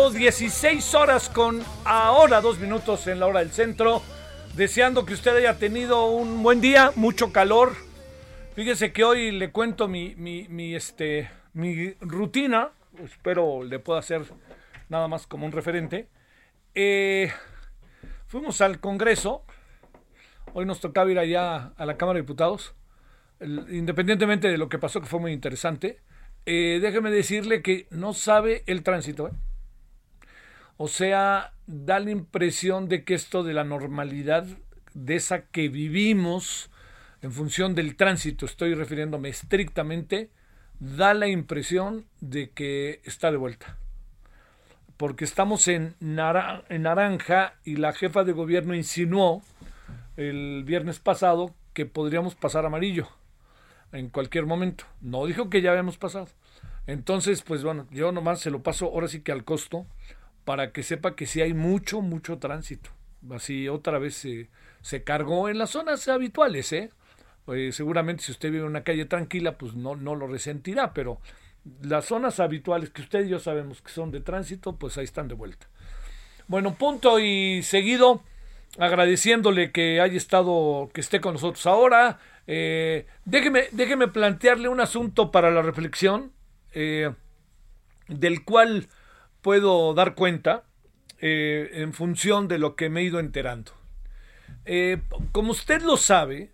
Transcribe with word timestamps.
Gusto. 0.00 0.10
16 0.18 0.94
horas 0.94 1.28
con 1.28 1.62
ahora 1.84 2.40
dos 2.40 2.58
minutos 2.58 3.06
en 3.06 3.20
la 3.20 3.26
hora 3.26 3.40
del 3.40 3.50
centro. 3.50 4.02
Deseando 4.54 5.04
que 5.04 5.14
usted 5.14 5.36
haya 5.36 5.58
tenido 5.58 6.06
un 6.06 6.42
buen 6.42 6.60
día, 6.60 6.92
mucho 6.96 7.32
calor. 7.32 7.74
Fíjese 8.54 8.92
que 8.92 9.04
hoy 9.04 9.30
le 9.30 9.50
cuento 9.50 9.88
mi, 9.88 10.14
mi, 10.16 10.74
este, 10.74 11.30
mi 11.52 11.92
rutina. 12.00 12.70
Espero 13.04 13.62
le 13.62 13.78
pueda 13.78 14.00
hacer 14.00 14.22
nada 14.88 15.06
más 15.06 15.26
como 15.26 15.46
un 15.46 15.52
referente. 15.52 16.08
Eh, 16.74 17.30
fuimos 18.26 18.60
al 18.60 18.80
Congreso. 18.80 19.44
Hoy 20.52 20.66
nos 20.66 20.80
tocaba 20.80 21.10
ir 21.10 21.18
allá 21.18 21.72
a 21.76 21.86
la 21.86 21.96
Cámara 21.96 22.16
de 22.16 22.22
Diputados. 22.22 22.74
Independientemente 23.40 24.48
de 24.48 24.58
lo 24.58 24.68
que 24.68 24.78
pasó, 24.78 25.00
que 25.00 25.06
fue 25.06 25.20
muy 25.20 25.32
interesante. 25.32 26.00
Eh, 26.46 26.78
déjeme 26.80 27.10
decirle 27.10 27.62
que 27.62 27.86
no 27.90 28.14
sabe 28.14 28.64
el 28.66 28.82
tránsito. 28.82 29.28
¿eh? 29.28 29.49
O 30.82 30.88
sea, 30.88 31.52
da 31.66 32.00
la 32.00 32.10
impresión 32.10 32.88
de 32.88 33.04
que 33.04 33.12
esto 33.12 33.42
de 33.42 33.52
la 33.52 33.64
normalidad, 33.64 34.46
de 34.94 35.16
esa 35.16 35.42
que 35.42 35.68
vivimos 35.68 36.70
en 37.20 37.32
función 37.32 37.74
del 37.74 37.96
tránsito, 37.96 38.46
estoy 38.46 38.72
refiriéndome 38.72 39.28
estrictamente, 39.28 40.30
da 40.78 41.12
la 41.12 41.28
impresión 41.28 42.06
de 42.22 42.48
que 42.48 43.02
está 43.04 43.30
de 43.30 43.36
vuelta. 43.36 43.76
Porque 44.96 45.26
estamos 45.26 45.68
en, 45.68 45.96
nara- 46.00 46.64
en 46.70 46.84
naranja 46.84 47.56
y 47.62 47.76
la 47.76 47.92
jefa 47.92 48.24
de 48.24 48.32
gobierno 48.32 48.74
insinuó 48.74 49.42
el 50.16 50.64
viernes 50.64 50.98
pasado 50.98 51.54
que 51.74 51.84
podríamos 51.84 52.36
pasar 52.36 52.64
amarillo 52.64 53.06
en 53.92 54.08
cualquier 54.08 54.46
momento. 54.46 54.84
No 55.02 55.26
dijo 55.26 55.50
que 55.50 55.60
ya 55.60 55.72
habíamos 55.72 55.98
pasado. 55.98 56.28
Entonces, 56.86 57.42
pues 57.42 57.62
bueno, 57.62 57.86
yo 57.90 58.12
nomás 58.12 58.40
se 58.40 58.50
lo 58.50 58.62
paso 58.62 58.86
ahora 58.86 59.08
sí 59.08 59.20
que 59.20 59.30
al 59.32 59.44
costo 59.44 59.84
para 60.50 60.72
que 60.72 60.82
sepa 60.82 61.14
que 61.14 61.26
sí 61.26 61.40
hay 61.40 61.54
mucho, 61.54 62.02
mucho 62.02 62.38
tránsito. 62.38 62.90
Así 63.30 63.68
otra 63.68 64.00
vez 64.00 64.26
se, 64.82 65.04
cargó 65.04 65.48
en 65.48 65.58
las 65.58 65.70
zonas 65.70 66.08
habituales, 66.08 66.72
¿eh? 66.72 66.90
Eh, 67.46 67.70
seguramente 67.70 68.24
si 68.24 68.32
usted 68.32 68.50
vive 68.50 68.64
en 68.64 68.70
una 68.70 68.82
calle 68.82 69.04
tranquila, 69.04 69.56
pues 69.56 69.74
no, 69.74 69.94
no 69.94 70.16
lo 70.16 70.26
resentirá, 70.26 70.92
pero 70.92 71.20
las 71.82 72.06
zonas 72.06 72.40
habituales 72.40 72.90
que 72.90 73.02
usted 73.02 73.26
y 73.26 73.28
yo 73.28 73.38
sabemos 73.38 73.80
que 73.80 73.92
son 73.92 74.10
de 74.10 74.22
tránsito, 74.22 74.74
pues 74.74 74.98
ahí 74.98 75.04
están 75.04 75.28
de 75.28 75.36
vuelta. 75.36 75.68
Bueno, 76.48 76.74
punto 76.74 77.20
y 77.20 77.62
seguido, 77.62 78.24
agradeciéndole 78.76 79.70
que 79.70 80.00
haya 80.00 80.16
estado, 80.16 80.90
que 80.92 81.00
esté 81.00 81.20
con 81.20 81.34
nosotros 81.34 81.64
ahora. 81.66 82.18
Eh, 82.48 83.06
déjeme, 83.24 83.68
déjeme 83.70 84.08
plantearle 84.08 84.68
un 84.68 84.80
asunto 84.80 85.30
para 85.30 85.52
la 85.52 85.62
reflexión, 85.62 86.32
eh, 86.72 87.12
del 88.08 88.44
cual 88.44 88.88
puedo 89.40 89.94
dar 89.94 90.14
cuenta 90.14 90.64
eh, 91.22 91.70
en 91.74 91.92
función 91.92 92.48
de 92.48 92.58
lo 92.58 92.76
que 92.76 92.88
me 92.88 93.00
he 93.00 93.04
ido 93.04 93.20
enterando. 93.20 93.72
Eh, 94.64 95.02
como 95.32 95.52
usted 95.52 95.82
lo 95.82 95.96
sabe, 95.96 96.50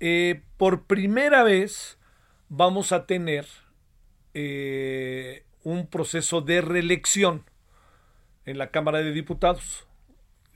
eh, 0.00 0.42
por 0.56 0.84
primera 0.84 1.42
vez 1.42 1.98
vamos 2.48 2.92
a 2.92 3.06
tener 3.06 3.46
un 5.62 5.86
proceso 5.86 6.40
de 6.40 6.60
reelección 6.60 7.44
en 8.46 8.58
la 8.58 8.70
Cámara 8.70 8.98
de 8.98 9.12
Diputados. 9.12 9.86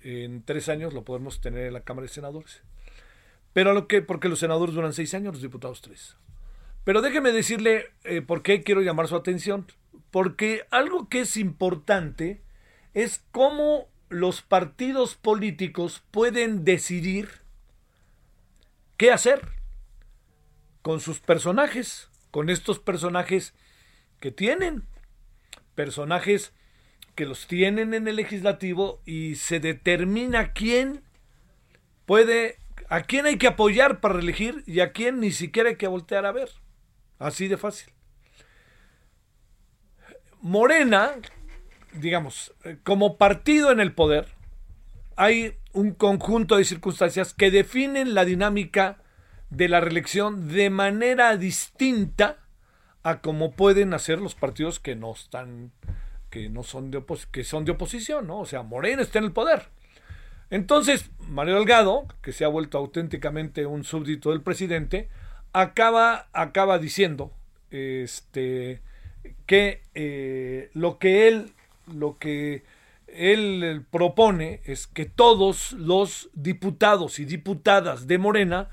En 0.02 0.42
tres 0.42 0.68
años 0.68 0.92
lo 0.92 1.04
podemos 1.04 1.40
tener 1.40 1.66
en 1.66 1.72
la 1.72 1.82
Cámara 1.82 2.06
de 2.06 2.12
Senadores. 2.12 2.62
Pero 3.52 3.72
lo 3.72 3.86
que, 3.86 4.02
porque 4.02 4.28
los 4.28 4.40
senadores 4.40 4.74
duran 4.74 4.92
seis 4.92 5.14
años, 5.14 5.34
los 5.34 5.42
diputados 5.42 5.80
tres. 5.80 6.16
Pero 6.84 7.02
déjeme 7.02 7.30
decirle 7.30 7.86
por 8.26 8.42
qué 8.42 8.62
quiero 8.62 8.82
llamar 8.82 9.06
su 9.06 9.14
atención. 9.16 9.66
Porque 10.10 10.66
algo 10.70 11.08
que 11.08 11.20
es 11.20 11.36
importante 11.36 12.40
es 12.94 13.24
cómo 13.30 13.88
los 14.08 14.42
partidos 14.42 15.14
políticos 15.14 16.02
pueden 16.10 16.64
decidir 16.64 17.28
qué 18.96 19.12
hacer 19.12 19.48
con 20.82 21.00
sus 21.00 21.20
personajes, 21.20 22.08
con 22.30 22.48
estos 22.48 22.78
personajes 22.78 23.54
que 24.20 24.30
tienen, 24.30 24.84
personajes 25.74 26.52
que 27.14 27.26
los 27.26 27.46
tienen 27.46 27.94
en 27.94 28.08
el 28.08 28.16
legislativo 28.16 29.00
y 29.04 29.34
se 29.34 29.60
determina 29.60 30.52
quién 30.52 31.02
puede, 32.06 32.58
a 32.88 33.02
quién 33.02 33.26
hay 33.26 33.38
que 33.38 33.48
apoyar 33.48 34.00
para 34.00 34.18
elegir 34.18 34.62
y 34.66 34.80
a 34.80 34.92
quién 34.92 35.20
ni 35.20 35.32
siquiera 35.32 35.68
hay 35.68 35.76
que 35.76 35.88
voltear 35.88 36.26
a 36.26 36.32
ver. 36.32 36.48
Así 37.18 37.48
de 37.48 37.56
fácil. 37.56 37.92
Morena, 40.40 41.12
digamos, 41.92 42.54
eh, 42.64 42.78
como 42.84 43.16
partido 43.16 43.70
en 43.70 43.80
el 43.80 43.92
poder, 43.92 44.26
hay 45.16 45.56
un 45.72 45.92
conjunto 45.92 46.56
de 46.56 46.64
circunstancias 46.64 47.34
que 47.34 47.50
definen 47.50 48.14
la 48.14 48.24
dinámica 48.24 48.98
de 49.50 49.68
la 49.68 49.80
reelección 49.80 50.48
de 50.48 50.70
manera 50.70 51.36
distinta 51.36 52.38
a 53.02 53.20
como 53.20 53.52
pueden 53.52 53.94
hacer 53.94 54.20
los 54.20 54.34
partidos 54.34 54.78
que 54.80 54.94
no 54.94 55.12
están 55.12 55.72
que 56.30 56.48
no 56.50 56.62
son 56.62 56.90
de 56.90 57.02
que 57.32 57.42
son 57.44 57.64
de 57.64 57.72
oposición, 57.72 58.26
¿no? 58.26 58.40
O 58.40 58.46
sea, 58.46 58.62
Morena 58.62 59.02
está 59.02 59.18
en 59.18 59.24
el 59.24 59.32
poder. 59.32 59.68
Entonces, 60.50 61.10
Mario 61.20 61.56
Delgado, 61.56 62.06
que 62.22 62.32
se 62.32 62.44
ha 62.44 62.48
vuelto 62.48 62.78
auténticamente 62.78 63.66
un 63.66 63.84
súbdito 63.84 64.30
del 64.30 64.42
presidente, 64.42 65.08
acaba, 65.52 66.28
acaba 66.32 66.78
diciendo 66.78 67.32
este, 67.70 68.80
que 69.46 69.82
eh, 69.94 70.70
lo 70.74 70.98
que 70.98 71.28
él, 71.28 71.52
lo 71.86 72.18
que 72.18 72.64
él 73.06 73.84
propone 73.90 74.60
es 74.64 74.86
que 74.86 75.06
todos 75.06 75.72
los 75.72 76.30
diputados 76.34 77.18
y 77.18 77.24
diputadas 77.24 78.06
de 78.06 78.18
Morena 78.18 78.68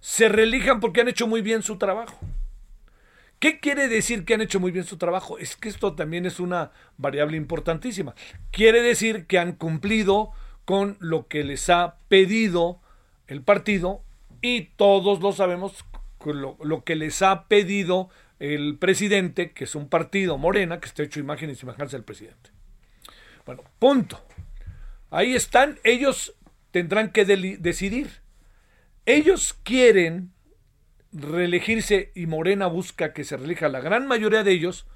se 0.00 0.28
reelijan 0.28 0.80
porque 0.80 1.00
han 1.00 1.08
hecho 1.08 1.26
muy 1.26 1.42
bien 1.42 1.62
su 1.62 1.78
trabajo. 1.78 2.18
¿Qué 3.38 3.60
quiere 3.60 3.86
decir 3.88 4.24
que 4.24 4.34
han 4.34 4.40
hecho 4.40 4.58
muy 4.58 4.72
bien 4.72 4.84
su 4.84 4.96
trabajo? 4.96 5.38
Es 5.38 5.56
que 5.56 5.68
esto 5.68 5.94
también 5.94 6.26
es 6.26 6.40
una 6.40 6.72
variable 6.96 7.36
importantísima. 7.36 8.14
Quiere 8.50 8.82
decir 8.82 9.26
que 9.26 9.38
han 9.38 9.52
cumplido 9.52 10.32
con 10.64 10.96
lo 10.98 11.28
que 11.28 11.44
les 11.44 11.70
ha 11.70 11.98
pedido 12.08 12.80
el 13.28 13.42
partido 13.42 14.02
y 14.42 14.62
todos 14.76 15.20
lo 15.20 15.32
sabemos, 15.32 15.84
lo, 16.24 16.56
lo 16.62 16.82
que 16.82 16.96
les 16.96 17.22
ha 17.22 17.44
pedido 17.44 18.08
el 18.38 18.78
presidente, 18.78 19.52
que 19.52 19.64
es 19.64 19.74
un 19.74 19.88
partido 19.88 20.38
morena, 20.38 20.80
que 20.80 20.86
está 20.86 21.02
hecho 21.02 21.20
imagen 21.20 21.50
y 21.50 21.54
semejanza 21.54 21.96
del 21.96 22.04
presidente. 22.04 22.50
Bueno, 23.44 23.64
punto. 23.78 24.24
Ahí 25.10 25.34
están, 25.34 25.78
ellos 25.84 26.34
tendrán 26.70 27.10
que 27.10 27.24
decidir. 27.24 28.10
Ellos 29.06 29.58
quieren 29.62 30.32
reelegirse 31.12 32.12
y 32.14 32.26
Morena 32.26 32.66
busca 32.66 33.12
que 33.12 33.24
se 33.24 33.36
reelija 33.36 33.68
la 33.68 33.80
gran 33.80 34.06
mayoría 34.06 34.44
de 34.44 34.52
ellos 34.52 34.86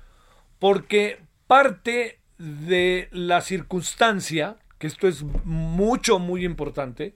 porque 0.59 1.21
parte 1.47 2.21
de 2.39 3.09
la 3.11 3.41
circunstancia, 3.41 4.59
que 4.79 4.87
esto 4.87 5.09
es 5.09 5.23
mucho, 5.45 6.19
muy 6.19 6.45
importante, 6.45 7.15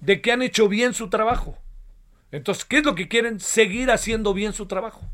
de 0.00 0.20
que 0.20 0.32
han 0.32 0.42
hecho 0.42 0.68
bien 0.68 0.92
su 0.92 1.08
trabajo. 1.08 1.58
Entonces, 2.32 2.64
¿qué 2.64 2.78
es 2.78 2.84
lo 2.84 2.94
que 2.94 3.08
quieren? 3.08 3.40
Seguir 3.40 3.90
haciendo 3.90 4.34
bien 4.34 4.52
su 4.52 4.66
trabajo. 4.66 5.10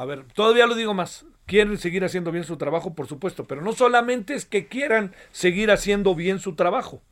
A 0.00 0.06
ver, 0.06 0.24
todavía 0.32 0.66
lo 0.66 0.74
digo 0.74 0.94
más. 0.94 1.26
Quieren 1.44 1.76
seguir 1.76 2.04
haciendo 2.04 2.32
bien 2.32 2.44
su 2.44 2.56
trabajo, 2.56 2.94
por 2.94 3.06
supuesto, 3.06 3.44
pero 3.44 3.60
no 3.60 3.74
solamente 3.74 4.32
es 4.32 4.46
que 4.46 4.66
quieran 4.66 5.14
seguir 5.30 5.70
haciendo 5.70 6.14
bien 6.14 6.38
su 6.38 6.54
trabajo, 6.54 7.02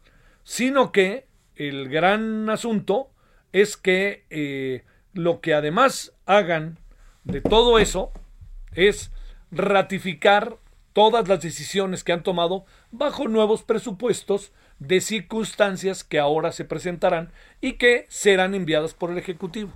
sino 0.43 0.90
que 0.90 1.26
el 1.55 1.90
gran 1.90 2.49
asunto 2.49 3.11
es 3.52 3.76
que 3.76 4.25
eh, 4.31 4.85
lo 5.12 5.43
que 5.43 5.52
además 5.52 6.14
hagan 6.25 6.79
de 7.25 7.43
todo 7.43 7.79
eso 7.79 8.11
es 8.73 9.11
ratificar 9.50 10.56
todas 10.94 11.29
las 11.29 11.43
decisiones 11.43 12.05
que 12.05 12.12
han 12.12 12.23
tomado 12.23 12.64
bajo 12.90 13.29
nuevos 13.29 13.64
presupuestos 13.64 14.50
de 14.79 15.02
circunstancias 15.02 16.05
que 16.05 16.19
ahora 16.19 16.52
se 16.52 16.64
presentarán 16.64 17.32
y 17.61 17.75
que 17.75 18.06
serán 18.08 18.55
enviadas 18.55 18.94
por 18.94 19.11
el 19.11 19.19
Ejecutivo. 19.19 19.75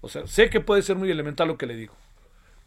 O 0.00 0.08
sea, 0.08 0.26
sé 0.26 0.48
que 0.48 0.62
puede 0.62 0.80
ser 0.80 0.96
muy 0.96 1.10
elemental 1.10 1.48
lo 1.48 1.58
que 1.58 1.66
le 1.66 1.76
digo. 1.76 1.94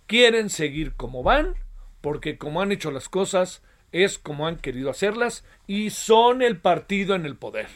Quieren 0.10 0.50
seguir 0.50 0.94
como 0.94 1.22
van, 1.22 1.54
porque 2.02 2.40
como 2.40 2.64
han 2.64 2.72
hecho 2.72 2.90
las 2.90 3.10
cosas, 3.10 3.62
es 3.92 4.18
como 4.18 4.48
han 4.48 4.58
querido 4.58 4.90
hacerlas 4.90 5.46
y 5.68 5.92
son 5.92 6.42
el 6.42 6.58
partido 6.58 7.14
en 7.14 7.28
el 7.28 7.36
poder. 7.36 7.68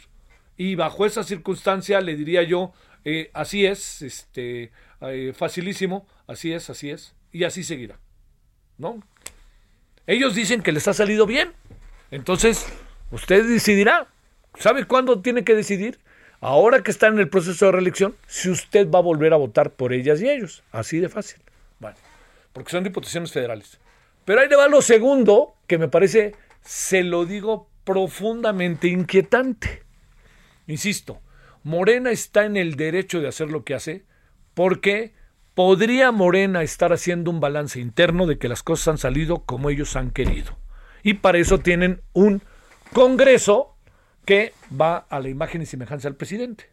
Y 0.57 0.73
bajo 0.73 1.05
esa 1.05 1.23
circunstancia 1.23 2.01
le 2.01 2.15
diría 2.15 2.41
yo, 2.41 2.73
eh, 3.05 3.29
así 3.35 3.67
es, 3.67 4.01
este, 4.01 4.71
eh, 5.01 5.33
facilísimo, 5.35 6.07
así 6.25 6.51
es, 6.51 6.71
así 6.71 6.89
es, 6.89 7.13
y 7.31 7.43
así 7.43 7.63
seguirá. 7.63 7.99
¿No? 8.79 9.03
Ellos 10.07 10.33
dicen 10.33 10.63
que 10.63 10.71
les 10.71 10.87
ha 10.87 10.95
salido 10.95 11.27
bien. 11.27 11.53
Entonces, 12.09 12.65
usted 13.11 13.47
decidirá. 13.47 14.07
¿Sabe 14.57 14.85
cuándo 14.85 15.21
tiene 15.21 15.43
que 15.43 15.53
decidir? 15.53 15.99
Ahora 16.41 16.81
que 16.81 16.89
está 16.89 17.05
en 17.05 17.19
el 17.19 17.29
proceso 17.29 17.67
de 17.67 17.73
reelección, 17.73 18.15
si 18.25 18.49
usted 18.49 18.89
va 18.89 18.97
a 18.97 19.03
volver 19.03 19.33
a 19.33 19.37
votar 19.37 19.69
por 19.69 19.93
ellas 19.93 20.19
y 20.19 20.31
ellos. 20.31 20.63
Así 20.71 20.97
de 20.97 21.09
fácil. 21.09 21.39
Bueno, 21.77 21.95
porque 22.53 22.71
son 22.71 22.83
diputaciones 22.83 23.31
federales. 23.31 23.79
Pero 24.25 24.39
ahí 24.39 24.47
le 24.47 24.55
va 24.55 24.67
lo 24.67 24.81
segundo, 24.81 25.55
que 25.67 25.77
me 25.77 25.87
parece, 25.89 26.35
se 26.61 27.03
lo 27.03 27.25
digo, 27.25 27.67
profundamente 27.83 28.87
inquietante. 28.87 29.83
Insisto, 30.67 31.21
Morena 31.63 32.11
está 32.11 32.45
en 32.45 32.55
el 32.55 32.75
derecho 32.75 33.19
de 33.19 33.27
hacer 33.27 33.49
lo 33.49 33.63
que 33.63 33.73
hace 33.73 34.05
porque 34.53 35.13
podría 35.55 36.11
Morena 36.11 36.63
estar 36.63 36.93
haciendo 36.93 37.31
un 37.31 37.39
balance 37.39 37.79
interno 37.79 38.25
de 38.27 38.37
que 38.37 38.47
las 38.47 38.63
cosas 38.63 38.87
han 38.89 38.97
salido 38.97 39.43
como 39.43 39.69
ellos 39.69 39.95
han 39.95 40.11
querido. 40.11 40.57
Y 41.03 41.15
para 41.15 41.37
eso 41.37 41.59
tienen 41.59 42.01
un 42.13 42.41
Congreso 42.93 43.75
que 44.23 44.53
va 44.79 44.97
a 44.97 45.19
la 45.19 45.29
imagen 45.29 45.61
y 45.61 45.65
semejanza 45.65 46.07
del 46.07 46.15
presidente. 46.15 46.69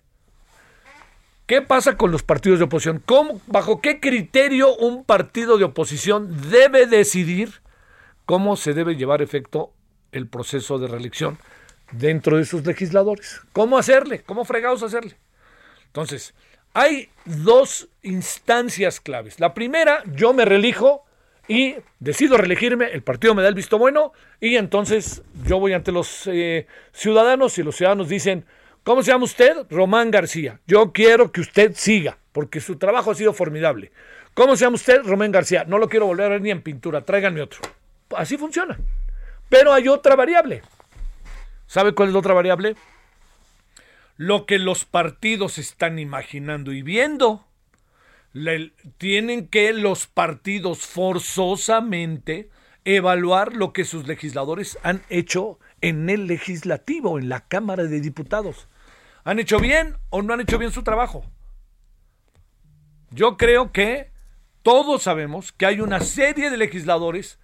¿Qué 1.50 1.62
pasa 1.62 1.96
con 1.96 2.12
los 2.12 2.22
partidos 2.22 2.60
de 2.60 2.66
oposición? 2.66 3.02
¿Cómo, 3.04 3.40
¿Bajo 3.48 3.80
qué 3.80 3.98
criterio 3.98 4.72
un 4.76 5.02
partido 5.02 5.58
de 5.58 5.64
oposición 5.64 6.48
debe 6.48 6.86
decidir 6.86 7.54
cómo 8.24 8.54
se 8.54 8.72
debe 8.72 8.94
llevar 8.94 9.20
efecto 9.20 9.72
el 10.12 10.28
proceso 10.28 10.78
de 10.78 10.86
reelección? 10.86 11.38
dentro 11.90 12.36
de 12.36 12.44
sus 12.44 12.64
legisladores. 12.64 13.40
¿Cómo 13.52 13.76
hacerle? 13.76 14.22
¿Cómo 14.22 14.44
fregados 14.44 14.84
hacerle? 14.84 15.16
Entonces, 15.86 16.34
hay 16.72 17.08
dos 17.24 17.88
instancias 18.04 19.00
claves. 19.00 19.40
La 19.40 19.54
primera, 19.54 20.04
yo 20.14 20.32
me 20.32 20.44
reelijo 20.44 21.04
y 21.48 21.74
decido 21.98 22.36
reelegirme, 22.36 22.92
el 22.92 23.02
partido 23.02 23.34
me 23.34 23.42
da 23.42 23.48
el 23.48 23.56
visto 23.56 23.76
bueno 23.76 24.12
y 24.40 24.54
entonces 24.54 25.22
yo 25.44 25.58
voy 25.58 25.72
ante 25.72 25.90
los 25.90 26.28
eh, 26.28 26.68
ciudadanos 26.92 27.58
y 27.58 27.64
los 27.64 27.74
ciudadanos 27.74 28.08
dicen, 28.08 28.44
¿cómo 28.84 29.02
se 29.02 29.10
llama 29.10 29.24
usted? 29.24 29.66
Román 29.70 30.10
García. 30.10 30.60
Yo 30.66 30.92
quiero 30.92 31.32
que 31.32 31.40
usted 31.40 31.72
siga 31.74 32.18
porque 32.32 32.60
su 32.60 32.76
trabajo 32.76 33.10
ha 33.10 33.14
sido 33.14 33.32
formidable. 33.32 33.92
¿Cómo 34.34 34.56
se 34.56 34.64
llama 34.64 34.76
usted? 34.76 35.02
Román 35.04 35.32
García. 35.32 35.64
No 35.64 35.78
lo 35.78 35.88
quiero 35.88 36.06
volver 36.06 36.26
a 36.26 36.30
ver 36.30 36.42
ni 36.42 36.50
en 36.50 36.62
pintura, 36.62 37.04
tráiganme 37.04 37.42
otro. 37.42 37.60
Así 38.16 38.36
funciona. 38.36 38.78
Pero 39.48 39.72
hay 39.72 39.88
otra 39.88 40.16
variable. 40.16 40.62
¿Sabe 41.66 41.92
cuál 41.92 42.08
es 42.08 42.12
la 42.14 42.20
otra 42.20 42.34
variable? 42.34 42.76
Lo 44.16 44.46
que 44.46 44.58
los 44.58 44.84
partidos 44.84 45.58
están 45.58 45.98
imaginando 45.98 46.72
y 46.72 46.82
viendo. 46.82 47.46
tienen 48.98 49.48
que 49.48 49.72
los 49.72 50.06
partidos 50.06 50.86
forzosamente 50.86 52.48
evaluar 52.84 53.54
lo 53.54 53.72
que 53.72 53.84
sus 53.84 54.06
legisladores 54.06 54.78
han 54.82 55.02
hecho 55.10 55.58
en 55.80 56.10
el 56.10 56.26
legislativo, 56.26 57.18
en 57.18 57.28
la 57.28 57.46
Cámara 57.46 57.84
de 57.84 58.00
Diputados. 58.00 58.68
¿Han 59.24 59.38
hecho 59.38 59.58
bien 59.58 59.96
o 60.10 60.22
no 60.22 60.34
han 60.34 60.40
hecho 60.40 60.58
bien 60.58 60.72
su 60.72 60.82
trabajo? 60.82 61.24
Yo 63.10 63.36
creo 63.36 63.72
que 63.72 64.10
todos 64.62 65.02
sabemos 65.02 65.52
que 65.52 65.66
hay 65.66 65.80
una 65.80 66.00
serie 66.00 66.50
de 66.50 66.56
legisladores 66.56 67.38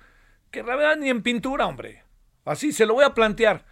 que 0.51 0.63
la 0.63 0.97
ni 0.97 1.11
en 1.11 1.23
pintura, 1.23 1.67
hombre. 1.67 2.05
Así 2.45 2.73
se 2.73 2.87
lo 2.87 2.95
voy 2.95 3.05
a 3.05 3.15
plantear 3.15 3.65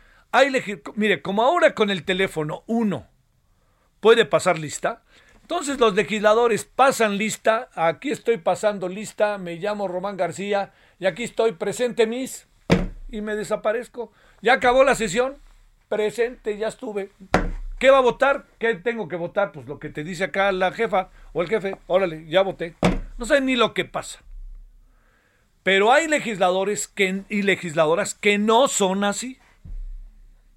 mire, 0.96 1.22
como 1.22 1.42
ahora 1.42 1.74
con 1.74 1.90
el 1.90 2.04
teléfono 2.04 2.64
uno 2.66 3.06
puede 4.00 4.24
pasar 4.24 4.58
lista, 4.58 5.02
entonces 5.42 5.78
los 5.78 5.94
legisladores 5.94 6.64
pasan 6.64 7.18
lista, 7.18 7.68
aquí 7.74 8.10
estoy 8.10 8.38
pasando 8.38 8.88
lista, 8.88 9.38
me 9.38 9.56
llamo 9.56 9.88
Román 9.88 10.16
García 10.16 10.72
y 10.98 11.06
aquí 11.06 11.22
estoy 11.22 11.52
presente 11.52 12.06
mis 12.06 12.46
y 13.08 13.20
me 13.20 13.36
desaparezco. 13.36 14.12
Ya 14.42 14.54
acabó 14.54 14.84
la 14.84 14.94
sesión, 14.94 15.38
presente, 15.88 16.58
ya 16.58 16.68
estuve. 16.68 17.10
¿Qué 17.84 17.90
va 17.90 17.98
a 17.98 18.00
votar? 18.00 18.46
¿Qué 18.58 18.76
tengo 18.76 19.08
que 19.08 19.16
votar? 19.16 19.52
Pues 19.52 19.66
lo 19.66 19.78
que 19.78 19.90
te 19.90 20.04
dice 20.04 20.24
acá 20.24 20.50
la 20.52 20.72
jefa 20.72 21.10
o 21.34 21.42
el 21.42 21.50
jefe, 21.50 21.76
órale, 21.86 22.24
ya 22.26 22.40
voté. 22.40 22.76
No 23.18 23.26
sé 23.26 23.42
ni 23.42 23.56
lo 23.56 23.74
que 23.74 23.84
pasa. 23.84 24.20
Pero 25.62 25.92
hay 25.92 26.08
legisladores 26.08 26.90
y 27.28 27.42
legisladoras 27.42 28.14
que 28.14 28.38
no 28.38 28.68
son 28.68 29.04
así. 29.04 29.38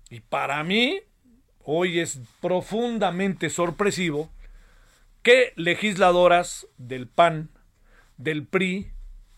Y 0.10 0.22
para 0.22 0.64
mí, 0.64 1.02
hoy 1.66 2.00
es 2.00 2.18
profundamente 2.40 3.50
sorpresivo 3.50 4.32
que 5.22 5.52
legisladoras 5.58 6.66
del 6.78 7.10
PAN, 7.10 7.50
del 8.16 8.48
PRI 8.48 8.94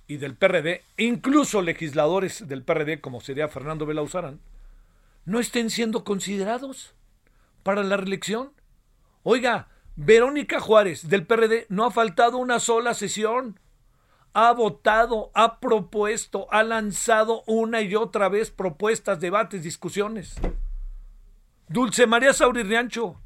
y 0.05 0.17
del 0.17 0.35
PRD, 0.35 0.83
incluso 0.95 1.63
legisladores 1.63 2.47
del 2.47 2.61
PRD, 2.61 3.01
como 3.01 3.19
sería 3.19 3.47
Fernando 3.47 3.87
Belauzarán, 3.87 4.41
no 5.25 5.39
estén 5.39 5.71
siendo 5.71 6.03
considerados 6.03 6.93
para 7.63 7.83
la 7.83 7.97
reelección. 7.97 8.53
Oiga, 9.23 9.67
Verónica 9.95 10.59
Juárez 10.59 11.09
del 11.09 11.25
PRD 11.25 11.65
no 11.69 11.85
ha 11.85 11.91
faltado 11.91 12.37
una 12.37 12.59
sola 12.59 12.93
sesión. 12.93 13.59
ha 14.33 14.53
votado, 14.53 15.31
ha 15.33 15.59
propuesto, 15.59 16.47
ha 16.51 16.63
lanzado 16.63 17.43
una 17.47 17.81
y 17.81 17.95
otra 17.95 18.29
vez 18.29 18.51
propuestas, 18.51 19.19
debates, 19.19 19.63
discusiones. 19.63 20.35
Dulce 21.67 22.07
María 22.07 22.33
Sauri 22.33 22.63
Riancho, 22.63 23.19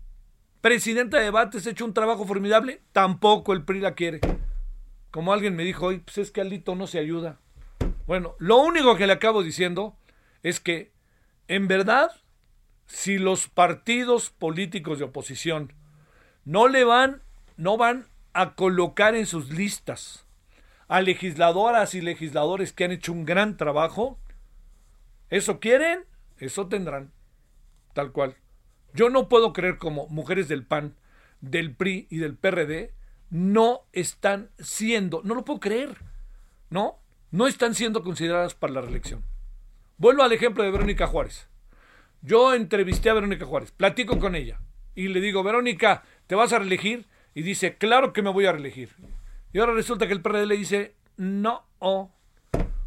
presidenta 0.61 1.17
de 1.17 1.25
debates, 1.25 1.67
ha 1.67 1.69
hecho 1.69 1.85
un 1.85 1.93
trabajo 1.93 2.25
formidable, 2.25 2.81
tampoco 2.91 3.53
el 3.53 3.63
PRI 3.63 3.81
la 3.81 3.95
quiere. 3.95 4.21
Como 5.11 5.33
alguien 5.33 5.55
me 5.55 5.63
dijo 5.63 5.87
hoy, 5.87 5.99
pues 5.99 6.17
es 6.17 6.31
que 6.31 6.41
Alito 6.41 6.75
no 6.75 6.87
se 6.87 6.99
ayuda. 6.99 7.39
Bueno, 8.07 8.35
lo 8.39 8.57
único 8.57 8.95
que 8.95 9.07
le 9.07 9.13
acabo 9.13 9.43
diciendo 9.43 9.95
es 10.41 10.59
que, 10.59 10.91
en 11.47 11.67
verdad, 11.67 12.11
si 12.93 13.17
los 13.17 13.47
partidos 13.47 14.29
políticos 14.29 14.99
de 14.99 15.05
oposición 15.05 15.73
no 16.45 16.67
le 16.67 16.83
van, 16.83 17.23
no 17.57 17.75
van 17.75 18.05
a 18.33 18.53
colocar 18.53 19.15
en 19.15 19.25
sus 19.25 19.49
listas 19.49 20.27
a 20.87 21.01
legisladoras 21.01 21.95
y 21.95 22.01
legisladores 22.01 22.71
que 22.71 22.83
han 22.83 22.91
hecho 22.91 23.11
un 23.11 23.25
gran 23.25 23.57
trabajo, 23.57 24.19
eso 25.31 25.59
quieren, 25.59 26.05
eso 26.37 26.67
tendrán, 26.67 27.11
tal 27.93 28.11
cual. 28.11 28.37
Yo 28.93 29.09
no 29.09 29.27
puedo 29.27 29.53
creer 29.53 29.79
como 29.79 30.07
mujeres 30.09 30.47
del 30.47 30.63
PAN, 30.63 30.95
del 31.41 31.73
PRI 31.73 32.05
y 32.11 32.17
del 32.17 32.35
PRD 32.35 32.93
no 33.31 33.87
están 33.91 34.51
siendo, 34.59 35.21
no 35.23 35.33
lo 35.33 35.43
puedo 35.43 35.59
creer, 35.59 35.97
¿no? 36.69 36.99
No 37.31 37.47
están 37.47 37.73
siendo 37.73 38.03
consideradas 38.03 38.53
para 38.53 38.73
la 38.73 38.81
reelección. 38.81 39.23
Vuelvo 39.97 40.21
al 40.21 40.31
ejemplo 40.31 40.63
de 40.63 40.69
Verónica 40.69 41.07
Juárez. 41.07 41.47
Yo 42.25 42.53
entrevisté 42.53 43.09
a 43.09 43.13
Verónica 43.13 43.45
Juárez, 43.45 43.71
platico 43.71 44.17
con 44.17 44.33
ella 44.35 44.61
y 44.95 45.09
le 45.09 45.19
digo, 45.19 45.43
Verónica, 45.43 46.03
¿te 46.25 46.35
vas 46.35 46.53
a 46.53 46.59
reelegir? 46.59 47.05
Y 47.33 47.41
dice, 47.41 47.75
claro 47.75 48.13
que 48.13 48.21
me 48.21 48.29
voy 48.29 48.45
a 48.45 48.53
reelegir. 48.53 48.91
Y 49.51 49.59
ahora 49.59 49.73
resulta 49.73 50.07
que 50.07 50.13
el 50.13 50.21
PRD 50.21 50.45
le 50.45 50.55
dice, 50.55 50.95
no. 51.17 51.65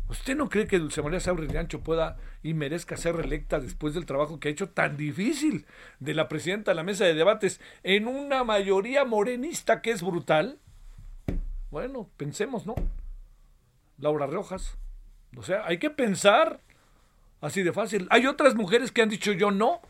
¿Usted 0.08 0.36
no 0.36 0.48
cree 0.48 0.66
que 0.66 0.78
Dulce 0.78 1.02
María 1.02 1.20
Sauri 1.20 1.54
Ancho 1.54 1.82
pueda 1.82 2.16
y 2.42 2.54
merezca 2.54 2.96
ser 2.96 3.16
reelecta 3.16 3.60
después 3.60 3.92
del 3.92 4.06
trabajo 4.06 4.40
que 4.40 4.48
ha 4.48 4.52
hecho 4.52 4.70
tan 4.70 4.96
difícil 4.96 5.66
de 6.00 6.14
la 6.14 6.28
presidenta 6.28 6.70
de 6.70 6.76
la 6.76 6.82
mesa 6.82 7.04
de 7.04 7.12
debates 7.12 7.60
en 7.82 8.08
una 8.08 8.42
mayoría 8.42 9.04
morenista 9.04 9.82
que 9.82 9.90
es 9.90 10.02
brutal? 10.02 10.60
Bueno, 11.70 12.08
pensemos, 12.16 12.64
¿no? 12.64 12.74
Laura 13.98 14.26
Rojas. 14.26 14.78
O 15.36 15.42
sea, 15.42 15.66
hay 15.66 15.76
que 15.76 15.90
pensar 15.90 16.60
así 17.40 17.62
de 17.62 17.72
fácil. 17.72 18.06
Hay 18.10 18.26
otras 18.26 18.54
mujeres 18.54 18.92
que 18.92 19.02
han 19.02 19.08
dicho 19.08 19.32
yo 19.32 19.50
no. 19.50 19.80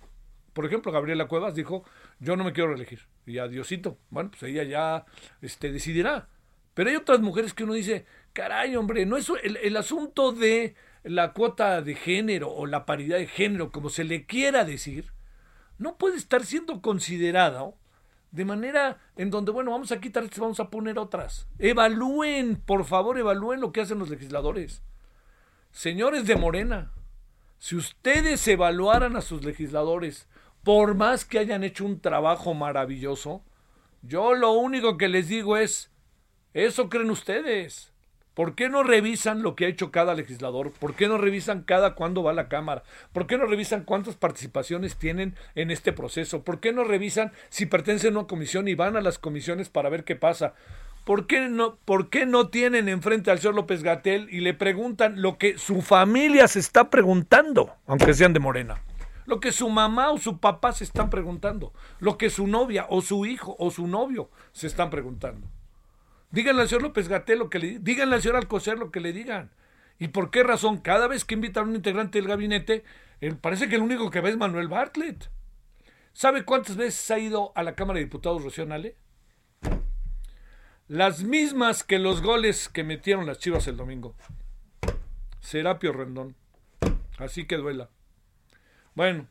Por 0.53 0.65
ejemplo, 0.65 0.91
Gabriela 0.91 1.29
Cuevas 1.29 1.55
dijo, 1.55 1.85
yo 2.19 2.37
no 2.37 2.45
me 2.45 2.53
quiero 2.53 2.71
reelegir. 2.71 3.01
Y 3.27 3.39
adiosito. 3.39 3.99
Bueno, 4.11 4.31
pues 4.31 4.43
ella 4.45 4.63
ya 4.63 5.05
este, 5.43 5.71
decidirá. 5.71 6.29
Pero 6.77 6.91
hay 6.91 6.97
otras 6.97 7.21
mujeres 7.21 7.55
que 7.55 7.65
uno 7.65 7.73
dice, 7.73 8.05
caray, 8.35 8.77
hombre, 8.77 9.07
no 9.07 9.17
es 9.17 9.33
el, 9.43 9.77
asunto 9.79 10.33
de 10.33 10.75
la 11.05 11.33
cuota 11.33 11.81
de 11.81 11.95
género 11.95 12.51
o 12.51 12.67
la 12.67 12.85
paridad 12.85 13.17
de 13.17 13.27
género, 13.27 13.73
como 13.73 13.89
se 13.89 14.05
le 14.05 14.27
quiera 14.27 14.65
decir, 14.67 15.13
no 15.79 15.97
puede 15.97 16.17
estar 16.17 16.45
siendo 16.45 16.83
considerado 16.83 17.79
de 18.31 18.45
manera 18.45 18.99
en 19.17 19.31
donde, 19.31 19.53
bueno, 19.53 19.71
vamos 19.71 19.91
a 19.91 20.01
quitar 20.01 20.29
vamos 20.37 20.61
a 20.61 20.69
poner 20.69 20.99
otras. 20.99 21.49
Evalúen, 21.59 22.57
por 22.57 22.85
favor, 22.85 23.19
evalúen 23.19 23.63
lo 23.63 23.73
que 23.73 23.81
hacen 23.81 23.99
los 23.99 24.11
legisladores. 24.11 24.83
Señores 25.71 26.27
de 26.27 26.37
Morena, 26.37 26.93
si 27.59 27.77
ustedes 27.77 28.47
evaluaran 28.49 29.17
a 29.17 29.21
sus 29.21 29.45
legisladores, 29.45 30.29
por 30.63 30.95
más 30.95 31.25
que 31.25 31.39
hayan 31.39 31.65
hecho 31.65 31.85
un 31.85 32.01
trabajo 32.01 32.55
maravilloso, 32.55 33.43
yo 34.03 34.35
lo 34.35 34.53
único 34.53 34.97
que 34.97 35.09
les 35.09 35.29
digo 35.29 35.57
es, 35.57 35.91
eso 36.55 36.89
creen 36.89 37.11
ustedes. 37.11 37.93
¿Por 38.37 38.55
qué 38.55 38.69
no 38.69 38.83
revisan 38.83 39.43
lo 39.43 39.57
que 39.57 39.65
ha 39.65 39.69
hecho 39.69 39.91
cada 39.91 40.13
legislador? 40.13 40.71
¿Por 40.71 40.95
qué 40.95 41.09
no 41.09 41.17
revisan 41.17 41.63
cada 41.63 41.95
cuándo 41.95 42.23
va 42.23 42.33
a 42.33 42.35
la 42.35 42.49
Cámara? 42.51 42.83
¿Por 43.15 43.27
qué 43.27 43.39
no 43.39 43.47
revisan 43.47 43.85
cuántas 43.85 44.15
participaciones 44.15 44.97
tienen 44.97 45.35
en 45.55 45.71
este 45.71 45.95
proceso? 45.95 46.45
¿Por 46.45 46.61
qué 46.61 46.71
no 46.71 46.85
revisan 46.85 47.33
si 47.49 47.65
pertenecen 47.65 48.15
a 48.15 48.19
una 48.19 48.29
comisión 48.29 48.69
y 48.69 48.75
van 48.75 48.95
a 48.95 49.01
las 49.01 49.19
comisiones 49.19 49.71
para 49.71 49.89
ver 49.89 50.05
qué 50.05 50.17
pasa? 50.17 50.53
¿Por 51.07 51.29
qué 51.29 51.49
no, 51.49 51.77
por 51.85 52.11
qué 52.11 52.27
no 52.27 52.49
tienen 52.49 52.89
enfrente 52.89 53.31
al 53.31 53.39
señor 53.39 53.55
López 53.55 53.85
Gatel 53.85 54.27
y 54.29 54.41
le 54.41 54.55
preguntan 54.55 55.23
lo 55.23 55.39
que 55.39 55.57
su 55.57 55.81
familia 55.81 56.49
se 56.49 56.59
está 56.59 56.91
preguntando, 56.91 57.77
aunque 57.87 58.13
sean 58.13 58.33
de 58.33 58.41
Morena? 58.41 58.83
Lo 59.25 59.39
que 59.39 59.53
su 59.53 59.69
mamá 59.69 60.11
o 60.11 60.19
su 60.19 60.41
papá 60.41 60.73
se 60.73 60.83
están 60.83 61.09
preguntando, 61.09 61.73
lo 62.01 62.19
que 62.19 62.29
su 62.29 62.49
novia 62.49 62.87
o 62.89 63.03
su 63.03 63.25
hijo 63.25 63.55
o 63.61 63.71
su 63.71 63.87
novio 63.87 64.31
se 64.51 64.67
están 64.67 64.91
preguntando. 64.91 65.47
Díganle 66.33 66.63
al 66.63 66.69
señor 66.69 66.83
López 66.83 67.07
Gatel 67.07 67.39
lo 67.39 67.51
que 67.51 67.61
le 67.61 67.79
díganle 67.79 68.17
al 68.17 68.23
señor 68.23 68.39
Alcocer 68.39 68.77
lo 68.77 68.91
que 68.91 68.99
le 68.99 69.13
digan. 69.13 69.53
¿Y 70.01 70.09
por 70.09 70.33
qué 70.33 70.43
razón? 70.43 70.79
Cada 70.79 71.07
vez 71.07 71.25
que 71.25 71.35
invitan 71.35 71.67
a 71.67 71.69
un 71.69 71.77
integrante 71.77 72.19
del 72.19 72.27
gabinete, 72.27 72.83
él, 73.21 73.37
parece 73.37 73.69
que 73.69 73.77
el 73.77 73.83
único 73.83 74.11
que 74.11 74.21
ve 74.21 74.31
es 74.31 74.37
Manuel 74.37 74.67
Bartlett. 74.67 75.31
¿Sabe 76.13 76.45
cuántas 76.45 76.75
veces 76.75 77.09
ha 77.13 77.21
ido 77.21 77.53
a 77.55 77.63
la 77.63 77.77
Cámara 77.77 77.99
de 77.99 78.07
Diputados 78.07 78.43
Rocío 78.43 78.67
Las 80.89 81.25
mismas 81.25 81.83
que 81.83 81.99
los 81.99 82.23
goles 82.23 82.69
que 82.69 82.85
metieron 82.85 83.27
las 83.27 83.39
Chivas 83.41 83.67
el 83.67 83.77
domingo. 83.77 84.15
Serapio 85.41 85.93
Rendón. 85.93 86.37
Así 87.19 87.45
que 87.45 87.57
duela. 87.57 87.91
Bueno, 88.95 89.27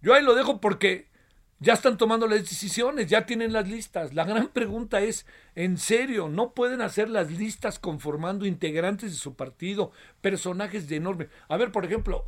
yo 0.00 0.14
ahí 0.14 0.22
lo 0.22 0.34
dejo 0.34 0.58
porque 0.58 1.10
ya 1.58 1.74
están 1.74 1.98
tomando 1.98 2.26
las 2.26 2.38
decisiones, 2.38 3.08
ya 3.08 3.26
tienen 3.26 3.52
las 3.52 3.68
listas. 3.68 4.14
La 4.14 4.24
gran 4.24 4.48
pregunta 4.54 5.02
es, 5.02 5.26
¿en 5.54 5.76
serio 5.76 6.30
no 6.30 6.54
pueden 6.54 6.80
hacer 6.80 7.10
las 7.10 7.30
listas 7.30 7.78
conformando 7.78 8.46
integrantes 8.46 9.10
de 9.10 9.18
su 9.18 9.34
partido, 9.34 9.92
personajes 10.22 10.88
de 10.88 10.96
enorme? 10.96 11.28
A 11.48 11.58
ver, 11.58 11.72
por 11.72 11.84
ejemplo, 11.84 12.24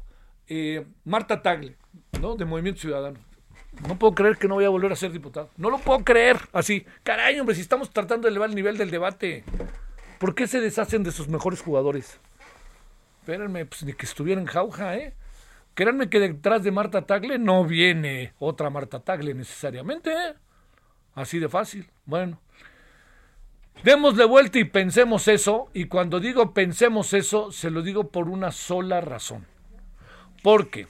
eh, 0.47 0.85
Marta 1.05 1.41
Tagle, 1.41 1.79
¿no? 2.21 2.37
De 2.37 2.45
Movimiento 2.45 2.83
Ciudadano. 2.83 3.19
No 3.89 3.99
puedo 3.99 4.15
creer 4.15 4.37
que 4.37 4.49
no 4.49 4.55
voy 4.55 4.65
a 4.65 4.69
volver 4.69 4.93
a 4.93 4.97
ser 4.97 5.13
diputado. 5.13 5.51
No 5.57 5.71
lo 5.71 5.79
puedo 5.79 6.05
creer. 6.05 6.39
Así, 6.53 6.87
caray, 7.03 7.41
hombre, 7.41 7.55
si 7.55 7.63
estamos 7.63 7.91
tratando 7.91 8.27
de 8.27 8.31
elevar 8.31 8.51
el 8.51 8.55
nivel 8.55 8.77
del 8.77 8.91
debate, 8.91 9.45
¿por 10.19 10.35
qué 10.35 10.47
se 10.47 10.61
deshacen 10.61 11.03
de 11.03 11.11
sus 11.11 11.29
mejores 11.29 11.63
jugadores? 11.63 12.21
Espérenme, 13.21 13.65
pues 13.67 13.83
ni 13.85 13.93
que 13.93 14.07
estuviera 14.07 14.41
en 14.41 14.47
jauja, 14.47 14.97
¿eh? 14.97 15.15
Créanme 15.75 16.11
que 16.11 16.21
detrás 16.21 16.63
de 16.63 16.71
Marta 16.71 17.07
Tagle 17.07 17.39
no 17.39 17.65
viene 17.65 18.35
otra 18.39 18.69
Marta 18.69 19.01
Tagle 19.01 19.33
necesariamente. 19.33 20.13
¿eh? 20.13 20.35
Así 21.15 21.39
de 21.39 21.49
fácil. 21.49 21.91
Bueno. 22.05 22.41
Démosle 23.83 24.27
vuelta 24.27 24.59
y 24.59 24.65
pensemos 24.65 25.29
eso. 25.29 25.71
Y 25.73 25.87
cuando 25.87 26.21
digo 26.21 26.53
pensemos 26.53 27.15
eso, 27.15 27.53
se 27.53 27.71
lo 27.71 27.83
digo 27.83 28.09
por 28.09 28.29
una 28.29 28.53
sola 28.53 29.01
razón. 29.01 29.47
Porque 30.43 30.87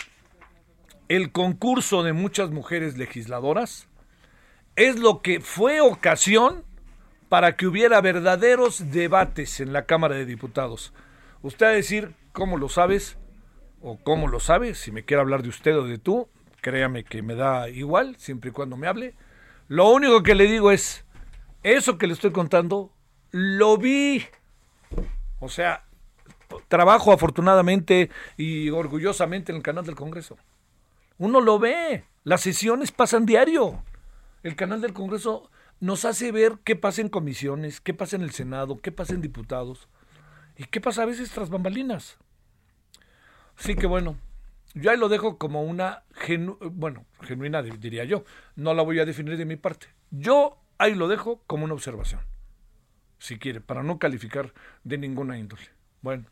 el 1.16 1.32
concurso 1.32 2.02
de 2.02 2.12
muchas 2.12 2.50
mujeres 2.50 2.96
legisladoras 2.96 3.88
es 4.76 4.98
lo 4.98 5.22
que 5.22 5.40
fue 5.40 5.80
ocasión 5.80 6.64
para 7.28 7.56
que 7.56 7.66
hubiera 7.66 8.00
verdaderos 8.00 8.90
debates 8.90 9.60
en 9.60 9.72
la 9.72 9.86
Cámara 9.86 10.14
de 10.14 10.26
Diputados. 10.26 10.92
Usted 11.42 11.66
a 11.66 11.70
decir, 11.70 12.14
¿cómo 12.32 12.58
lo 12.58 12.68
sabes? 12.68 13.16
o 13.82 13.98
cómo 14.02 14.28
lo 14.28 14.40
sabe, 14.40 14.74
si 14.74 14.92
me 14.92 15.04
quiere 15.04 15.20
hablar 15.20 15.42
de 15.42 15.48
usted 15.48 15.76
o 15.76 15.84
de 15.84 15.98
tú, 15.98 16.28
créame 16.60 17.04
que 17.04 17.20
me 17.20 17.34
da 17.34 17.68
igual, 17.68 18.16
siempre 18.16 18.50
y 18.50 18.52
cuando 18.52 18.76
me 18.76 18.86
hable. 18.86 19.14
Lo 19.68 19.90
único 19.90 20.22
que 20.22 20.34
le 20.34 20.46
digo 20.46 20.70
es, 20.70 21.04
eso 21.62 21.98
que 21.98 22.06
le 22.06 22.12
estoy 22.12 22.30
contando, 22.30 22.92
lo 23.32 23.76
vi. 23.76 24.24
O 25.40 25.48
sea, 25.48 25.84
trabajo 26.68 27.12
afortunadamente 27.12 28.10
y 28.36 28.70
orgullosamente 28.70 29.50
en 29.50 29.56
el 29.56 29.62
canal 29.62 29.84
del 29.84 29.96
Congreso. 29.96 30.36
Uno 31.18 31.40
lo 31.40 31.58
ve, 31.58 32.04
las 32.24 32.40
sesiones 32.40 32.92
pasan 32.92 33.26
diario. 33.26 33.82
El 34.42 34.56
canal 34.56 34.80
del 34.80 34.92
Congreso 34.92 35.50
nos 35.80 36.04
hace 36.04 36.32
ver 36.32 36.58
qué 36.64 36.76
pasa 36.76 37.00
en 37.00 37.08
comisiones, 37.08 37.80
qué 37.80 37.94
pasa 37.94 38.16
en 38.16 38.22
el 38.22 38.30
Senado, 38.30 38.80
qué 38.80 38.92
pasa 38.92 39.14
en 39.14 39.20
diputados 39.20 39.88
y 40.56 40.64
qué 40.64 40.80
pasa 40.80 41.02
a 41.02 41.06
veces 41.06 41.30
tras 41.30 41.50
bambalinas. 41.50 42.18
Sí 43.56 43.74
que 43.74 43.86
bueno, 43.86 44.16
yo 44.74 44.90
ahí 44.90 44.96
lo 44.96 45.08
dejo 45.08 45.38
como 45.38 45.62
una, 45.62 46.04
bueno, 46.70 47.04
genuina 47.20 47.62
diría 47.62 48.04
yo, 48.04 48.24
no 48.56 48.74
la 48.74 48.82
voy 48.82 49.00
a 49.00 49.04
definir 49.04 49.36
de 49.36 49.44
mi 49.44 49.56
parte. 49.56 49.88
Yo 50.10 50.58
ahí 50.78 50.94
lo 50.94 51.08
dejo 51.08 51.42
como 51.46 51.64
una 51.64 51.74
observación, 51.74 52.20
si 53.18 53.38
quiere, 53.38 53.60
para 53.60 53.82
no 53.82 53.98
calificar 53.98 54.52
de 54.84 54.98
ninguna 54.98 55.38
índole. 55.38 55.68
Bueno, 56.00 56.26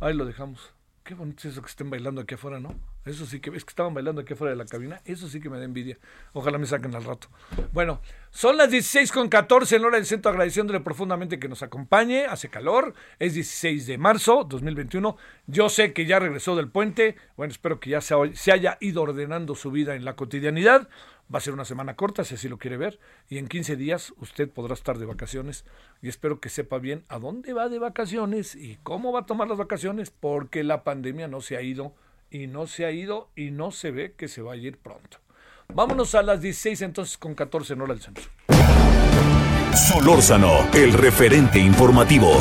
ahí 0.00 0.14
lo 0.14 0.24
dejamos. 0.24 0.72
Qué 1.02 1.14
bonito 1.14 1.40
es 1.40 1.52
eso 1.52 1.62
que 1.62 1.68
estén 1.68 1.90
bailando 1.90 2.20
aquí 2.20 2.34
afuera, 2.34 2.60
¿no? 2.60 2.74
Eso 3.06 3.24
sí 3.24 3.38
que, 3.38 3.50
es 3.50 3.64
que 3.64 3.70
estaban 3.70 3.94
bailando 3.94 4.20
aquí 4.20 4.32
afuera 4.32 4.50
de 4.50 4.56
la 4.56 4.64
cabina. 4.64 5.00
Eso 5.04 5.28
sí 5.28 5.40
que 5.40 5.48
me 5.48 5.58
da 5.58 5.64
envidia. 5.64 5.96
Ojalá 6.32 6.58
me 6.58 6.66
saquen 6.66 6.94
al 6.94 7.04
rato. 7.04 7.28
Bueno, 7.72 8.00
son 8.30 8.56
las 8.56 8.68
16 8.68 9.12
con 9.12 9.28
14 9.28 9.76
en 9.76 9.84
hora 9.84 9.96
del 9.96 10.06
centro, 10.06 10.32
agradeciéndole 10.32 10.80
profundamente 10.80 11.38
que 11.38 11.48
nos 11.48 11.62
acompañe. 11.62 12.26
Hace 12.26 12.48
calor. 12.48 12.94
Es 13.20 13.34
16 13.34 13.86
de 13.86 13.96
marzo 13.96 14.44
2021. 14.48 15.16
Yo 15.46 15.68
sé 15.68 15.92
que 15.92 16.04
ya 16.04 16.18
regresó 16.18 16.56
del 16.56 16.68
puente. 16.68 17.14
Bueno, 17.36 17.52
espero 17.52 17.78
que 17.78 17.90
ya 17.90 18.00
se, 18.00 18.14
se 18.34 18.50
haya 18.50 18.76
ido 18.80 19.02
ordenando 19.02 19.54
su 19.54 19.70
vida 19.70 19.94
en 19.94 20.04
la 20.04 20.16
cotidianidad. 20.16 20.88
Va 21.32 21.38
a 21.38 21.42
ser 21.42 21.54
una 21.54 21.64
semana 21.64 21.94
corta, 21.96 22.24
si 22.24 22.34
así 22.34 22.48
lo 22.48 22.58
quiere 22.58 22.76
ver, 22.76 23.00
y 23.28 23.38
en 23.38 23.48
15 23.48 23.74
días 23.74 24.14
usted 24.18 24.48
podrá 24.48 24.74
estar 24.74 24.96
de 24.96 25.06
vacaciones 25.06 25.64
y 26.00 26.08
espero 26.08 26.38
que 26.38 26.48
sepa 26.48 26.78
bien 26.78 27.04
a 27.08 27.18
dónde 27.18 27.52
va 27.52 27.68
de 27.68 27.80
vacaciones 27.80 28.54
y 28.54 28.78
cómo 28.84 29.10
va 29.10 29.20
a 29.20 29.26
tomar 29.26 29.48
las 29.48 29.58
vacaciones, 29.58 30.12
porque 30.12 30.62
la 30.62 30.84
pandemia 30.84 31.26
no 31.26 31.40
se 31.40 31.56
ha 31.56 31.62
ido 31.62 31.94
y 32.42 32.46
no 32.46 32.66
se 32.66 32.84
ha 32.84 32.90
ido 32.90 33.30
y 33.34 33.50
no 33.50 33.70
se 33.70 33.90
ve 33.90 34.14
que 34.16 34.28
se 34.28 34.42
va 34.42 34.52
a 34.52 34.56
ir 34.56 34.76
pronto. 34.76 35.18
Vámonos 35.72 36.14
a 36.14 36.22
las 36.22 36.40
16 36.40 36.82
entonces 36.82 37.16
con 37.16 37.34
14 37.34 37.72
en 37.72 37.80
hora 37.80 37.94
del 37.94 38.02
centro. 38.02 38.24
Solórzano, 39.74 40.68
el 40.74 40.92
referente 40.92 41.58
informativo. 41.58 42.40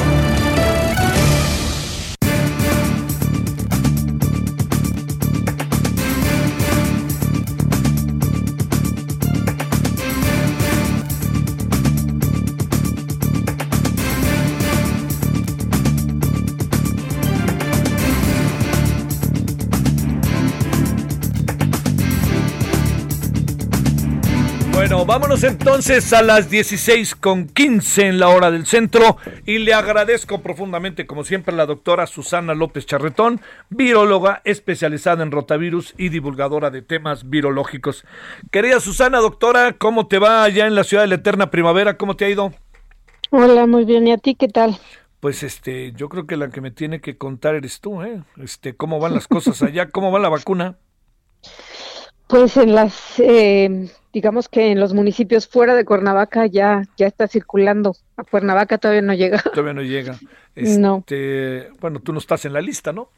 Vámonos 25.16 25.46
entonces 25.46 26.12
a 26.12 26.22
las 26.22 26.50
16 26.50 27.16
con 27.16 27.48
15 27.48 28.08
en 28.08 28.20
la 28.20 28.28
hora 28.28 28.52
del 28.52 28.66
centro 28.66 29.16
y 29.46 29.60
le 29.60 29.74
agradezco 29.74 30.42
profundamente, 30.42 31.08
como 31.08 31.24
siempre, 31.24 31.54
a 31.54 31.58
la 31.58 31.66
doctora 31.66 32.06
Susana 32.06 32.54
López 32.54 32.86
Charretón, 32.86 33.40
viróloga 33.70 34.42
especializada 34.44 35.24
en 35.24 35.32
rotavirus 35.32 35.94
y 35.98 36.10
divulgadora 36.10 36.70
de 36.70 36.82
temas 36.82 37.30
virológicos. 37.30 38.04
Querida 38.52 38.82
Susana, 38.82 39.20
doctora, 39.20 39.78
¿cómo 39.78 40.08
te 40.08 40.20
va 40.20 40.44
allá 40.44 40.68
en 40.68 40.76
la 40.76 40.84
ciudad 40.84 41.04
de 41.04 41.08
la 41.08 41.16
eterna 41.16 41.50
primavera? 41.50 41.96
¿Cómo 41.96 42.18
te 42.18 42.26
ha 42.26 42.30
ido? 42.30 42.52
Hola, 43.30 43.68
muy 43.68 43.86
bien. 43.86 44.06
¿Y 44.08 44.12
a 44.12 44.18
ti 44.18 44.36
qué 44.36 44.50
tal? 44.50 44.78
Pues 45.22 45.44
este, 45.44 45.94
yo 45.94 46.10
creo 46.10 46.28
que 46.28 46.36
la 46.36 46.50
que 46.50 46.60
me 46.60 46.72
tiene 46.72 47.00
que 47.00 47.18
contar 47.18 47.56
eres 47.56 47.80
tú, 47.80 48.02
¿eh? 48.02 48.22
Este, 48.44 48.76
¿cómo 48.76 49.00
van 49.00 49.14
las 49.14 49.30
cosas 49.30 49.62
allá? 49.62 49.92
¿Cómo 49.92 50.12
va 50.12 50.20
la 50.20 50.28
vacuna? 50.28 50.76
Pues 52.28 52.58
en 52.58 52.76
las, 52.76 53.18
eh, 53.20 53.88
digamos 54.16 54.48
que 54.48 54.72
en 54.72 54.80
los 54.80 54.94
municipios 54.94 55.46
fuera 55.46 55.76
de 55.76 55.84
Cuernavaca 55.84 56.46
ya, 56.46 56.84
ya 56.96 57.06
está 57.06 57.28
circulando. 57.28 57.98
A 58.16 58.24
Cuernavaca 58.24 58.78
todavía 58.78 59.02
no 59.02 59.14
llega. 59.14 59.42
Todavía 59.54 59.74
no 59.74 59.82
llega. 59.82 60.18
No. 60.56 61.00
Este, 61.06 61.68
Bueno, 61.82 62.00
tú 62.00 62.14
no 62.14 62.20
estás 62.20 62.46
en 62.46 62.54
la 62.54 62.62
lista, 62.62 62.94
¿no? 62.94 63.10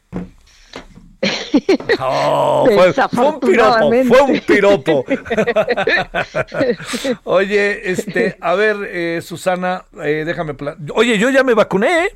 Oh, 2.00 2.68
fue, 2.72 2.92
fue 2.92 3.26
un 3.28 3.40
piropo, 3.40 3.90
fue 4.06 4.20
un 4.22 4.40
piropo. 4.40 5.04
Oye, 7.24 7.90
este, 7.90 8.36
a 8.40 8.54
ver, 8.54 8.76
eh, 8.88 9.20
Susana, 9.22 9.84
eh, 10.04 10.24
déjame. 10.26 10.54
pla- 10.54 10.76
Oye, 10.94 11.18
yo 11.18 11.30
ya 11.30 11.44
me 11.44 11.54
vacuné, 11.54 12.04
¿eh? 12.04 12.08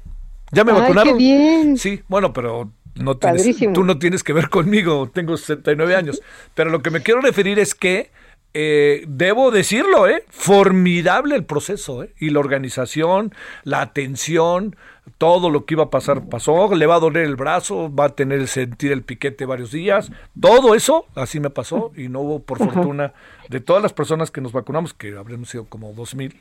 ¿Ya 0.53 0.65
me 0.65 0.73
Ay, 0.73 0.81
vacunaron? 0.81 1.13
qué 1.15 1.19
bien. 1.19 1.77
Sí, 1.79 2.03
bueno, 2.09 2.33
pero 2.33 2.71
no 2.95 3.17
tienes, 3.17 3.57
tú 3.73 3.85
no 3.85 3.99
tienes 3.99 4.23
que 4.23 4.33
ver 4.33 4.49
conmigo, 4.51 5.11
tengo 5.13 5.37
69 5.37 5.97
años. 5.97 6.21
Pero 6.55 6.71
lo 6.71 6.83
que 6.83 6.91
me 6.91 7.03
quiero 7.03 7.21
referir 7.21 7.59
es 7.59 7.75
que 7.75 8.11
eh, 8.55 9.05
debo 9.09 9.51
decirlo, 9.51 10.09
¿eh? 10.09 10.25
Formidable 10.29 11.35
el 11.35 11.45
proceso, 11.45 12.03
¿eh? 12.03 12.13
Y 12.19 12.31
la 12.31 12.41
organización, 12.41 13.35
la 13.65 13.81
atención, 13.81 14.77
todo 15.19 15.51
lo 15.51 15.65
que 15.65 15.75
iba 15.75 15.85
a 15.85 15.91
pasar 15.91 16.29
pasó, 16.29 16.75
le 16.75 16.87
va 16.87 16.97
a 16.97 17.01
doler 17.01 17.25
el 17.25 17.37
brazo, 17.37 17.93
va 17.95 18.07
a 18.07 18.09
tener 18.11 18.47
sentir 18.47 18.93
el 18.93 19.03
piquete 19.03 19.47
varios 19.47 19.73
días, 19.73 20.13
todo 20.41 20.75
eso 20.75 21.07
así 21.15 21.41
me 21.41 21.51
pasó 21.51 21.93
y 21.97 22.09
no 22.09 22.21
hubo, 22.21 22.43
por 22.43 22.59
fortuna, 22.59 23.13
de 23.49 23.61
todas 23.61 23.83
las 23.83 23.93
personas 23.93 24.31
que 24.31 24.41
nos 24.41 24.53
vacunamos, 24.53 24.95
que 24.95 25.17
habremos 25.17 25.49
sido 25.49 25.65
como 25.65 25.93
dos 25.93 26.15
mil, 26.15 26.41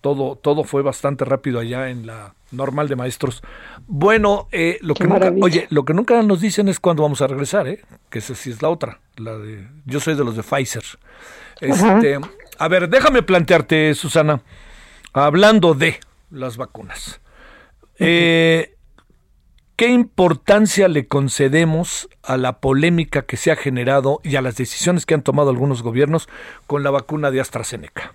todo, 0.00 0.36
todo 0.36 0.64
fue 0.64 0.82
bastante 0.82 1.24
rápido 1.24 1.60
allá 1.60 1.88
en 1.88 2.06
la 2.06 2.34
normal 2.50 2.88
de 2.88 2.96
maestros. 2.96 3.42
Bueno, 3.86 4.48
eh, 4.50 4.78
lo 4.82 4.94
Qué 4.94 5.04
que 5.04 5.08
nunca, 5.08 5.32
oye, 5.40 5.66
lo 5.70 5.84
que 5.84 5.94
nunca 5.94 6.22
nos 6.22 6.40
dicen 6.40 6.68
es 6.68 6.80
cuándo 6.80 7.02
vamos 7.04 7.22
a 7.22 7.28
regresar, 7.28 7.68
¿eh? 7.68 7.82
Que 8.10 8.18
esa 8.18 8.34
sí 8.34 8.50
es 8.50 8.60
la 8.62 8.68
otra, 8.68 9.00
la 9.16 9.38
de, 9.38 9.68
yo 9.86 10.00
soy 10.00 10.16
de 10.16 10.24
los 10.24 10.36
de 10.36 10.42
Pfizer. 10.42 10.84
Este, 11.62 12.18
a 12.58 12.68
ver, 12.68 12.88
déjame 12.88 13.22
plantearte, 13.22 13.94
Susana, 13.94 14.42
hablando 15.12 15.74
de 15.74 16.00
las 16.30 16.56
vacunas. 16.56 17.20
Eh, 17.98 18.74
¿Qué 19.76 19.88
importancia 19.88 20.88
le 20.88 21.06
concedemos 21.06 22.08
a 22.22 22.36
la 22.36 22.58
polémica 22.58 23.22
que 23.22 23.36
se 23.36 23.52
ha 23.52 23.56
generado 23.56 24.20
y 24.24 24.36
a 24.36 24.42
las 24.42 24.56
decisiones 24.56 25.06
que 25.06 25.14
han 25.14 25.22
tomado 25.22 25.50
algunos 25.50 25.82
gobiernos 25.82 26.28
con 26.66 26.82
la 26.82 26.90
vacuna 26.90 27.30
de 27.30 27.40
AstraZeneca? 27.40 28.12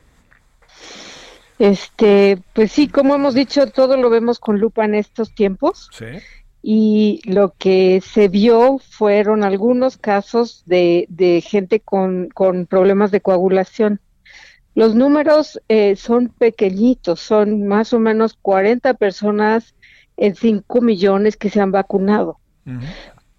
Este, 1.58 2.38
pues 2.54 2.72
sí, 2.72 2.90
como 2.90 3.16
hemos 3.16 3.34
dicho, 3.34 3.68
todo 3.68 3.98
lo 3.98 4.10
vemos 4.10 4.40
con 4.40 4.60
lupa 4.60 4.86
en 4.86 4.94
estos 4.94 5.34
tiempos 5.34 5.90
Sí. 5.92 6.06
Y 6.70 7.22
lo 7.24 7.54
que 7.58 8.02
se 8.06 8.28
vio 8.28 8.78
fueron 8.80 9.46
algunos 9.46 9.96
casos 9.96 10.64
de, 10.66 11.06
de 11.08 11.40
gente 11.40 11.80
con, 11.80 12.28
con 12.28 12.66
problemas 12.66 13.10
de 13.10 13.22
coagulación. 13.22 14.02
Los 14.76 14.94
números 14.94 15.62
eh, 15.70 15.96
son 15.96 16.28
pequeñitos, 16.28 17.22
son 17.22 17.66
más 17.70 17.94
o 17.94 18.00
menos 18.00 18.38
40 18.42 18.96
personas 18.96 19.76
en 20.18 20.36
5 20.36 20.82
millones 20.82 21.38
que 21.38 21.50
se 21.50 21.62
han 21.62 21.72
vacunado. 21.72 22.38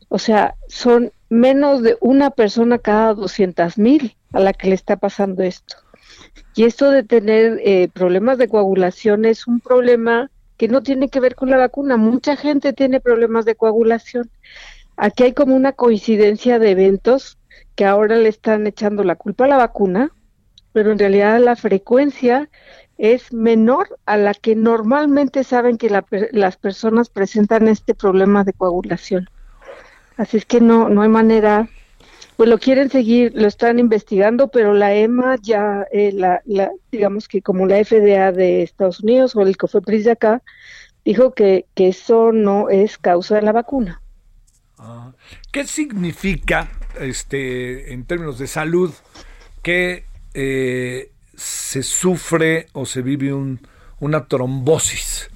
O 0.09 0.19
sea, 0.19 0.55
son 0.67 1.13
menos 1.29 1.83
de 1.83 1.99
una 2.01 2.31
persona 2.31 2.79
cada 2.79 3.13
200 3.13 3.77
mil 3.77 4.17
a 4.33 4.41
la 4.41 4.55
que 4.55 4.69
le 4.69 4.75
está 4.75 4.97
pasando 4.97 5.43
esto. 5.43 5.77
Y 6.55 6.65
esto 6.65 6.91
de 6.91 7.03
tener 7.03 7.61
eh, 7.63 7.91
problemas 7.93 8.39
de 8.39 8.49
coagulación 8.49 9.27
es 9.27 9.47
un 9.47 9.61
problema 9.61 10.31
que 10.59 10.69
no 10.69 10.83
tiene 10.83 11.09
que 11.09 11.21
ver 11.21 11.35
con 11.35 11.49
la 11.49 11.57
vacuna. 11.57 11.97
Mucha 11.97 12.37
gente 12.37 12.75
tiene 12.75 13.01
problemas 13.01 13.47
de 13.47 13.55
coagulación. 13.55 14.31
Aquí 14.97 15.23
hay 15.23 15.33
como 15.33 15.57
una 15.57 15.73
coincidencia 15.73 16.59
de 16.59 16.73
eventos 16.73 17.39
que 17.77 17.87
ahora 17.87 18.17
le 18.17 18.29
están 18.29 18.67
echando 18.67 19.05
la 19.05 19.15
culpa 19.15 19.45
a 19.45 19.49
la 19.49 19.57
vacuna, 19.57 20.11
pero 20.73 20.93
en 20.93 20.99
realidad 20.99 21.41
la 21.41 21.55
frecuencia 21.55 22.51
es 22.99 23.33
menor 23.33 23.99
a 24.05 24.17
la 24.17 24.35
que 24.35 24.57
normalmente 24.57 25.45
saben 25.45 25.79
que 25.79 25.89
la 25.89 26.05
las 26.33 26.57
personas 26.57 27.09
presentan 27.09 27.69
este 27.69 27.95
problema 27.95 28.43
de 28.43 28.53
coagulación. 28.53 29.29
Así 30.17 30.39
es 30.39 30.45
que 30.45 30.61
no, 30.61 30.89
no 30.89 31.03
hay 31.03 31.09
manera, 31.09 31.69
pues 32.39 32.49
lo 32.49 32.59
quieren 32.59 32.89
seguir, 32.89 33.33
lo 33.35 33.49
están 33.49 33.81
investigando, 33.81 34.47
pero 34.47 34.73
la 34.73 34.95
EMA 34.95 35.39
ya, 35.43 35.85
eh, 35.91 36.13
la, 36.13 36.41
la, 36.45 36.71
digamos 36.93 37.27
que 37.27 37.43
como 37.43 37.67
la 37.67 37.85
FDA 37.85 38.31
de 38.31 38.63
Estados 38.63 39.01
Unidos 39.01 39.35
o 39.35 39.43
el 39.43 39.57
COFEPRIS 39.57 40.05
de 40.05 40.13
acá, 40.13 40.43
dijo 41.05 41.35
que, 41.35 41.67
eso 41.75 42.31
no 42.31 42.71
es 42.71 42.97
causa 42.97 43.35
de 43.35 43.43
la 43.43 43.51
vacuna. 43.51 44.01
Ah, 44.79 45.11
¿Qué 45.51 45.67
significa, 45.67 46.71
este, 47.01 47.93
en 47.93 48.05
términos 48.05 48.39
de 48.39 48.47
salud, 48.47 48.95
que 49.61 50.05
eh, 50.33 51.11
se 51.35 51.83
sufre 51.83 52.69
o 52.73 52.87
se 52.87 53.03
vive 53.03 53.35
un- 53.35 53.67
una 53.99 54.27
trombosis? 54.29 55.29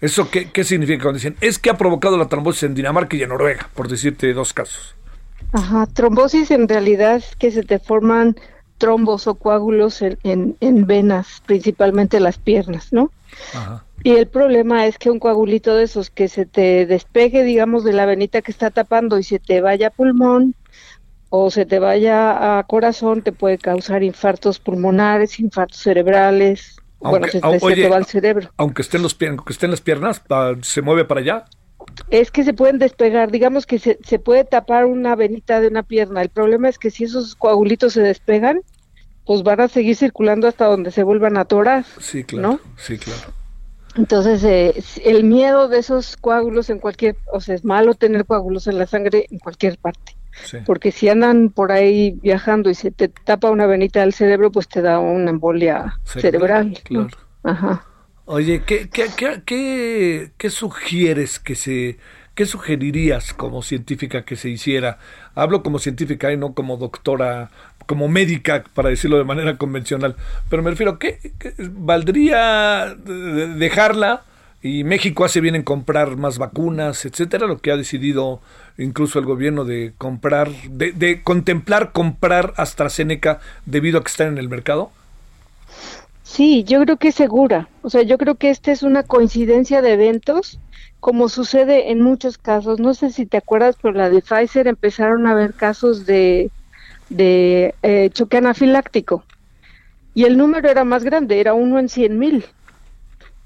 ¿Eso 0.00 0.30
qué 0.30 0.64
significa 0.64 1.02
cuando 1.02 1.18
dicen? 1.18 1.36
Es 1.42 1.58
que 1.58 1.68
ha 1.68 1.76
provocado 1.76 2.16
la 2.16 2.28
trombosis 2.28 2.62
en 2.62 2.74
Dinamarca 2.74 3.14
y 3.14 3.22
en 3.24 3.28
Noruega, 3.28 3.68
por 3.74 3.88
decirte 3.88 4.32
dos 4.32 4.54
casos. 4.54 4.96
Ajá, 5.52 5.86
trombosis 5.86 6.50
en 6.50 6.68
realidad 6.68 7.16
es 7.16 7.36
que 7.36 7.50
se 7.50 7.62
te 7.62 7.78
forman 7.78 8.36
trombos 8.78 9.26
o 9.26 9.36
coágulos 9.36 10.02
en, 10.02 10.18
en, 10.22 10.56
en 10.60 10.86
venas, 10.86 11.42
principalmente 11.46 12.20
las 12.20 12.36
piernas, 12.38 12.92
¿no? 12.92 13.10
Ajá. 13.54 13.84
Y 14.04 14.10
el 14.16 14.26
problema 14.28 14.86
es 14.86 14.98
que 14.98 15.10
un 15.10 15.18
coagulito 15.18 15.74
de 15.74 15.84
esos 15.84 16.10
que 16.10 16.28
se 16.28 16.44
te 16.46 16.84
despegue, 16.86 17.42
digamos, 17.42 17.84
de 17.84 17.92
la 17.94 18.06
venita 18.06 18.42
que 18.42 18.52
está 18.52 18.70
tapando 18.70 19.18
y 19.18 19.22
se 19.22 19.38
te 19.38 19.60
vaya 19.60 19.88
a 19.88 19.90
pulmón 19.90 20.54
o 21.30 21.50
se 21.50 21.64
te 21.66 21.78
vaya 21.78 22.58
a 22.58 22.62
corazón, 22.64 23.22
te 23.22 23.32
puede 23.32 23.58
causar 23.58 24.02
infartos 24.02 24.58
pulmonares, 24.60 25.40
infartos 25.40 25.78
cerebrales. 25.78 26.76
bueno, 27.00 27.26
Aunque- 27.26 27.30
se, 27.30 27.40
te- 27.40 27.60
se 27.60 27.74
te 27.82 27.88
va 27.88 27.96
al 27.96 28.06
cerebro. 28.06 28.50
Aunque 28.58 28.82
estén, 28.82 29.02
los, 29.02 29.16
aunque 29.20 29.52
estén 29.52 29.70
las 29.70 29.80
piernas, 29.80 30.22
se 30.62 30.82
mueve 30.82 31.04
para 31.04 31.20
allá. 31.20 31.44
Es 32.10 32.30
que 32.30 32.44
se 32.44 32.52
pueden 32.54 32.78
despegar, 32.78 33.30
digamos 33.30 33.66
que 33.66 33.78
se, 33.78 33.98
se 34.04 34.18
puede 34.18 34.44
tapar 34.44 34.84
una 34.86 35.16
venita 35.16 35.60
de 35.60 35.68
una 35.68 35.82
pierna. 35.82 36.22
El 36.22 36.28
problema 36.28 36.68
es 36.68 36.78
que 36.78 36.90
si 36.90 37.04
esos 37.04 37.34
coagulitos 37.34 37.94
se 37.94 38.02
despegan, 38.02 38.60
pues 39.24 39.42
van 39.42 39.60
a 39.60 39.68
seguir 39.68 39.96
circulando 39.96 40.46
hasta 40.46 40.66
donde 40.66 40.90
se 40.92 41.02
vuelvan 41.02 41.36
a 41.36 41.40
atorar. 41.40 41.84
Sí, 41.98 42.22
claro. 42.24 42.48
¿No? 42.48 42.60
Sí, 42.76 42.96
claro. 42.98 43.32
Entonces, 43.96 44.44
eh, 44.44 44.74
el 45.04 45.24
miedo 45.24 45.68
de 45.68 45.78
esos 45.78 46.16
coágulos 46.18 46.68
en 46.70 46.78
cualquier, 46.78 47.16
o 47.32 47.40
sea, 47.40 47.54
es 47.54 47.64
malo 47.64 47.94
tener 47.94 48.26
coágulos 48.26 48.66
en 48.66 48.78
la 48.78 48.86
sangre 48.86 49.26
en 49.30 49.38
cualquier 49.38 49.78
parte, 49.78 50.14
Sí. 50.44 50.58
porque 50.66 50.92
si 50.92 51.08
andan 51.08 51.48
por 51.48 51.72
ahí 51.72 52.10
viajando 52.22 52.68
y 52.68 52.74
se 52.74 52.90
te 52.90 53.08
tapa 53.08 53.50
una 53.50 53.64
venita 53.66 54.00
del 54.00 54.12
cerebro, 54.12 54.52
pues 54.52 54.68
te 54.68 54.82
da 54.82 54.98
una 54.98 55.30
embolia 55.30 55.98
Cerebral, 56.04 56.74
cerebral. 56.76 56.84
¿no? 56.90 57.06
claro. 57.06 57.08
Ajá. 57.42 57.86
Oye, 58.28 58.62
¿qué, 58.66 58.88
qué, 58.88 59.06
qué, 59.16 60.30
qué, 60.36 60.50
sugieres 60.50 61.38
que 61.38 61.54
se, 61.54 61.98
qué 62.34 62.44
sugerirías 62.46 63.32
como 63.32 63.62
científica 63.62 64.24
que 64.24 64.34
se 64.36 64.48
hiciera? 64.48 64.98
Hablo 65.36 65.62
como 65.62 65.78
científica 65.78 66.32
y 66.32 66.36
no 66.36 66.52
como 66.54 66.76
doctora 66.76 67.50
como 67.86 68.08
médica, 68.08 68.64
para 68.74 68.88
decirlo 68.88 69.16
de 69.16 69.22
manera 69.24 69.56
convencional. 69.58 70.16
Pero 70.50 70.60
me 70.64 70.70
refiero, 70.70 70.98
¿qué, 70.98 71.20
qué 71.38 71.54
valdría 71.70 72.96
de- 72.96 73.46
dejarla? 73.54 74.24
Y 74.60 74.82
México 74.82 75.24
hace 75.24 75.40
bien 75.40 75.54
en 75.54 75.62
comprar 75.62 76.16
más 76.16 76.38
vacunas, 76.38 77.04
etcétera, 77.04 77.46
lo 77.46 77.58
que 77.58 77.70
ha 77.70 77.76
decidido 77.76 78.40
incluso 78.76 79.20
el 79.20 79.24
gobierno 79.24 79.64
de 79.64 79.92
comprar, 79.98 80.50
de, 80.68 80.90
de 80.90 81.22
contemplar 81.22 81.92
comprar 81.92 82.54
AstraZeneca 82.56 83.38
debido 83.66 84.00
a 84.00 84.02
que 84.02 84.08
están 84.10 84.28
en 84.28 84.38
el 84.38 84.48
mercado. 84.48 84.90
Sí, 86.26 86.64
yo 86.64 86.80
creo 86.80 86.96
que 86.96 87.08
es 87.08 87.14
segura. 87.14 87.68
O 87.82 87.88
sea, 87.88 88.02
yo 88.02 88.18
creo 88.18 88.34
que 88.34 88.50
esta 88.50 88.72
es 88.72 88.82
una 88.82 89.04
coincidencia 89.04 89.80
de 89.80 89.92
eventos, 89.92 90.58
como 91.00 91.28
sucede 91.28 91.92
en 91.92 92.02
muchos 92.02 92.36
casos. 92.36 92.80
No 92.80 92.94
sé 92.94 93.10
si 93.10 93.26
te 93.26 93.36
acuerdas, 93.36 93.76
pero 93.80 93.94
la 93.94 94.10
de 94.10 94.22
Pfizer 94.22 94.66
empezaron 94.66 95.26
a 95.26 95.30
haber 95.30 95.54
casos 95.54 96.04
de, 96.04 96.50
de 97.10 97.74
eh, 97.82 98.10
choque 98.12 98.38
anafiláctico. 98.38 99.24
Y 100.14 100.24
el 100.24 100.36
número 100.36 100.68
era 100.68 100.84
más 100.84 101.04
grande, 101.04 101.40
era 101.40 101.54
uno 101.54 101.78
en 101.78 101.88
cien 101.88 102.18
mil. 102.18 102.44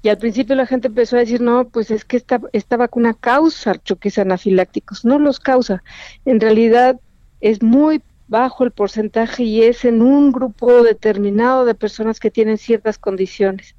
Y 0.01 0.09
al 0.09 0.17
principio 0.17 0.55
la 0.55 0.65
gente 0.65 0.87
empezó 0.87 1.15
a 1.15 1.19
decir, 1.19 1.41
no, 1.41 1.69
pues 1.69 1.91
es 1.91 2.03
que 2.05 2.17
esta, 2.17 2.41
esta 2.53 2.77
vacuna 2.77 3.13
causa 3.13 3.77
choques 3.83 4.17
anafilácticos. 4.17 5.05
No 5.05 5.19
los 5.19 5.39
causa. 5.39 5.83
En 6.25 6.39
realidad 6.39 6.99
es 7.41 7.61
muy 7.61 8.01
bajo 8.31 8.63
el 8.63 8.71
porcentaje 8.71 9.43
y 9.43 9.61
es 9.61 9.83
en 9.83 10.01
un 10.01 10.31
grupo 10.31 10.83
determinado 10.83 11.65
de 11.65 11.75
personas 11.75 12.17
que 12.17 12.31
tienen 12.31 12.57
ciertas 12.57 12.97
condiciones. 12.97 13.75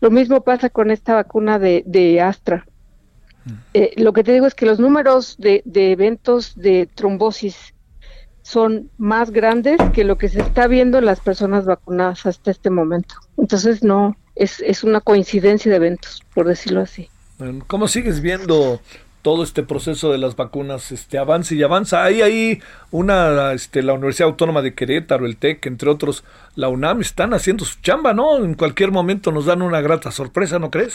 Lo 0.00 0.12
mismo 0.12 0.44
pasa 0.44 0.70
con 0.70 0.92
esta 0.92 1.14
vacuna 1.14 1.58
de, 1.58 1.82
de 1.84 2.20
Astra. 2.20 2.64
Eh, 3.74 3.94
lo 3.96 4.12
que 4.12 4.22
te 4.22 4.32
digo 4.32 4.46
es 4.46 4.54
que 4.54 4.66
los 4.66 4.78
números 4.78 5.36
de, 5.38 5.62
de 5.64 5.90
eventos 5.90 6.54
de 6.54 6.88
trombosis 6.94 7.74
son 8.42 8.88
más 8.98 9.32
grandes 9.32 9.78
que 9.92 10.04
lo 10.04 10.16
que 10.16 10.28
se 10.28 10.42
está 10.42 10.68
viendo 10.68 10.98
en 10.98 11.04
las 11.04 11.18
personas 11.18 11.64
vacunadas 11.64 12.24
hasta 12.24 12.52
este 12.52 12.70
momento. 12.70 13.16
Entonces, 13.36 13.82
no, 13.82 14.16
es, 14.36 14.60
es 14.60 14.84
una 14.84 15.00
coincidencia 15.00 15.70
de 15.72 15.76
eventos, 15.76 16.22
por 16.34 16.46
decirlo 16.46 16.82
así. 16.82 17.08
Bueno, 17.36 17.64
¿Cómo 17.66 17.88
sigues 17.88 18.20
viendo 18.20 18.80
todo 19.28 19.42
este 19.42 19.62
proceso 19.62 20.10
de 20.10 20.16
las 20.16 20.36
vacunas? 20.36 20.90
Este 20.90 21.18
avanza 21.18 21.54
y 21.54 21.62
avanza. 21.62 22.02
Hay 22.02 22.22
ahí 22.22 22.62
una, 22.90 23.52
este, 23.52 23.82
la 23.82 23.92
Universidad 23.92 24.30
Autónoma 24.30 24.62
de 24.62 24.72
Querétaro, 24.72 25.26
el 25.26 25.36
TEC, 25.36 25.66
entre 25.66 25.90
otros, 25.90 26.24
la 26.54 26.70
UNAM, 26.70 27.02
están 27.02 27.34
haciendo 27.34 27.66
su 27.66 27.78
chamba, 27.82 28.14
¿no? 28.14 28.42
En 28.42 28.54
cualquier 28.54 28.90
momento 28.90 29.30
nos 29.30 29.44
dan 29.44 29.60
una 29.60 29.82
grata 29.82 30.10
sorpresa, 30.12 30.58
¿no 30.58 30.70
crees? 30.70 30.94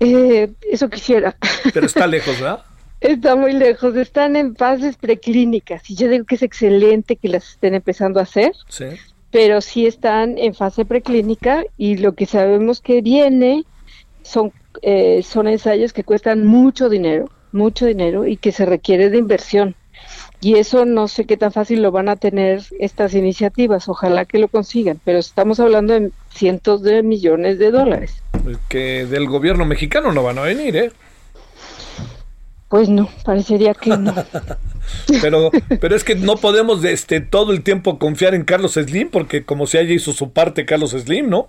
Eh, 0.00 0.52
eso 0.70 0.90
quisiera. 0.90 1.38
Pero 1.72 1.86
está 1.86 2.06
lejos, 2.06 2.38
¿verdad? 2.38 2.60
Está 3.00 3.34
muy 3.34 3.52
lejos, 3.54 3.96
están 3.96 4.36
en 4.36 4.54
fases 4.56 4.96
preclínicas 4.96 5.88
y 5.90 5.94
yo 5.94 6.08
digo 6.08 6.24
que 6.26 6.36
es 6.36 6.42
excelente 6.42 7.16
que 7.16 7.28
las 7.28 7.50
estén 7.52 7.74
empezando 7.74 8.18
a 8.18 8.22
hacer, 8.22 8.52
Sí. 8.68 8.86
pero 9.30 9.60
sí 9.60 9.86
están 9.86 10.38
en 10.38 10.54
fase 10.54 10.86
preclínica 10.86 11.64
y 11.76 11.96
lo 11.98 12.14
que 12.14 12.24
sabemos 12.24 12.80
que 12.80 13.02
viene 13.02 13.64
son, 14.22 14.52
eh, 14.82 15.22
son 15.22 15.48
ensayos 15.48 15.92
que 15.92 16.04
cuestan 16.04 16.46
mucho 16.46 16.88
dinero, 16.88 17.30
mucho 17.52 17.86
dinero 17.86 18.26
y 18.26 18.36
que 18.36 18.52
se 18.52 18.66
requiere 18.66 19.10
de 19.10 19.18
inversión. 19.18 19.74
Y 20.40 20.56
eso 20.56 20.84
no 20.84 21.08
sé 21.08 21.24
qué 21.24 21.36
tan 21.36 21.52
fácil 21.52 21.80
lo 21.80 21.90
van 21.90 22.08
a 22.08 22.16
tener 22.16 22.62
estas 22.78 23.14
iniciativas, 23.14 23.88
ojalá 23.88 24.26
que 24.26 24.38
lo 24.38 24.48
consigan, 24.48 25.00
pero 25.02 25.18
estamos 25.18 25.58
hablando 25.58 25.98
de 25.98 26.10
cientos 26.34 26.82
de 26.82 27.02
millones 27.02 27.58
de 27.58 27.70
dólares. 27.70 28.22
Que 28.68 29.06
del 29.06 29.26
gobierno 29.26 29.64
mexicano 29.64 30.12
no 30.12 30.22
van 30.22 30.38
a 30.38 30.42
venir, 30.42 30.76
¿eh? 30.76 30.92
Pues 32.68 32.88
no, 32.88 33.08
parecería 33.24 33.72
que 33.72 33.96
no. 33.96 34.14
Pero, 35.22 35.50
pero 35.80 35.96
es 35.96 36.04
que 36.04 36.14
no 36.14 36.36
podemos 36.36 36.84
este, 36.84 37.20
todo 37.20 37.52
el 37.52 37.62
tiempo 37.62 37.98
confiar 37.98 38.34
en 38.34 38.44
Carlos 38.44 38.74
Slim, 38.74 39.08
porque 39.08 39.42
como 39.42 39.66
si 39.66 39.78
haya 39.78 39.94
hizo 39.94 40.12
su 40.12 40.30
parte 40.30 40.66
Carlos 40.66 40.90
Slim, 40.90 41.30
¿no? 41.30 41.48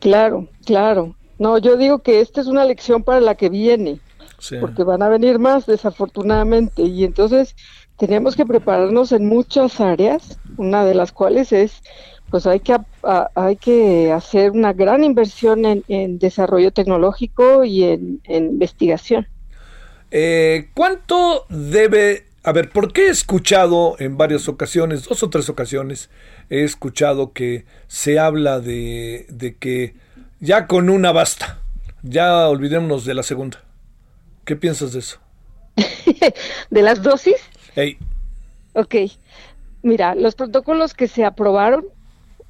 Claro, 0.00 0.48
claro. 0.64 1.14
No, 1.38 1.58
yo 1.58 1.76
digo 1.76 2.00
que 2.00 2.20
esta 2.20 2.40
es 2.40 2.46
una 2.46 2.64
lección 2.64 3.02
para 3.02 3.20
la 3.20 3.34
que 3.34 3.48
viene, 3.48 4.00
Sí. 4.38 4.56
porque 4.60 4.84
van 4.84 5.02
a 5.02 5.08
venir 5.08 5.38
más, 5.38 5.66
desafortunadamente, 5.66 6.82
y 6.82 7.04
entonces 7.04 7.56
tenemos 7.98 8.36
que 8.36 8.44
prepararnos 8.44 9.12
en 9.12 9.26
muchas 9.26 9.80
áreas, 9.80 10.38
una 10.56 10.84
de 10.84 10.94
las 10.94 11.12
cuales 11.12 11.52
es, 11.52 11.82
pues 12.30 12.46
hay 12.46 12.60
que, 12.60 12.76
a- 13.04 13.30
hay 13.34 13.56
que 13.56 14.12
hacer 14.12 14.50
una 14.50 14.72
gran 14.72 15.04
inversión 15.04 15.64
en, 15.64 15.84
en 15.88 16.18
desarrollo 16.18 16.72
tecnológico 16.72 17.64
y 17.64 17.84
en, 17.84 18.20
en 18.24 18.44
investigación. 18.46 19.26
Eh, 20.10 20.68
¿Cuánto 20.74 21.46
debe... 21.48 22.26
A 22.46 22.52
ver, 22.52 22.68
¿por 22.68 22.92
qué 22.92 23.06
he 23.06 23.10
escuchado 23.10 23.96
en 23.98 24.18
varias 24.18 24.48
ocasiones, 24.48 25.08
dos 25.08 25.22
o 25.22 25.30
tres 25.30 25.48
ocasiones, 25.48 26.10
he 26.50 26.62
escuchado 26.62 27.32
que 27.32 27.64
se 27.88 28.18
habla 28.18 28.60
de, 28.60 29.24
de 29.30 29.54
que 29.56 29.94
ya 30.44 30.66
con 30.66 30.90
una 30.90 31.10
basta, 31.10 31.58
ya 32.02 32.48
olvidémonos 32.48 33.06
de 33.06 33.14
la 33.14 33.22
segunda? 33.22 33.62
¿Qué 34.44 34.56
piensas 34.56 34.92
de 34.92 34.98
eso? 34.98 35.18
de 36.70 36.82
las 36.82 37.02
dosis, 37.02 37.36
Ey, 37.74 37.98
Ok, 38.74 38.94
mira, 39.82 40.14
los 40.14 40.34
protocolos 40.34 40.94
que 40.94 41.08
se 41.08 41.24
aprobaron 41.24 41.84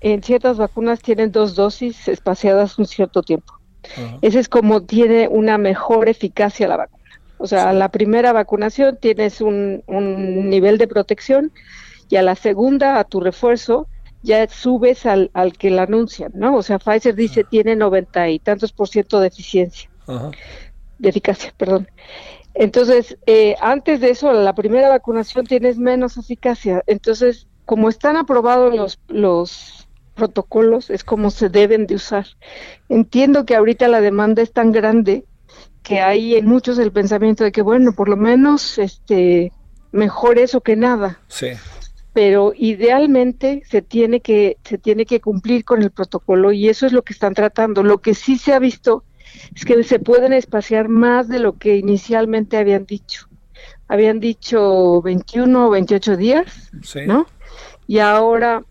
en 0.00 0.22
ciertas 0.22 0.56
vacunas 0.56 1.00
tienen 1.00 1.32
dos 1.32 1.54
dosis 1.54 2.08
espaciadas 2.08 2.78
un 2.78 2.86
cierto 2.86 3.22
tiempo. 3.22 3.54
Ajá. 3.96 4.18
Ese 4.22 4.40
es 4.40 4.48
como 4.48 4.82
tiene 4.82 5.28
una 5.28 5.56
mejor 5.58 6.08
eficacia 6.08 6.66
la 6.66 6.78
vacuna. 6.78 7.04
O 7.38 7.46
sea, 7.46 7.68
a 7.68 7.72
la 7.74 7.90
primera 7.90 8.32
vacunación 8.32 8.98
tienes 9.00 9.40
un, 9.40 9.82
un 9.86 10.48
nivel 10.48 10.78
de 10.78 10.88
protección 10.88 11.52
y 12.08 12.16
a 12.16 12.22
la 12.22 12.34
segunda, 12.34 12.98
a 12.98 13.04
tu 13.04 13.20
refuerzo, 13.20 13.86
ya 14.24 14.48
subes 14.48 15.04
al, 15.06 15.30
al 15.34 15.52
que 15.52 15.70
la 15.70 15.82
anuncian, 15.82 16.32
¿no? 16.34 16.56
O 16.56 16.62
sea, 16.62 16.78
Pfizer 16.78 17.14
dice 17.14 17.44
tiene 17.44 17.76
noventa 17.76 18.28
y 18.28 18.38
tantos 18.38 18.72
por 18.72 18.88
ciento 18.88 19.20
de 19.20 19.28
eficiencia 19.28 19.90
ajá. 20.06 20.30
de 20.98 21.08
eficacia, 21.10 21.52
perdón. 21.56 21.88
Entonces, 22.54 23.18
eh, 23.26 23.54
antes 23.60 24.00
de 24.00 24.10
eso, 24.10 24.32
la 24.32 24.54
primera 24.54 24.88
vacunación 24.88 25.44
tienes 25.44 25.76
menos 25.76 26.16
eficacia. 26.16 26.82
Entonces, 26.86 27.48
como 27.66 27.88
están 27.88 28.16
aprobados 28.16 28.74
los, 28.74 28.98
los 29.08 29.88
protocolos, 30.14 30.88
es 30.88 31.04
como 31.04 31.30
se 31.30 31.50
deben 31.50 31.86
de 31.86 31.96
usar. 31.96 32.26
Entiendo 32.88 33.44
que 33.44 33.56
ahorita 33.56 33.88
la 33.88 34.00
demanda 34.00 34.40
es 34.40 34.52
tan 34.52 34.72
grande 34.72 35.26
que 35.82 36.00
hay 36.00 36.36
en 36.36 36.46
muchos 36.46 36.78
el 36.78 36.92
pensamiento 36.92 37.44
de 37.44 37.52
que, 37.52 37.60
bueno, 37.60 37.92
por 37.92 38.08
lo 38.08 38.16
menos 38.16 38.78
este, 38.78 39.52
mejor 39.92 40.38
eso 40.38 40.62
que 40.62 40.76
nada 40.76 41.20
Sí. 41.28 41.48
Pero 42.14 42.52
idealmente 42.56 43.62
se 43.68 43.82
tiene 43.82 44.20
que 44.20 44.56
se 44.64 44.78
tiene 44.78 45.04
que 45.04 45.20
cumplir 45.20 45.64
con 45.64 45.82
el 45.82 45.90
protocolo 45.90 46.52
y 46.52 46.68
eso 46.68 46.86
es 46.86 46.92
lo 46.92 47.02
que 47.02 47.12
están 47.12 47.34
tratando. 47.34 47.82
Lo 47.82 47.98
que 47.98 48.14
sí 48.14 48.38
se 48.38 48.54
ha 48.54 48.58
visto 48.60 49.04
es 49.54 49.64
que 49.64 49.82
se 49.82 49.98
pueden 49.98 50.32
espaciar 50.32 50.88
más 50.88 51.28
de 51.28 51.40
lo 51.40 51.58
que 51.58 51.76
inicialmente 51.76 52.56
habían 52.56 52.86
dicho. 52.86 53.26
Habían 53.88 54.20
dicho 54.20 55.02
21 55.02 55.66
o 55.66 55.70
28 55.70 56.16
días, 56.16 56.70
Sí. 56.82 57.00
¿no? 57.06 57.26
Y 57.86 57.98
ahora 57.98 58.62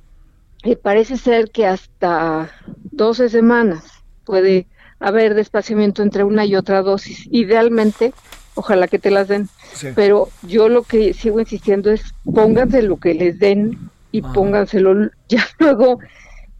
eh, 0.63 0.75
parece 0.77 1.17
ser 1.17 1.51
que 1.51 1.67
hasta 1.67 2.49
12 2.91 3.27
semanas 3.29 3.83
puede 4.23 4.67
haber 4.99 5.33
despaciamiento 5.33 6.01
entre 6.01 6.23
una 6.23 6.45
y 6.45 6.55
otra 6.55 6.81
dosis. 6.81 7.27
Idealmente, 7.29 8.13
ojalá 8.55 8.87
que 8.87 8.99
te 8.99 9.11
las 9.11 9.27
den. 9.27 9.49
Sí. 9.73 9.87
Pero 9.95 10.29
yo 10.43 10.69
lo 10.69 10.83
que 10.83 11.13
sigo 11.13 11.39
insistiendo 11.39 11.91
es 11.91 12.03
pónganse 12.23 12.81
lo 12.81 12.97
que 12.97 13.13
les 13.13 13.39
den 13.39 13.77
y 14.11 14.23
Ajá. 14.23 14.33
pónganselo 14.33 15.09
ya 15.29 15.45
luego 15.59 15.99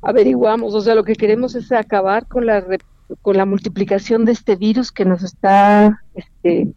averiguamos. 0.02 0.74
O 0.74 0.82
sea, 0.82 0.96
lo 0.96 1.04
que 1.04 1.16
queremos 1.16 1.56
es 1.56 1.72
acabar 1.72 2.26
con 2.28 2.46
la 2.46 2.62
re- 2.62 2.80
con 3.22 3.38
la 3.38 3.46
multiplicación 3.46 4.26
de 4.26 4.32
este 4.32 4.56
virus 4.56 4.92
que 4.92 5.06
nos 5.06 5.24
está 5.24 6.02
este, 6.16 6.70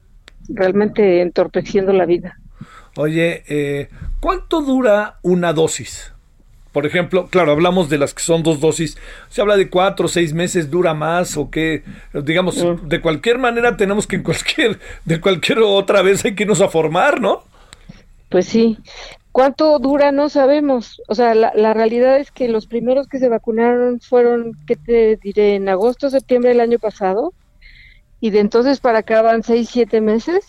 realmente 0.48 1.22
entorpeciendo 1.22 1.92
la 1.92 2.04
vida. 2.04 2.36
Oye, 2.96 3.42
eh, 3.48 3.88
¿cuánto 4.20 4.60
dura 4.62 5.18
una 5.22 5.52
dosis? 5.52 6.12
Por 6.76 6.84
ejemplo, 6.84 7.28
claro, 7.28 7.52
hablamos 7.52 7.88
de 7.88 7.96
las 7.96 8.12
que 8.12 8.22
son 8.22 8.42
dos 8.42 8.60
dosis. 8.60 8.98
Se 9.30 9.40
habla 9.40 9.56
de 9.56 9.70
cuatro 9.70 10.04
o 10.04 10.08
seis 10.10 10.34
meses, 10.34 10.70
dura 10.70 10.92
más 10.92 11.38
o 11.38 11.50
qué. 11.50 11.84
Digamos, 12.12 12.62
de 12.82 13.00
cualquier 13.00 13.38
manera 13.38 13.78
tenemos 13.78 14.06
que 14.06 14.16
en 14.16 14.22
cualquier, 14.22 14.78
de 15.06 15.18
cualquier 15.18 15.60
otra 15.60 16.02
vez 16.02 16.22
hay 16.26 16.34
que 16.34 16.42
irnos 16.42 16.60
a 16.60 16.68
formar, 16.68 17.18
¿no? 17.18 17.44
Pues 18.28 18.48
sí. 18.48 18.76
¿Cuánto 19.32 19.78
dura? 19.78 20.12
No 20.12 20.28
sabemos. 20.28 21.00
O 21.08 21.14
sea, 21.14 21.34
la, 21.34 21.50
la 21.54 21.72
realidad 21.72 22.18
es 22.18 22.30
que 22.30 22.46
los 22.46 22.66
primeros 22.66 23.08
que 23.08 23.20
se 23.20 23.30
vacunaron 23.30 23.98
fueron, 24.00 24.52
¿qué 24.66 24.76
te 24.76 25.16
diré? 25.16 25.54
En 25.54 25.70
agosto, 25.70 26.10
septiembre 26.10 26.50
del 26.50 26.60
año 26.60 26.78
pasado. 26.78 27.32
Y 28.20 28.28
de 28.28 28.40
entonces 28.40 28.80
para 28.80 28.98
acá 28.98 29.22
van 29.22 29.42
seis, 29.42 29.70
siete 29.72 30.02
meses. 30.02 30.44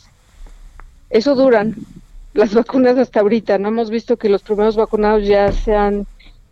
Eso 1.09 1.35
duran 1.35 1.77
las 2.33 2.53
vacunas 2.53 2.97
hasta 2.97 3.21
ahorita. 3.21 3.57
No 3.59 3.69
hemos 3.69 3.89
visto 3.89 4.17
que 4.17 4.27
los 4.27 4.43
primeros 4.43 4.75
vacunados 4.75 5.25
ya 5.25 5.53
sean 5.53 6.05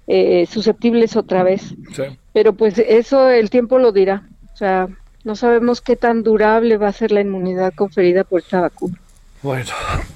eh, 0.07 0.45
susceptibles 0.49 1.15
otra 1.15 1.43
vez. 1.43 1.73
Sí. 1.93 2.03
Pero 2.33 2.53
pues 2.53 2.77
eso 2.77 3.29
el 3.29 3.49
tiempo 3.49 3.79
lo 3.79 3.91
dirá. 3.91 4.23
O 4.53 4.57
sea, 4.57 4.87
no 5.23 5.35
sabemos 5.35 5.81
qué 5.81 5.95
tan 5.95 6.23
durable 6.23 6.77
va 6.77 6.89
a 6.89 6.93
ser 6.93 7.11
la 7.11 7.21
inmunidad 7.21 7.73
conferida 7.73 8.23
por 8.23 8.41
esta 8.41 8.61
vacuna. 8.61 8.97
Bueno, 9.41 9.65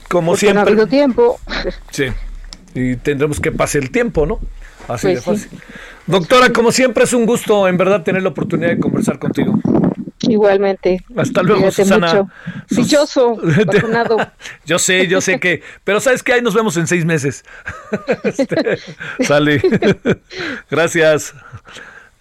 como 0.09 0.31
Porque 0.31 0.45
no 0.53 0.61
ha 0.61 0.63
siempre. 0.65 0.71
habido 0.73 0.87
tiempo. 0.87 1.39
Sí. 1.91 2.05
y 2.75 2.95
tendremos 2.97 3.39
que 3.39 3.51
pasar 3.51 3.81
el 3.81 3.91
tiempo, 3.91 4.25
¿no? 4.25 4.39
Así 4.87 5.07
Pues 5.07 5.15
de 5.15 5.21
sí. 5.21 5.25
fácil. 5.49 5.59
Doctora, 6.07 6.49
como 6.51 6.71
siempre 6.71 7.03
es 7.03 7.13
un 7.13 7.25
gusto 7.25 7.67
en 7.67 7.77
verdad 7.77 8.03
tener 8.03 8.23
la 8.23 8.29
oportunidad 8.29 8.69
de 8.69 8.79
conversar 8.79 9.19
contigo. 9.19 9.59
Igualmente. 10.29 11.03
Hasta 11.15 11.41
luego, 11.43 11.69
Susana. 11.71 12.07
mucho. 12.07 12.29
Sus- 12.69 12.77
Dichoso, 12.77 13.37
vacunado. 13.65 14.17
yo 14.65 14.79
sé, 14.79 15.07
yo 15.07 15.21
sé 15.21 15.39
que, 15.39 15.61
pero 15.83 15.99
sabes 15.99 16.23
que 16.23 16.33
ahí 16.33 16.41
nos 16.41 16.53
vemos 16.53 16.77
en 16.77 16.87
seis 16.87 17.05
meses. 17.05 17.43
Este, 18.23 18.77
sale. 19.23 19.61
Gracias. 20.69 21.33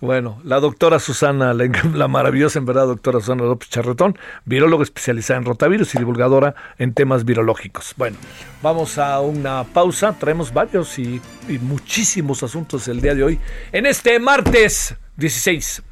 Bueno, 0.00 0.40
la 0.44 0.60
doctora 0.60 1.00
Susana, 1.00 1.52
la, 1.54 1.68
la 1.92 2.06
maravillosa 2.06 2.60
en 2.60 2.66
verdad 2.66 2.86
doctora 2.86 3.18
Susana 3.18 3.42
López 3.42 3.68
Charretón, 3.68 4.16
viróloga 4.44 4.84
especializada 4.84 5.40
en 5.40 5.44
rotavirus 5.44 5.92
y 5.96 5.98
divulgadora 5.98 6.54
en 6.78 6.94
temas 6.94 7.24
virológicos. 7.24 7.94
Bueno, 7.96 8.16
vamos 8.62 8.96
a 8.98 9.18
una 9.20 9.64
pausa, 9.64 10.14
traemos 10.16 10.54
varios 10.54 10.96
y, 11.00 11.20
y 11.48 11.58
muchísimos 11.58 12.44
asuntos 12.44 12.86
el 12.86 13.00
día 13.00 13.16
de 13.16 13.24
hoy, 13.24 13.40
en 13.72 13.86
este 13.86 14.20
martes 14.20 14.94
16. 15.16 15.82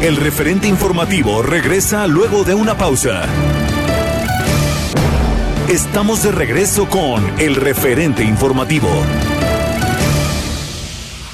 El 0.00 0.14
referente 0.14 0.68
informativo 0.68 1.42
regresa 1.42 2.06
luego 2.06 2.44
de 2.44 2.54
una 2.54 2.78
pausa. 2.78 3.26
Estamos 5.68 6.22
de 6.22 6.30
regreso 6.30 6.88
con 6.88 7.40
el 7.40 7.56
referente 7.56 8.22
informativo. 8.22 8.88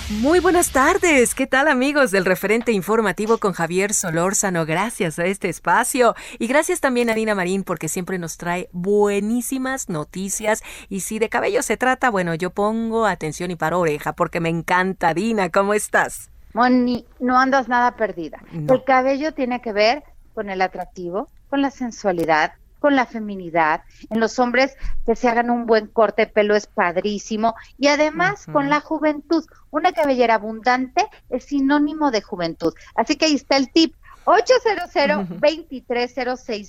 Muy 0.08 0.40
buenas 0.40 0.70
tardes, 0.70 1.34
¿qué 1.34 1.46
tal 1.46 1.68
amigos 1.68 2.10
del 2.10 2.24
referente 2.24 2.72
informativo 2.72 3.36
con 3.36 3.52
Javier 3.52 3.92
Solórzano? 3.92 4.64
Gracias 4.64 5.18
a 5.18 5.26
este 5.26 5.50
espacio 5.50 6.14
y 6.38 6.46
gracias 6.46 6.80
también 6.80 7.10
a 7.10 7.14
Dina 7.14 7.34
Marín 7.34 7.64
porque 7.64 7.90
siempre 7.90 8.18
nos 8.18 8.38
trae 8.38 8.70
buenísimas 8.72 9.90
noticias 9.90 10.62
y 10.88 11.00
si 11.00 11.18
de 11.18 11.28
cabello 11.28 11.62
se 11.62 11.76
trata, 11.76 12.08
bueno, 12.08 12.34
yo 12.34 12.48
pongo 12.48 13.04
atención 13.04 13.50
y 13.50 13.56
paro 13.56 13.80
oreja 13.80 14.14
porque 14.14 14.40
me 14.40 14.48
encanta. 14.48 15.12
Dina, 15.12 15.50
¿cómo 15.50 15.74
estás? 15.74 16.30
Moni, 16.54 17.04
no 17.20 17.38
andas 17.38 17.68
nada 17.68 17.96
perdida. 17.96 18.40
No. 18.52 18.74
El 18.74 18.84
cabello 18.84 19.34
tiene 19.34 19.60
que 19.60 19.72
ver 19.72 20.04
con 20.34 20.48
el 20.50 20.62
atractivo, 20.62 21.28
con 21.50 21.62
la 21.62 21.70
sensualidad, 21.70 22.54
con 22.78 22.96
la 22.96 23.06
feminidad. 23.06 23.82
En 24.10 24.20
los 24.20 24.38
hombres 24.38 24.76
que 25.06 25.16
se 25.16 25.28
hagan 25.28 25.50
un 25.50 25.66
buen 25.66 25.86
corte 25.86 26.26
de 26.26 26.32
pelo 26.32 26.54
es 26.54 26.66
padrísimo 26.66 27.54
y 27.78 27.88
además 27.88 28.46
con 28.52 28.68
la 28.68 28.80
juventud. 28.80 29.44
Una 29.70 29.92
cabellera 29.92 30.34
abundante 30.34 31.06
es 31.30 31.44
sinónimo 31.44 32.10
de 32.10 32.22
juventud. 32.22 32.74
Así 32.94 33.16
que 33.16 33.24
ahí 33.26 33.34
está 33.34 33.56
el 33.56 33.72
tip. 33.72 33.94
800 34.26 34.90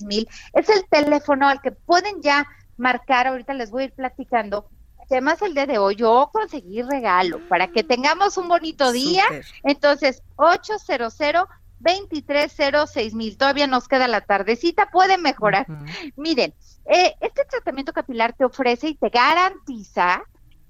mil 0.03 0.27
es 0.53 0.69
el 0.69 0.85
teléfono 0.89 1.47
al 1.47 1.61
que 1.61 1.71
pueden 1.71 2.21
ya 2.21 2.47
marcar. 2.77 3.27
Ahorita 3.27 3.53
les 3.53 3.69
voy 3.69 3.83
a 3.83 3.85
ir 3.87 3.93
platicando. 3.93 4.69
Además, 5.09 5.41
el 5.41 5.53
día 5.53 5.65
de 5.65 5.77
hoy 5.77 5.95
yo 5.95 6.29
conseguí 6.33 6.81
regalo 6.81 7.39
para 7.47 7.67
que 7.67 7.83
tengamos 7.83 8.37
un 8.37 8.47
bonito 8.47 8.91
día. 8.91 9.23
Súper. 9.23 9.45
Entonces, 9.63 10.23
800 10.35 11.15
2306 11.79 13.13
mil. 13.13 13.37
Todavía 13.37 13.67
nos 13.67 13.87
queda 13.87 14.07
la 14.07 14.21
tardecita, 14.21 14.89
puede 14.91 15.17
mejorar. 15.17 15.67
Miren, 16.15 16.53
eh, 16.85 17.15
este 17.21 17.45
tratamiento 17.45 17.93
capilar 17.93 18.33
te 18.33 18.45
ofrece 18.45 18.89
y 18.89 18.95
te 18.95 19.09
garantiza 19.09 20.23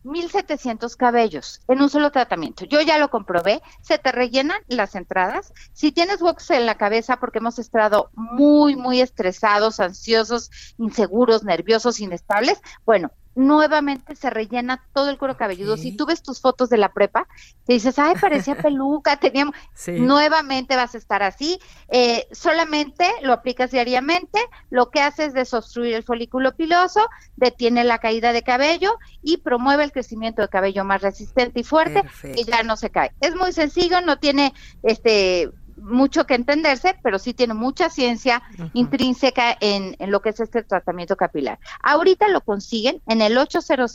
1700 0.04 0.96
cabellos 0.96 1.62
en 1.68 1.82
un 1.82 1.90
solo 1.90 2.12
tratamiento. 2.12 2.66
Yo 2.66 2.82
ya 2.82 2.98
lo 2.98 3.10
comprobé, 3.10 3.62
se 3.82 3.98
te 3.98 4.12
rellenan 4.12 4.62
las 4.68 4.96
entradas. 4.96 5.52
Si 5.74 5.92
tienes 5.92 6.22
huecos 6.22 6.50
en 6.52 6.66
la 6.66 6.76
cabeza 6.76 7.18
porque 7.18 7.40
hemos 7.40 7.60
estado 7.60 8.12
muy, 8.14 8.76
muy 8.76 9.02
estresados, 9.02 9.80
ansiosos, 9.80 10.52
inseguros, 10.78 11.44
nerviosos, 11.44 12.00
inestables, 12.00 12.62
bueno, 12.86 13.12
nuevamente 13.36 14.16
se 14.16 14.30
rellena 14.30 14.84
todo 14.94 15.10
el 15.10 15.18
cuero 15.18 15.38
cabelludo. 15.38 15.78
Si 15.78 15.96
tú 15.96 16.06
ves 16.06 16.24
tus 16.24 16.42
fotos 16.42 16.70
de 16.70 16.78
la 16.78 16.94
prepa, 16.94 17.28
te 17.66 17.74
dices, 17.74 18.00
ay, 18.00 18.16
parecía 18.20 18.56
peluca, 18.58 19.18
teníamos, 19.18 19.56
Sí. 19.74 19.92
nuevamente 19.94 20.76
vas 20.76 20.96
a 20.96 20.98
estar 20.98 21.22
así. 21.22 21.60
Eh, 21.90 22.28
solamente 22.32 23.08
lo 23.22 23.34
aplicas 23.34 23.72
diariamente, 23.72 24.40
lo 24.70 24.90
que 24.90 25.02
hace 25.02 25.26
es 25.26 25.34
desobstruir 25.34 25.94
el 25.96 26.04
folículo 26.04 26.56
piloso, 26.56 27.08
detiene 27.36 27.84
la 27.84 28.00
caída 28.00 28.32
de 28.34 28.42
cabello 28.44 28.96
y 29.22 29.38
promueve 29.38 29.84
el 29.84 29.92
crecimiento 29.92 30.42
de 30.42 30.48
cabello 30.50 30.86
más 30.86 31.02
resistente 31.02 31.60
y 31.60 31.64
fuerte 31.64 32.02
Perfecto. 32.02 32.36
que 32.38 32.50
ya 32.52 32.64
no 32.64 32.78
se 32.78 32.90
cae. 32.90 33.12
Es 33.22 33.36
muy 33.36 33.52
sencillo, 33.52 34.02
no 34.02 34.18
tiene 34.18 34.54
este 34.84 35.50
mucho 35.78 36.26
que 36.26 36.36
entenderse, 36.36 36.98
pero 37.04 37.20
sí 37.20 37.34
tiene 37.34 37.54
mucha 37.54 37.90
ciencia 37.90 38.42
intrínseca 38.74 39.56
en, 39.60 39.96
en 40.00 40.12
lo 40.12 40.22
que 40.22 40.30
es 40.30 40.40
este 40.40 40.64
tratamiento 40.64 41.16
capilar. 41.16 41.60
Ahorita 41.82 42.28
lo 42.28 42.42
consiguen 42.42 43.02
en 43.08 43.22
el 43.22 43.38
800 43.38 43.94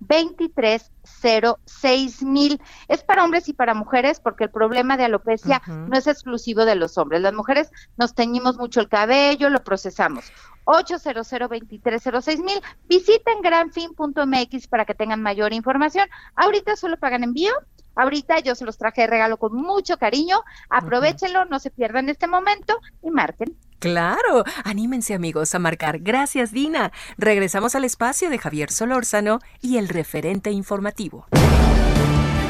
2306 0.00 2.22
mil. 2.22 2.60
Es 2.88 3.02
para 3.02 3.24
hombres 3.24 3.48
y 3.48 3.54
para 3.54 3.74
mujeres 3.74 4.20
porque 4.20 4.44
el 4.44 4.50
problema 4.50 4.96
de 4.96 5.04
alopecia 5.04 5.60
no 5.66 5.96
es 5.96 6.06
exclusivo 6.06 6.64
de 6.64 6.76
los 6.76 6.96
hombres. 6.98 7.22
Las 7.22 7.34
mujeres 7.34 7.72
nos 7.96 8.14
teñimos 8.14 8.56
mucho 8.56 8.80
el 8.80 8.88
cabello, 8.88 9.50
lo 9.50 9.64
procesamos. 9.64 10.32
800 10.64 11.28
2306 11.28 12.40
mil. 12.40 12.60
Visiten 12.88 13.42
granfin.mx 13.42 14.68
para 14.68 14.84
que 14.84 14.94
tengan 14.94 15.20
mayor 15.22 15.52
información. 15.52 16.08
Ahorita 16.36 16.76
solo 16.76 16.96
pagan 16.98 17.24
envío. 17.24 17.52
Ahorita 17.94 18.38
yo 18.40 18.54
se 18.54 18.64
los 18.64 18.78
traje 18.78 19.02
de 19.02 19.06
regalo 19.08 19.36
con 19.36 19.54
mucho 19.54 19.96
cariño. 19.98 20.40
Aprovechenlo, 20.70 21.44
no 21.44 21.58
se 21.58 21.70
pierdan 21.70 22.08
este 22.08 22.26
momento 22.26 22.78
y 23.02 23.10
marquen. 23.10 23.56
Claro, 23.78 24.44
anímense 24.64 25.14
amigos 25.14 25.54
a 25.54 25.58
marcar. 25.58 25.98
Gracias 25.98 26.52
Dina. 26.52 26.90
Regresamos 27.18 27.74
al 27.74 27.84
espacio 27.84 28.30
de 28.30 28.38
Javier 28.38 28.70
Solórzano 28.70 29.40
y 29.60 29.76
el 29.76 29.88
referente 29.88 30.50
informativo. 30.50 31.26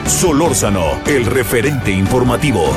Solórzano, 0.07 1.01
el 1.07 1.27
referente 1.27 1.91
informativo. 1.91 2.73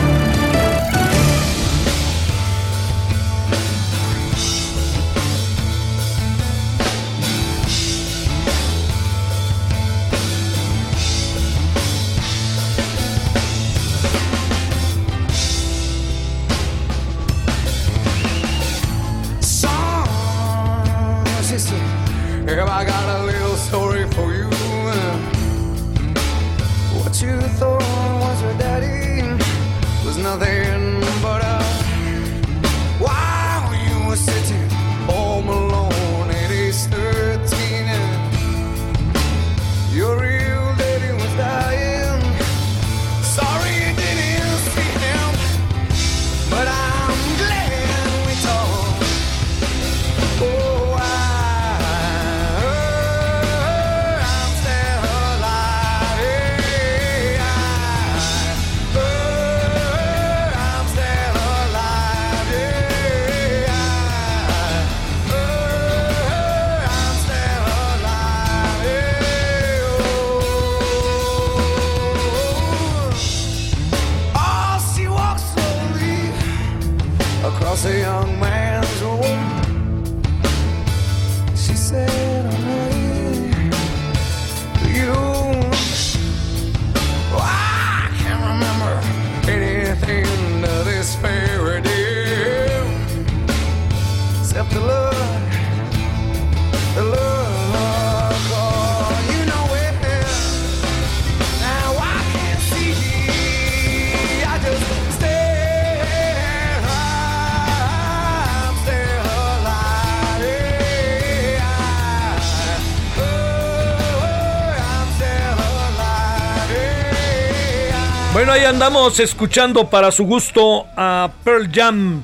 Andamos 118.77 119.19
escuchando 119.19 119.89
para 119.89 120.11
su 120.11 120.23
gusto 120.23 120.85
a 120.95 121.31
Pearl 121.43 121.67
Jam. 121.73 122.21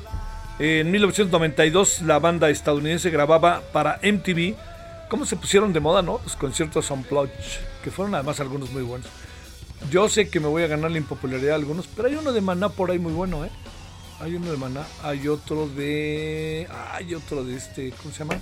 En 0.60 0.92
1992 0.92 2.04
la 2.04 2.20
banda 2.20 2.52
estadounidense 2.52 3.10
grababa 3.10 3.64
para 3.74 4.00
MTV. 4.04 4.54
¿Cómo 5.10 5.26
se 5.26 5.36
pusieron 5.36 5.74
de 5.74 5.80
moda, 5.80 6.04
no? 6.04 6.22
Los 6.24 6.36
conciertos 6.36 6.92
Unplugged, 6.92 7.32
que 7.84 7.90
fueron 7.90 8.14
además 8.14 8.40
algunos 8.40 8.70
muy 8.70 8.84
buenos. 8.84 9.08
Yo 9.90 10.08
sé 10.10 10.30
que 10.30 10.40
me 10.40 10.46
voy 10.46 10.62
a 10.62 10.68
ganar 10.68 10.92
la 10.92 11.00
impopularidad 11.00 11.48
de 11.48 11.56
algunos, 11.56 11.88
pero 11.88 12.08
hay 12.08 12.14
uno 12.14 12.32
de 12.32 12.42
Maná 12.42 12.70
por 12.70 12.92
ahí 12.92 13.00
muy 13.00 13.14
bueno, 13.14 13.44
¿eh? 13.44 13.50
Hay 14.20 14.36
uno 14.36 14.52
de 14.52 14.58
Maná, 14.58 14.84
hay 15.02 15.28
otro 15.28 15.68
de... 15.68 16.68
Hay 16.92 17.16
otro 17.16 17.44
de 17.44 17.56
este, 17.56 17.92
¿cómo 17.94 18.14
se 18.14 18.20
llama? 18.20 18.36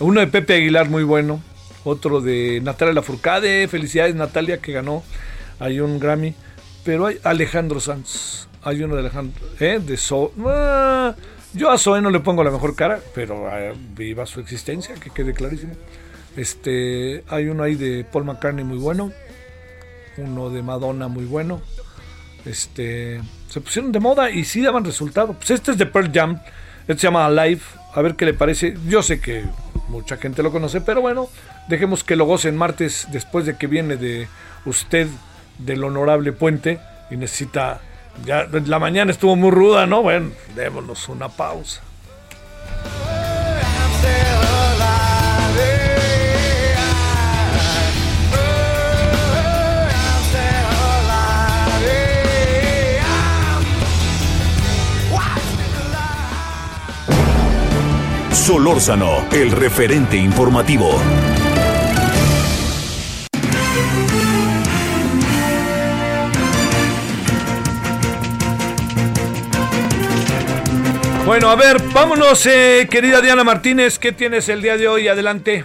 Uno 0.00 0.20
de 0.20 0.26
Pepe 0.26 0.54
Aguilar 0.54 0.88
muy 0.88 1.02
bueno, 1.02 1.42
otro 1.84 2.20
de 2.20 2.60
Natalia 2.62 2.94
Lafourcade, 2.94 3.68
felicidades 3.68 4.14
Natalia 4.14 4.58
que 4.58 4.72
ganó, 4.72 5.02
hay 5.58 5.80
un 5.80 5.98
Grammy, 5.98 6.34
pero 6.84 7.06
hay 7.06 7.18
Alejandro 7.22 7.80
Sanz, 7.80 8.48
hay 8.62 8.82
uno 8.82 8.94
de 8.94 9.00
Alejandro, 9.00 9.44
¿eh? 9.60 9.80
De 9.84 9.96
So... 9.96 10.32
Ah, 10.46 11.14
yo 11.54 11.70
a 11.70 11.76
Zoe 11.76 12.00
no 12.00 12.08
le 12.08 12.20
pongo 12.20 12.42
la 12.42 12.50
mejor 12.50 12.74
cara, 12.74 13.00
pero 13.14 13.46
eh, 13.54 13.74
viva 13.94 14.24
su 14.24 14.40
existencia, 14.40 14.94
que 14.94 15.10
quede 15.10 15.34
clarísimo. 15.34 15.74
Este, 16.34 17.24
hay 17.28 17.46
uno 17.48 17.62
ahí 17.62 17.74
de 17.74 18.04
Paul 18.04 18.24
McCartney 18.24 18.64
muy 18.64 18.78
bueno, 18.78 19.12
uno 20.16 20.48
de 20.48 20.62
Madonna 20.62 21.08
muy 21.08 21.26
bueno. 21.26 21.60
Este, 22.46 23.20
se 23.48 23.60
pusieron 23.60 23.92
de 23.92 24.00
moda 24.00 24.30
y 24.30 24.44
sí 24.44 24.62
daban 24.62 24.84
resultado. 24.84 25.34
Pues 25.34 25.50
este 25.50 25.72
es 25.72 25.78
de 25.78 25.84
Pearl 25.84 26.10
Jam, 26.12 26.40
este 26.88 27.02
se 27.02 27.06
llama 27.06 27.26
Alive, 27.26 27.60
a 27.94 28.00
ver 28.00 28.16
qué 28.16 28.24
le 28.24 28.32
parece. 28.32 28.74
Yo 28.88 29.02
sé 29.02 29.20
que 29.20 29.44
mucha 29.88 30.16
gente 30.16 30.42
lo 30.42 30.52
conoce, 30.52 30.80
pero 30.80 31.02
bueno, 31.02 31.28
dejemos 31.68 32.04
que 32.04 32.16
lo 32.16 32.24
gocen 32.24 32.56
martes 32.56 33.08
después 33.10 33.46
de 33.46 33.56
que 33.56 33.66
viene 33.66 33.96
de 33.96 34.28
usted 34.64 35.08
del 35.58 35.84
honorable 35.84 36.32
puente 36.32 36.80
y 37.10 37.16
necesita 37.16 37.80
ya 38.24 38.46
la 38.66 38.78
mañana 38.78 39.10
estuvo 39.10 39.36
muy 39.36 39.50
ruda, 39.50 39.86
¿no? 39.86 40.02
Bueno, 40.02 40.30
démonos 40.54 41.08
una 41.08 41.28
pausa. 41.28 41.82
Solórzano, 58.32 59.24
el 59.30 59.52
referente 59.52 60.16
informativo. 60.16 61.00
Bueno, 71.24 71.50
a 71.50 71.54
ver, 71.54 71.76
vámonos, 71.94 72.44
eh, 72.46 72.88
querida 72.90 73.20
Diana 73.20 73.44
Martínez, 73.44 73.96
¿qué 73.96 74.10
tienes 74.10 74.48
el 74.48 74.60
día 74.60 74.76
de 74.76 74.88
hoy? 74.88 75.06
Adelante. 75.06 75.64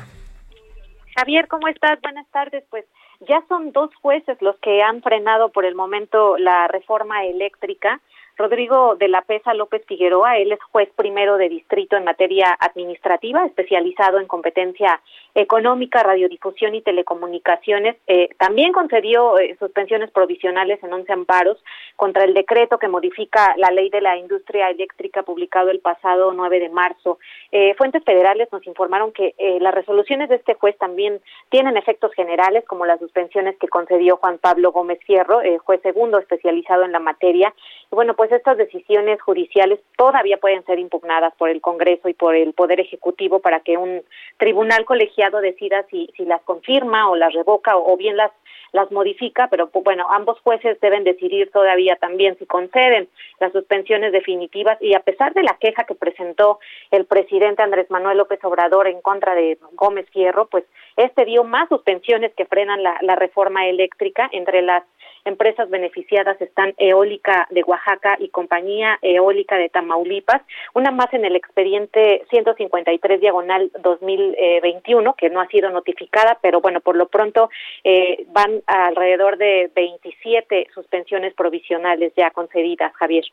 Javier, 1.15 1.47
¿cómo 1.47 1.67
estás? 1.67 1.99
Buenas 2.01 2.27
tardes. 2.27 2.63
Pues 2.69 2.85
ya 3.27 3.43
son 3.49 3.71
dos 3.71 3.89
jueces 3.95 4.37
los 4.39 4.55
que 4.59 4.83
han 4.83 5.01
frenado 5.01 5.49
por 5.49 5.65
el 5.65 5.73
momento 5.73 6.37
la 6.37 6.67
reforma 6.67 7.25
eléctrica. 7.25 7.99
Rodrigo 8.38 8.95
de 8.95 9.08
la 9.08 9.21
Pesa 9.21 9.54
López 9.54 9.84
Figueroa, 9.88 10.38
él 10.38 10.52
es 10.52 10.60
juez 10.71 10.89
primero 10.95 11.38
de 11.38 11.50
distrito 11.50 11.95
en 11.95 12.04
materia 12.04 12.56
administrativa, 12.60 13.45
especializado 13.45 14.19
en 14.19 14.28
competencia 14.28 15.02
económica, 15.36 16.04
radiodifusión 16.04 16.76
y 16.76 16.82
telecomunicaciones. 16.82 17.97
Eh, 18.08 18.30
también 18.38 18.73
concedió 18.73 19.38
eh, 19.39 19.56
suspensiones 19.60 20.12
provisionales 20.12 20.82
en 20.84 20.93
11 20.93 21.13
amparos 21.13 21.58
contra 21.95 22.23
el 22.23 22.34
decreto 22.34 22.78
que 22.78 22.88
modifica 22.88 23.56
la 23.58 23.71
ley 23.71 23.89
de 23.89 24.02
la 24.02 24.17
industria 24.17 24.69
eléctrica 24.69 25.23
publicado 25.23 25.69
el 25.69 25.80
pasado 25.80 26.32
9 26.34 26.60
de 26.60 26.69
marzo. 26.69 27.19
Eh, 27.52 27.73
fuentes 27.76 28.04
federales 28.04 28.50
nos 28.52 28.65
informaron 28.67 29.12
que 29.12 29.34
eh, 29.38 29.60
las 29.62 29.73
resoluciones 29.73 30.30
de 30.30 30.36
este 30.36 30.54
juez 30.56 30.78
también 30.78 31.21
tienen 31.50 31.78
efectos 31.78 32.12
generales, 32.13 32.65
como 32.65 32.86
las 32.86 33.00
suspensiones 33.00 33.58
que 33.58 33.67
concedió 33.67 34.17
Juan 34.17 34.38
Pablo 34.38 34.71
Gómez 34.71 35.00
Fierro, 35.06 35.41
eh, 35.41 35.58
juez 35.58 35.82
segundo 35.82 36.19
especializado 36.19 36.84
en 36.84 36.91
la 36.91 37.00
materia. 37.00 37.54
Bueno, 37.91 38.15
pues 38.15 38.26
estas 38.31 38.57
decisiones 38.57 39.21
judiciales 39.21 39.79
todavía 39.97 40.37
pueden 40.37 40.63
ser 40.65 40.79
impugnadas 40.79 41.33
por 41.35 41.49
el 41.49 41.61
Congreso 41.61 42.09
y 42.09 42.13
por 42.13 42.35
el 42.35 42.53
Poder 42.53 42.79
Ejecutivo 42.79 43.39
para 43.39 43.59
que 43.59 43.77
un 43.77 44.03
tribunal 44.37 44.85
colegiado 44.85 45.41
decida 45.41 45.85
si, 45.89 46.09
si 46.15 46.25
las 46.25 46.41
confirma 46.43 47.09
o 47.09 47.15
las 47.15 47.33
revoca 47.33 47.77
o, 47.77 47.93
o 47.93 47.97
bien 47.97 48.17
las 48.17 48.31
las 48.71 48.91
modifica, 48.91 49.47
pero 49.49 49.69
pues, 49.69 49.83
bueno, 49.83 50.07
ambos 50.11 50.39
jueces 50.41 50.79
deben 50.81 51.03
decidir 51.03 51.51
todavía 51.51 51.95
también 51.95 52.37
si 52.37 52.45
conceden 52.45 53.07
las 53.39 53.51
suspensiones 53.51 54.11
definitivas 54.11 54.77
y 54.81 54.93
a 54.93 54.99
pesar 54.99 55.33
de 55.33 55.43
la 55.43 55.57
queja 55.59 55.85
que 55.85 55.95
presentó 55.95 56.59
el 56.91 57.05
presidente 57.05 57.63
Andrés 57.63 57.89
Manuel 57.89 58.17
López 58.17 58.43
Obrador 58.43 58.87
en 58.87 59.01
contra 59.01 59.35
de 59.35 59.57
Gómez 59.73 60.07
Fierro, 60.11 60.47
pues 60.47 60.65
este 60.95 61.25
dio 61.25 61.43
más 61.43 61.69
suspensiones 61.69 62.33
que 62.35 62.45
frenan 62.45 62.83
la, 62.83 62.97
la 63.01 63.15
reforma 63.15 63.67
eléctrica. 63.67 64.29
Entre 64.31 64.61
las 64.61 64.83
empresas 65.27 65.69
beneficiadas 65.69 66.39
están 66.41 66.73
Eólica 66.77 67.47
de 67.51 67.63
Oaxaca 67.63 68.17
y 68.19 68.29
Compañía 68.29 68.97
Eólica 69.01 69.57
de 69.57 69.69
Tamaulipas, 69.69 70.41
una 70.73 70.91
más 70.91 71.13
en 71.13 71.25
el 71.25 71.35
expediente 71.35 72.23
153 72.29 73.21
diagonal 73.21 73.71
2021 73.79 75.13
que 75.15 75.29
no 75.29 75.41
ha 75.41 75.47
sido 75.47 75.69
notificada, 75.69 76.37
pero 76.41 76.61
bueno, 76.61 76.81
por 76.81 76.95
lo 76.95 77.07
pronto 77.07 77.49
eh, 77.83 78.25
van 78.31 78.61
alrededor 78.65 79.37
de 79.37 79.69
27 79.75 80.67
suspensiones 80.73 81.33
provisionales 81.33 82.13
ya 82.15 82.31
concedidas, 82.31 82.93
Javier. 82.95 83.25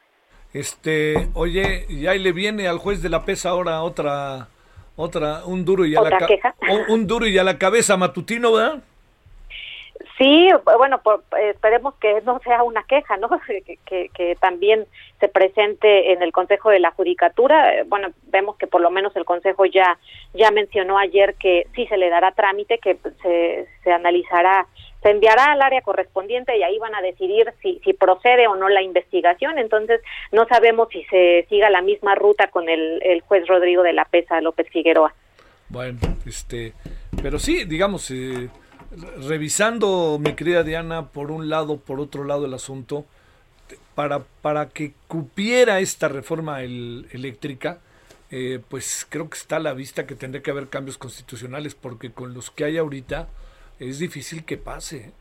Este, 0.52 1.14
oye, 1.34 1.84
y 1.88 2.06
ahí 2.06 2.18
le 2.18 2.32
viene 2.32 2.68
al 2.68 2.78
juez 2.78 3.02
de 3.02 3.08
la 3.08 3.24
pesa 3.24 3.50
ahora 3.50 3.82
otra, 3.82 4.46
otra, 4.96 5.44
un 5.46 5.64
duro 5.64 5.84
y 5.84 5.96
a 5.96 6.00
la 6.00 6.06
¿Otra 6.08 6.18
ca- 6.18 6.26
queja? 6.26 6.54
un- 6.70 6.92
un 7.00 7.06
duro 7.06 7.26
y 7.26 7.36
a 7.38 7.44
la 7.44 7.58
cabeza 7.58 7.96
matutino, 7.96 8.52
¿verdad? 8.52 8.82
Sí, 10.16 10.48
bueno, 10.78 11.02
por- 11.02 11.24
esperemos 11.52 11.94
que 11.94 12.20
no 12.22 12.38
sea 12.40 12.62
una 12.62 12.84
queja, 12.84 13.16
¿no? 13.16 13.28
Que, 13.86 14.08
que- 14.14 14.36
también 14.40 14.86
se 15.20 15.28
presente 15.28 16.12
en 16.12 16.22
el 16.22 16.30
Consejo 16.32 16.70
de 16.70 16.78
la 16.78 16.90
Judicatura. 16.92 17.82
Bueno, 17.86 18.08
vemos 18.28 18.56
que 18.56 18.66
por 18.66 18.80
lo 18.80 18.90
menos 18.90 19.14
el 19.16 19.24
Consejo 19.24 19.64
ya 19.64 19.98
ya 20.34 20.50
mencionó 20.50 20.98
ayer 20.98 21.34
que 21.34 21.66
sí 21.74 21.86
se 21.86 21.96
le 21.96 22.10
dará 22.10 22.32
trámite, 22.32 22.78
que 22.78 22.96
se, 23.22 23.66
se 23.82 23.92
analizará, 23.92 24.66
se 25.02 25.10
enviará 25.10 25.52
al 25.52 25.62
área 25.62 25.82
correspondiente 25.82 26.56
y 26.56 26.62
ahí 26.62 26.78
van 26.78 26.94
a 26.94 27.00
decidir 27.02 27.52
si, 27.62 27.80
si 27.84 27.92
procede 27.92 28.46
o 28.46 28.54
no 28.54 28.68
la 28.68 28.82
investigación. 28.82 29.58
Entonces, 29.58 30.00
no 30.32 30.46
sabemos 30.46 30.88
si 30.90 31.02
se 31.04 31.46
siga 31.48 31.70
la 31.70 31.82
misma 31.82 32.14
ruta 32.14 32.48
con 32.48 32.68
el, 32.68 33.00
el 33.02 33.20
juez 33.22 33.46
Rodrigo 33.48 33.82
de 33.82 33.92
la 33.94 34.04
Pesa 34.04 34.40
López 34.40 34.68
Figueroa. 34.70 35.12
Bueno, 35.68 35.98
este, 36.26 36.72
pero 37.22 37.38
sí, 37.38 37.64
digamos, 37.64 38.10
eh, 38.10 38.48
revisando, 39.26 40.18
mi 40.20 40.34
querida 40.34 40.62
Diana, 40.62 41.08
por 41.08 41.30
un 41.30 41.48
lado, 41.48 41.78
por 41.78 42.00
otro 42.00 42.24
lado 42.24 42.46
el 42.46 42.54
asunto, 42.54 43.04
para, 43.94 44.20
para 44.42 44.68
que 44.68 44.92
cupiera 45.08 45.80
esta 45.80 46.08
reforma 46.08 46.62
el- 46.62 47.06
eléctrica, 47.12 47.78
eh, 48.30 48.60
pues 48.68 49.06
creo 49.08 49.28
que 49.28 49.38
está 49.38 49.56
a 49.56 49.60
la 49.60 49.72
vista 49.74 50.06
que 50.06 50.14
tendría 50.14 50.42
que 50.42 50.50
haber 50.50 50.68
cambios 50.68 50.98
constitucionales, 50.98 51.74
porque 51.74 52.10
con 52.10 52.34
los 52.34 52.50
que 52.50 52.64
hay 52.64 52.78
ahorita 52.78 53.28
es 53.78 53.98
difícil 53.98 54.44
que 54.44 54.56
pase. 54.56 55.12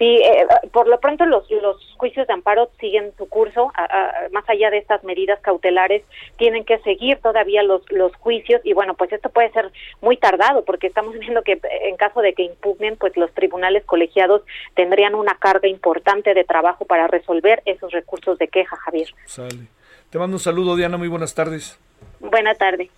Sí, 0.00 0.16
eh, 0.24 0.46
por 0.72 0.88
lo 0.88 0.98
pronto 0.98 1.26
los, 1.26 1.44
los 1.50 1.76
juicios 1.98 2.26
de 2.26 2.32
amparo 2.32 2.70
siguen 2.80 3.12
su 3.18 3.28
curso, 3.28 3.70
a- 3.76 3.84
a- 3.84 4.28
más 4.32 4.48
allá 4.48 4.70
de 4.70 4.78
estas 4.78 5.04
medidas 5.04 5.38
cautelares, 5.42 6.02
tienen 6.38 6.64
que 6.64 6.78
seguir 6.78 7.18
todavía 7.18 7.62
los, 7.62 7.82
los 7.92 8.16
juicios 8.16 8.62
y 8.64 8.72
bueno, 8.72 8.94
pues 8.94 9.12
esto 9.12 9.28
puede 9.28 9.52
ser 9.52 9.70
muy 10.00 10.16
tardado 10.16 10.64
porque 10.64 10.86
estamos 10.86 11.12
viendo 11.18 11.42
que 11.42 11.60
en 11.82 11.96
caso 11.98 12.22
de 12.22 12.32
que 12.32 12.44
impugnen, 12.44 12.96
pues 12.96 13.14
los 13.18 13.30
tribunales 13.34 13.84
colegiados 13.84 14.40
tendrían 14.74 15.14
una 15.14 15.34
carga 15.34 15.68
importante 15.68 16.32
de 16.32 16.44
trabajo 16.44 16.86
para 16.86 17.06
resolver 17.06 17.60
esos 17.66 17.92
recursos 17.92 18.38
de 18.38 18.48
queja, 18.48 18.76
Javier. 18.76 19.10
Sale. 19.26 19.66
Te 20.08 20.18
mando 20.18 20.36
un 20.36 20.40
saludo, 20.40 20.76
Diana, 20.76 20.96
muy 20.96 21.08
buenas 21.08 21.34
tardes. 21.34 21.78
Buena 22.20 22.54
tarde. 22.54 22.88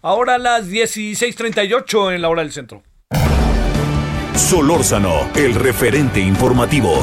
Ahora 0.00 0.38
las 0.38 0.70
16:38 0.70 2.14
en 2.14 2.22
la 2.22 2.28
hora 2.28 2.42
del 2.42 2.52
centro. 2.52 2.82
Solórzano, 4.36 5.30
el 5.34 5.54
referente 5.54 6.20
informativo. 6.20 7.02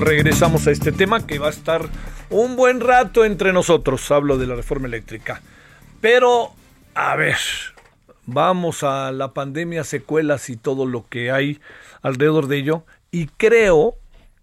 regresamos 0.00 0.66
a 0.66 0.70
este 0.70 0.92
tema 0.92 1.26
que 1.26 1.38
va 1.38 1.48
a 1.48 1.50
estar 1.50 1.88
un 2.30 2.56
buen 2.56 2.80
rato 2.80 3.24
entre 3.24 3.52
nosotros. 3.52 4.10
Hablo 4.10 4.38
de 4.38 4.46
la 4.46 4.54
reforma 4.54 4.86
eléctrica. 4.86 5.42
Pero, 6.00 6.52
a 6.94 7.16
ver, 7.16 7.36
vamos 8.26 8.82
a 8.82 9.12
la 9.12 9.32
pandemia, 9.32 9.84
secuelas 9.84 10.50
y 10.50 10.56
todo 10.56 10.86
lo 10.86 11.06
que 11.08 11.30
hay 11.30 11.60
alrededor 12.02 12.46
de 12.46 12.58
ello. 12.58 12.84
Y 13.10 13.26
creo 13.26 13.96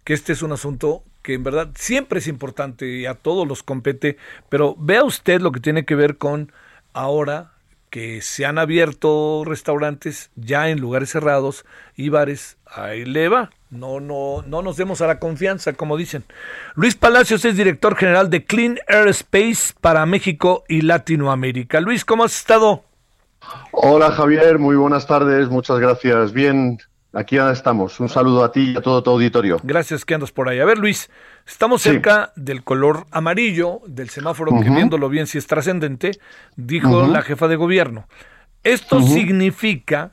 que 0.03 0.13
este 0.13 0.33
es 0.33 0.41
un 0.41 0.51
asunto 0.51 1.03
que 1.21 1.33
en 1.33 1.43
verdad 1.43 1.69
siempre 1.75 2.19
es 2.19 2.27
importante 2.27 2.87
y 2.87 3.05
a 3.05 3.15
todos 3.15 3.47
los 3.47 3.63
compete, 3.63 4.17
pero 4.49 4.75
vea 4.77 5.03
usted 5.03 5.41
lo 5.41 5.51
que 5.51 5.59
tiene 5.59 5.85
que 5.85 5.95
ver 5.95 6.17
con 6.17 6.51
ahora 6.93 7.51
que 7.89 8.21
se 8.21 8.45
han 8.45 8.57
abierto 8.57 9.43
restaurantes 9.45 10.31
ya 10.35 10.69
en 10.69 10.79
lugares 10.79 11.09
cerrados 11.09 11.65
y 11.95 12.09
bares, 12.09 12.57
ahí 12.65 13.03
le 13.05 13.27
va. 13.27 13.51
No, 13.69 13.99
no, 13.99 14.43
no 14.47 14.61
nos 14.61 14.77
demos 14.77 15.01
a 15.01 15.07
la 15.07 15.19
confianza, 15.19 15.73
como 15.73 15.97
dicen. 15.97 16.23
Luis 16.75 16.95
Palacios 16.95 17.43
es 17.45 17.57
director 17.57 17.95
general 17.95 18.29
de 18.29 18.45
Clean 18.45 18.79
Air 18.87 19.09
Space 19.09 19.73
para 19.79 20.05
México 20.05 20.63
y 20.67 20.81
Latinoamérica. 20.81 21.81
Luis, 21.81 22.05
¿cómo 22.05 22.23
has 22.23 22.35
estado? 22.35 22.83
Hola 23.71 24.11
Javier, 24.11 24.59
muy 24.59 24.75
buenas 24.75 25.07
tardes, 25.07 25.49
muchas 25.49 25.79
gracias. 25.79 26.31
Bien, 26.31 26.79
aquí 27.13 27.35
ya 27.35 27.51
estamos. 27.51 27.99
Un 27.99 28.09
saludo 28.09 28.43
a 28.43 28.51
ti 28.51 28.73
y 28.73 28.77
a 28.77 28.81
todo 28.81 29.01
tu 29.03 29.09
auditorio. 29.11 29.59
Gracias 29.63 30.05
que 30.05 30.13
andas 30.13 30.31
por 30.31 30.49
ahí. 30.49 30.59
A 30.59 30.65
ver, 30.65 30.77
Luis, 30.77 31.09
estamos 31.47 31.81
cerca 31.81 32.31
del 32.35 32.63
color 32.63 33.05
amarillo 33.11 33.81
del 33.87 34.09
semáforo, 34.09 34.51
que 34.61 34.69
viéndolo 34.69 35.09
bien 35.09 35.27
si 35.27 35.37
es 35.37 35.47
trascendente, 35.47 36.11
dijo 36.55 37.07
la 37.07 37.21
jefa 37.21 37.47
de 37.47 37.55
gobierno. 37.55 38.07
Esto 38.63 39.01
significa 39.01 40.11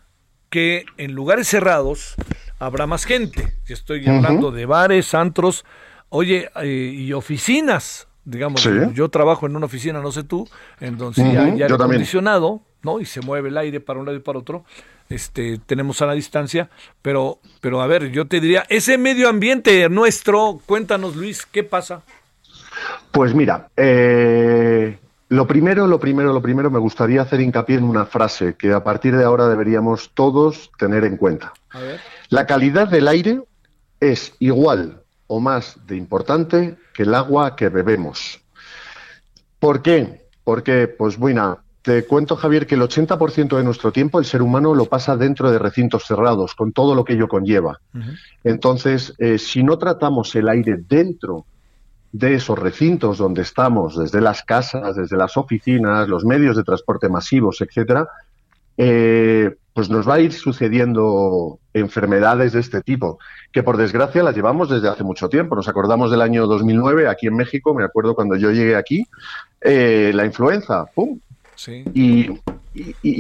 que 0.51 0.87
en 0.97 1.13
lugares 1.13 1.49
cerrados 1.49 2.15
habrá 2.59 2.87
más 2.87 3.05
gente. 3.05 3.55
Estoy 3.67 4.07
hablando 4.09 4.51
de 4.51 4.67
bares, 4.67 5.15
antros, 5.15 5.65
oye, 6.09 6.51
eh, 6.63 6.93
y 6.95 7.13
oficinas. 7.13 8.07
Digamos, 8.25 8.69
yo 8.93 9.09
trabajo 9.09 9.47
en 9.47 9.57
una 9.57 9.67
oficina, 9.67 10.03
no 10.03 10.13
sé 10.13 10.23
tú, 10.23 10.47
en 10.81 10.99
donde 10.99 11.23
ya 11.33 11.45
hay 11.45 11.63
aire 11.63 11.75
acondicionado, 11.75 12.61
¿no? 12.83 13.01
Y 13.01 13.07
se 13.07 13.23
mueve 13.23 13.49
el 13.49 13.57
aire 13.57 13.81
para 13.81 14.01
un 14.01 14.05
lado 14.05 14.19
y 14.19 14.21
para 14.21 14.39
otro. 14.39 14.65
Este, 15.09 15.59
tenemos 15.65 16.03
a 16.03 16.07
la 16.07 16.13
distancia, 16.13 16.69
pero, 17.01 17.39
pero 17.61 17.81
a 17.81 17.87
ver, 17.87 18.11
yo 18.11 18.27
te 18.27 18.41
diría, 18.41 18.65
ese 18.69 18.99
medio 18.99 19.29
ambiente 19.29 19.89
nuestro, 19.89 20.61
cuéntanos 20.67 21.17
Luis, 21.17 21.47
¿qué 21.47 21.65
pasa? 21.65 22.03
Pues 23.11 23.35
mira, 23.35 23.69
eh, 23.77 24.99
lo 25.31 25.47
primero, 25.47 25.87
lo 25.87 25.99
primero, 25.99 26.33
lo 26.33 26.43
primero, 26.43 26.71
me 26.71 26.79
gustaría 26.79 27.23
hacer 27.23 27.41
hincapié 27.41 27.77
en 27.77 27.85
una 27.85 28.07
frase 28.07 28.55
que 28.55 28.73
a 28.73 28.85
partir 28.85 29.17
de 29.17 29.25
ahora 29.25 29.49
deberíamos 29.49 30.11
todos 30.15 30.71
tener 30.79 31.05
en 31.05 31.17
cuenta. 31.17 31.53
La 32.29 32.47
calidad 32.47 32.89
del 32.89 33.09
aire 33.09 33.43
es 34.01 34.35
igual 34.39 35.03
o 35.27 35.41
más 35.41 35.77
de 35.87 35.97
importante 35.97 36.77
que 36.95 37.03
el 37.03 37.15
agua 37.15 37.57
que 37.57 37.69
bebemos. 37.69 38.41
¿Por 39.59 39.83
qué? 39.83 40.27
Porque, 40.45 40.89
pues 40.89 41.19
bueno, 41.19 41.59
te 41.83 42.05
cuento, 42.05 42.37
Javier, 42.37 42.67
que 42.67 42.75
el 42.75 42.83
80% 42.83 43.57
de 43.57 43.65
nuestro 43.65 43.93
tiempo 43.93 44.19
el 44.19 44.25
ser 44.25 44.43
humano 44.43 44.75
lo 44.75 44.87
pasa 44.87 45.17
dentro 45.17 45.51
de 45.51 45.59
recintos 45.59 46.05
cerrados, 46.05 46.55
con 46.55 46.73
todo 46.73 46.95
lo 46.95 47.05
que 47.05 47.15
ello 47.15 47.29
conlleva. 47.29 47.81
Entonces, 48.45 49.15
eh, 49.19 49.39
si 49.39 49.63
no 49.63 49.79
tratamos 49.79 50.35
el 50.35 50.49
aire 50.49 50.79
dentro 50.89 51.47
de 52.13 52.35
esos 52.35 52.59
recintos 52.59 53.19
donde 53.19 53.43
estamos, 53.43 53.97
desde 53.97 54.21
las 54.21 54.43
casas, 54.43 54.97
desde 54.97 55.17
las 55.17 55.37
oficinas, 55.37 56.09
los 56.09 56.25
medios 56.25 56.57
de 56.57 56.65
transporte 56.65 57.09
masivos, 57.09 57.61
etcétera, 57.61 58.09
eh, 58.77 59.55
pues 59.73 59.91
nos 59.91 60.09
va 60.09 60.15
a 60.15 60.21
ir 60.21 60.33
sucediendo 60.33 61.61
enfermedades 61.73 62.53
de 62.53 62.61
este 62.61 62.81
tipo, 62.81 63.19
que 63.53 63.63
por 63.63 63.77
desgracia 63.77 64.23
las 64.23 64.35
llevamos 64.35 64.69
desde 64.69 64.89
hace 64.89 65.05
mucho 65.05 65.29
tiempo. 65.29 65.55
Nos 65.55 65.69
acordamos 65.69 66.11
del 66.11 66.23
año 66.23 66.47
2009, 66.47 67.09
aquí 67.09 67.29
en 67.29 67.37
México, 67.37 67.75
me 67.75 67.85
acuerdo 67.85 68.15
cuando 68.15 68.37
yo 68.37 68.51
llegué 68.51 68.75
aquí, 68.75 69.05
eh, 69.61 70.11
la 70.15 70.25
influenza, 70.25 70.87
¡pum! 70.95 71.21
Y, 71.95 72.41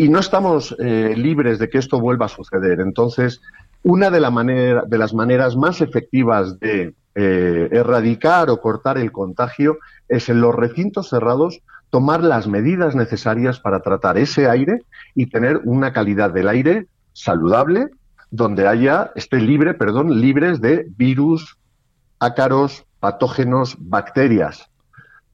no 0.09 0.21
estamos 0.21 0.75
eh, 0.79 1.15
libres 1.17 1.59
de 1.59 1.69
que 1.69 1.79
esto 1.79 2.01
vuelva 2.01 2.27
a 2.27 2.29
suceder. 2.29 2.81
Entonces, 2.81 3.41
una 3.83 4.11
de, 4.11 4.21
la 4.21 4.31
manera, 4.31 4.85
de 4.87 4.99
las 4.99 5.13
maneras 5.13 5.57
más 5.57 5.81
efectivas 5.81 6.59
de 6.61 6.95
eh, 7.15 7.69
erradicar 7.73 8.51
o 8.51 8.61
cortar 8.61 8.99
el 8.99 9.11
contagio 9.11 9.79
es 10.09 10.29
en 10.29 10.41
los 10.41 10.55
recintos 10.55 11.09
cerrados 11.09 11.61
tomar 11.91 12.23
las 12.23 12.47
medidas 12.47 12.95
necesarias 12.95 13.59
para 13.61 13.81
tratar 13.81 14.19
ese 14.19 14.49
aire 14.49 14.83
y 15.15 15.27
tener 15.27 15.61
una 15.65 15.93
calidad 15.93 16.31
del 16.31 16.49
aire 16.49 16.87
saludable 17.13 17.89
donde 18.31 18.69
haya 18.69 19.11
esté 19.17 19.41
libre, 19.41 19.75
perdón, 19.75 20.21
libres 20.21 20.61
de 20.61 20.87
virus, 20.97 21.57
ácaros, 22.19 22.85
patógenos, 23.01 23.77
bacterias. 23.79 24.71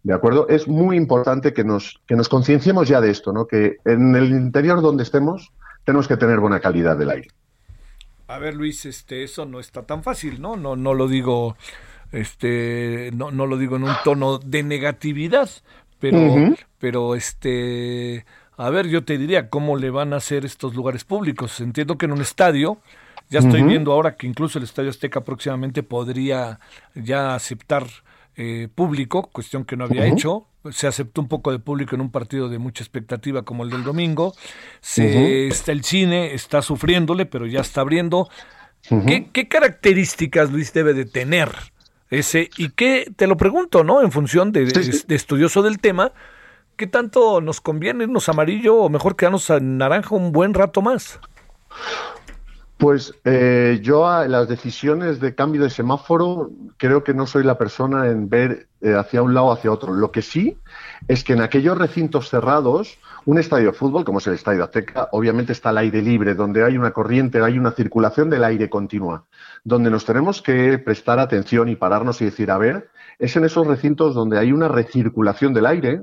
¿De 0.04 0.12
acuerdo? 0.12 0.46
Es 0.48 0.68
muy 0.68 0.98
importante 0.98 1.54
que 1.54 1.64
nos, 1.64 1.98
que 2.06 2.14
nos 2.14 2.28
concienciemos 2.28 2.88
ya 2.88 3.00
de 3.00 3.10
esto, 3.10 3.32
¿no? 3.32 3.46
Que 3.46 3.78
en 3.86 4.14
el 4.14 4.30
interior 4.30 4.82
donde 4.82 5.02
estemos 5.02 5.50
tenemos 5.84 6.06
que 6.06 6.18
tener 6.18 6.40
buena 6.40 6.60
calidad 6.60 6.96
del 6.96 7.10
aire. 7.10 7.28
A 8.28 8.38
ver, 8.38 8.54
Luis, 8.54 8.84
este, 8.84 9.24
eso 9.24 9.46
no 9.46 9.60
está 9.60 9.82
tan 9.82 10.02
fácil, 10.02 10.42
¿no? 10.42 10.56
No, 10.56 10.76
no 10.76 10.92
lo 10.92 11.08
digo, 11.08 11.56
este, 12.12 13.10
no, 13.14 13.30
no 13.30 13.46
lo 13.46 13.56
digo 13.56 13.76
en 13.76 13.84
un 13.84 13.94
tono 14.04 14.38
de 14.38 14.62
negatividad, 14.62 15.48
pero, 15.98 16.54
pero 16.78 17.14
este, 17.14 18.26
a 18.58 18.68
ver, 18.68 18.88
yo 18.88 19.04
te 19.04 19.16
diría, 19.16 19.48
¿cómo 19.48 19.76
le 19.78 19.88
van 19.88 20.12
a 20.12 20.16
hacer 20.16 20.44
estos 20.44 20.74
lugares 20.74 21.04
públicos? 21.04 21.60
Entiendo 21.60 21.96
que 21.96 22.04
en 22.04 22.12
un 22.12 22.20
estadio, 22.20 22.78
ya 23.30 23.38
estoy 23.40 23.62
viendo 23.62 23.92
ahora 23.92 24.16
que 24.16 24.26
incluso 24.26 24.58
el 24.58 24.64
Estadio 24.64 24.90
Azteca 24.90 25.22
próximamente 25.22 25.82
podría 25.82 26.60
ya 26.94 27.34
aceptar 27.34 27.84
eh, 28.36 28.68
público, 28.74 29.30
cuestión 29.32 29.64
que 29.64 29.76
no 29.76 29.84
había 29.84 30.06
hecho. 30.06 30.46
Se 30.72 30.86
aceptó 30.86 31.20
un 31.20 31.28
poco 31.28 31.52
de 31.52 31.58
público 31.58 31.94
en 31.94 32.00
un 32.00 32.10
partido 32.10 32.48
de 32.48 32.58
mucha 32.58 32.82
expectativa 32.82 33.42
como 33.42 33.64
el 33.64 33.70
del 33.70 33.84
domingo. 33.84 34.34
Se, 34.80 35.46
está 35.46 35.72
el 35.72 35.84
cine, 35.84 36.34
está 36.34 36.62
sufriéndole, 36.62 37.26
pero 37.26 37.46
ya 37.46 37.60
está 37.60 37.82
abriendo. 37.82 38.28
¿Qué, 39.32 39.48
características, 39.48 40.50
Luis, 40.50 40.72
debe 40.72 40.94
de 40.94 41.04
tener 41.04 41.50
ese? 42.10 42.50
Y 42.56 42.70
qué, 42.70 43.10
te 43.14 43.26
lo 43.26 43.36
pregunto, 43.36 43.84
¿no? 43.84 44.02
En 44.02 44.10
función 44.10 44.52
de, 44.52 44.66
de, 44.66 45.14
estudioso 45.14 45.62
del 45.62 45.78
tema, 45.78 46.12
¿qué 46.76 46.86
tanto 46.86 47.40
nos 47.40 47.60
conviene 47.60 48.04
irnos 48.04 48.28
amarillo 48.28 48.76
o 48.76 48.88
mejor 48.88 49.16
quedarnos 49.16 49.48
en 49.50 49.78
naranja 49.78 50.14
un 50.14 50.32
buen 50.32 50.54
rato 50.54 50.82
más? 50.82 51.20
Pues 52.76 53.14
eh, 53.24 53.78
yo 53.82 54.08
a 54.08 54.26
las 54.26 54.48
decisiones 54.48 55.20
de 55.20 55.34
cambio 55.34 55.62
de 55.62 55.70
semáforo 55.70 56.50
creo 56.76 57.04
que 57.04 57.14
no 57.14 57.26
soy 57.26 57.44
la 57.44 57.56
persona 57.56 58.08
en 58.08 58.28
ver 58.28 58.66
eh, 58.80 58.94
hacia 58.94 59.22
un 59.22 59.32
lado 59.32 59.46
o 59.46 59.52
hacia 59.52 59.70
otro. 59.70 59.92
Lo 59.92 60.10
que 60.10 60.22
sí 60.22 60.58
es 61.06 61.22
que 61.22 61.34
en 61.34 61.40
aquellos 61.40 61.78
recintos 61.78 62.30
cerrados, 62.30 62.98
un 63.26 63.38
estadio 63.38 63.66
de 63.66 63.78
fútbol, 63.78 64.04
como 64.04 64.18
es 64.18 64.26
el 64.26 64.34
Estadio 64.34 64.64
Azteca, 64.64 65.08
obviamente 65.12 65.52
está 65.52 65.68
al 65.68 65.78
aire 65.78 66.02
libre, 66.02 66.34
donde 66.34 66.64
hay 66.64 66.76
una 66.76 66.90
corriente, 66.90 67.40
hay 67.40 67.58
una 67.58 67.70
circulación 67.70 68.28
del 68.28 68.42
aire 68.42 68.68
continua, 68.68 69.24
donde 69.62 69.88
nos 69.90 70.04
tenemos 70.04 70.42
que 70.42 70.78
prestar 70.78 71.20
atención 71.20 71.68
y 71.68 71.76
pararnos 71.76 72.20
y 72.22 72.24
decir, 72.24 72.50
a 72.50 72.58
ver, 72.58 72.90
es 73.20 73.36
en 73.36 73.44
esos 73.44 73.66
recintos 73.68 74.16
donde 74.16 74.38
hay 74.38 74.50
una 74.50 74.66
recirculación 74.66 75.54
del 75.54 75.66
aire 75.66 76.02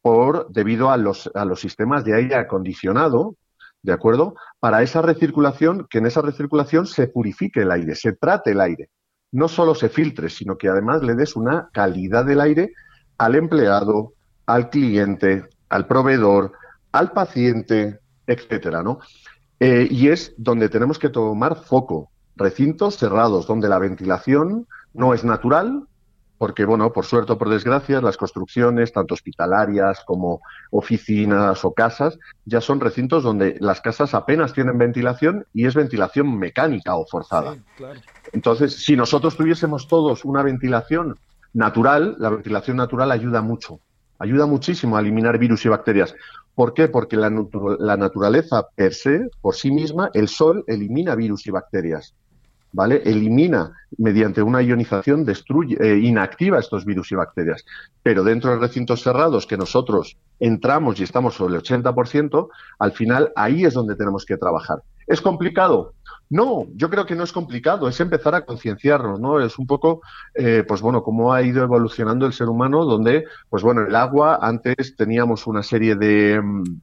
por 0.00 0.48
debido 0.50 0.90
a 0.90 0.96
los, 0.96 1.30
a 1.34 1.44
los 1.44 1.60
sistemas 1.60 2.02
de 2.04 2.14
aire 2.14 2.34
acondicionado 2.36 3.36
¿de 3.82 3.92
acuerdo? 3.92 4.34
Para 4.60 4.82
esa 4.82 5.02
recirculación, 5.02 5.86
que 5.88 5.98
en 5.98 6.06
esa 6.06 6.22
recirculación 6.22 6.86
se 6.86 7.08
purifique 7.08 7.60
el 7.60 7.70
aire, 7.70 7.94
se 7.94 8.12
trate 8.12 8.52
el 8.52 8.60
aire. 8.60 8.90
No 9.30 9.48
solo 9.48 9.74
se 9.74 9.88
filtre, 9.88 10.30
sino 10.30 10.56
que 10.56 10.68
además 10.68 11.02
le 11.02 11.14
des 11.14 11.36
una 11.36 11.68
calidad 11.72 12.24
del 12.24 12.40
aire 12.40 12.72
al 13.18 13.34
empleado, 13.34 14.14
al 14.46 14.70
cliente, 14.70 15.44
al 15.68 15.86
proveedor, 15.86 16.52
al 16.92 17.12
paciente, 17.12 18.00
etcétera, 18.26 18.82
¿no? 18.82 19.00
Eh, 19.60 19.88
y 19.90 20.08
es 20.08 20.34
donde 20.38 20.68
tenemos 20.68 20.98
que 20.98 21.10
tomar 21.10 21.56
foco. 21.56 22.10
Recintos 22.36 22.96
cerrados, 22.96 23.46
donde 23.46 23.68
la 23.68 23.78
ventilación 23.78 24.66
no 24.94 25.12
es 25.12 25.24
natural, 25.24 25.84
porque, 26.38 26.64
bueno, 26.64 26.92
por 26.92 27.04
suerte 27.04 27.32
o 27.32 27.38
por 27.38 27.50
desgracia, 27.50 28.00
las 28.00 28.16
construcciones, 28.16 28.92
tanto 28.92 29.14
hospitalarias 29.14 30.02
como 30.06 30.40
oficinas 30.70 31.64
o 31.64 31.72
casas, 31.72 32.18
ya 32.44 32.60
son 32.60 32.78
recintos 32.80 33.24
donde 33.24 33.56
las 33.60 33.80
casas 33.80 34.14
apenas 34.14 34.52
tienen 34.52 34.78
ventilación 34.78 35.44
y 35.52 35.66
es 35.66 35.74
ventilación 35.74 36.38
mecánica 36.38 36.94
o 36.94 37.06
forzada. 37.06 37.56
Entonces, 38.32 38.76
si 38.76 38.96
nosotros 38.96 39.36
tuviésemos 39.36 39.88
todos 39.88 40.24
una 40.24 40.42
ventilación 40.44 41.18
natural, 41.52 42.14
la 42.18 42.30
ventilación 42.30 42.76
natural 42.76 43.10
ayuda 43.10 43.42
mucho, 43.42 43.80
ayuda 44.20 44.46
muchísimo 44.46 44.96
a 44.96 45.00
eliminar 45.00 45.38
virus 45.38 45.64
y 45.64 45.68
bacterias. 45.68 46.14
¿Por 46.54 46.72
qué? 46.72 46.88
Porque 46.88 47.16
la, 47.16 47.30
la 47.80 47.96
naturaleza 47.96 48.68
per 48.76 48.94
se, 48.94 49.28
por 49.40 49.56
sí 49.56 49.72
misma, 49.72 50.10
el 50.14 50.28
sol 50.28 50.64
elimina 50.68 51.16
virus 51.16 51.46
y 51.46 51.50
bacterias. 51.50 52.14
¿Vale? 52.72 53.02
Elimina 53.04 53.72
mediante 53.96 54.42
una 54.42 54.62
ionización, 54.62 55.24
destruye, 55.24 55.76
eh, 55.80 55.98
inactiva 55.98 56.58
estos 56.58 56.84
virus 56.84 57.12
y 57.12 57.14
bacterias. 57.14 57.64
Pero 58.02 58.24
dentro 58.24 58.50
de 58.50 58.58
recintos 58.58 59.02
cerrados 59.02 59.46
que 59.46 59.56
nosotros 59.56 60.16
entramos 60.38 61.00
y 61.00 61.04
estamos 61.04 61.34
sobre 61.34 61.54
el 61.54 61.62
80%, 61.62 62.48
al 62.78 62.92
final 62.92 63.32
ahí 63.36 63.64
es 63.64 63.74
donde 63.74 63.96
tenemos 63.96 64.24
que 64.24 64.36
trabajar. 64.36 64.82
¿Es 65.06 65.20
complicado? 65.22 65.94
No, 66.30 66.66
yo 66.74 66.90
creo 66.90 67.06
que 67.06 67.16
no 67.16 67.24
es 67.24 67.32
complicado, 67.32 67.88
es 67.88 67.98
empezar 68.00 68.34
a 68.34 68.44
concienciarnos, 68.44 69.18
¿no? 69.18 69.40
Es 69.40 69.58
un 69.58 69.66
poco, 69.66 70.02
eh, 70.34 70.62
pues 70.68 70.82
bueno, 70.82 71.02
cómo 71.02 71.32
ha 71.32 71.40
ido 71.42 71.62
evolucionando 71.62 72.26
el 72.26 72.34
ser 72.34 72.48
humano, 72.48 72.84
donde, 72.84 73.24
pues 73.48 73.62
bueno, 73.62 73.86
el 73.86 73.96
agua, 73.96 74.38
antes 74.42 74.94
teníamos 74.94 75.46
una 75.46 75.62
serie 75.62 75.96
de, 75.96 76.38
mm, 76.42 76.80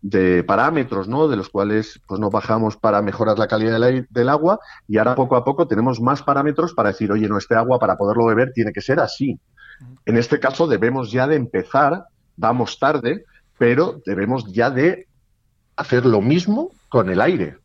de 0.00 0.44
parámetros, 0.44 1.08
¿no? 1.08 1.26
De 1.28 1.36
los 1.36 1.48
cuales 1.48 2.00
pues 2.06 2.20
nos 2.20 2.30
bajamos 2.30 2.76
para 2.76 3.02
mejorar 3.02 3.38
la 3.38 3.48
calidad 3.48 3.72
del, 3.72 3.82
aire- 3.82 4.06
del 4.10 4.28
agua 4.28 4.60
y 4.86 4.98
ahora 4.98 5.14
poco 5.14 5.36
a 5.36 5.44
poco 5.44 5.66
tenemos 5.66 6.00
más 6.00 6.22
parámetros 6.22 6.72
para 6.74 6.90
decir, 6.90 7.10
oye, 7.10 7.28
no, 7.28 7.36
este 7.38 7.56
agua 7.56 7.78
para 7.78 7.96
poderlo 7.96 8.26
beber 8.26 8.52
tiene 8.52 8.72
que 8.72 8.80
ser 8.80 9.00
así. 9.00 9.38
En 10.06 10.16
este 10.16 10.38
caso 10.38 10.66
debemos 10.66 11.10
ya 11.10 11.26
de 11.26 11.36
empezar, 11.36 12.04
vamos 12.36 12.78
tarde, 12.78 13.24
pero 13.58 14.00
debemos 14.06 14.52
ya 14.52 14.70
de 14.70 15.06
hacer 15.76 16.06
lo 16.06 16.20
mismo 16.20 16.70
con 16.88 17.10
el 17.10 17.20
aire. 17.20 17.56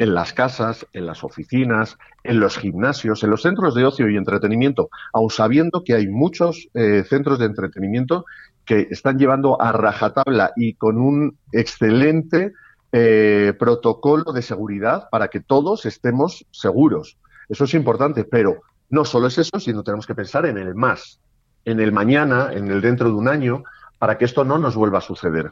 En 0.00 0.14
las 0.14 0.32
casas, 0.32 0.86
en 0.92 1.06
las 1.06 1.24
oficinas, 1.24 1.96
en 2.22 2.38
los 2.38 2.56
gimnasios, 2.56 3.24
en 3.24 3.30
los 3.30 3.42
centros 3.42 3.74
de 3.74 3.84
ocio 3.84 4.08
y 4.08 4.16
entretenimiento, 4.16 4.90
aun 5.12 5.28
sabiendo 5.28 5.82
que 5.82 5.94
hay 5.94 6.06
muchos 6.06 6.68
eh, 6.74 7.04
centros 7.08 7.40
de 7.40 7.46
entretenimiento 7.46 8.24
que 8.68 8.86
están 8.90 9.18
llevando 9.18 9.60
a 9.60 9.72
rajatabla 9.72 10.52
y 10.54 10.74
con 10.74 10.98
un 10.98 11.38
excelente 11.52 12.52
eh, 12.92 13.54
protocolo 13.58 14.30
de 14.32 14.42
seguridad 14.42 15.08
para 15.10 15.28
que 15.28 15.40
todos 15.40 15.86
estemos 15.86 16.44
seguros. 16.50 17.16
Eso 17.48 17.64
es 17.64 17.72
importante, 17.72 18.24
pero 18.24 18.60
no 18.90 19.06
solo 19.06 19.28
es 19.28 19.38
eso, 19.38 19.58
sino 19.58 19.82
tenemos 19.82 20.06
que 20.06 20.14
pensar 20.14 20.44
en 20.44 20.58
el 20.58 20.74
más, 20.74 21.18
en 21.64 21.80
el 21.80 21.92
mañana, 21.92 22.50
en 22.52 22.70
el 22.70 22.82
dentro 22.82 23.08
de 23.08 23.14
un 23.14 23.28
año, 23.28 23.64
para 23.98 24.18
que 24.18 24.26
esto 24.26 24.44
no 24.44 24.58
nos 24.58 24.76
vuelva 24.76 24.98
a 24.98 25.00
suceder. 25.00 25.50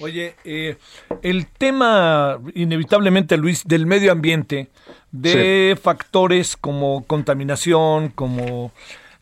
Oye, 0.00 0.34
eh, 0.44 0.78
el 1.20 1.46
tema, 1.46 2.40
inevitablemente, 2.54 3.36
Luis, 3.36 3.64
del 3.64 3.84
medio 3.84 4.12
ambiente, 4.12 4.70
de 5.12 5.78
factores 5.80 6.56
como 6.56 7.04
contaminación, 7.04 8.08
como 8.08 8.72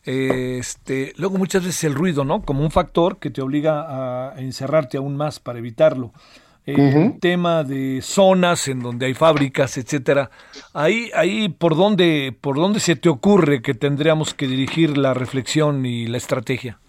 este, 0.05 1.13
luego 1.17 1.37
muchas 1.37 1.63
veces 1.63 1.83
el 1.85 1.95
ruido, 1.95 2.25
¿no? 2.25 2.41
Como 2.41 2.63
un 2.63 2.71
factor 2.71 3.17
que 3.17 3.29
te 3.29 3.41
obliga 3.41 4.31
a 4.31 4.39
encerrarte 4.39 4.97
aún 4.97 5.15
más 5.15 5.39
para 5.39 5.59
evitarlo. 5.59 6.11
El 6.65 7.19
tema 7.19 7.65
de 7.65 7.99
zonas 8.01 8.69
en 8.69 8.79
donde 8.79 9.07
hay 9.07 9.13
fábricas, 9.13 9.77
etcétera. 9.77 10.31
Ahí, 10.73 11.11
ahí 11.13 11.49
por 11.49 11.75
dónde, 11.75 12.33
por 12.39 12.55
dónde 12.55 12.79
se 12.79 12.95
te 12.95 13.09
ocurre 13.09 13.61
que 13.61 13.73
tendríamos 13.73 14.33
que 14.33 14.47
dirigir 14.47 14.97
la 14.97 15.13
reflexión 15.13 15.85
y 15.85 16.07
la 16.07 16.15
estrategia. 16.15 16.79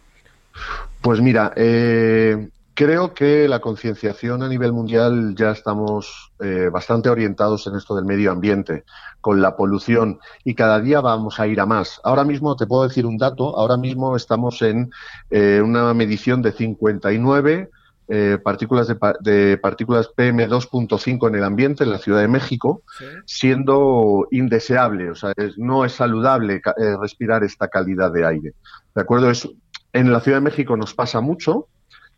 Pues 1.01 1.21
mira, 1.21 1.53
eh, 1.57 2.51
creo 2.75 3.15
que 3.15 3.49
la 3.49 3.61
concienciación 3.61 4.43
a 4.43 4.49
nivel 4.49 4.73
mundial 4.73 5.35
ya 5.37 5.51
estamos 5.51 6.33
eh, 6.41 6.69
bastante 6.73 7.09
orientados 7.09 7.67
en 7.67 7.77
esto 7.77 7.97
del 7.97 8.05
medio 8.05 8.31
ambiente, 8.31 8.85
con 9.25 9.41
la 9.41 9.57
polución, 9.57 10.18
y 10.45 10.55
cada 10.55 10.81
día 10.81 11.01
vamos 11.01 11.41
a 11.41 11.47
ir 11.47 11.59
a 11.61 11.64
más. 11.66 11.99
Ahora 12.05 12.25
mismo 12.25 12.57
te 12.57 12.66
puedo 12.66 12.83
decir 12.87 13.07
un 13.07 13.16
dato, 13.16 13.57
ahora 13.59 13.79
mismo 13.79 14.16
estamos 14.16 14.61
en 14.61 14.91
eh, 15.31 15.62
una 15.64 15.95
medición 15.95 16.43
de 16.43 16.53
59 16.53 17.70
eh, 18.09 18.37
partículas 18.45 18.87
de, 18.87 18.97
de 19.20 19.57
partículas 19.57 20.11
PM2.5 20.14 21.27
en 21.29 21.35
el 21.37 21.45
ambiente 21.45 21.85
en 21.85 21.91
la 21.91 21.97
Ciudad 21.99 22.20
de 22.20 22.29
México, 22.29 22.83
siendo 23.25 24.29
indeseable, 24.31 25.11
o 25.11 25.14
sea, 25.14 25.33
es- 25.37 25.57
no 25.57 25.87
es 25.87 25.93
saludable 25.93 26.57
eh, 26.57 26.97
respirar 27.01 27.43
esta 27.45 27.68
calidad 27.68 28.12
de 28.12 28.27
aire. 28.27 28.53
¿De 28.95 29.01
acuerdo? 29.01 29.31
Es, 29.31 29.49
en 29.95 30.12
la 30.12 30.20
Ciudad 30.20 30.37
de 30.39 30.45
México 30.51 30.77
nos 30.77 30.93
pasa 30.95 31.22
mucho 31.22 31.68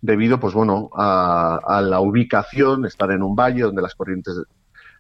debido, 0.01 0.41
pues 0.41 0.55
bueno, 0.55 0.91
a, 0.97 1.61
a 1.65 1.81
la 1.83 2.01
ubicación, 2.01 2.85
estar 2.85 3.11
en 3.13 3.23
un 3.23 3.37
valle 3.37 3.63
donde 3.63 3.83
las 3.83 3.95
corrientes 3.95 4.35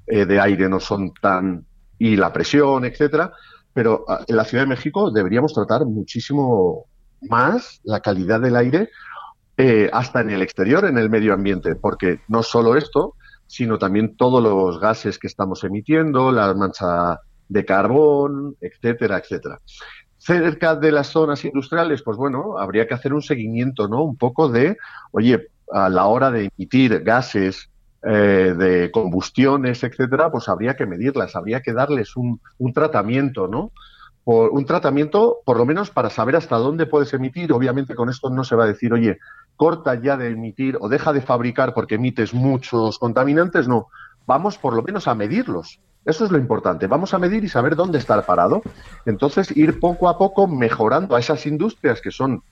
eh, 0.07 0.25
de 0.25 0.39
aire 0.41 0.69
no 0.69 0.79
son 0.79 1.13
tan 1.21 1.65
y 1.99 2.17
la 2.17 2.33
presión, 2.33 2.85
etcétera. 2.85 3.33
Pero 3.73 4.05
ah, 4.09 4.25
en 4.27 4.37
la 4.37 4.45
Ciudad 4.45 4.65
de 4.65 4.71
México 4.71 5.11
deberíamos 5.11 5.53
tratar 5.53 5.85
muchísimo 5.85 6.87
más 7.23 7.81
la 7.85 8.01
calidad 8.01 8.41
del 8.41 8.57
aire 8.57 8.91
eh, 9.57 9.89
hasta 9.93 10.21
en 10.21 10.31
el 10.31 10.43
exterior, 10.43 10.85
en 10.85 10.99
el 10.99 11.09
medio 11.09 11.33
ambiente, 11.33 11.77
porque 11.77 12.21
no 12.29 12.43
solo 12.43 12.77
esto, 12.77 13.15
sino 13.47 13.79
también 13.79 14.17
todos 14.17 14.43
los 14.43 14.81
gases 14.81 15.19
que 15.19 15.27
estamos 15.27 15.65
emitiendo, 15.65 16.33
la 16.33 16.53
mancha 16.55 17.21
de 17.49 17.65
carbón, 17.65 18.57
etcétera, 18.61 19.19
etcétera. 19.19 19.59
Cerca 20.19 20.75
de 20.75 20.93
las 20.93 21.09
zonas 21.09 21.45
industriales, 21.45 22.03
pues 22.03 22.17
bueno, 22.17 22.59
habría 22.59 22.87
que 22.87 22.95
hacer 22.95 23.15
un 23.15 23.23
seguimiento, 23.23 23.89
¿no? 23.89 24.03
Un 24.03 24.17
poco 24.17 24.49
de, 24.49 24.77
oye, 25.13 25.49
a 25.73 25.89
la 25.89 26.07
hora 26.07 26.31
de 26.31 26.51
emitir 26.57 27.03
gases 27.03 27.71
eh, 28.09 28.55
de 28.57 28.91
combustiones, 28.93 29.83
etcétera, 29.83 30.31
pues 30.31 30.49
habría 30.49 30.77
que 30.77 30.87
medirlas, 30.87 31.35
habría 31.35 31.61
que 31.61 31.73
darles 31.73 32.17
un, 32.17 32.41
un 32.59 32.73
tratamiento, 32.73 33.49
¿no? 33.49 33.73
Por, 34.23 34.51
un 34.51 34.65
tratamiento, 34.65 35.39
por 35.45 35.57
lo 35.57 35.67
menos 35.67 35.91
para 35.91 36.11
saber 36.11 36.37
hasta 36.37 36.57
dónde 36.57 36.87
puedes 36.87 37.13
emitir. 37.15 37.53
Obviamente 37.53 37.95
con 37.95 38.09
esto 38.09 38.31
no 38.31 38.45
se 38.45 38.55
va 38.55 38.65
a 38.65 38.69
decir, 38.69 38.93
oye, 38.93 39.19
corta 39.57 39.95
ya 40.01 40.17
de 40.17 40.29
emitir 40.29 40.79
o 40.81 40.89
deja 40.89 41.13
de 41.13 41.21
fabricar 41.21 41.75
porque 41.75 41.97
emites 41.97 42.33
muchos 42.33 42.99
contaminantes. 42.99 43.67
No, 43.67 43.89
vamos 44.27 44.57
por 44.59 44.75
lo 44.75 44.83
menos 44.83 45.09
a 45.09 45.15
medirlos. 45.15 45.81
Eso 46.05 46.25
es 46.25 46.31
lo 46.31 46.39
importante. 46.39 46.87
Vamos 46.87 47.13
a 47.13 47.19
medir 47.19 47.43
y 47.43 47.49
saber 47.49 47.75
dónde 47.75 47.99
está 47.99 48.21
parado. 48.23 48.63
Entonces, 49.05 49.57
ir 49.57 49.81
poco 49.81 50.09
a 50.09 50.17
poco 50.17 50.47
mejorando 50.47 51.17
a 51.17 51.21
esas 51.21 51.45
industrias 51.47 52.01
que 52.01 52.13
son 52.13 52.43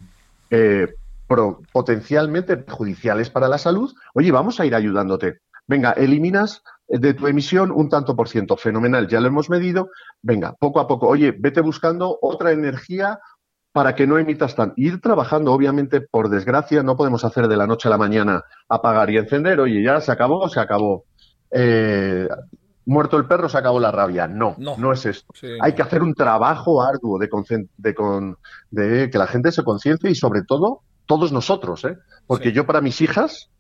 eh, 0.51 0.95
pro- 1.35 1.61
potencialmente 1.73 2.57
perjudiciales 2.57 3.31
para 3.31 3.49
la 3.49 3.59
salud. 3.59 3.93
Oye, 4.15 4.31
vamos 4.31 4.61
a 4.61 4.67
ir 4.67 4.75
ayudándote. 4.75 5.39
Venga, 5.67 5.93
eliminas 5.93 6.63
de 6.87 7.15
tu 7.15 7.27
emisión 7.27 7.71
un 7.73 7.89
tanto 7.89 8.15
por 8.15 8.29
ciento. 8.29 8.57
Fenomenal, 8.57 9.09
ya 9.09 9.21
lo 9.21 9.27
hemos 9.29 9.51
medido. 9.51 9.89
Venga, 10.23 10.53
poco 10.59 10.81
a 10.81 10.87
poco. 10.87 11.09
Oye, 11.09 11.35
vete 11.37 11.61
buscando 11.61 12.19
otra 12.21 12.53
energía 12.53 13.19
para 13.73 13.95
que 13.95 14.07
no 14.07 14.19
emitas 14.19 14.55
tan. 14.55 14.73
Ir 14.77 15.01
trabajando, 15.01 15.53
obviamente, 15.53 16.01
por 16.01 16.29
desgracia, 16.29 16.83
no 16.83 16.97
podemos 16.97 17.25
hacer 17.25 17.49
de 17.49 17.57
la 17.57 17.67
noche 17.67 17.89
a 17.89 17.91
la 17.91 17.99
mañana 17.99 18.45
apagar 18.69 19.11
y 19.11 19.17
encender. 19.19 19.59
Oye, 19.59 19.83
ya 19.83 20.01
se 20.01 20.13
acabó, 20.13 20.49
se 20.49 20.61
acabó. 20.61 21.05
Eh, 21.51 22.29
muerto 22.87 23.17
el 23.17 23.27
perro, 23.27 23.49
se 23.49 23.57
acabó 23.59 23.81
la 23.81 23.91
rabia. 23.91 24.29
No, 24.29 24.55
no, 24.59 24.93
es 24.93 25.07
esto. 25.07 25.33
Sí, 25.35 25.49
Hay 25.61 25.71
no. 25.73 25.77
que 25.77 25.83
hacer 25.83 26.03
un 26.03 26.15
trabajo 26.15 26.83
arduo 26.83 27.19
de, 27.19 27.29
de, 27.79 27.95
con- 27.95 28.37
de 28.71 29.09
que 29.11 29.19
la 29.19 29.27
gente 29.27 29.51
se 29.51 29.65
conciencie 29.65 30.11
y, 30.11 30.15
sobre 30.15 30.43
todo, 30.43 30.83
todos 31.07 31.33
nosotros. 31.33 31.85
¿eh? 31.85 31.97
Porque 32.27 32.53
yo, 32.53 32.67
para 32.67 32.81
mis 32.81 33.01
hijas, 33.01 33.51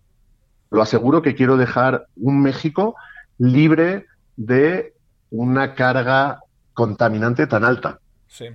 lo 0.71 0.83
aseguro 0.83 1.23
que 1.23 1.35
quiero 1.35 1.57
dejar 1.57 2.07
un 2.17 2.43
México 2.43 2.97
libre 3.39 4.07
de 4.37 4.95
una 5.31 5.75
carga 5.75 6.41
contaminante 6.73 7.47
tan 7.47 7.65
alta. 7.65 8.01
Sí. 8.29 8.47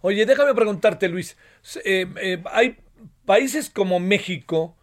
Oye, 0.00 0.26
déjame 0.26 0.54
preguntarte, 0.54 1.08
Luis. 1.08 1.36
eh, 1.84 2.06
eh, 2.20 2.42
hay 2.52 2.76
países 3.24 3.70
como 3.70 4.00
México 4.00 4.76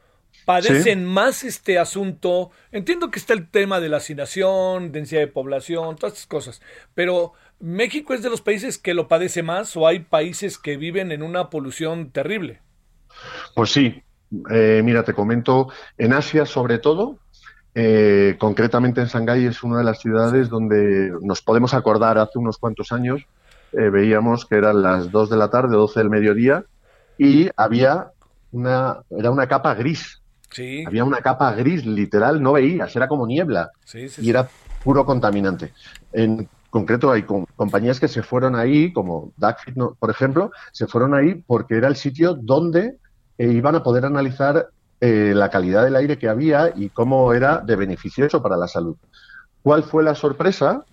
padecen 0.46 1.06
más 1.06 1.44
este 1.44 1.80
asunto. 1.80 2.52
Entiendo 2.72 3.12
que 3.12 3.20
está 3.20 3.34
el 3.34 3.48
tema 3.50 3.80
de 3.80 3.90
la 3.90 3.98
hacinación, 3.98 4.92
densidad 4.92 5.22
de 5.22 5.28
población, 5.28 5.96
todas 5.96 6.14
estas 6.14 6.28
cosas. 6.28 6.62
Pero 6.96 7.34
México 7.60 8.14
es 8.14 8.22
de 8.22 8.30
los 8.30 8.42
países 8.42 8.78
que 8.78 8.94
lo 8.94 9.08
padece 9.08 9.44
más 9.44 9.76
o 9.78 9.88
hay 9.88 10.00
países 10.00 10.58
que 10.58 10.78
viven 10.78 11.12
en 11.12 11.24
una 11.24 11.50
polución 11.50 12.12
terrible. 12.12 12.60
Pues 13.56 13.72
sí, 13.72 14.02
eh, 14.50 14.82
mira, 14.84 15.04
te 15.04 15.14
comento, 15.14 15.70
en 15.98 16.14
Asia 16.14 16.46
sobre 16.46 16.80
todo, 16.80 17.18
eh, 17.74 18.36
concretamente 18.40 19.02
en 19.02 19.08
Shanghái 19.08 19.46
es 19.46 19.64
una 19.64 19.78
de 19.78 19.84
las 19.84 20.00
ciudades 20.00 20.50
donde 20.50 21.12
nos 21.22 21.42
podemos 21.42 21.74
acordar 21.74 22.18
hace 22.18 22.38
unos 22.38 22.58
cuantos 22.58 22.92
años, 22.92 23.22
eh, 23.74 23.90
veíamos 23.90 24.46
que 24.46 24.56
eran 24.56 24.82
las 24.82 25.12
2 25.12 25.30
de 25.30 25.38
la 25.38 25.50
tarde, 25.50 25.76
12 25.76 26.00
del 26.00 26.10
mediodía, 26.10 26.66
y 27.18 27.50
había 27.56 28.08
una, 28.52 28.98
era 29.10 29.32
una 29.32 29.48
capa 29.48 29.74
gris, 29.76 30.22
Sí. 30.50 30.84
había 30.86 31.06
una 31.06 31.22
capa 31.22 31.54
gris 31.54 31.86
literal, 31.86 32.42
no 32.44 32.52
veías, 32.54 32.94
era 32.96 33.08
como 33.08 33.26
niebla 33.26 33.72
Sí, 33.86 34.10
sí, 34.10 34.22
y 34.26 34.30
era 34.30 34.50
puro 34.84 35.06
contaminante. 35.06 35.72
En 36.12 36.50
concreto 36.72 37.12
hay 37.12 37.24
com- 37.24 37.46
compañías 37.56 38.00
que 38.00 38.08
se 38.08 38.24
fueron 38.24 38.56
ahí, 38.56 38.92
como 38.92 39.32
Duckfit, 39.38 39.76
¿no? 39.76 39.96
por 40.00 40.10
ejemplo, 40.10 40.52
se 40.72 40.88
fueron 40.88 41.14
ahí 41.14 41.36
porque 41.46 41.78
era 41.78 41.88
el 41.88 41.96
sitio 41.96 42.34
donde 42.34 42.98
eh, 43.38 43.48
iban 43.52 43.76
a 43.76 43.84
poder 43.84 44.06
analizar 44.06 44.70
eh, 45.00 45.34
la 45.36 45.50
calidad 45.50 45.84
del 45.84 45.96
aire 45.96 46.18
que 46.18 46.30
había 46.30 46.74
y 46.76 46.90
cómo 46.90 47.34
era 47.34 47.60
de 47.60 47.76
beneficioso 47.76 48.42
para 48.42 48.58
la 48.58 48.68
salud. 48.68 48.96
¿Cuál 49.62 49.84
fue 49.84 50.04
la 50.04 50.16
sorpresa? 50.16 50.84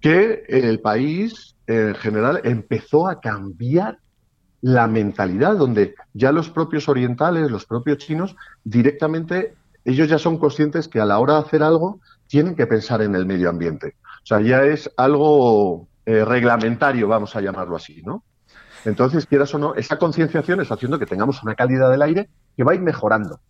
Que 0.00 0.44
el 0.48 0.80
país 0.80 1.54
en 1.66 1.94
general 1.94 2.40
empezó 2.44 3.08
a 3.08 3.20
cambiar 3.20 3.98
la 4.62 4.86
mentalidad, 4.86 5.56
donde 5.56 5.94
ya 6.12 6.32
los 6.32 6.50
propios 6.50 6.88
orientales, 6.88 7.50
los 7.50 7.66
propios 7.66 7.98
chinos, 7.98 8.36
directamente 8.64 9.54
ellos 9.84 10.08
ya 10.08 10.18
son 10.18 10.38
conscientes 10.38 10.88
que 10.88 11.00
a 11.00 11.04
la 11.04 11.18
hora 11.18 11.34
de 11.34 11.40
hacer 11.40 11.62
algo 11.62 12.00
tienen 12.28 12.54
que 12.54 12.66
pensar 12.66 13.02
en 13.02 13.14
el 13.14 13.26
medio 13.26 13.50
ambiente. 13.50 13.96
O 14.22 14.26
sea, 14.26 14.40
ya 14.40 14.64
es 14.64 14.90
algo 14.96 15.88
eh, 16.06 16.24
reglamentario, 16.24 17.08
vamos 17.08 17.34
a 17.36 17.40
llamarlo 17.40 17.76
así, 17.76 18.02
¿no? 18.02 18.22
Entonces, 18.84 19.26
quieras 19.26 19.54
o 19.54 19.58
no, 19.58 19.74
esa 19.74 19.98
concienciación 19.98 20.60
está 20.60 20.74
haciendo 20.74 20.98
que 20.98 21.06
tengamos 21.06 21.42
una 21.42 21.54
calidad 21.54 21.90
del 21.90 22.02
aire 22.02 22.28
que 22.56 22.64
va 22.64 22.72
a 22.72 22.74
ir 22.74 22.80
mejorando. 22.80 23.40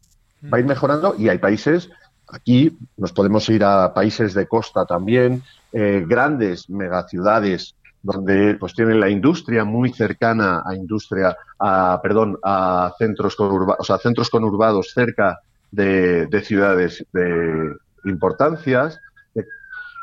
Va 0.52 0.58
a 0.58 0.60
ir 0.60 0.66
mejorando 0.66 1.14
y 1.16 1.28
hay 1.28 1.38
países, 1.38 1.88
aquí 2.28 2.76
nos 2.96 3.12
podemos 3.12 3.48
ir 3.48 3.64
a 3.64 3.94
países 3.94 4.34
de 4.34 4.46
costa 4.46 4.84
también, 4.84 5.42
eh, 5.72 6.04
grandes 6.06 6.68
megaciudades 6.68 7.76
donde 8.02 8.56
pues 8.56 8.74
tienen 8.74 8.98
la 8.98 9.08
industria 9.08 9.64
muy 9.64 9.92
cercana 9.92 10.62
a 10.66 10.74
industria, 10.74 11.36
a, 11.58 12.00
perdón, 12.02 12.38
a 12.42 12.92
centros 12.98 13.36
conurbados, 13.36 13.80
o 13.80 13.84
sea, 13.84 13.98
centros 13.98 14.28
conurbados 14.28 14.92
cerca 14.92 15.40
de, 15.70 16.26
de 16.26 16.40
ciudades 16.42 17.06
de 17.12 17.76
importancias. 18.04 18.98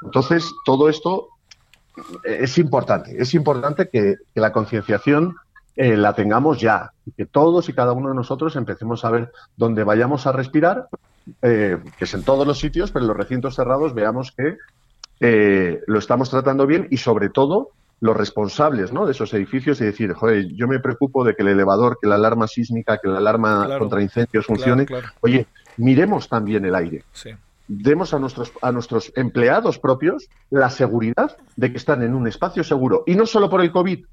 Entonces, 0.03 0.49
todo 0.65 0.89
esto 0.89 1.29
es 2.23 2.57
importante. 2.57 3.21
Es 3.21 3.33
importante 3.33 3.89
que, 3.89 4.15
que 4.33 4.39
la 4.41 4.51
concienciación 4.51 5.35
eh, 5.75 5.97
la 5.97 6.13
tengamos 6.13 6.59
ya, 6.59 6.91
que 7.17 7.25
todos 7.25 7.69
y 7.69 7.73
cada 7.73 7.91
uno 7.93 8.09
de 8.09 8.15
nosotros 8.15 8.55
empecemos 8.55 9.03
a 9.05 9.11
ver 9.11 9.31
dónde 9.57 9.83
vayamos 9.83 10.27
a 10.27 10.31
respirar, 10.31 10.87
eh, 11.41 11.77
que 11.97 12.05
es 12.05 12.13
en 12.13 12.23
todos 12.23 12.45
los 12.47 12.59
sitios, 12.59 12.91
pero 12.91 13.03
en 13.03 13.07
los 13.09 13.17
recintos 13.17 13.55
cerrados 13.55 13.93
veamos 13.93 14.31
que 14.31 14.57
eh, 15.21 15.81
lo 15.87 15.99
estamos 15.99 16.29
tratando 16.29 16.65
bien 16.65 16.87
y 16.89 16.97
sobre 16.97 17.29
todo 17.29 17.69
los 18.01 18.15
responsables 18.15 18.93
¿no? 18.93 19.05
de 19.05 19.11
esos 19.11 19.33
edificios 19.33 19.81
y 19.81 19.85
decir, 19.85 20.13
joder, 20.13 20.47
yo 20.53 20.67
me 20.69 20.79
preocupo 20.79 21.25
de 21.25 21.35
que 21.35 21.41
el 21.41 21.49
elevador, 21.49 21.97
que 22.01 22.07
la 22.07 22.15
alarma 22.15 22.47
sísmica, 22.47 22.97
que 22.97 23.09
la 23.09 23.17
alarma 23.17 23.65
Claro. 23.65 23.79
contra 23.79 24.01
incendios 24.01 24.45
Claro, 24.45 24.59
funcione. 24.59 24.85
claro. 24.85 25.07
Oye, 25.19 25.47
miremos 25.77 26.29
también 26.29 26.63
el 26.65 26.75
aire 26.75 27.03
Sí. 27.11 27.31
Demos 27.69 28.15
a 28.15 28.19
nuestros, 28.19 28.51
a 28.61 28.71
nuestros 28.71 29.13
empleados 29.15 29.77
propios 29.77 30.27
la 30.49 30.69
seguridad 30.71 31.37
de 31.55 31.71
que 31.71 31.77
están 31.77 32.01
en 32.01 32.15
un 32.15 32.27
espacio 32.27 32.63
seguro. 32.63 33.03
Y 33.05 33.15
no 33.15 33.25
solo 33.25 33.49
por 33.49 33.61
el 33.61 33.71
COVID. 33.71 34.05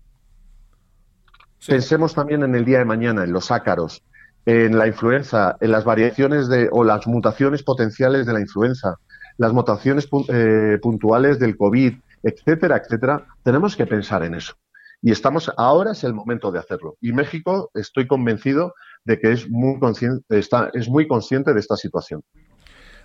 Sí. 1.58 1.72
Pensemos 1.72 2.14
también 2.14 2.42
en 2.42 2.54
el 2.54 2.66
día 2.66 2.78
de 2.78 2.84
mañana, 2.84 3.24
en 3.24 3.32
los 3.32 3.50
ácaros, 3.50 4.04
en 4.44 4.76
la 4.76 4.86
influenza, 4.86 5.56
en 5.60 5.72
las 5.72 5.84
variaciones 5.84 6.48
de, 6.48 6.68
o 6.70 6.84
las 6.84 7.06
mutaciones 7.06 7.62
potenciales 7.62 8.26
de 8.26 8.34
la 8.34 8.40
influenza, 8.40 8.96
las 9.38 9.54
mutaciones 9.54 10.06
eh, 10.28 10.78
puntuales 10.82 11.38
del 11.38 11.56
COVID, 11.56 11.94
etcétera, 12.22 12.76
etcétera. 12.76 13.26
Tenemos 13.42 13.74
que 13.74 13.86
pensar 13.86 14.22
en 14.22 14.34
eso. 14.34 14.54
Y 15.00 15.12
estamos, 15.12 15.50
ahora 15.56 15.92
es 15.92 16.04
el 16.04 16.12
momento 16.12 16.52
de 16.52 16.58
hacerlo. 16.58 16.96
Y 17.00 17.12
México, 17.12 17.70
estoy 17.74 18.06
convencido 18.06 18.74
de 19.04 19.18
que 19.18 19.32
es 19.32 19.48
muy 19.48 19.78
consciente, 19.78 20.24
está, 20.38 20.70
es 20.74 20.88
muy 20.88 21.08
consciente 21.08 21.54
de 21.54 21.60
esta 21.60 21.76
situación. 21.76 22.22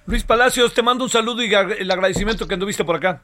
Luis 0.06 0.24
Palacios, 0.24 0.74
te 0.74 0.82
mando 0.82 1.04
un 1.04 1.10
saludo 1.10 1.44
y 1.44 1.54
el 1.54 1.92
agradecimiento 1.92 2.48
que 2.48 2.56
anduviste 2.56 2.84
por 2.84 2.96
acá. 2.96 3.24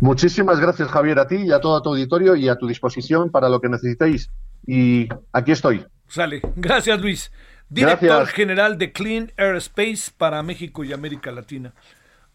Muchísimas 0.00 0.60
gracias, 0.60 0.88
Javier, 0.88 1.18
a 1.18 1.26
ti 1.26 1.36
y 1.36 1.52
a 1.52 1.60
todo 1.60 1.80
tu 1.82 1.90
auditorio 1.90 2.36
y 2.36 2.48
a 2.48 2.56
tu 2.56 2.66
disposición 2.66 3.30
para 3.30 3.48
lo 3.48 3.60
que 3.60 3.68
necesitéis. 3.68 4.30
Y 4.66 5.08
aquí 5.32 5.52
estoy. 5.52 5.84
Sale. 6.08 6.40
Gracias, 6.56 7.00
Luis. 7.00 7.30
Director 7.68 8.08
Gracias. 8.08 8.34
general 8.34 8.78
de 8.78 8.92
Clean 8.92 9.32
Air 9.36 9.56
Space 9.56 10.12
para 10.16 10.42
México 10.42 10.84
y 10.84 10.92
América 10.92 11.32
Latina. 11.32 11.74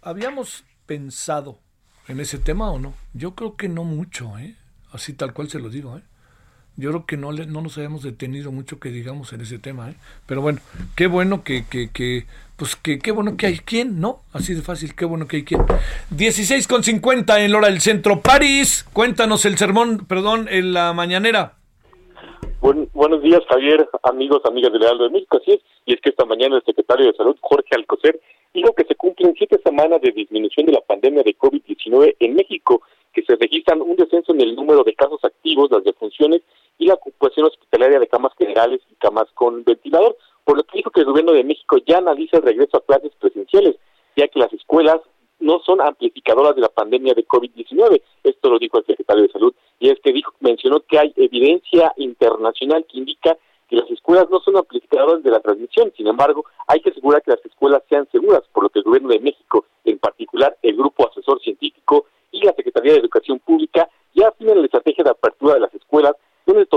¿Habíamos 0.01 0.65
pensado 0.85 1.59
en 2.07 2.19
ese 2.19 2.37
tema 2.37 2.69
o 2.69 2.79
no? 2.79 2.93
Yo 3.13 3.33
creo 3.35 3.55
que 3.55 3.69
no 3.69 3.83
mucho, 3.83 4.37
¿eh? 4.37 4.55
Así 4.91 5.13
tal 5.13 5.33
cual 5.33 5.49
se 5.49 5.59
lo 5.59 5.69
digo, 5.69 5.97
¿eh? 5.97 6.03
Yo 6.77 6.89
creo 6.89 7.05
que 7.05 7.17
no, 7.17 7.31
le- 7.31 7.45
no 7.47 7.61
nos 7.61 7.77
habíamos 7.77 8.01
detenido 8.03 8.51
mucho 8.51 8.79
que 8.79 8.89
digamos 8.89 9.33
en 9.33 9.41
ese 9.41 9.59
tema, 9.59 9.89
¿eh? 9.91 9.95
Pero 10.25 10.41
bueno, 10.41 10.59
qué 10.95 11.07
bueno 11.07 11.43
que, 11.43 11.65
que, 11.69 11.89
que 11.91 12.25
pues 12.57 12.75
que 12.75 12.99
qué 12.99 13.11
bueno 13.11 13.35
que 13.37 13.47
hay 13.47 13.57
quien, 13.59 13.99
¿no? 13.99 14.19
Así 14.33 14.53
de 14.53 14.61
fácil, 14.61 14.95
qué 14.95 15.05
bueno 15.05 15.27
que 15.27 15.37
hay 15.37 15.43
quien. 15.43 15.61
16 16.11 16.67
con 16.67 16.83
50 16.83 17.43
en 17.43 17.51
la 17.51 17.57
hora 17.57 17.67
del 17.67 17.81
centro. 17.81 18.21
París, 18.21 18.85
cuéntanos 18.93 19.45
el 19.45 19.57
sermón, 19.57 20.05
perdón, 20.07 20.47
en 20.49 20.73
la 20.73 20.93
mañanera. 20.93 21.53
Buen- 22.61 22.89
buenos 22.93 23.21
días, 23.23 23.41
Javier, 23.49 23.87
amigos, 24.03 24.41
amigas 24.45 24.71
del 24.71 24.83
Heraldo 24.83 25.05
de 25.05 25.09
México. 25.11 25.39
Así 25.41 25.51
es, 25.53 25.59
y 25.85 25.93
es 25.93 26.01
que 26.01 26.09
esta 26.09 26.25
mañana 26.25 26.55
el 26.55 26.63
secretario 26.63 27.07
de 27.07 27.17
Salud, 27.17 27.35
Jorge 27.41 27.75
Alcocer, 27.75 28.19
dijo 28.53 28.73
que 28.75 28.85
se 28.85 28.95
cumplen 28.95 29.33
siete 29.37 29.59
semanas 29.63 30.01
de 30.01 30.11
disminución 30.11 30.65
de 30.67 30.73
la 30.73 30.81
pandemia 30.81 31.23
de 31.23 31.35
COVID-19 31.37 32.15
en 32.19 32.35
México, 32.35 32.81
que 33.13 33.23
se 33.23 33.35
registran 33.35 33.81
un 33.81 33.95
descenso 33.95 34.33
en 34.33 34.41
el 34.41 34.55
número 34.55 34.83
de 34.83 34.93
casos 34.93 35.19
activos, 35.23 35.69
las 35.71 35.83
defunciones 35.83 36.41
y 36.81 36.87
la 36.87 36.95
ocupación 36.95 37.45
hospitalaria 37.45 37.99
de 37.99 38.07
camas 38.07 38.33
generales 38.39 38.81
y 38.91 38.95
camas 38.95 39.27
con 39.35 39.63
ventilador, 39.63 40.17
por 40.43 40.57
lo 40.57 40.63
que 40.63 40.77
dijo 40.79 40.89
que 40.89 41.01
el 41.01 41.05
gobierno 41.05 41.31
de 41.31 41.43
México 41.43 41.77
ya 41.85 41.99
analiza 41.99 42.37
el 42.37 42.43
regreso 42.43 42.77
a 42.77 42.83
clases 42.83 43.11
presenciales, 43.19 43.75
ya 44.17 44.27
que 44.27 44.39
las 44.39 44.51
escuelas 44.51 44.97
no 45.39 45.59
son 45.59 45.79
amplificadoras 45.79 46.55
de 46.55 46.61
la 46.61 46.69
pandemia 46.69 47.13
de 47.13 47.27
COVID-19. 47.27 48.01
Esto 48.23 48.49
lo 48.49 48.57
dijo 48.57 48.79
el 48.79 48.85
secretario 48.85 49.23
de 49.23 49.31
Salud. 49.31 49.53
Y 49.79 49.89
es 49.89 49.99
que 49.99 50.11
dijo, 50.11 50.33
mencionó 50.39 50.79
que 50.79 50.97
hay 50.97 51.13
evidencia 51.17 51.93
internacional 51.97 52.83
que 52.89 52.97
indica 52.97 53.37
que 53.69 53.75
las 53.75 53.89
escuelas 53.91 54.27
no 54.31 54.39
son 54.39 54.57
amplificadoras 54.57 55.21
de 55.21 55.29
la 55.29 55.39
transmisión. 55.39 55.93
Sin 55.95 56.07
embargo, 56.07 56.45
hay 56.65 56.79
que 56.79 56.89
asegurar 56.89 57.21
que 57.21 57.31
las 57.31 57.45
escuelas 57.45 57.83
sean 57.89 58.09
seguras, 58.11 58.41
por 58.51 58.63
lo 58.63 58.69
que 58.69 58.79
el 58.79 58.85
gobierno 58.85 59.09
de 59.09 59.19
México, 59.19 59.65
en 59.85 59.99
particular 59.99 60.57
el 60.63 60.75
Grupo 60.75 61.07
Asesor 61.07 61.39
Científico 61.41 62.07
y 62.31 62.43
la 62.43 62.53
Secretaría 62.53 62.93
de 62.93 62.99
Educación 62.99 63.37
Pública, 63.37 63.87
ya 64.15 64.29
afinen 64.29 64.59
la 64.59 64.65
estrategia 64.65 65.03
de 65.03 65.11
apertura 65.11 65.53
de 65.55 65.61
las 65.61 65.73
escuelas, 65.73 66.15
donde, 66.45 66.67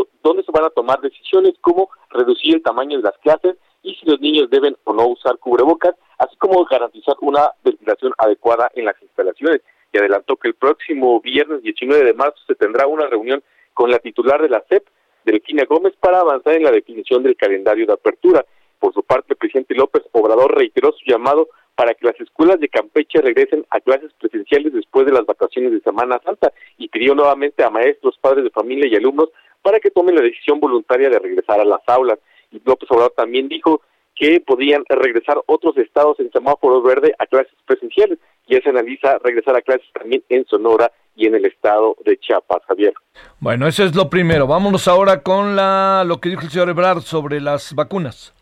se 0.42 0.52
van 0.52 0.64
a 0.64 0.70
tomar 0.70 1.00
decisiones 1.00 1.54
como 1.60 1.90
reducir 2.10 2.56
el 2.56 2.62
tamaño 2.62 2.98
de 2.98 3.04
las 3.04 3.18
clases 3.18 3.56
y 3.82 3.94
si 3.94 4.06
los 4.06 4.20
niños 4.20 4.50
deben 4.50 4.76
o 4.84 4.92
no 4.92 5.08
usar 5.08 5.38
cubrebocas, 5.38 5.94
así 6.18 6.36
como 6.36 6.64
garantizar 6.64 7.16
una 7.20 7.50
ventilación 7.62 8.12
adecuada 8.18 8.70
en 8.74 8.86
las 8.86 9.00
instalaciones. 9.02 9.60
Y 9.92 9.98
adelantó 9.98 10.36
que 10.36 10.48
el 10.48 10.54
próximo 10.54 11.20
viernes 11.20 11.62
19 11.62 12.04
de 12.04 12.14
marzo 12.14 12.38
se 12.46 12.54
tendrá 12.54 12.86
una 12.86 13.06
reunión 13.06 13.42
con 13.74 13.90
la 13.90 13.98
titular 13.98 14.40
de 14.40 14.48
la 14.48 14.64
SEP, 14.68 14.86
Delfina 15.24 15.64
Gómez, 15.64 15.94
para 16.00 16.20
avanzar 16.20 16.54
en 16.54 16.64
la 16.64 16.70
definición 16.70 17.22
del 17.22 17.36
calendario 17.36 17.86
de 17.86 17.92
apertura. 17.92 18.44
Por 18.78 18.92
su 18.92 19.02
parte, 19.02 19.28
el 19.30 19.36
presidente 19.36 19.74
López 19.74 20.02
Obrador 20.12 20.56
reiteró 20.56 20.92
su 20.92 21.04
llamado 21.06 21.48
para 21.74 21.94
que 21.94 22.06
las 22.06 22.20
escuelas 22.20 22.60
de 22.60 22.68
Campeche 22.68 23.20
regresen 23.20 23.66
a 23.70 23.80
clases 23.80 24.12
presenciales 24.20 24.72
después 24.72 25.06
de 25.06 25.12
las 25.12 25.26
vacaciones 25.26 25.72
de 25.72 25.80
Semana 25.80 26.20
Santa 26.24 26.52
y 26.78 26.88
pidió 26.88 27.14
nuevamente 27.14 27.64
a 27.64 27.70
maestros, 27.70 28.18
padres 28.20 28.44
de 28.44 28.50
familia 28.50 28.88
y 28.88 28.96
alumnos 28.96 29.30
para 29.64 29.80
que 29.80 29.90
tomen 29.90 30.14
la 30.14 30.20
decisión 30.20 30.60
voluntaria 30.60 31.08
de 31.08 31.18
regresar 31.18 31.58
a 31.58 31.64
las 31.64 31.80
aulas. 31.86 32.18
Y 32.52 32.60
López 32.66 32.88
Obrador 32.90 33.14
también 33.16 33.48
dijo 33.48 33.80
que 34.14 34.38
podían 34.40 34.84
regresar 34.86 35.40
otros 35.46 35.76
estados 35.78 36.20
en 36.20 36.30
semáforo 36.30 36.82
verde 36.82 37.14
a 37.18 37.24
clases 37.24 37.54
presenciales. 37.66 38.18
Ya 38.46 38.60
se 38.60 38.68
analiza 38.68 39.18
regresar 39.24 39.56
a 39.56 39.62
clases 39.62 39.86
también 39.98 40.22
en 40.28 40.44
Sonora 40.44 40.92
y 41.16 41.26
en 41.26 41.34
el 41.34 41.46
estado 41.46 41.96
de 42.04 42.18
Chiapas, 42.18 42.62
Javier. 42.68 42.92
Bueno, 43.40 43.66
eso 43.66 43.84
es 43.84 43.96
lo 43.96 44.10
primero. 44.10 44.46
Vámonos 44.46 44.86
ahora 44.86 45.22
con 45.22 45.56
la, 45.56 46.04
lo 46.06 46.20
que 46.20 46.28
dijo 46.28 46.42
el 46.42 46.50
señor 46.50 46.68
Ebrard 46.68 47.00
sobre 47.00 47.40
las 47.40 47.74
vacunas. 47.74 48.34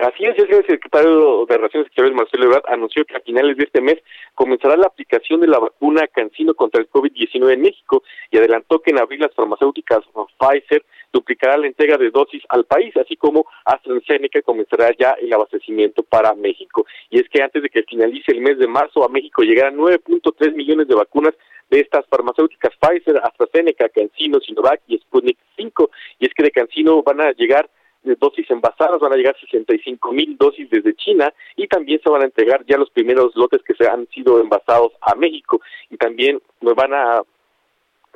Así 0.00 0.24
es, 0.24 0.34
que 0.34 0.56
el 0.56 0.66
secretario 0.66 1.44
de 1.44 1.56
Relaciones 1.58 1.86
Exteriores, 1.88 2.16
Marcelo 2.16 2.46
Ebrard, 2.46 2.64
anunció 2.68 3.04
que 3.04 3.16
a 3.16 3.20
finales 3.20 3.58
de 3.58 3.64
este 3.64 3.82
mes 3.82 3.98
comenzará 4.34 4.74
la 4.74 4.86
aplicación 4.86 5.42
de 5.42 5.46
la 5.46 5.58
vacuna 5.58 6.06
Cancino 6.06 6.54
contra 6.54 6.80
el 6.80 6.88
COVID-19 6.88 7.52
en 7.52 7.60
México 7.60 8.02
y 8.30 8.38
adelantó 8.38 8.80
que 8.80 8.92
en 8.92 8.98
abril 8.98 9.20
las 9.20 9.34
farmacéuticas 9.34 10.00
Pfizer 10.38 10.82
duplicará 11.12 11.58
la 11.58 11.66
entrega 11.66 11.98
de 11.98 12.10
dosis 12.10 12.42
al 12.48 12.64
país, 12.64 12.96
así 12.96 13.14
como 13.16 13.44
AstraZeneca 13.66 14.40
comenzará 14.40 14.90
ya 14.98 15.10
el 15.20 15.30
abastecimiento 15.34 16.02
para 16.02 16.34
México. 16.34 16.86
Y 17.10 17.20
es 17.20 17.28
que 17.28 17.42
antes 17.42 17.62
de 17.62 17.68
que 17.68 17.82
finalice 17.82 18.32
el 18.32 18.40
mes 18.40 18.58
de 18.58 18.68
marzo 18.68 19.04
a 19.04 19.10
México 19.10 19.42
llegarán 19.42 19.76
9.3 19.76 20.54
millones 20.54 20.88
de 20.88 20.94
vacunas 20.94 21.34
de 21.68 21.80
estas 21.80 22.06
farmacéuticas 22.06 22.72
Pfizer, 22.80 23.20
AstraZeneca, 23.22 23.90
Cancino, 23.90 24.40
Sinovac 24.40 24.80
y 24.88 24.96
Sputnik 24.96 25.36
5. 25.58 25.90
Y 26.20 26.26
es 26.26 26.32
que 26.32 26.44
de 26.44 26.52
Cancino 26.52 27.02
van 27.02 27.20
a 27.20 27.32
llegar 27.32 27.68
de 28.02 28.16
dosis 28.16 28.50
envasadas, 28.50 29.00
van 29.00 29.12
a 29.12 29.16
llegar 29.16 29.36
65 29.38 30.12
mil 30.12 30.36
dosis 30.36 30.68
desde 30.70 30.94
China 30.94 31.32
y 31.56 31.66
también 31.66 32.00
se 32.02 32.10
van 32.10 32.22
a 32.22 32.26
entregar 32.26 32.64
ya 32.66 32.78
los 32.78 32.90
primeros 32.90 33.34
lotes 33.36 33.62
que 33.62 33.74
se 33.74 33.88
han 33.88 34.06
sido 34.08 34.40
envasados 34.40 34.92
a 35.00 35.14
México 35.14 35.60
y 35.90 35.96
también 35.96 36.40
nos 36.60 36.74
van 36.74 36.94
a 36.94 37.22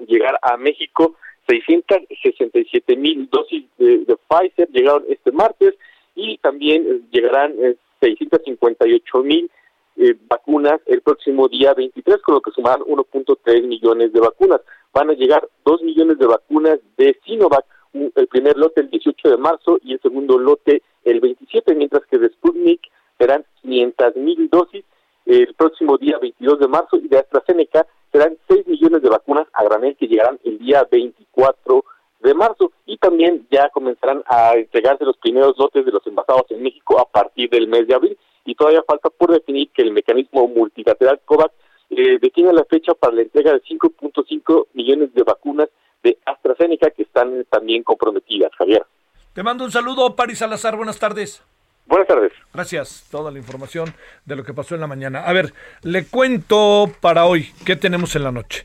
llegar 0.06 0.38
a 0.42 0.56
México 0.56 1.16
667 1.48 2.96
mil 2.96 3.28
dosis 3.30 3.64
de, 3.78 4.16
Pfizer 4.28 4.68
llegaron 4.70 5.04
este 5.08 5.30
martes 5.32 5.74
y 6.14 6.38
también 6.38 6.86
eh, 6.86 7.00
llegarán 7.10 7.52
eh, 7.58 7.76
658 8.00 9.18
mil 9.22 9.50
eh, 9.96 10.16
vacunas 10.28 10.80
el 10.86 11.02
próximo 11.02 11.48
día 11.48 11.74
23, 11.74 12.18
con 12.22 12.34
lo 12.34 12.40
que 12.40 12.50
sumarán 12.50 12.80
1.3 12.80 13.62
millones 13.62 14.12
de 14.12 14.20
vacunas. 14.20 14.60
Van 14.92 15.10
a 15.10 15.12
llegar 15.12 15.46
2 15.64 15.82
millones 15.82 16.18
de 16.18 16.26
vacunas 16.26 16.78
de 16.96 17.16
Sinovac, 17.24 17.64
el 17.94 18.26
primer 18.28 18.56
lote 18.56 18.80
el 18.80 18.90
18 18.90 19.30
de 19.30 19.36
marzo 19.36 19.78
y 19.82 19.92
el 19.92 20.00
segundo 20.00 20.38
lote 20.38 20.82
el 21.04 21.20
27, 21.20 21.74
mientras 21.74 22.04
que 22.06 22.18
de 22.18 22.28
Sputnik 22.30 22.80
serán 23.18 23.44
500 23.62 24.16
mil 24.16 24.48
dosis 24.50 24.84
el 25.26 25.54
próximo 25.54 25.96
día 25.96 26.18
22 26.18 26.58
de 26.58 26.68
marzo 26.68 26.96
y 26.96 27.08
de 27.08 27.18
AstraZeneca 27.18 27.86
serán 28.12 28.36
6 28.48 28.66
millones 28.66 29.02
de 29.02 29.08
vacunas 29.08 29.46
a 29.54 29.64
granel 29.64 29.96
que 29.96 30.06
llegarán 30.06 30.38
el 30.44 30.58
día 30.58 30.86
24 30.90 31.84
de 32.20 32.34
marzo. 32.34 32.72
Y 32.86 32.98
también 32.98 33.46
ya 33.50 33.70
comenzarán 33.70 34.22
a 34.26 34.54
entregarse 34.54 35.04
los 35.04 35.16
primeros 35.16 35.56
lotes 35.58 35.84
de 35.84 35.92
los 35.92 36.06
envasados 36.06 36.44
en 36.50 36.62
México 36.62 36.98
a 36.98 37.10
partir 37.10 37.48
del 37.50 37.68
mes 37.68 37.86
de 37.88 37.94
abril. 37.94 38.18
Y 38.44 38.54
todavía 38.54 38.84
falta 38.86 39.08
por 39.10 39.32
definir 39.32 39.70
que 39.70 39.82
el 39.82 39.92
mecanismo 39.92 40.46
multilateral 40.46 41.20
COVAX 41.24 41.54
eh, 41.90 42.18
define 42.20 42.52
la 42.52 42.64
fecha 42.64 42.94
para 42.94 43.14
la 43.14 43.22
entrega 43.22 43.52
de 43.52 43.62
5.5 43.62 44.66
millones 44.74 45.14
de 45.14 45.22
vacunas 45.22 45.70
de 46.04 46.18
AstraZeneca 46.24 46.90
que 46.90 47.02
están 47.02 47.44
también 47.50 47.82
comprometidas, 47.82 48.52
Javier. 48.56 48.86
Te 49.32 49.42
mando 49.42 49.64
un 49.64 49.72
saludo, 49.72 50.14
Paris 50.14 50.38
Salazar. 50.38 50.76
Buenas 50.76 50.98
tardes. 51.00 51.42
Buenas 51.86 52.06
tardes. 52.06 52.32
Gracias. 52.52 53.06
Toda 53.10 53.32
la 53.32 53.38
información 53.38 53.92
de 54.24 54.36
lo 54.36 54.44
que 54.44 54.54
pasó 54.54 54.76
en 54.76 54.82
la 54.82 54.86
mañana. 54.86 55.24
A 55.24 55.32
ver, 55.32 55.52
le 55.82 56.06
cuento 56.06 56.92
para 57.00 57.26
hoy 57.26 57.50
qué 57.64 57.74
tenemos 57.74 58.14
en 58.14 58.22
la 58.22 58.30
noche. 58.30 58.64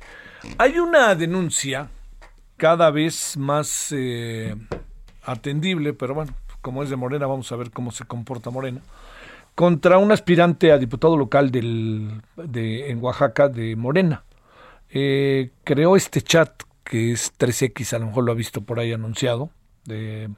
Hay 0.58 0.78
una 0.78 1.16
denuncia 1.16 1.90
cada 2.58 2.92
vez 2.92 3.36
más 3.38 3.94
eh, 3.98 4.56
atendible, 5.24 5.94
pero 5.94 6.14
bueno, 6.14 6.34
como 6.62 6.84
es 6.84 6.90
de 6.90 6.96
Morena, 6.96 7.26
vamos 7.26 7.52
a 7.52 7.56
ver 7.56 7.72
cómo 7.72 7.92
se 7.92 8.06
comporta 8.06 8.52
Morena, 8.52 8.82
contra 9.56 9.98
un 9.98 10.12
aspirante 10.12 10.72
a 10.72 10.78
diputado 10.78 11.18
local 11.18 11.52
del, 11.52 12.22
de, 12.36 12.90
en 12.90 13.04
Oaxaca 13.04 13.48
de 13.48 13.76
Morena. 13.76 14.24
Eh, 14.92 15.52
creó 15.64 15.96
este 15.96 16.22
chat 16.22 16.64
que 16.90 17.12
es 17.12 17.32
3X, 17.38 17.94
a 17.94 18.00
lo 18.00 18.08
mejor 18.08 18.24
lo 18.26 18.32
ha 18.32 18.36
visto 18.36 18.62
por 18.62 18.80
ahí 18.80 18.92
anunciado, 18.92 19.52
de, 19.86 20.30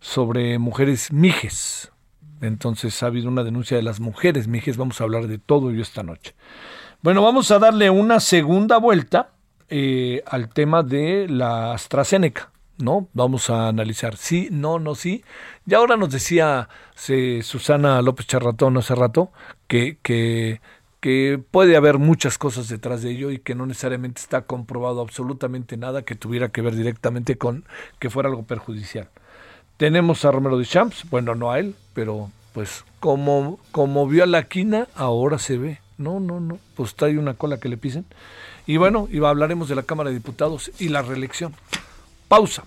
sobre 0.00 0.58
mujeres 0.58 1.12
mijes. 1.12 1.92
Entonces 2.40 3.02
ha 3.02 3.06
habido 3.06 3.28
una 3.28 3.44
denuncia 3.44 3.76
de 3.76 3.82
las 3.82 4.00
mujeres 4.00 4.48
mijes, 4.48 4.78
vamos 4.78 5.00
a 5.00 5.04
hablar 5.04 5.28
de 5.28 5.36
todo 5.36 5.70
ello 5.70 5.82
esta 5.82 6.02
noche. 6.02 6.34
Bueno, 7.02 7.22
vamos 7.22 7.50
a 7.50 7.58
darle 7.58 7.90
una 7.90 8.18
segunda 8.18 8.78
vuelta 8.78 9.32
eh, 9.68 10.22
al 10.26 10.48
tema 10.48 10.82
de 10.82 11.28
la 11.28 11.74
AstraZeneca. 11.74 12.50
¿no? 12.78 13.08
Vamos 13.12 13.50
a 13.50 13.68
analizar 13.68 14.16
sí, 14.16 14.48
no, 14.50 14.78
no, 14.78 14.94
sí. 14.94 15.22
Y 15.66 15.74
ahora 15.74 15.98
nos 15.98 16.10
decía 16.10 16.70
Susana 16.94 18.00
López 18.00 18.26
Charratón 18.26 18.78
hace 18.78 18.94
rato 18.94 19.32
que, 19.66 19.98
que, 20.02 20.62
que 21.00 21.42
puede 21.50 21.76
haber 21.76 21.98
muchas 21.98 22.38
cosas 22.38 22.68
detrás 22.68 23.02
de 23.02 23.10
ello 23.10 23.30
y 23.30 23.38
que 23.38 23.54
no 23.54 23.66
necesariamente 23.66 24.20
está 24.20 24.42
comprobado 24.42 25.00
absolutamente 25.00 25.76
nada 25.76 26.02
que 26.02 26.14
tuviera 26.14 26.50
que 26.50 26.62
ver 26.62 26.76
directamente 26.76 27.36
con 27.36 27.64
que 27.98 28.10
fuera 28.10 28.28
algo 28.28 28.44
perjudicial. 28.44 29.08
Tenemos 29.76 30.24
a 30.24 30.30
Romero 30.30 30.58
de 30.58 30.66
Champs, 30.66 31.08
bueno, 31.08 31.34
no 31.34 31.50
a 31.50 31.58
él, 31.58 31.74
pero 31.94 32.30
pues 32.52 32.84
como, 33.00 33.58
como 33.72 34.06
vio 34.06 34.24
a 34.24 34.26
la 34.26 34.44
quina, 34.44 34.88
ahora 34.94 35.38
se 35.38 35.56
ve. 35.56 35.80
No, 35.96 36.20
no, 36.20 36.40
no, 36.40 36.58
pues 36.76 36.94
trae 36.94 37.18
una 37.18 37.34
cola 37.34 37.58
que 37.58 37.68
le 37.68 37.76
pisen. 37.76 38.04
Y 38.66 38.76
bueno, 38.76 39.08
y 39.10 39.24
hablaremos 39.24 39.68
de 39.68 39.74
la 39.74 39.82
Cámara 39.82 40.10
de 40.10 40.16
Diputados 40.16 40.70
y 40.78 40.88
la 40.88 41.02
reelección. 41.02 41.54
Pausa. 42.28 42.64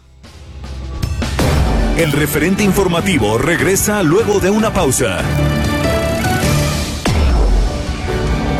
El 1.98 2.12
referente 2.12 2.64
informativo 2.64 3.38
regresa 3.38 4.02
luego 4.02 4.40
de 4.40 4.50
una 4.50 4.74
pausa. 4.74 5.24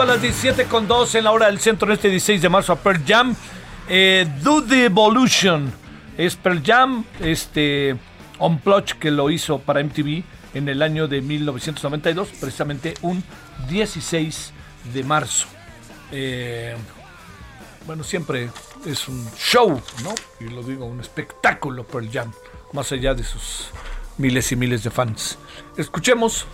A 0.00 0.04
las 0.06 0.22
17 0.22 0.64
con 0.64 0.88
2 0.88 1.16
en 1.16 1.24
la 1.24 1.32
hora 1.32 1.46
del 1.46 1.60
centro 1.60 1.86
en 1.86 1.92
este 1.92 2.08
16 2.08 2.40
de 2.40 2.48
marzo 2.48 2.72
a 2.72 2.76
Pearl 2.76 3.02
Jam. 3.06 3.36
Eh, 3.88 4.26
Do 4.42 4.64
the 4.64 4.86
Evolution 4.86 5.70
es 6.16 6.34
Pearl 6.34 6.62
Jam, 6.64 7.04
este 7.20 7.96
Unplugged 8.38 8.98
que 8.98 9.10
lo 9.10 9.28
hizo 9.28 9.58
para 9.58 9.82
MTV 9.82 10.22
en 10.54 10.68
el 10.68 10.80
año 10.82 11.08
de 11.08 11.20
1992, 11.20 12.28
precisamente 12.40 12.94
un 13.02 13.22
16 13.68 14.52
de 14.94 15.04
marzo. 15.04 15.46
Eh, 16.10 16.74
bueno, 17.86 18.02
siempre 18.02 18.48
es 18.86 19.08
un 19.08 19.28
show, 19.36 19.80
¿no? 20.02 20.14
Y 20.40 20.48
lo 20.48 20.62
digo, 20.62 20.86
un 20.86 21.00
espectáculo 21.00 21.84
Pearl 21.84 22.08
Jam, 22.10 22.32
más 22.72 22.92
allá 22.92 23.12
de 23.12 23.24
sus 23.24 23.66
miles 24.16 24.50
y 24.52 24.56
miles 24.56 24.84
de 24.84 24.90
fans. 24.90 25.38
Escuchemos. 25.76 26.46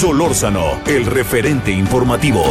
Solórzano, 0.00 0.80
el 0.86 1.04
referente 1.04 1.70
informativo. 1.70 2.42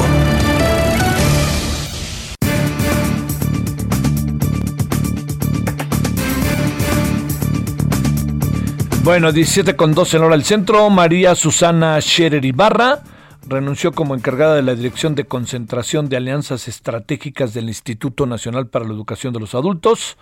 Bueno, 9.04 9.32
17 9.32 9.76
con 9.76 9.96
12 9.96 10.18
en 10.18 10.24
hora 10.24 10.36
del 10.36 10.44
centro. 10.44 10.92
María 10.92 11.34
Susana 11.34 12.00
Scherer 12.00 12.46
Ibarra 12.46 13.02
renunció 13.48 13.94
como 13.94 14.14
encargada 14.14 14.54
de 14.54 14.62
la 14.62 14.76
Dirección 14.76 15.16
de 15.16 15.24
Concentración 15.26 16.08
de 16.08 16.18
Alianzas 16.18 16.68
Estratégicas 16.68 17.56
del 17.56 17.68
Instituto 17.68 18.28
Nacional 18.28 18.68
para 18.68 18.86
la 18.86 18.94
Educación 18.94 19.34
de 19.34 19.40
los 19.40 19.56
Adultos. 19.56 20.18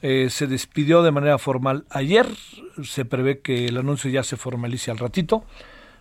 Eh, 0.00 0.28
se 0.30 0.46
despidió 0.46 1.02
de 1.02 1.10
manera 1.10 1.36
formal 1.36 1.84
ayer. 1.90 2.26
Se 2.82 3.04
prevé 3.04 3.40
que 3.40 3.66
el 3.66 3.76
anuncio 3.76 4.10
ya 4.10 4.22
se 4.22 4.38
formalice 4.38 4.90
al 4.90 4.96
ratito. 4.96 5.44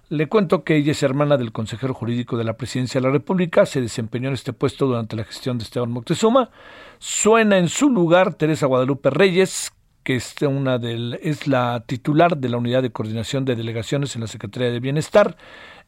Le 0.10 0.28
cuento 0.28 0.64
que 0.64 0.76
ella 0.76 0.94
es 0.94 1.04
hermana 1.04 1.38
del 1.38 1.52
consejero 1.52 1.94
jurídico 1.94 2.36
de 2.36 2.44
la 2.44 2.58
Presidencia 2.58 3.00
de 3.00 3.06
la 3.06 3.14
República, 3.14 3.68
se 3.68 3.80
desempeñó 3.80 4.30
en 4.30 4.34
este 4.34 4.54
puesto 4.54 4.88
durante 4.88 5.16
la 5.16 5.24
gestión 5.24 5.60
de 5.60 5.66
Esteban 5.66 5.92
Moctezuma. 5.92 6.50
Suena 6.98 7.60
en 7.60 7.70
su 7.70 7.92
lugar 7.92 8.34
Teresa 8.34 8.66
Guadalupe 8.66 9.12
Reyes, 9.12 9.72
que 10.04 10.16
es, 10.16 10.34
una 10.42 10.78
es 11.22 11.46
la 11.46 11.84
titular 11.86 12.38
de 12.38 12.50
la 12.50 12.58
Unidad 12.58 12.82
de 12.82 12.92
Coordinación 12.92 13.46
de 13.46 13.56
Delegaciones 13.56 14.16
en 14.16 14.22
la 14.22 14.28
Secretaría 14.28 14.72
de 14.72 14.80
Bienestar. 14.80 15.38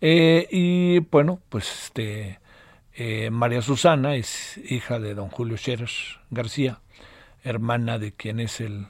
Eh, 0.02 0.48
y 0.52 1.00
bueno, 1.00 1.40
pues 1.50 1.86
este, 1.86 2.40
eh, 2.94 3.32
María 3.32 3.64
Susana 3.64 4.16
es 4.16 4.60
hija 4.70 5.00
de 5.00 5.16
don 5.16 5.30
Julio 5.30 5.58
Scherer 5.58 5.90
García, 6.30 6.80
hermana 7.44 7.98
de 7.98 8.12
quien 8.12 8.40
es 8.40 8.62
el 8.62 8.86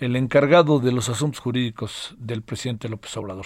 encargado 0.00 0.78
de 0.78 0.92
los 0.92 1.10
asuntos 1.10 1.40
jurídicos 1.40 2.14
del 2.16 2.40
presidente 2.40 2.88
López 2.88 3.14
Obrador. 3.18 3.44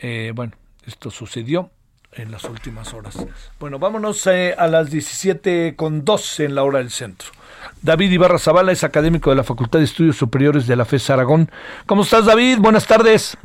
Eh, 0.00 0.32
bueno, 0.34 0.52
esto 0.86 1.10
sucedió 1.10 1.70
en 2.12 2.30
las 2.30 2.44
últimas 2.44 2.92
horas. 2.94 3.16
Bueno, 3.58 3.78
vámonos 3.78 4.26
eh, 4.26 4.54
a 4.56 4.66
las 4.66 4.90
17 4.90 5.74
con 5.76 6.04
12 6.04 6.46
en 6.46 6.54
la 6.54 6.64
hora 6.64 6.78
del 6.78 6.90
centro. 6.90 7.30
David 7.82 8.10
Ibarra 8.10 8.38
Zavala 8.38 8.72
es 8.72 8.84
académico 8.84 9.30
de 9.30 9.36
la 9.36 9.44
Facultad 9.44 9.78
de 9.78 9.84
Estudios 9.84 10.16
Superiores 10.16 10.66
de 10.66 10.76
la 10.76 10.84
FES 10.84 11.10
Aragón. 11.10 11.50
¿Cómo 11.86 12.02
estás, 12.02 12.26
David? 12.26 12.58
Buenas 12.58 12.86
tardes. 12.86 13.36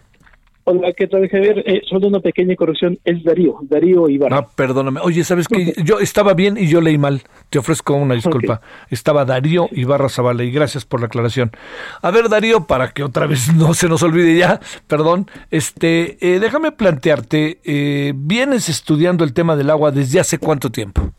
Hola, 0.67 0.93
¿qué 0.93 1.05
tal, 1.05 1.29
Javier? 1.29 1.63
Eh, 1.67 1.83
solo 1.87 2.07
una 2.07 2.19
pequeña 2.21 2.55
corrección, 2.55 2.97
es 3.05 3.23
Darío, 3.23 3.59
Darío 3.61 4.09
Ibarra. 4.09 4.37
Ah, 4.39 4.47
perdóname. 4.55 4.99
Oye, 5.03 5.23
¿sabes 5.23 5.47
qué? 5.47 5.75
Yo 5.85 5.99
estaba 5.99 6.33
bien 6.33 6.57
y 6.57 6.67
yo 6.67 6.81
leí 6.81 6.97
mal. 6.97 7.21
Te 7.51 7.59
ofrezco 7.59 7.93
una 7.93 8.15
disculpa. 8.15 8.61
Estaba 8.89 9.25
Darío 9.25 9.69
Ibarra 9.73 10.09
Zavala 10.09 10.43
y 10.43 10.49
gracias 10.49 10.83
por 10.83 11.01
la 11.01 11.05
aclaración. 11.05 11.51
A 12.01 12.09
ver, 12.09 12.29
Darío, 12.29 12.65
para 12.65 12.89
que 12.93 13.03
otra 13.03 13.27
vez 13.27 13.53
no 13.55 13.75
se 13.75 13.87
nos 13.87 14.01
olvide 14.01 14.35
ya, 14.35 14.59
perdón, 14.87 15.27
este, 15.51 16.17
eh, 16.19 16.39
déjame 16.39 16.71
plantearte, 16.71 17.59
eh, 17.63 18.13
vienes 18.15 18.67
estudiando 18.67 19.23
el 19.23 19.33
tema 19.33 19.55
del 19.55 19.69
agua 19.69 19.91
desde 19.91 20.19
hace 20.19 20.39
cuánto 20.39 20.71
tiempo? 20.71 21.11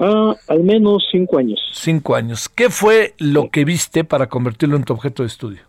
Ah, 0.00 0.34
al 0.48 0.64
menos 0.64 1.06
cinco 1.12 1.38
años. 1.38 1.60
Cinco 1.72 2.16
años. 2.16 2.48
¿Qué 2.48 2.68
fue 2.68 3.14
lo 3.18 3.48
que 3.50 3.64
viste 3.64 4.02
para 4.02 4.28
convertirlo 4.28 4.74
en 4.74 4.82
tu 4.82 4.92
objeto 4.92 5.22
de 5.22 5.28
estudio? 5.28 5.62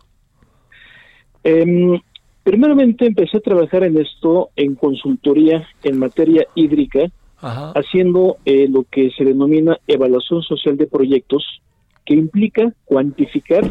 Em, 1.44 2.00
primeramente 2.42 3.06
empecé 3.06 3.38
a 3.38 3.40
trabajar 3.40 3.84
en 3.84 3.98
esto 3.98 4.50
en 4.56 4.74
consultoría 4.74 5.66
en 5.82 5.98
materia 5.98 6.46
hídrica, 6.54 7.10
haciendo 7.40 8.36
eh, 8.44 8.68
lo 8.68 8.84
que 8.84 9.10
se 9.16 9.24
denomina 9.24 9.78
evaluación 9.86 10.42
social 10.42 10.76
de 10.76 10.86
proyectos, 10.86 11.62
que 12.04 12.14
implica 12.14 12.72
cuantificar 12.84 13.64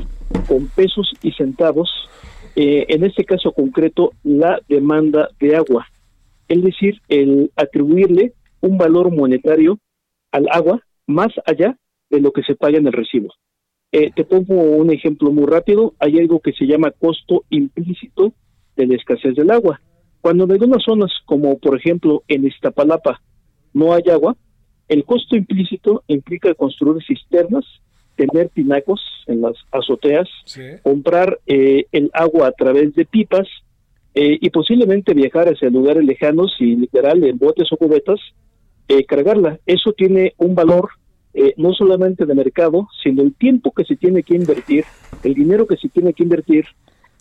con 0.48 0.68
pesos 0.70 1.12
y 1.22 1.32
centavos, 1.34 1.90
eh, 2.56 2.86
en 2.90 3.04
este 3.04 3.26
caso 3.26 3.52
concreto, 3.52 4.12
la 4.24 4.60
demanda 4.68 5.30
de 5.40 5.56
agua. 5.56 5.88
Es 6.48 6.64
decir, 6.64 7.00
el 7.10 7.52
atribuirle 7.56 8.34
un 8.62 8.78
valor 8.78 9.16
monetario 9.16 9.78
al 10.32 10.48
agua 10.52 10.82
más 11.06 11.30
allá 11.46 11.78
de 12.10 12.22
lo 12.22 12.32
que 12.32 12.42
se 12.44 12.56
paga 12.56 12.80
en 12.80 12.88
el 12.88 12.94
recibo. 12.94 13.30
Eh, 13.92 14.12
te 14.16 14.24
pongo 14.24 14.56
un 14.56 14.92
ejemplo 14.92 15.32
muy 15.32 15.46
rápido. 15.46 15.94
Hay 16.00 16.20
algo 16.20 16.40
que 16.40 16.54
se 16.54 16.66
llama 16.66 16.92
costo 16.92 17.44
implícito 17.50 18.34
de 18.80 18.88
la 18.88 18.96
escasez 18.96 19.36
del 19.36 19.52
agua. 19.52 19.82
Cuando 20.22 20.46
en 20.46 20.52
algunas 20.52 20.84
zonas, 20.84 21.12
como 21.26 21.58
por 21.60 21.78
ejemplo 21.78 22.24
en 22.28 22.46
Iztapalapa, 22.46 23.22
no 23.74 23.94
hay 23.94 24.04
agua, 24.12 24.36
el 24.88 25.04
costo 25.06 25.36
implícito 25.36 26.04
implica 26.08 26.54
construir 26.56 27.04
cisternas, 27.06 27.66
tener 28.16 28.50
pinacos 28.50 29.02
en 29.28 29.42
las 29.42 29.54
azoteas, 29.72 30.28
comprar 30.82 31.40
eh, 31.46 31.86
el 31.92 32.10
agua 32.14 32.48
a 32.48 32.52
través 32.52 32.94
de 32.96 33.06
pipas 33.06 33.48
eh, 34.16 34.38
y 34.42 34.50
posiblemente 34.50 35.14
viajar 35.14 35.48
hacia 35.48 35.70
lugares 35.70 36.04
lejanos 36.04 36.56
y 36.60 36.76
literal 36.76 37.24
en 37.24 37.38
botes 37.38 37.72
o 37.72 37.78
cubetas, 37.78 38.20
cargarla. 39.08 39.60
Eso 39.68 39.94
tiene 39.94 40.34
un 40.38 40.56
valor 40.56 40.90
eh, 41.32 41.54
no 41.58 41.74
solamente 41.74 42.26
de 42.26 42.34
mercado, 42.34 42.88
sino 43.04 43.22
el 43.22 43.36
tiempo 43.36 43.72
que 43.72 43.86
se 43.86 43.96
tiene 43.96 44.24
que 44.24 44.36
invertir, 44.36 44.84
el 45.24 45.36
dinero 45.36 45.68
que 45.68 45.78
se 45.78 45.88
tiene 45.88 46.12
que 46.12 46.24
invertir 46.24 46.66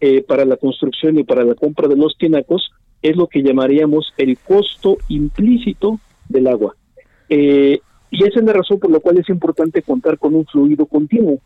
eh, 0.01 0.23
para 0.23 0.45
la 0.45 0.57
construcción 0.57 1.19
y 1.19 1.25
para 1.25 1.45
la 1.45 1.55
compra 1.55 1.89
de 1.89 1.97
los 1.97 2.17
tinacos, 2.17 2.71
es 3.03 3.17
lo 3.17 3.27
que 3.27 3.43
llamaríamos 3.43 4.13
el 4.17 4.39
costo 4.39 4.99
implícito 5.09 6.01
del 6.29 6.49
agua. 6.49 6.75
Eh, 7.29 7.81
y 8.11 8.25
esa 8.25 8.41
es 8.41 8.45
la 8.45 8.53
razón 8.53 8.79
por 8.79 8.91
la 8.91 9.01
cual 9.01 9.19
es 9.19 9.29
importante 9.29 9.83
contar 9.83 10.19
con 10.19 10.35
un 10.35 10.47
fluido 10.47 10.87
continuo. 10.87 11.41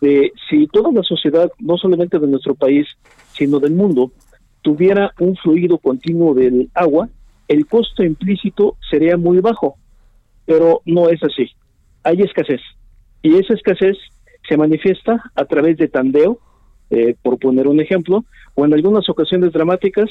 si 0.00 0.66
toda 0.68 0.90
la 0.90 1.02
sociedad, 1.02 1.50
no 1.58 1.76
solamente 1.76 2.18
de 2.18 2.26
nuestro 2.26 2.54
país, 2.54 2.86
sino 3.32 3.60
del 3.60 3.74
mundo, 3.74 4.12
tuviera 4.62 5.12
un 5.20 5.36
fluido 5.36 5.78
continuo 5.78 6.34
del 6.34 6.70
agua, 6.74 7.08
el 7.48 7.66
costo 7.66 8.02
implícito 8.02 8.76
sería 8.90 9.16
muy 9.16 9.40
bajo, 9.40 9.76
pero 10.46 10.80
no 10.86 11.10
es 11.10 11.22
así 11.22 11.50
hay 12.02 12.22
escasez. 12.22 12.60
Y 13.22 13.36
esa 13.36 13.54
escasez 13.54 13.96
se 14.48 14.56
manifiesta 14.56 15.22
a 15.34 15.44
través 15.44 15.76
de 15.76 15.88
tandeo, 15.88 16.38
eh, 16.90 17.14
por 17.22 17.38
poner 17.38 17.68
un 17.68 17.80
ejemplo, 17.80 18.24
o 18.54 18.64
en 18.64 18.74
algunas 18.74 19.08
ocasiones 19.08 19.52
dramáticas, 19.52 20.10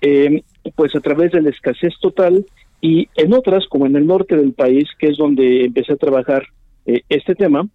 eh, 0.00 0.42
pues 0.74 0.94
a 0.96 1.00
través 1.00 1.32
de 1.32 1.42
la 1.42 1.50
escasez 1.50 1.94
total 2.00 2.44
y 2.80 3.08
en 3.16 3.32
otras, 3.32 3.66
como 3.68 3.86
en 3.86 3.96
el 3.96 4.06
norte 4.06 4.36
del 4.36 4.52
país, 4.52 4.88
que 4.98 5.08
es 5.08 5.16
donde 5.16 5.64
empecé 5.64 5.92
a 5.92 5.96
trabajar 5.96 6.44
eh, 6.86 7.02
este 7.08 7.34
tema, 7.34 7.68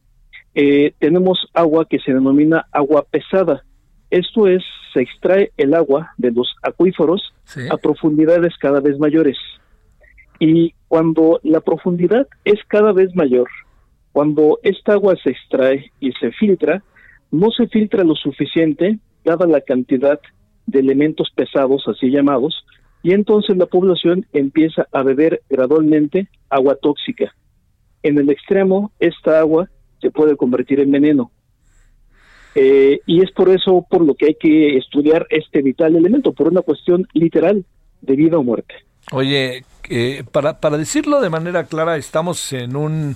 tenemos 1.00 1.48
agua 1.56 1.88
que 1.89 1.98
se 1.98 2.14
denomina 2.14 2.68
agua 2.72 3.06
pesada. 3.10 3.64
Esto 4.12 4.48
es, 4.48 4.62
se 4.94 5.02
extrae 5.02 5.52
el 5.58 5.74
agua 5.74 6.12
de 6.18 6.30
los 6.30 6.54
acuíferos 6.62 7.34
a 7.72 7.78
profundidades 7.78 8.54
cada 8.60 8.80
vez 8.80 9.00
mayores. 9.00 9.38
Y 10.39 10.76
cuando 10.88 11.39
la 11.41 11.62
profundidad 11.62 12.28
es 12.46 12.60
cada 12.68 12.91
vez 12.94 13.16
mayor, 13.16 13.48
cuando 14.12 14.60
esta 14.62 14.94
agua 14.94 15.16
se 15.24 15.32
extrae 15.32 15.91
y 16.00 16.12
se 16.14 16.32
filtra, 16.34 16.84
no 17.34 17.49
se 17.49 17.67
filtra 17.67 18.03
lo 18.03 18.15
suficiente 18.15 18.99
dada 19.25 19.47
la 19.47 19.61
cantidad 19.61 20.19
de 20.67 20.79
elementos 20.79 21.29
pesados, 21.36 21.84
así 21.88 22.09
llamados, 22.09 22.63
y 23.01 23.11
entonces 23.11 23.57
la 23.57 23.65
población 23.65 24.25
empieza 24.34 24.88
a 24.91 25.01
beber 25.01 25.41
gradualmente 25.49 26.29
agua 26.49 26.77
tóxica. 26.81 27.34
En 28.03 28.19
el 28.19 28.29
extremo, 28.29 28.91
esta 28.99 29.39
agua 29.39 29.67
se 29.99 30.11
puede 30.11 30.38
convertir 30.38 30.79
en 30.79 30.91
veneno. 30.91 31.31
Eh, 32.55 32.99
y 33.07 33.23
es 33.23 33.31
por 33.31 33.49
eso 33.49 33.84
por 33.89 34.05
lo 34.05 34.13
que 34.13 34.27
hay 34.27 34.36
que 34.36 34.77
estudiar 34.77 35.25
este 35.31 35.63
vital 35.63 35.95
elemento, 35.95 36.34
por 36.34 36.47
una 36.47 36.61
cuestión 36.61 37.07
literal 37.13 37.65
de 38.01 38.15
vida 38.15 38.38
o 38.38 38.43
muerte. 38.43 38.75
Oye, 39.11 39.65
eh, 39.89 40.23
para, 40.31 40.59
para 40.59 40.77
decirlo 40.77 41.19
de 41.19 41.31
manera 41.31 41.63
clara, 41.63 41.97
estamos 41.97 42.53
en 42.53 42.75
un 42.75 43.15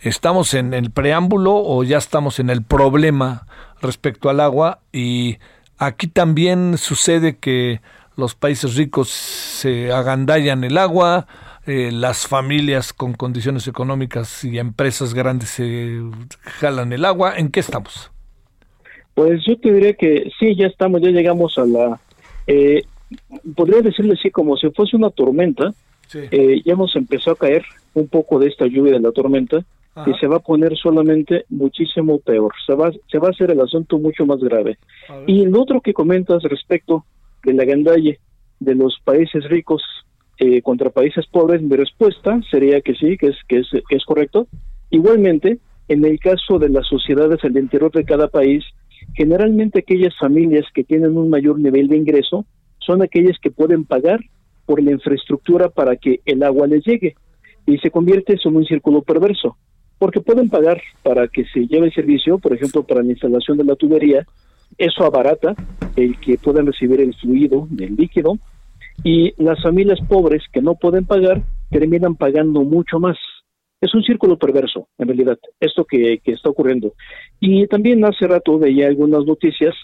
estamos 0.00 0.54
en 0.54 0.74
el 0.74 0.90
preámbulo 0.90 1.54
o 1.54 1.82
ya 1.84 1.98
estamos 1.98 2.38
en 2.38 2.50
el 2.50 2.62
problema 2.62 3.46
respecto 3.80 4.28
al 4.30 4.40
agua 4.40 4.80
y 4.92 5.38
aquí 5.78 6.06
también 6.06 6.78
sucede 6.78 7.36
que 7.36 7.80
los 8.16 8.34
países 8.34 8.76
ricos 8.76 9.08
se 9.08 9.92
agandallan 9.92 10.64
el 10.64 10.78
agua, 10.78 11.26
eh, 11.66 11.90
las 11.92 12.26
familias 12.26 12.92
con 12.92 13.12
condiciones 13.12 13.68
económicas 13.68 14.44
y 14.44 14.58
empresas 14.58 15.12
grandes 15.12 15.50
se 15.50 16.00
jalan 16.42 16.92
el 16.92 17.04
agua. 17.04 17.36
¿En 17.36 17.50
qué 17.50 17.60
estamos? 17.60 18.10
Pues 19.14 19.42
yo 19.46 19.58
te 19.58 19.72
diría 19.72 19.94
que 19.94 20.30
sí, 20.38 20.54
ya 20.56 20.66
estamos, 20.66 21.00
ya 21.02 21.10
llegamos 21.10 21.58
a 21.58 21.66
la... 21.66 22.00
Eh, 22.46 22.84
podría 23.54 23.82
decirle 23.82 24.14
así 24.18 24.30
como 24.30 24.56
si 24.56 24.70
fuese 24.70 24.96
una 24.96 25.10
tormenta, 25.10 25.72
eh, 26.14 26.62
ya 26.64 26.72
hemos 26.72 26.94
empezado 26.96 27.32
a 27.32 27.38
caer 27.38 27.64
un 27.94 28.08
poco 28.08 28.38
de 28.38 28.48
esta 28.48 28.66
lluvia 28.66 28.92
de 28.92 29.00
la 29.00 29.12
tormenta 29.12 29.64
y 30.04 30.12
se 30.14 30.26
va 30.26 30.36
a 30.36 30.40
poner 30.40 30.76
solamente 30.76 31.44
muchísimo 31.48 32.18
peor, 32.18 32.52
se 32.66 32.74
va, 32.74 32.90
se 33.10 33.18
va 33.18 33.28
a 33.28 33.30
hacer 33.30 33.50
el 33.50 33.60
asunto 33.60 33.98
mucho 33.98 34.26
más 34.26 34.40
grave. 34.40 34.78
Y 35.26 35.46
lo 35.46 35.62
otro 35.62 35.80
que 35.80 35.94
comentas 35.94 36.42
respecto 36.42 37.04
de 37.44 37.54
la 37.54 37.64
gandalle 37.64 38.18
de 38.60 38.74
los 38.74 38.98
países 39.04 39.48
ricos 39.48 39.82
eh, 40.38 40.60
contra 40.60 40.90
países 40.90 41.26
pobres, 41.26 41.62
mi 41.62 41.76
respuesta 41.76 42.40
sería 42.50 42.80
que 42.82 42.94
sí, 42.94 43.16
que 43.16 43.28
es, 43.28 43.36
que 43.48 43.60
es, 43.60 43.68
que 43.88 43.96
es 43.96 44.04
correcto. 44.04 44.48
Igualmente, 44.90 45.58
en 45.88 46.04
el 46.04 46.18
caso 46.18 46.58
de 46.58 46.68
las 46.68 46.86
sociedades 46.86 47.42
al 47.44 47.56
interior 47.56 47.90
de 47.92 48.04
cada 48.04 48.28
país, 48.28 48.64
generalmente 49.14 49.78
aquellas 49.78 50.14
familias 50.18 50.66
que 50.74 50.84
tienen 50.84 51.16
un 51.16 51.30
mayor 51.30 51.58
nivel 51.58 51.88
de 51.88 51.96
ingreso 51.96 52.44
son 52.78 53.02
aquellas 53.02 53.38
que 53.40 53.50
pueden 53.50 53.84
pagar 53.84 54.20
por 54.66 54.82
la 54.82 54.92
infraestructura 54.92 55.70
para 55.70 55.96
que 55.96 56.20
el 56.26 56.42
agua 56.42 56.66
les 56.66 56.84
llegue 56.84 57.14
y 57.66 57.78
se 57.78 57.90
convierte 57.90 58.34
eso 58.34 58.48
en 58.48 58.56
un 58.56 58.64
círculo 58.64 59.02
perverso, 59.02 59.56
porque 59.98 60.20
pueden 60.20 60.48
pagar 60.48 60.80
para 61.02 61.28
que 61.28 61.44
se 61.46 61.66
lleve 61.66 61.86
el 61.86 61.94
servicio, 61.94 62.38
por 62.38 62.54
ejemplo, 62.54 62.82
para 62.82 63.02
la 63.02 63.10
instalación 63.10 63.56
de 63.56 63.64
la 63.64 63.76
tubería, 63.76 64.26
eso 64.78 65.04
abarata 65.04 65.54
el 65.96 66.18
que 66.20 66.36
puedan 66.38 66.66
recibir 66.66 67.00
el 67.00 67.14
fluido 67.14 67.66
del 67.70 67.94
líquido 67.96 68.38
y 69.02 69.32
las 69.42 69.62
familias 69.62 69.98
pobres 70.08 70.42
que 70.52 70.60
no 70.60 70.74
pueden 70.74 71.06
pagar 71.06 71.42
terminan 71.70 72.16
pagando 72.16 72.62
mucho 72.62 72.98
más. 72.98 73.16
Es 73.80 73.94
un 73.94 74.02
círculo 74.02 74.38
perverso, 74.38 74.88
en 74.98 75.08
realidad, 75.08 75.38
esto 75.60 75.84
que, 75.84 76.20
que 76.24 76.32
está 76.32 76.48
ocurriendo. 76.48 76.94
Y 77.40 77.66
también 77.66 78.04
hace 78.04 78.26
rato 78.26 78.58
veía 78.58 78.86
algunas 78.86 79.24
noticias 79.24 79.74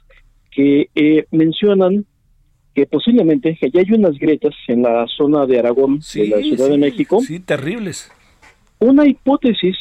que 0.51 0.89
eh, 0.95 1.27
mencionan 1.31 2.07
que 2.75 2.87
posiblemente 2.87 3.57
que 3.61 3.71
ya 3.71 3.81
hay 3.81 3.93
unas 3.93 4.19
grietas 4.19 4.55
en 4.67 4.83
la 4.83 5.07
zona 5.15 5.47
de 5.47 5.59
Aragón, 5.59 6.01
de 6.15 6.27
la 6.27 6.39
Ciudad 6.39 6.71
de 6.71 6.79
México. 6.79 7.21
Sí, 7.21 7.41
terribles. 7.41 8.11
Una 8.79 9.07
hipótesis 9.07 9.77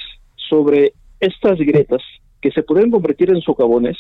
sobre 0.52 0.94
estas 1.22 1.58
grietas 1.60 2.02
que 2.42 2.52
se 2.52 2.62
pueden 2.62 2.92
convertir 2.92 3.30
en 3.30 3.42
socavones 3.42 3.98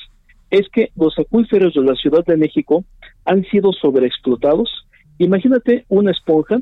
es 0.49 0.67
que 0.73 0.91
los 0.97 1.17
acuíferos 1.17 1.73
de 1.73 1.81
la 1.81 1.95
Ciudad 1.95 2.25
de 2.25 2.35
México 2.35 2.83
han 3.23 3.43
sido 3.45 3.71
sobreexplotados. 3.71 4.69
Imagínate 5.17 5.85
una 5.87 6.11
esponja 6.11 6.59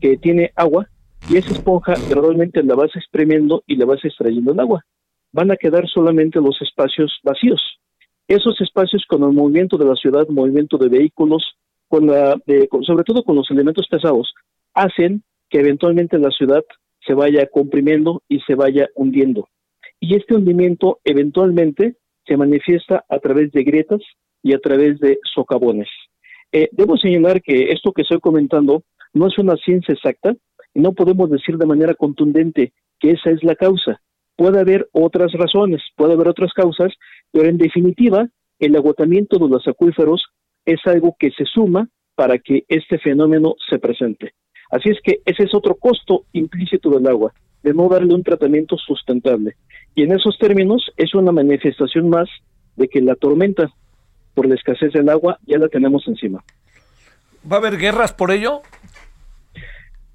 que 0.00 0.18
tiene 0.18 0.52
agua 0.54 0.86
y 1.30 1.38
esa 1.38 1.54
esponja 1.54 1.94
gradualmente 2.10 2.62
la 2.62 2.74
vas 2.74 2.94
exprimiendo 2.94 3.62
y 3.66 3.76
la 3.76 3.86
vas 3.86 4.04
extrayendo 4.04 4.52
el 4.52 4.60
agua. 4.60 4.84
Van 5.32 5.50
a 5.50 5.56
quedar 5.56 5.88
solamente 5.88 6.40
los 6.40 6.60
espacios 6.60 7.18
vacíos. 7.22 7.62
Esos 8.28 8.60
espacios 8.60 9.04
con 9.08 9.22
el 9.22 9.32
movimiento 9.32 9.78
de 9.78 9.86
la 9.86 9.94
ciudad, 9.94 10.28
movimiento 10.28 10.76
de 10.76 10.88
vehículos, 10.90 11.42
con 11.88 12.06
la, 12.06 12.36
sobre 12.82 13.04
todo 13.04 13.22
con 13.22 13.36
los 13.36 13.50
elementos 13.50 13.86
pesados, 13.88 14.34
hacen 14.74 15.22
que 15.48 15.60
eventualmente 15.60 16.18
la 16.18 16.30
ciudad 16.30 16.62
se 17.06 17.14
vaya 17.14 17.46
comprimiendo 17.46 18.22
y 18.28 18.40
se 18.40 18.54
vaya 18.54 18.88
hundiendo. 18.94 19.48
Y 20.00 20.16
este 20.16 20.34
hundimiento 20.34 21.00
eventualmente 21.04 21.96
se 22.26 22.36
manifiesta 22.36 23.04
a 23.08 23.18
través 23.18 23.52
de 23.52 23.64
grietas 23.64 24.00
y 24.42 24.54
a 24.54 24.58
través 24.58 24.98
de 25.00 25.18
socavones. 25.34 25.88
Eh, 26.52 26.68
debo 26.72 26.96
señalar 26.96 27.40
que 27.42 27.70
esto 27.70 27.92
que 27.92 28.02
estoy 28.02 28.20
comentando 28.20 28.82
no 29.14 29.26
es 29.26 29.38
una 29.38 29.56
ciencia 29.56 29.94
exacta 29.94 30.34
y 30.74 30.80
no 30.80 30.92
podemos 30.92 31.30
decir 31.30 31.56
de 31.56 31.66
manera 31.66 31.94
contundente 31.94 32.72
que 32.98 33.12
esa 33.12 33.30
es 33.30 33.42
la 33.42 33.54
causa. 33.54 34.00
Puede 34.36 34.60
haber 34.60 34.88
otras 34.92 35.32
razones, 35.32 35.82
puede 35.96 36.14
haber 36.14 36.28
otras 36.28 36.52
causas, 36.52 36.92
pero 37.30 37.48
en 37.48 37.58
definitiva, 37.58 38.28
el 38.58 38.76
agotamiento 38.76 39.38
de 39.38 39.48
los 39.48 39.66
acuíferos 39.68 40.24
es 40.64 40.80
algo 40.86 41.16
que 41.18 41.30
se 41.30 41.44
suma 41.44 41.88
para 42.14 42.38
que 42.38 42.64
este 42.68 42.98
fenómeno 42.98 43.54
se 43.68 43.78
presente. 43.78 44.34
Así 44.72 44.88
es 44.88 44.98
que 45.04 45.20
ese 45.26 45.44
es 45.44 45.54
otro 45.54 45.74
costo 45.74 46.24
implícito 46.32 46.88
del 46.90 47.06
agua, 47.06 47.32
de 47.62 47.74
no 47.74 47.88
darle 47.90 48.14
un 48.14 48.22
tratamiento 48.22 48.76
sustentable. 48.78 49.54
Y 49.94 50.02
en 50.02 50.12
esos 50.12 50.38
términos 50.38 50.90
es 50.96 51.14
una 51.14 51.30
manifestación 51.30 52.08
más 52.08 52.28
de 52.76 52.88
que 52.88 53.02
la 53.02 53.14
tormenta 53.14 53.70
por 54.34 54.48
la 54.48 54.54
escasez 54.54 54.90
del 54.94 55.10
agua 55.10 55.38
ya 55.46 55.58
la 55.58 55.68
tenemos 55.68 56.08
encima. 56.08 56.42
¿Va 57.50 57.56
a 57.56 57.58
haber 57.58 57.76
guerras 57.76 58.14
por 58.14 58.30
ello? 58.30 58.62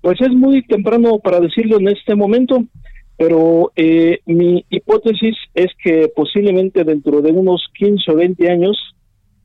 Pues 0.02 0.20
es 0.22 0.32
muy 0.32 0.64
temprano 0.64 1.20
para 1.20 1.40
decirlo 1.40 1.78
en 1.78 1.90
este 1.90 2.16
momento, 2.16 2.64
pero 3.16 3.72
eh, 3.76 4.22
mi 4.26 4.66
hipótesis 4.72 5.36
es 5.54 5.68
que 5.84 6.12
posiblemente 6.16 6.84
dentro 6.84 7.22
de 7.22 7.32
unos 7.32 7.64
15 7.78 8.12
o 8.12 8.16
20 8.16 8.50
años, 8.50 8.96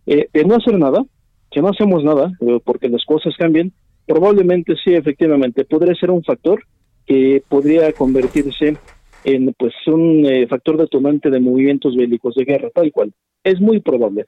eh, 0.06 0.28
de 0.32 0.44
no 0.44 0.56
hacer 0.56 0.78
nada, 0.78 1.04
que 1.50 1.60
no 1.60 1.68
hacemos 1.68 2.02
nada, 2.02 2.32
eh, 2.40 2.60
porque 2.64 2.88
las 2.88 3.04
cosas 3.04 3.34
cambian, 3.36 3.72
probablemente 4.06 4.74
sí, 4.82 4.94
efectivamente, 4.94 5.64
podría 5.64 5.94
ser 5.94 6.10
un 6.10 6.22
factor 6.22 6.64
que 7.06 7.42
podría 7.48 7.92
convertirse 7.92 8.76
en 9.24 9.54
pues 9.54 9.74
un 9.86 10.26
eh, 10.26 10.46
factor 10.48 10.76
detonante 10.76 11.30
de 11.30 11.40
movimientos 11.40 11.96
bélicos 11.96 12.34
de 12.34 12.44
guerra, 12.44 12.70
tal 12.74 12.90
cual. 12.92 13.12
Es 13.44 13.60
muy 13.60 13.80
probable. 13.80 14.26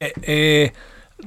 Eh, 0.00 0.12
eh, 0.22 0.72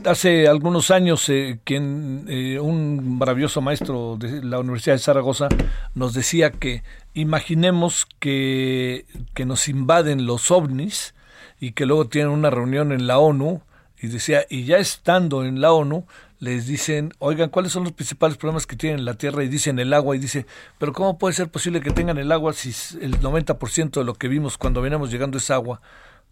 hace 0.05 0.47
algunos 0.47 0.91
años, 0.91 1.31
quien, 1.63 2.25
un 2.61 3.17
maravilloso 3.17 3.61
maestro 3.61 4.17
de 4.17 4.43
la 4.43 4.59
Universidad 4.59 4.95
de 4.95 4.99
Zaragoza 4.99 5.49
nos 5.95 6.13
decía 6.13 6.51
que 6.51 6.83
imaginemos 7.13 8.05
que, 8.19 9.05
que 9.33 9.45
nos 9.45 9.67
invaden 9.67 10.25
los 10.25 10.51
ovnis 10.51 11.15
y 11.59 11.71
que 11.71 11.85
luego 11.85 12.07
tienen 12.07 12.31
una 12.31 12.49
reunión 12.49 12.91
en 12.91 13.07
la 13.07 13.19
ONU 13.19 13.61
y 14.01 14.07
decía, 14.07 14.45
y 14.49 14.63
ya 14.63 14.77
estando 14.77 15.43
en 15.43 15.61
la 15.61 15.73
ONU, 15.73 16.05
les 16.39 16.67
dicen, 16.67 17.11
oigan, 17.19 17.49
¿cuáles 17.49 17.71
son 17.71 17.83
los 17.83 17.91
principales 17.91 18.37
problemas 18.37 18.65
que 18.65 18.75
tienen 18.75 19.03
la 19.03 19.15
Tierra? 19.15 19.43
Y 19.43 19.49
dicen 19.49 19.77
el 19.79 19.93
agua, 19.93 20.15
y 20.15 20.19
dice, 20.19 20.45
pero 20.77 20.93
¿cómo 20.93 21.17
puede 21.17 21.33
ser 21.33 21.49
posible 21.49 21.81
que 21.81 21.91
tengan 21.91 22.17
el 22.17 22.31
agua 22.31 22.53
si 22.53 22.69
el 23.01 23.19
90% 23.19 23.91
de 23.91 24.05
lo 24.05 24.13
que 24.13 24.27
vimos 24.27 24.57
cuando 24.57 24.81
veníamos 24.81 25.11
llegando 25.11 25.37
es 25.37 25.51
agua? 25.51 25.81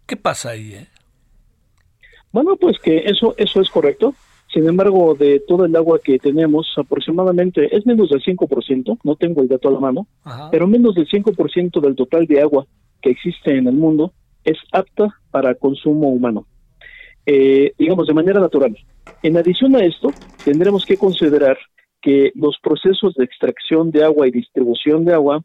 ¿Qué 0.06 0.16
pasa 0.16 0.50
ahí? 0.50 0.72
Eh? 0.72 0.86
Bueno, 2.32 2.56
pues 2.56 2.78
que 2.78 2.98
eso, 2.98 3.34
eso 3.36 3.60
es 3.60 3.68
correcto. 3.68 4.14
Sin 4.52 4.66
embargo, 4.66 5.14
de 5.14 5.40
todo 5.46 5.66
el 5.66 5.76
agua 5.76 6.00
que 6.02 6.18
tenemos, 6.18 6.66
aproximadamente 6.78 7.76
es 7.76 7.84
menos 7.84 8.08
del 8.08 8.22
5%, 8.22 8.98
no 9.04 9.16
tengo 9.16 9.42
el 9.42 9.48
dato 9.48 9.68
a 9.68 9.72
la 9.72 9.80
mano, 9.80 10.06
pero 10.50 10.66
menos 10.66 10.94
del 10.94 11.06
5% 11.06 11.80
del 11.82 11.94
total 11.94 12.26
de 12.26 12.40
agua 12.40 12.66
que 13.02 13.10
existe 13.10 13.56
en 13.56 13.66
el 13.68 13.74
mundo 13.74 14.12
es 14.44 14.56
apta 14.72 15.14
para 15.30 15.54
consumo 15.54 16.08
humano. 16.08 16.46
Eh, 17.30 17.74
digamos, 17.76 18.06
de 18.06 18.14
manera 18.14 18.40
natural. 18.40 18.74
En 19.22 19.36
adición 19.36 19.76
a 19.76 19.84
esto, 19.84 20.08
tendremos 20.46 20.86
que 20.86 20.96
considerar 20.96 21.58
que 22.00 22.32
los 22.34 22.56
procesos 22.62 23.12
de 23.16 23.24
extracción 23.24 23.90
de 23.90 24.02
agua 24.02 24.26
y 24.26 24.30
distribución 24.30 25.04
de 25.04 25.12
agua 25.12 25.42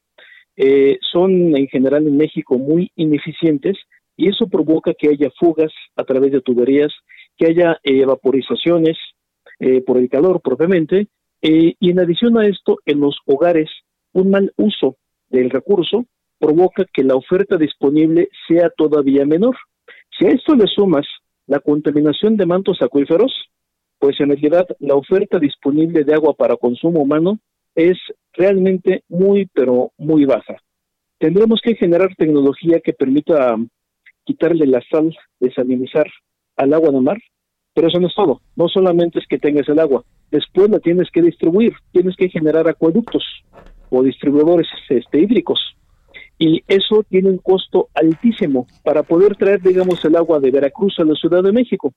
eh, 0.55 0.97
son 1.11 1.57
en 1.57 1.67
general 1.67 2.07
en 2.07 2.15
México 2.15 2.57
muy 2.57 2.89
ineficientes 2.95 3.75
y 4.15 4.29
eso 4.29 4.47
provoca 4.47 4.93
que 4.93 5.09
haya 5.09 5.29
fugas 5.37 5.73
a 5.97 6.05
través 6.05 6.31
de 6.31 6.39
tuberías, 6.39 6.93
que 7.35 7.47
haya 7.47 7.77
eh, 7.83 8.05
vaporizaciones 8.05 8.97
por 9.85 9.97
el 9.97 10.09
calor 10.09 10.41
propiamente, 10.41 11.07
y 11.41 11.89
en 11.89 11.99
adición 11.99 12.37
a 12.37 12.45
esto, 12.45 12.79
en 12.85 12.99
los 12.99 13.17
hogares, 13.25 13.69
un 14.11 14.29
mal 14.29 14.51
uso 14.57 14.97
del 15.29 15.49
recurso 15.49 16.05
provoca 16.37 16.83
que 16.91 17.03
la 17.03 17.15
oferta 17.15 17.55
disponible 17.55 18.27
sea 18.45 18.69
todavía 18.75 19.25
menor. 19.25 19.55
Si 20.17 20.25
a 20.25 20.31
esto 20.31 20.53
le 20.55 20.67
sumas 20.67 21.05
la 21.47 21.59
contaminación 21.59 22.37
de 22.37 22.45
mantos 22.45 22.81
acuíferos, 22.81 23.31
pues 23.99 24.19
en 24.19 24.29
realidad 24.29 24.67
la 24.79 24.95
oferta 24.95 25.39
disponible 25.39 26.03
de 26.03 26.13
agua 26.13 26.33
para 26.33 26.57
consumo 26.57 27.01
humano 27.01 27.39
es 27.75 27.97
realmente 28.33 29.03
muy, 29.09 29.47
pero 29.53 29.91
muy 29.97 30.25
baja. 30.25 30.57
Tendremos 31.19 31.61
que 31.63 31.75
generar 31.75 32.15
tecnología 32.15 32.79
que 32.79 32.93
permita 32.93 33.55
quitarle 34.25 34.67
la 34.67 34.81
sal, 34.89 35.15
desalinizar 35.39 36.07
al 36.57 36.73
agua 36.73 36.91
de 36.91 37.01
mar, 37.01 37.17
pero 37.73 37.87
eso 37.87 37.99
no 37.99 38.07
es 38.07 38.15
todo. 38.15 38.41
No 38.55 38.67
solamente 38.67 39.19
es 39.19 39.27
que 39.27 39.39
tengas 39.39 39.67
el 39.69 39.79
agua, 39.79 40.03
después 40.31 40.69
la 40.69 40.79
tienes 40.79 41.09
que 41.11 41.21
distribuir, 41.21 41.73
tienes 41.91 42.15
que 42.15 42.29
generar 42.29 42.67
acueductos 42.67 43.23
o 43.89 44.03
distribuidores 44.03 44.67
este, 44.89 45.19
hídricos 45.19 45.59
y 46.45 46.61
eso 46.67 47.05
tiene 47.07 47.29
un 47.29 47.37
costo 47.37 47.87
altísimo 47.93 48.67
para 48.83 49.03
poder 49.03 49.37
traer, 49.37 49.61
digamos, 49.61 50.03
el 50.03 50.17
agua 50.17 50.41
de 50.41 50.51
Veracruz 50.51 50.93
a 50.99 51.05
la 51.05 51.15
Ciudad 51.15 51.41
de 51.41 51.53
México. 51.53 51.93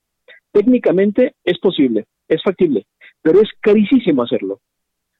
Técnicamente 0.53 1.35
es 1.43 1.59
posible, 1.59 2.05
es 2.29 2.41
factible, 2.41 2.85
pero 3.21 3.41
es 3.41 3.49
carísimo 3.59 4.23
hacerlo. 4.23 4.61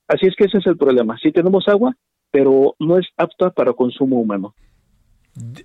Así 0.07 0.27
es 0.27 0.35
que 0.37 0.45
ese 0.45 0.59
es 0.59 0.67
el 0.67 0.77
problema. 0.77 1.17
Sí 1.21 1.33
tenemos 1.33 1.67
agua, 1.67 1.93
pero 2.31 2.75
no 2.79 2.97
es 2.97 3.05
apta 3.17 3.49
para 3.49 3.73
consumo 3.73 4.17
humano. 4.17 4.55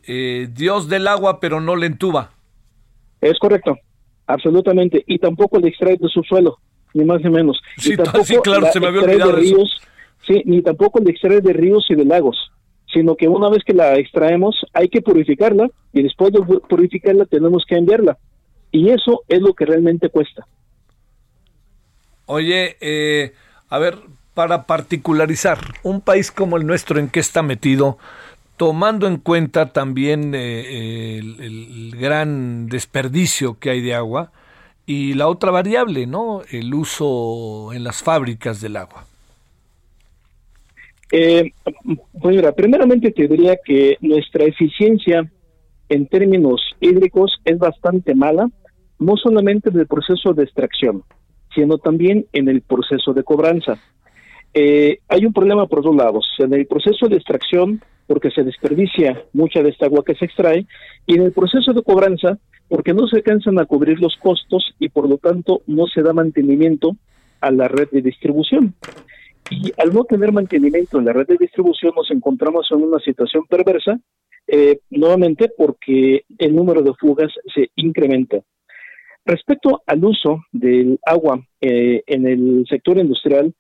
Eh, 0.09 0.49
Dios 0.51 0.89
del 0.89 1.07
agua, 1.07 1.39
pero 1.39 1.61
no 1.61 1.77
le 1.77 1.87
entuba. 1.87 2.33
Es 3.21 3.39
correcto, 3.39 3.77
absolutamente. 4.27 5.05
Y 5.07 5.21
tampoco 5.21 5.61
le 5.61 5.69
extrae 5.69 5.97
de 5.99 6.09
su 6.09 6.25
suelo, 6.25 6.59
ni 6.95 7.05
más 7.05 7.23
ni 7.23 7.31
menos. 7.31 7.63
Sí, 7.79 7.97
claro, 8.43 8.67
se 8.73 8.81
me 8.81 8.89
había 8.89 9.03
olvidado 9.03 9.35
de 9.35 9.39
ríos, 9.39 9.81
Sí, 10.27 10.43
ni 10.47 10.63
tampoco 10.63 10.99
le 10.99 11.13
extrae 11.13 11.41
de 11.41 11.53
ríos 11.53 11.85
y 11.89 11.95
de 11.95 12.05
lagos 12.05 12.52
sino 12.93 13.17
que 13.17 13.29
una 13.29 13.49
vez 13.49 13.63
que 13.65 13.73
la 13.73 13.95
extraemos 13.95 14.55
hay 14.73 14.89
que 14.89 15.03
purificarla 15.03 15.69
y 15.93 16.03
después 16.03 16.33
de 16.33 16.41
purificarla 16.69 17.25
tenemos 17.27 17.65
que 17.67 17.77
enviarla. 17.77 18.19
Y 18.71 18.91
eso 18.91 19.23
es 19.29 19.41
lo 19.41 19.55
que 19.55 19.67
realmente 19.67 20.09
cuesta. 20.09 20.47
Oye, 22.27 22.77
eh, 22.81 23.33
a 23.69 23.79
ver, 23.79 23.99
para 24.35 24.65
particularizar, 24.65 25.59
un 25.83 26.01
país 26.01 26.31
como 26.31 26.57
el 26.57 26.67
nuestro, 26.67 26.99
¿en 26.99 27.09
qué 27.09 27.21
está 27.21 27.43
metido? 27.43 27.99
Tomando 28.57 29.07
en 29.07 29.19
cuenta 29.19 29.73
también 29.73 30.35
eh, 30.35 31.19
el, 31.19 31.41
el, 31.41 31.97
gran 31.99 32.69
desperdicio 32.69 33.59
que 33.59 33.71
hay 33.71 33.81
de 33.81 33.95
agua 33.95 34.31
y 34.87 35.15
la 35.15 35.29
otra 35.29 35.51
variable, 35.51 36.07
¿no? 36.07 36.43
El 36.51 36.73
uso 36.73 37.73
en 37.73 37.85
las 37.85 38.03
fábricas 38.03 38.61
del 38.61 38.77
agua. 38.77 39.07
Eh, 41.15 41.53
pues 42.21 42.43
primeramente 42.57 43.11
te 43.11 43.29
diría 43.29 43.59
que 43.63 43.99
nuestra 44.01 44.45
eficiencia 44.45 45.31
en 45.91 46.07
términos 46.07 46.63
hídricos 46.81 47.39
es 47.45 47.59
bastante 47.59 48.15
mala, 48.15 48.51
no 48.99 49.17
solamente 49.19 49.69
en 49.69 49.79
el 49.79 49.87
proceso 49.87 50.33
de 50.33 50.45
extracción, 50.45 51.03
sino 51.55 51.77
también 51.77 52.25
en 52.33 52.49
el 52.49 52.63
proceso 52.63 53.13
de 53.13 53.25
cobranza. 53.25 53.79
Eh, 54.55 55.01
hay 55.09 55.27
un 55.27 55.35
problema 55.35 55.67
por 55.67 55.83
dos 55.83 55.95
lados, 55.95 56.27
en 56.39 56.55
el 56.55 56.67
proceso 56.67 57.09
de 57.09 57.17
extracción, 57.17 57.83
porque 58.07 58.31
se 58.31 58.43
desperdicia 58.43 59.23
mucha 59.35 59.63
de 59.63 59.69
esta 59.69 59.87
agua 59.87 60.05
que 60.05 60.15
se 60.15 60.25
extrae, 60.25 60.67
y 61.07 61.17
en 61.17 61.23
el 61.23 61.33
proceso 61.33 61.75
de 61.75 61.83
cobranza, 61.83 62.39
porque 62.69 62.95
no 62.95 63.07
se 63.07 63.17
alcanzan 63.17 63.59
a 63.59 63.67
cubrir 63.67 64.01
los 64.01 64.17
costos 64.17 64.75
y 64.79 64.89
por 64.89 65.07
lo 65.07 65.19
tanto 65.19 65.61
no 65.67 65.87
se 65.87 66.01
da 66.01 66.15
mantenimiento 66.15 66.97
a 67.43 67.51
la 67.51 67.69
red 67.69 67.89
de 67.91 68.01
distribución. 68.01 68.75
Y 69.53 69.73
al 69.77 69.93
no 69.93 70.05
tener 70.05 70.33
mantenimiento 70.33 70.99
en 70.99 71.05
la 71.05 71.13
red 71.13 71.27
de 71.27 71.37
distribución 71.37 71.93
nos 71.95 72.11
encontramos 72.11 72.67
en 72.71 72.83
una 72.83 72.99
situación 73.01 73.45
perversa, 73.47 73.99
eh, 74.47 74.79
nuevamente 74.91 75.51
porque 75.57 76.25
el 76.39 76.57
número 76.57 76.83
de 76.83 76.95
fugas 76.95 77.33
se 77.55 77.71
incrementa. 77.77 78.41
Respecto 79.25 79.83
al 79.87 80.05
uso 80.05 80.45
del 80.51 80.99
agua 81.05 81.41
eh, 81.61 82.03
en 82.07 82.27
el 82.27 82.67
sector 82.69 82.99
industrial, 82.99 83.53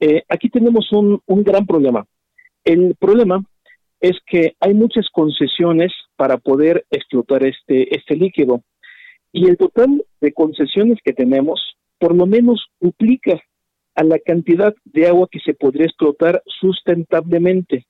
eh, 0.00 0.24
aquí 0.28 0.50
tenemos 0.50 0.92
un, 0.92 1.20
un 1.26 1.42
gran 1.42 1.64
problema. 1.64 2.04
El 2.64 2.96
problema 2.98 3.42
es 4.00 4.18
que 4.26 4.56
hay 4.60 4.74
muchas 4.74 5.08
concesiones 5.10 5.92
para 6.16 6.36
poder 6.36 6.84
explotar 6.90 7.44
este, 7.44 7.94
este 7.96 8.16
líquido 8.16 8.62
y 9.32 9.48
el 9.48 9.56
total 9.56 10.04
de 10.20 10.32
concesiones 10.32 10.98
que 11.02 11.12
tenemos 11.12 11.76
por 11.98 12.14
lo 12.14 12.26
menos 12.26 12.66
duplica 12.80 13.40
a 13.96 14.04
la 14.04 14.18
cantidad 14.18 14.74
de 14.84 15.08
agua 15.08 15.28
que 15.30 15.40
se 15.40 15.54
podría 15.54 15.86
explotar 15.86 16.42
sustentablemente. 16.60 17.86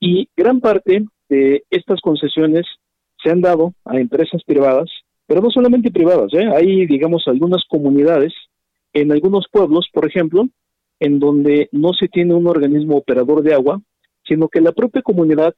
Y 0.00 0.28
gran 0.36 0.60
parte 0.60 1.04
de 1.28 1.64
estas 1.70 2.00
concesiones 2.00 2.66
se 3.22 3.30
han 3.30 3.40
dado 3.40 3.72
a 3.84 3.98
empresas 3.98 4.42
privadas, 4.44 4.90
pero 5.26 5.40
no 5.40 5.50
solamente 5.50 5.92
privadas, 5.92 6.34
¿eh? 6.34 6.46
hay, 6.54 6.86
digamos, 6.86 7.22
algunas 7.26 7.62
comunidades 7.68 8.32
en 8.92 9.12
algunos 9.12 9.46
pueblos, 9.50 9.88
por 9.92 10.06
ejemplo, 10.06 10.44
en 10.98 11.18
donde 11.18 11.68
no 11.72 11.92
se 11.98 12.08
tiene 12.08 12.34
un 12.34 12.46
organismo 12.46 12.96
operador 12.96 13.42
de 13.42 13.54
agua, 13.54 13.80
sino 14.26 14.48
que 14.48 14.60
la 14.60 14.72
propia 14.72 15.02
comunidad 15.02 15.54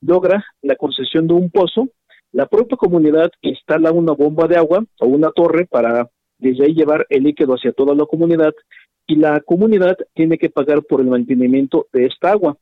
logra 0.00 0.44
la 0.62 0.76
concesión 0.76 1.26
de 1.26 1.34
un 1.34 1.50
pozo, 1.50 1.88
la 2.32 2.46
propia 2.46 2.76
comunidad 2.76 3.30
instala 3.42 3.92
una 3.92 4.12
bomba 4.12 4.46
de 4.46 4.56
agua 4.56 4.84
o 5.00 5.06
una 5.06 5.30
torre 5.30 5.66
para 5.66 6.08
desde 6.38 6.64
ahí 6.64 6.74
llevar 6.74 7.06
el 7.10 7.24
líquido 7.24 7.54
hacia 7.54 7.72
toda 7.72 7.94
la 7.94 8.06
comunidad 8.06 8.52
y 9.08 9.16
la 9.16 9.40
comunidad 9.40 9.96
tiene 10.14 10.38
que 10.38 10.50
pagar 10.50 10.84
por 10.84 11.00
el 11.00 11.08
mantenimiento 11.08 11.86
de 11.92 12.06
esta 12.06 12.30
agua. 12.30 12.56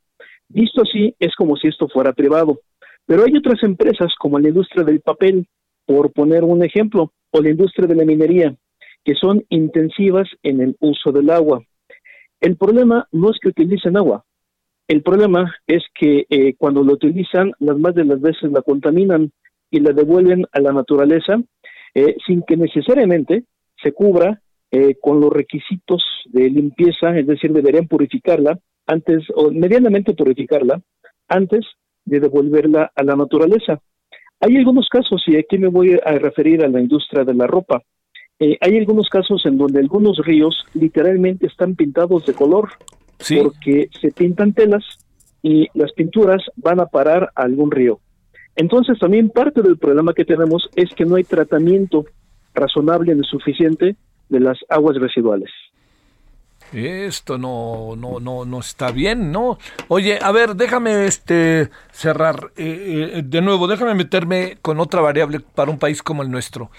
Visto 0.47 0.81
así, 0.81 1.13
es 1.19 1.35
como 1.35 1.55
si 1.57 1.67
esto 1.67 1.87
fuera 1.87 2.13
privado. 2.13 2.61
Pero 3.05 3.23
hay 3.23 3.37
otras 3.37 3.61
empresas 3.61 4.13
como 4.17 4.39
la 4.39 4.47
industria 4.47 4.83
del 4.83 5.01
papel, 5.01 5.47
por 5.85 6.11
poner 6.11 6.43
un 6.43 6.63
ejemplo, 6.63 7.11
o 7.31 7.41
la 7.41 7.51
industria 7.51 7.87
de 7.87 7.95
la 7.95 8.05
minería, 8.05 8.55
que 9.03 9.13
son 9.13 9.43
intensivas 9.49 10.27
en 10.41 10.61
el 10.61 10.75
uso 10.79 11.11
del 11.11 11.29
agua. 11.29 11.61
El 12.39 12.55
problema 12.55 13.07
no 13.11 13.29
es 13.29 13.37
que 13.39 13.49
utilicen 13.49 13.97
agua, 13.97 14.25
el 14.87 15.03
problema 15.03 15.53
es 15.67 15.83
que 15.93 16.25
eh, 16.29 16.55
cuando 16.57 16.81
lo 16.81 16.93
utilizan, 16.93 17.51
las 17.59 17.77
más 17.77 17.93
de 17.93 18.05
las 18.05 18.21
veces 18.21 18.51
la 18.53 18.61
contaminan 18.61 19.31
y 19.69 19.81
la 19.81 19.91
devuelven 19.91 20.45
a 20.53 20.61
la 20.61 20.71
naturaleza 20.71 21.41
eh, 21.93 22.15
sin 22.25 22.41
que 22.43 22.55
necesariamente 22.55 23.43
se 23.83 23.91
cubra 23.91 24.41
eh, 24.71 24.95
con 25.01 25.19
los 25.19 25.31
requisitos 25.31 26.03
de 26.25 26.49
limpieza, 26.49 27.17
es 27.17 27.27
decir, 27.27 27.51
deberían 27.51 27.87
purificarla 27.87 28.59
antes, 28.85 29.23
o 29.35 29.51
medianamente 29.51 30.13
purificarla, 30.13 30.81
antes 31.27 31.65
de 32.05 32.19
devolverla 32.19 32.91
a 32.95 33.03
la 33.03 33.15
naturaleza. 33.15 33.79
Hay 34.39 34.55
algunos 34.55 34.87
casos, 34.89 35.23
y 35.27 35.37
aquí 35.37 35.57
me 35.57 35.67
voy 35.67 35.99
a 36.03 36.11
referir 36.13 36.63
a 36.63 36.67
la 36.67 36.79
industria 36.79 37.23
de 37.23 37.33
la 37.33 37.47
ropa, 37.47 37.81
hay 38.39 38.77
algunos 38.77 39.09
casos 39.09 39.43
en 39.45 39.57
donde 39.57 39.79
algunos 39.79 40.19
ríos 40.19 40.65
literalmente 40.73 41.47
están 41.47 41.75
pintados 41.75 42.25
de 42.25 42.33
color 42.33 42.69
porque 43.17 43.89
se 43.99 44.11
pintan 44.11 44.53
telas 44.53 44.83
y 45.41 45.67
las 45.73 45.91
pinturas 45.93 46.43
van 46.55 46.79
a 46.79 46.85
parar 46.85 47.31
a 47.35 47.43
algún 47.43 47.71
río. 47.71 47.99
Entonces 48.55 48.99
también 48.99 49.29
parte 49.29 49.61
del 49.61 49.77
problema 49.77 50.13
que 50.13 50.25
tenemos 50.25 50.69
es 50.75 50.93
que 50.93 51.05
no 51.05 51.15
hay 51.15 51.23
tratamiento 51.23 52.05
razonable 52.53 53.15
ni 53.15 53.23
suficiente 53.23 53.95
de 54.29 54.39
las 54.39 54.57
aguas 54.69 54.97
residuales. 54.97 55.49
Esto 56.73 57.37
no, 57.37 57.95
no, 57.95 58.19
no, 58.19 58.43
no 58.43 58.59
está 58.59 58.91
bien, 58.91 59.31
¿no? 59.31 59.57
Oye, 59.87 60.19
a 60.21 60.31
ver, 60.31 60.55
déjame 60.55 61.05
este 61.05 61.69
cerrar 61.91 62.51
eh, 62.57 63.13
eh, 63.15 63.21
de 63.23 63.41
nuevo, 63.41 63.67
déjame 63.67 63.95
meterme 63.95 64.57
con 64.61 64.79
otra 64.79 64.99
variable 64.99 65.39
para 65.39 65.71
un 65.71 65.79
país 65.79 66.03
como 66.03 66.23
el 66.23 66.31
nuestro. 66.31 66.69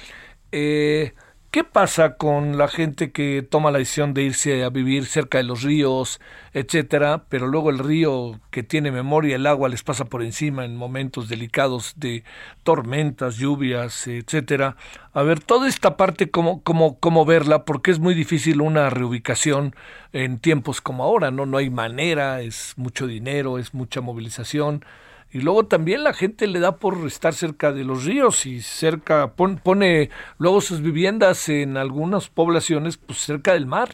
Eh, 0.52 1.14
¿Qué 1.50 1.64
pasa 1.64 2.16
con 2.16 2.58
la 2.58 2.68
gente 2.68 3.10
que 3.10 3.40
toma 3.40 3.70
la 3.70 3.78
decisión 3.78 4.12
de 4.12 4.22
irse 4.22 4.64
a 4.64 4.68
vivir 4.68 5.06
cerca 5.06 5.38
de 5.38 5.44
los 5.44 5.62
ríos, 5.62 6.20
etcétera, 6.52 7.24
pero 7.30 7.46
luego 7.46 7.70
el 7.70 7.78
río 7.78 8.38
que 8.50 8.62
tiene 8.62 8.92
memoria, 8.92 9.36
el 9.36 9.46
agua 9.46 9.70
les 9.70 9.82
pasa 9.82 10.04
por 10.04 10.22
encima 10.22 10.66
en 10.66 10.76
momentos 10.76 11.26
delicados 11.30 11.94
de 11.96 12.22
tormentas, 12.64 13.38
lluvias, 13.38 14.06
etcétera? 14.06 14.76
A 15.14 15.22
ver, 15.22 15.40
toda 15.40 15.68
esta 15.68 15.96
parte, 15.96 16.30
¿cómo, 16.30 16.62
cómo, 16.62 16.98
cómo 16.98 17.24
verla? 17.24 17.64
Porque 17.64 17.92
es 17.92 17.98
muy 17.98 18.12
difícil 18.14 18.60
una 18.60 18.90
reubicación 18.90 19.74
en 20.12 20.40
tiempos 20.40 20.82
como 20.82 21.02
ahora, 21.02 21.30
¿no? 21.30 21.46
No 21.46 21.56
hay 21.56 21.70
manera, 21.70 22.42
es 22.42 22.74
mucho 22.76 23.06
dinero, 23.06 23.58
es 23.58 23.72
mucha 23.72 24.02
movilización. 24.02 24.84
Y 25.30 25.40
luego 25.40 25.66
también 25.66 26.04
la 26.04 26.14
gente 26.14 26.46
le 26.46 26.58
da 26.58 26.76
por 26.76 27.06
estar 27.06 27.34
cerca 27.34 27.72
de 27.72 27.84
los 27.84 28.04
ríos 28.04 28.46
y 28.46 28.62
cerca, 28.62 29.34
pone 29.34 30.08
luego 30.38 30.60
sus 30.60 30.80
viviendas 30.80 31.48
en 31.50 31.76
algunas 31.76 32.28
poblaciones 32.28 32.96
pues 32.96 33.18
cerca 33.18 33.52
del 33.52 33.66
mar. 33.66 33.90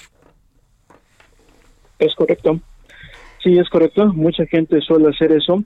Es 1.99 2.15
correcto. 2.15 2.61
Sí, 3.43 3.59
es 3.59 3.69
correcto. 3.69 4.07
Mucha 4.15 4.47
gente 4.47 4.81
suele 4.81 5.09
hacer 5.09 5.33
eso. 5.33 5.63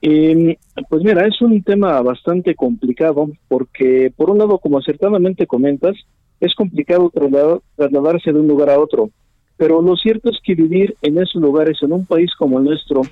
Y, 0.00 0.56
pues 0.88 1.02
mira, 1.04 1.26
es 1.26 1.40
un 1.42 1.62
tema 1.62 2.00
bastante 2.02 2.54
complicado 2.54 3.30
porque, 3.48 4.12
por 4.16 4.30
un 4.30 4.38
lado, 4.38 4.58
como 4.58 4.78
acertadamente 4.78 5.46
comentas, 5.46 5.96
es 6.40 6.54
complicado 6.54 7.12
trasladarse 7.76 8.32
de 8.32 8.40
un 8.40 8.48
lugar 8.48 8.70
a 8.70 8.80
otro. 8.80 9.10
Pero 9.56 9.80
lo 9.80 9.94
cierto 9.96 10.30
es 10.30 10.38
que 10.42 10.54
vivir 10.56 10.96
en 11.02 11.18
esos 11.18 11.40
lugares, 11.40 11.78
en 11.82 11.92
un 11.92 12.04
país 12.04 12.34
como 12.36 12.58
el 12.58 12.64
nuestro, 12.64 13.02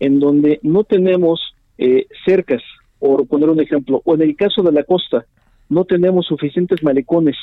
en 0.00 0.18
donde 0.18 0.58
no 0.62 0.84
tenemos 0.84 1.54
eh, 1.78 2.06
cercas, 2.26 2.62
por 2.98 3.26
poner 3.26 3.48
un 3.48 3.60
ejemplo, 3.60 4.02
o 4.04 4.14
en 4.14 4.22
el 4.22 4.36
caso 4.36 4.62
de 4.62 4.72
la 4.72 4.84
costa, 4.84 5.24
no 5.68 5.84
tenemos 5.84 6.26
suficientes 6.26 6.82
malecones 6.82 7.36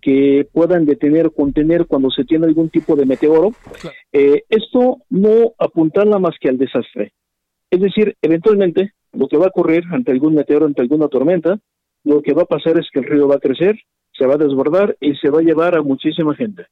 que 0.00 0.46
puedan 0.52 0.84
detener 0.84 1.26
o 1.26 1.30
contener 1.30 1.86
cuando 1.86 2.10
se 2.10 2.24
tiene 2.24 2.46
algún 2.46 2.70
tipo 2.70 2.96
de 2.96 3.06
meteoro, 3.06 3.52
eh, 4.12 4.42
esto 4.48 4.98
no 5.10 5.52
apuntarla 5.58 6.18
más 6.18 6.34
que 6.40 6.48
al 6.48 6.58
desastre. 6.58 7.12
Es 7.70 7.80
decir, 7.80 8.16
eventualmente 8.22 8.92
lo 9.12 9.28
que 9.28 9.36
va 9.36 9.46
a 9.46 9.48
ocurrir 9.48 9.84
ante 9.90 10.12
algún 10.12 10.34
meteoro, 10.34 10.66
ante 10.66 10.82
alguna 10.82 11.08
tormenta, 11.08 11.58
lo 12.04 12.22
que 12.22 12.32
va 12.32 12.42
a 12.42 12.46
pasar 12.46 12.78
es 12.78 12.86
que 12.92 13.00
el 13.00 13.06
río 13.06 13.28
va 13.28 13.36
a 13.36 13.40
crecer, 13.40 13.78
se 14.12 14.26
va 14.26 14.34
a 14.34 14.38
desbordar 14.38 14.96
y 15.00 15.14
se 15.16 15.30
va 15.30 15.40
a 15.40 15.42
llevar 15.42 15.76
a 15.76 15.82
muchísima 15.82 16.34
gente. 16.34 16.66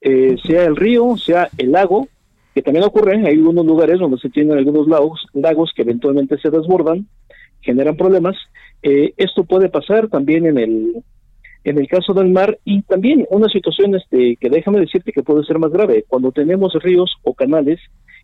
Eh, 0.00 0.36
sea 0.46 0.64
el 0.64 0.76
río, 0.76 1.16
sea 1.16 1.48
el 1.58 1.72
lago, 1.72 2.08
que 2.54 2.62
también 2.62 2.84
ocurre, 2.84 3.16
hay 3.16 3.36
algunos 3.36 3.64
lugares 3.64 3.98
donde 3.98 4.18
se 4.18 4.30
tienen 4.30 4.58
algunos 4.58 4.88
lagos, 4.88 5.26
lagos 5.32 5.72
que 5.74 5.82
eventualmente 5.82 6.38
se 6.38 6.50
desbordan, 6.50 7.06
generan 7.60 7.96
problemas. 7.96 8.36
Eh, 8.82 9.12
esto 9.16 9.44
puede 9.44 9.68
pasar 9.68 10.08
también 10.08 10.46
en 10.46 10.58
el, 10.58 11.02
en 11.64 11.78
el 11.78 11.88
caso 11.88 12.12
del 12.12 12.30
mar 12.30 12.58
y 12.64 12.82
también 12.82 13.26
una 13.30 13.48
situación 13.48 13.94
este, 13.94 14.36
que 14.36 14.50
déjame 14.50 14.80
decirte 14.80 15.12
que 15.12 15.22
puede 15.22 15.44
ser 15.44 15.58
más 15.58 15.70
grave, 15.70 16.04
cuando 16.08 16.32
tenemos 16.32 16.72
ríos 16.82 17.16
o 17.22 17.34
canales 17.34 17.78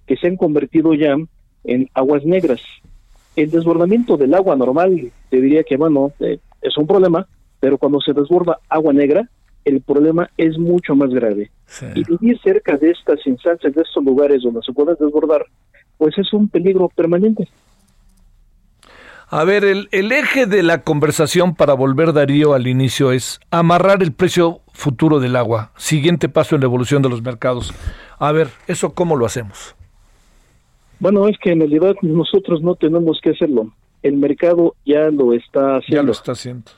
que 0.07 0.16
se 0.16 0.27
han 0.27 0.37
convertido 0.37 0.95
ya 0.95 1.16
en 1.64 1.89
aguas 1.95 2.24
negras. 2.24 2.62
El 3.35 3.51
desbordamiento 3.51 4.16
del 4.16 4.35
agua 4.35 4.57
normal, 4.57 5.12
te 5.29 5.41
diría 5.41 5.62
que, 5.62 5.77
bueno, 5.77 6.12
eh, 6.20 6.39
es 6.62 6.77
un 6.79 6.87
problema, 6.87 7.27
pero 7.61 7.79
cuando 7.79 8.01
se 8.01 8.12
desborda 8.12 8.59
agua 8.68 8.93
negra, 8.93 9.29
el 9.66 9.82
problema 9.82 10.30
es 10.38 10.56
mucho 10.58 10.94
más 10.94 11.10
grave. 11.10 11.50
Y 11.94 12.04
vivir 12.04 12.40
cerca 12.40 12.76
de 12.76 12.92
estas 12.92 13.18
instancias, 13.26 13.74
de 13.74 13.82
estos 13.82 14.02
lugares 14.04 14.42
donde 14.42 14.60
se 14.64 14.72
puede 14.72 14.94
desbordar, 14.94 15.44
pues 15.98 16.16
es 16.16 16.32
un 16.32 16.48
peligro 16.48 16.88
permanente. 16.88 17.48
A 19.28 19.42
ver, 19.42 19.64
el, 19.64 19.88
el, 19.90 20.12
eje 20.12 20.46
de 20.46 20.62
la 20.62 20.82
conversación 20.82 21.56
para 21.56 21.74
volver 21.74 22.12
Darío 22.12 22.54
al 22.54 22.68
inicio 22.68 23.10
es 23.10 23.40
amarrar 23.50 24.04
el 24.04 24.12
precio 24.12 24.60
futuro 24.72 25.18
del 25.18 25.34
agua. 25.34 25.72
Siguiente 25.76 26.28
paso 26.28 26.54
en 26.54 26.60
la 26.60 26.66
evolución 26.66 27.02
de 27.02 27.08
los 27.08 27.22
mercados. 27.22 27.74
A 28.20 28.30
ver, 28.30 28.48
¿eso 28.68 28.94
cómo 28.94 29.16
lo 29.16 29.26
hacemos? 29.26 29.74
Bueno, 31.00 31.26
es 31.26 31.36
que 31.42 31.50
en 31.50 31.58
realidad 31.58 31.96
nosotros 32.02 32.62
no 32.62 32.76
tenemos 32.76 33.18
que 33.20 33.30
hacerlo. 33.30 33.72
El 34.04 34.16
mercado 34.16 34.76
ya 34.84 35.10
lo 35.10 35.32
está 35.32 35.78
haciendo. 35.78 36.02
Ya 36.02 36.06
lo 36.06 36.12
está 36.12 36.32
haciendo. 36.32 36.70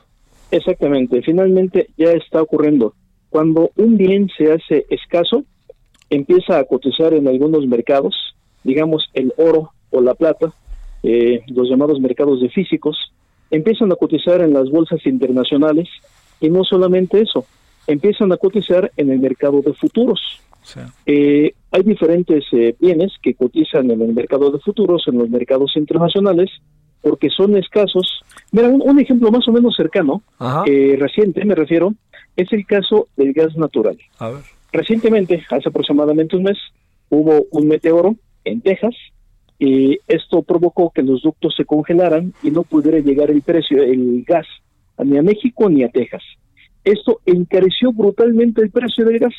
Exactamente, 0.50 1.22
finalmente 1.22 1.90
ya 1.96 2.12
está 2.12 2.42
ocurriendo. 2.42 2.94
Cuando 3.30 3.70
un 3.76 3.96
bien 3.96 4.28
se 4.36 4.52
hace 4.52 4.86
escaso, 4.88 5.44
empieza 6.10 6.58
a 6.58 6.64
cotizar 6.64 7.12
en 7.12 7.28
algunos 7.28 7.66
mercados, 7.66 8.14
digamos 8.64 9.10
el 9.14 9.32
oro 9.36 9.72
o 9.90 10.00
la 10.00 10.14
plata, 10.14 10.52
eh, 11.02 11.42
los 11.48 11.68
llamados 11.68 12.00
mercados 12.00 12.40
de 12.40 12.48
físicos, 12.48 13.12
empiezan 13.50 13.92
a 13.92 13.96
cotizar 13.96 14.40
en 14.40 14.52
las 14.52 14.70
bolsas 14.70 15.04
internacionales 15.06 15.88
y 16.40 16.48
no 16.48 16.64
solamente 16.64 17.20
eso, 17.20 17.44
empiezan 17.86 18.32
a 18.32 18.36
cotizar 18.36 18.90
en 18.96 19.10
el 19.10 19.18
mercado 19.18 19.60
de 19.60 19.72
futuros. 19.74 20.20
Eh, 21.06 21.54
hay 21.70 21.82
diferentes 21.82 22.44
eh, 22.52 22.74
bienes 22.78 23.12
que 23.22 23.34
cotizan 23.34 23.90
en 23.90 24.02
el 24.02 24.12
mercado 24.12 24.50
de 24.50 24.58
futuros, 24.58 25.04
en 25.06 25.18
los 25.18 25.30
mercados 25.30 25.76
internacionales, 25.76 26.50
porque 27.02 27.28
son 27.30 27.56
escasos. 27.56 28.22
Mira, 28.52 28.68
un, 28.68 28.98
ejemplo 28.98 29.30
más 29.30 29.46
o 29.48 29.52
menos 29.52 29.76
cercano, 29.76 30.22
eh, 30.66 30.96
reciente 30.98 31.44
me 31.44 31.54
refiero, 31.54 31.94
es 32.36 32.52
el 32.52 32.66
caso 32.66 33.08
del 33.16 33.32
gas 33.32 33.56
natural. 33.56 33.98
Recientemente, 34.72 35.42
hace 35.50 35.68
aproximadamente 35.68 36.36
un 36.36 36.44
mes, 36.44 36.58
hubo 37.08 37.46
un 37.50 37.68
meteoro 37.68 38.16
en 38.44 38.60
Texas 38.60 38.94
y 39.58 39.98
esto 40.06 40.42
provocó 40.42 40.90
que 40.90 41.02
los 41.02 41.22
ductos 41.22 41.54
se 41.56 41.64
congelaran 41.64 42.32
y 42.42 42.50
no 42.50 42.62
pudiera 42.62 42.98
llegar 42.98 43.30
el 43.30 43.42
precio, 43.42 43.82
el 43.82 44.24
gas, 44.26 44.46
ni 45.04 45.18
a 45.18 45.22
México 45.22 45.68
ni 45.68 45.82
a 45.82 45.88
Texas. 45.88 46.22
Esto 46.84 47.20
encareció 47.26 47.92
brutalmente 47.92 48.62
el 48.62 48.70
precio 48.70 49.04
del 49.04 49.18
gas. 49.18 49.34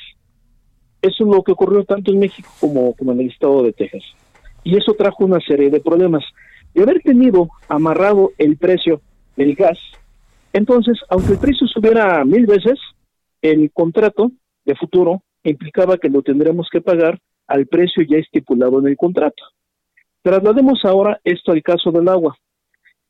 Eso 1.01 1.23
es 1.23 1.29
lo 1.29 1.41
que 1.43 1.53
ocurrió 1.53 1.85
tanto 1.85 2.11
en 2.11 2.19
México 2.19 2.49
como, 2.59 2.93
como 2.95 3.13
en 3.13 3.21
el 3.21 3.27
estado 3.29 3.63
de 3.63 3.71
Texas. 3.71 4.03
Y 4.63 4.75
eso 4.75 4.93
trajo 4.93 5.23
una 5.23 5.39
serie 5.39 5.69
de 5.69 5.79
problemas 5.79 6.23
de 6.73 6.83
haber 6.83 7.01
tenido 7.01 7.49
amarrado 7.67 8.31
el 8.37 8.57
precio 8.57 9.01
del 9.35 9.55
gas, 9.55 9.79
entonces, 10.53 10.97
aunque 11.09 11.33
el 11.33 11.39
precio 11.39 11.67
subiera 11.67 12.23
mil 12.25 12.45
veces, 12.45 12.79
el 13.41 13.71
contrato 13.71 14.31
de 14.65 14.75
futuro 14.75 15.21
implicaba 15.43 15.97
que 15.97 16.09
lo 16.09 16.21
tendremos 16.21 16.67
que 16.71 16.81
pagar 16.81 17.19
al 17.47 17.67
precio 17.67 18.03
ya 18.03 18.17
estipulado 18.17 18.79
en 18.79 18.87
el 18.87 18.97
contrato. 18.97 19.43
Traslademos 20.21 20.83
ahora 20.83 21.19
esto 21.23 21.51
al 21.51 21.63
caso 21.63 21.91
del 21.91 22.09
agua. 22.09 22.35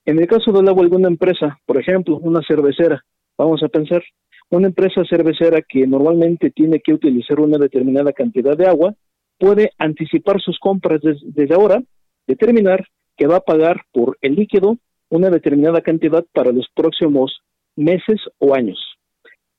En 0.05 0.19
el 0.19 0.27
caso 0.27 0.51
del 0.51 0.67
agua, 0.67 0.83
alguna 0.83 1.07
empresa, 1.07 1.59
por 1.65 1.79
ejemplo, 1.79 2.17
una 2.17 2.41
cervecera, 2.45 3.03
vamos 3.37 3.63
a 3.63 3.69
pensar, 3.69 4.03
una 4.49 4.67
empresa 4.67 5.03
cervecera 5.09 5.61
que 5.61 5.85
normalmente 5.87 6.51
tiene 6.51 6.79
que 6.79 6.93
utilizar 6.93 7.39
una 7.39 7.57
determinada 7.57 8.11
cantidad 8.13 8.57
de 8.57 8.67
agua, 8.67 8.93
puede 9.37 9.71
anticipar 9.77 10.41
sus 10.41 10.59
compras 10.59 11.01
desde 11.01 11.53
ahora, 11.53 11.81
determinar 12.27 12.85
que 13.19 13.27
va 13.27 13.35
a 13.35 13.41
pagar 13.41 13.83
por 13.91 14.17
el 14.21 14.35
líquido 14.35 14.77
una 15.09 15.29
determinada 15.29 15.81
cantidad 15.81 16.25
para 16.31 16.53
los 16.53 16.69
próximos 16.73 17.41
meses 17.75 18.21
o 18.37 18.55
años. 18.55 18.79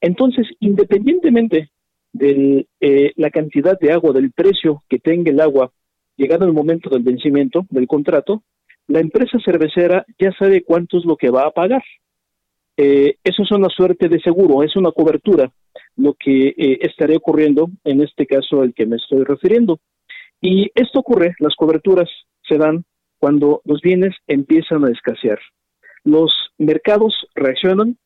Entonces, 0.01 0.47
independientemente 0.61 1.69
de 2.13 2.67
eh, 2.81 3.13
la 3.17 3.31
cantidad 3.31 3.79
de 3.79 3.93
agua, 3.93 4.15
del 4.15 4.33
precio 4.33 4.83
que 4.89 4.99
tenga 4.99 5.31
el 5.31 5.41
agua, 5.41 5.71
llegado 6.17 6.47
el 6.47 6.55
momento 6.55 6.89
del 6.89 7.03
vencimiento 7.03 7.67
del 7.69 7.87
contrato, 7.87 8.43
la 8.89 9.01
empresa 9.01 9.39
cervecera 9.45 10.07
ya 10.19 10.33
sabe 10.39 10.63
cuánto 10.63 10.97
es 10.97 11.05
lo 11.05 11.17
que 11.17 11.29
va 11.29 11.47
a 11.47 11.51
pagar. 11.51 11.83
Eh, 12.79 13.17
eso 13.23 13.43
es 13.43 13.51
una 13.51 13.69
suerte 13.69 14.09
de 14.09 14.21
seguro, 14.21 14.63
es 14.63 14.75
una 14.75 14.91
cobertura, 14.91 15.53
lo 15.97 16.15
que 16.15 16.49
eh, 16.49 16.79
estaría 16.81 17.19
ocurriendo 17.19 17.69
en 17.85 18.01
este 18.01 18.25
caso 18.27 18.63
al 18.63 18.73
que 18.73 18.87
me 18.87 18.97
estoy 18.97 19.23
refiriendo. 19.25 19.81
Y 20.41 20.71
esto 20.75 21.01
ocurre, 21.01 21.35
las 21.41 21.55
coberturas 21.57 22.09
se 22.49 22.57
dan 22.57 22.85
cuando 23.21 23.61
los 23.65 23.81
bienes 23.83 24.17
empiezan 24.27 24.85
a 24.85 24.91
escasear. 24.91 25.39
Los 26.03 26.33
mercados 26.59 27.15
reaccionan, 27.35 27.99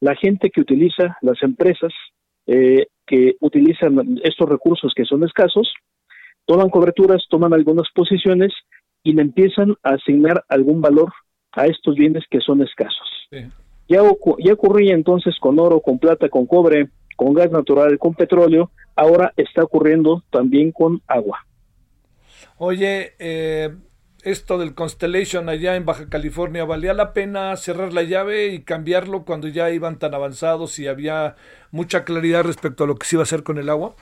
la 0.00 0.16
gente 0.16 0.50
que 0.50 0.62
utiliza, 0.62 1.16
las 1.20 1.40
empresas 1.42 1.92
eh, 2.46 2.86
que 3.06 3.36
utilizan 3.40 4.18
estos 4.24 4.48
recursos 4.48 4.92
que 4.96 5.04
son 5.04 5.22
escasos, 5.22 5.72
toman 6.46 6.70
coberturas, 6.70 7.22
toman 7.28 7.52
algunas 7.52 7.88
posiciones 7.94 8.52
y 9.02 9.12
le 9.12 9.22
empiezan 9.22 9.76
a 9.82 9.90
asignar 9.90 10.44
algún 10.48 10.80
valor 10.80 11.12
a 11.52 11.66
estos 11.66 11.94
bienes 11.94 12.24
que 12.30 12.40
son 12.40 12.62
escasos. 12.62 13.08
Ya, 13.86 14.02
ya 14.38 14.52
ocurría 14.52 14.94
entonces 14.94 15.36
con 15.38 15.58
oro, 15.58 15.80
con 15.80 15.98
plata, 15.98 16.30
con 16.30 16.46
cobre, 16.46 16.88
con 17.16 17.34
gas 17.34 17.50
natural, 17.50 17.98
con 17.98 18.14
petróleo, 18.14 18.70
ahora 18.96 19.32
está 19.36 19.62
ocurriendo 19.62 20.22
también 20.30 20.72
con 20.72 21.02
agua. 21.06 21.46
Oye, 22.58 23.12
eh, 23.18 23.70
esto 24.24 24.58
del 24.58 24.74
Constellation 24.74 25.48
allá 25.48 25.76
en 25.76 25.84
Baja 25.84 26.08
California, 26.08 26.64
¿valía 26.64 26.94
la 26.94 27.12
pena 27.12 27.56
cerrar 27.56 27.92
la 27.92 28.02
llave 28.02 28.48
y 28.48 28.62
cambiarlo 28.62 29.24
cuando 29.24 29.48
ya 29.48 29.70
iban 29.70 29.98
tan 29.98 30.14
avanzados 30.14 30.78
y 30.78 30.86
había 30.86 31.36
mucha 31.70 32.04
claridad 32.04 32.44
respecto 32.44 32.84
a 32.84 32.86
lo 32.86 32.96
que 32.96 33.06
se 33.06 33.16
iba 33.16 33.22
a 33.22 33.24
hacer 33.24 33.42
con 33.42 33.58
el 33.58 33.68
agua? 33.68 33.94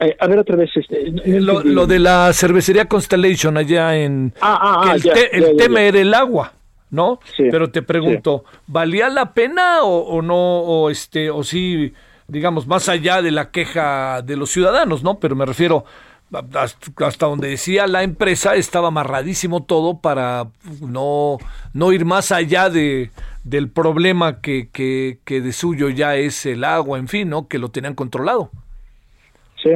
Eh, 0.00 0.16
a 0.18 0.26
ver 0.26 0.38
otra 0.38 0.56
vez. 0.56 0.70
Este, 0.74 1.10
lo, 1.40 1.86
de 1.86 1.98
la 1.98 2.32
cervecería 2.32 2.86
Constellation 2.86 3.56
allá 3.56 3.96
en... 3.96 4.32
Ah, 4.40 4.58
ah, 4.60 4.92
ah 4.92 4.96
el, 5.32 5.56
tema 5.56 5.82
era 5.82 6.00
el 6.00 6.14
agua, 6.14 6.52
¿no? 6.90 7.20
Pero 7.36 7.70
te 7.70 7.82
pregunto, 7.82 8.44
¿valía 8.66 9.08
la 9.08 9.32
pena 9.32 9.82
o, 9.82 10.22
no? 10.22 10.36
O, 10.36 10.90
este, 10.90 11.30
o 11.30 11.42
sí, 11.42 11.92
digamos, 12.28 12.66
más 12.66 12.88
allá 12.88 13.22
de 13.22 13.30
la 13.30 13.50
queja 13.50 14.22
de 14.22 14.36
los 14.36 14.50
ciudadanos, 14.50 15.02
¿no? 15.02 15.18
Pero 15.18 15.36
me 15.36 15.46
refiero 15.46 15.84
hasta 16.32 17.26
donde 17.26 17.48
decía 17.48 17.86
la 17.86 18.02
empresa 18.02 18.56
estaba 18.56 18.88
amarradísimo 18.88 19.62
todo 19.62 20.00
para 20.00 20.48
no, 20.80 21.38
no 21.72 21.92
ir 21.92 22.04
más 22.04 22.32
allá 22.32 22.70
de, 22.70 23.10
del 23.44 23.70
problema 23.70 24.40
que, 24.40 24.68
que, 24.72 25.18
que, 25.24 25.40
de 25.40 25.52
suyo 25.52 25.90
ya 25.90 26.16
es 26.16 26.46
el 26.46 26.64
agua, 26.64 26.98
en 26.98 27.08
fin, 27.08 27.28
¿no? 27.28 27.46
Que 27.46 27.58
lo 27.58 27.68
tenían 27.68 27.94
controlado. 27.94 28.50
Sí, 29.62 29.70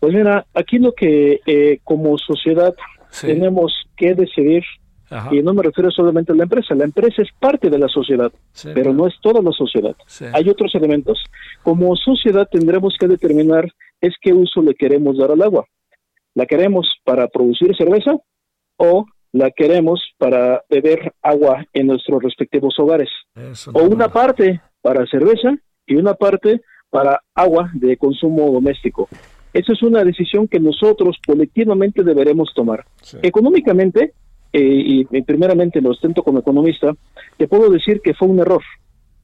pues 0.00 0.14
mira, 0.14 0.46
aquí 0.54 0.78
lo 0.78 0.92
que 0.92 1.40
eh, 1.46 1.80
como 1.84 2.18
sociedad 2.18 2.74
tenemos 3.20 3.72
que 3.96 4.14
decidir, 4.14 4.62
y 5.30 5.40
no 5.40 5.54
me 5.54 5.62
refiero 5.62 5.90
solamente 5.90 6.32
a 6.32 6.34
la 6.34 6.42
empresa, 6.42 6.74
la 6.74 6.84
empresa 6.84 7.22
es 7.22 7.28
parte 7.38 7.70
de 7.70 7.78
la 7.78 7.88
sociedad, 7.88 8.30
pero 8.74 8.92
no 8.92 9.06
es 9.06 9.14
toda 9.20 9.40
la 9.40 9.52
sociedad. 9.52 9.96
Hay 10.32 10.48
otros 10.48 10.74
elementos. 10.74 11.22
Como 11.62 11.96
sociedad 11.96 12.48
tendremos 12.50 12.96
que 12.98 13.06
determinar 13.06 13.70
es 14.00 14.14
qué 14.20 14.32
uso 14.32 14.62
le 14.62 14.74
queremos 14.74 15.18
dar 15.18 15.30
al 15.30 15.42
agua. 15.42 15.66
¿La 16.34 16.46
queremos 16.46 16.86
para 17.04 17.28
producir 17.28 17.74
cerveza 17.76 18.16
o 18.76 19.06
la 19.32 19.50
queremos 19.50 20.00
para 20.18 20.62
beber 20.68 21.12
agua 21.22 21.64
en 21.72 21.88
nuestros 21.88 22.22
respectivos 22.22 22.78
hogares? 22.78 23.08
o 23.72 23.82
una 23.82 24.08
parte 24.08 24.60
para 24.80 25.06
cerveza 25.06 25.56
y 25.86 25.96
una 25.96 26.14
parte 26.14 26.60
para 26.90 27.20
agua 27.34 27.70
de 27.74 27.96
consumo 27.96 28.50
doméstico. 28.50 29.08
Esa 29.52 29.72
es 29.72 29.82
una 29.82 30.04
decisión 30.04 30.48
que 30.48 30.60
nosotros 30.60 31.16
colectivamente 31.26 32.02
deberemos 32.02 32.52
tomar. 32.54 32.84
Económicamente, 33.22 34.12
eh, 34.52 34.60
y 34.60 35.22
primeramente 35.22 35.80
lo 35.80 35.90
ostento 35.90 36.22
como 36.22 36.40
economista, 36.40 36.94
te 37.36 37.48
puedo 37.48 37.70
decir 37.70 38.00
que 38.02 38.14
fue 38.14 38.28
un 38.28 38.40
error 38.40 38.62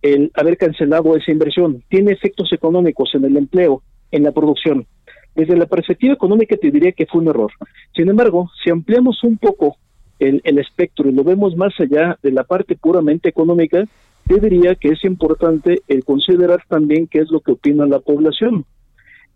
el 0.03 0.31
haber 0.35 0.57
cancelado 0.59 1.17
esa 1.17 1.31
inversión. 1.31 1.83
Tiene 1.89 2.13
efectos 2.13 2.53
económicos 2.53 3.11
en 3.15 3.25
el 3.25 3.37
empleo, 3.37 3.83
en 4.13 4.23
la 4.23 4.31
producción. 4.33 4.87
Desde 5.35 5.57
la 5.57 5.67
perspectiva 5.67 6.15
económica 6.15 6.57
te 6.57 6.71
diría 6.71 6.93
que 6.93 7.07
fue 7.07 7.23
un 7.23 7.29
error. 7.29 7.51
Sin 7.97 8.09
embargo, 8.09 8.51
si 8.63 8.71
ampliamos 8.71 9.25
un 9.25 9.39
poco 9.39 9.77
el, 10.19 10.59
espectro 10.59 11.09
y 11.09 11.13
lo 11.13 11.25
vemos 11.25 11.57
más 11.57 11.73
allá 11.81 12.17
de 12.23 12.31
la 12.31 12.45
parte 12.45 12.77
puramente 12.77 13.29
económica, 13.29 13.85
te 14.27 14.39
diría 14.39 14.77
que 14.77 14.91
es 14.91 15.05
importante 15.05 15.83
el 15.89 16.05
considerar 16.05 16.63
también 16.69 17.09
qué 17.09 17.21
es 17.21 17.31
lo 17.31 17.41
que 17.41 17.53
opina 17.53 17.87
la 17.87 17.99
población. 17.99 18.65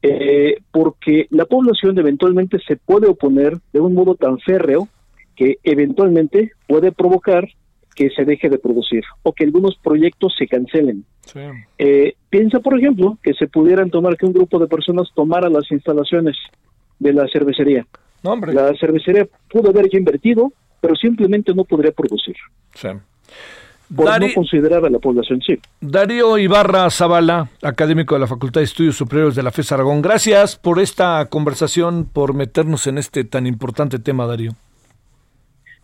Eh, 0.02 0.58
porque 0.70 1.26
la 1.30 1.46
población 1.46 1.98
eventualmente 1.98 2.58
se 2.68 2.76
puede 2.76 3.08
oponer 3.08 3.58
de 3.72 3.80
un 3.80 3.94
modo 3.94 4.14
tan 4.14 4.38
férreo 4.38 4.88
que 5.34 5.58
eventualmente 5.64 6.52
puede 6.68 6.92
provocar 6.92 7.48
que 7.94 8.10
se 8.10 8.24
deje 8.24 8.48
de 8.48 8.58
producir 8.58 9.02
o 9.22 9.32
que 9.32 9.44
algunos 9.44 9.76
proyectos 9.82 10.34
se 10.38 10.46
cancelen. 10.46 11.04
Eh, 11.78 12.14
piensa, 12.30 12.60
por 12.60 12.78
ejemplo, 12.78 13.18
que 13.22 13.34
se 13.34 13.46
pudieran 13.46 13.90
tomar, 13.90 14.16
que 14.16 14.26
un 14.26 14.32
grupo 14.32 14.58
de 14.58 14.66
personas 14.66 15.08
tomara 15.14 15.48
las 15.48 15.70
instalaciones 15.70 16.36
de 16.98 17.12
la 17.12 17.26
cervecería. 17.28 17.86
La 18.22 18.74
cervecería 18.78 19.26
pudo 19.50 19.70
haber 19.70 19.88
ya 19.90 19.98
invertido, 19.98 20.52
pero 20.80 20.94
simplemente 20.96 21.54
no 21.54 21.64
podría 21.64 21.92
producir. 21.92 22.36
Sí. 22.74 22.88
Por 23.94 24.20
no 24.20 24.26
considerar 24.34 24.84
a 24.84 24.90
la 24.90 24.98
población, 24.98 25.40
sí. 25.46 25.58
Darío 25.80 26.38
Ibarra 26.38 26.90
Zavala, 26.90 27.50
académico 27.62 28.16
de 28.16 28.20
la 28.20 28.26
Facultad 28.26 28.60
de 28.60 28.64
Estudios 28.64 28.96
Superiores 28.96 29.36
de 29.36 29.44
la 29.44 29.52
FES 29.52 29.70
Aragón. 29.72 30.02
Gracias 30.02 30.56
por 30.56 30.80
esta 30.80 31.26
conversación, 31.26 32.08
por 32.12 32.34
meternos 32.34 32.88
en 32.88 32.98
este 32.98 33.22
tan 33.22 33.46
importante 33.46 34.00
tema, 34.00 34.26
Darío. 34.26 34.52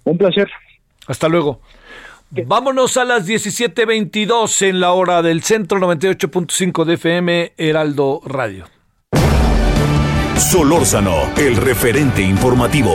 Un 0.04 0.18
placer. 0.18 0.50
Hasta 1.06 1.28
luego. 1.28 1.60
Vámonos 2.34 2.96
a 2.96 3.04
las 3.04 3.26
17:22 3.26 4.62
en 4.62 4.80
la 4.80 4.92
hora 4.92 5.20
del 5.20 5.42
centro 5.42 5.78
98.5 5.78 6.86
de 6.86 6.94
FM 6.94 7.52
Heraldo 7.58 8.22
Radio. 8.24 8.64
Solórzano, 10.38 11.30
el 11.36 11.56
referente 11.56 12.22
informativo. 12.22 12.94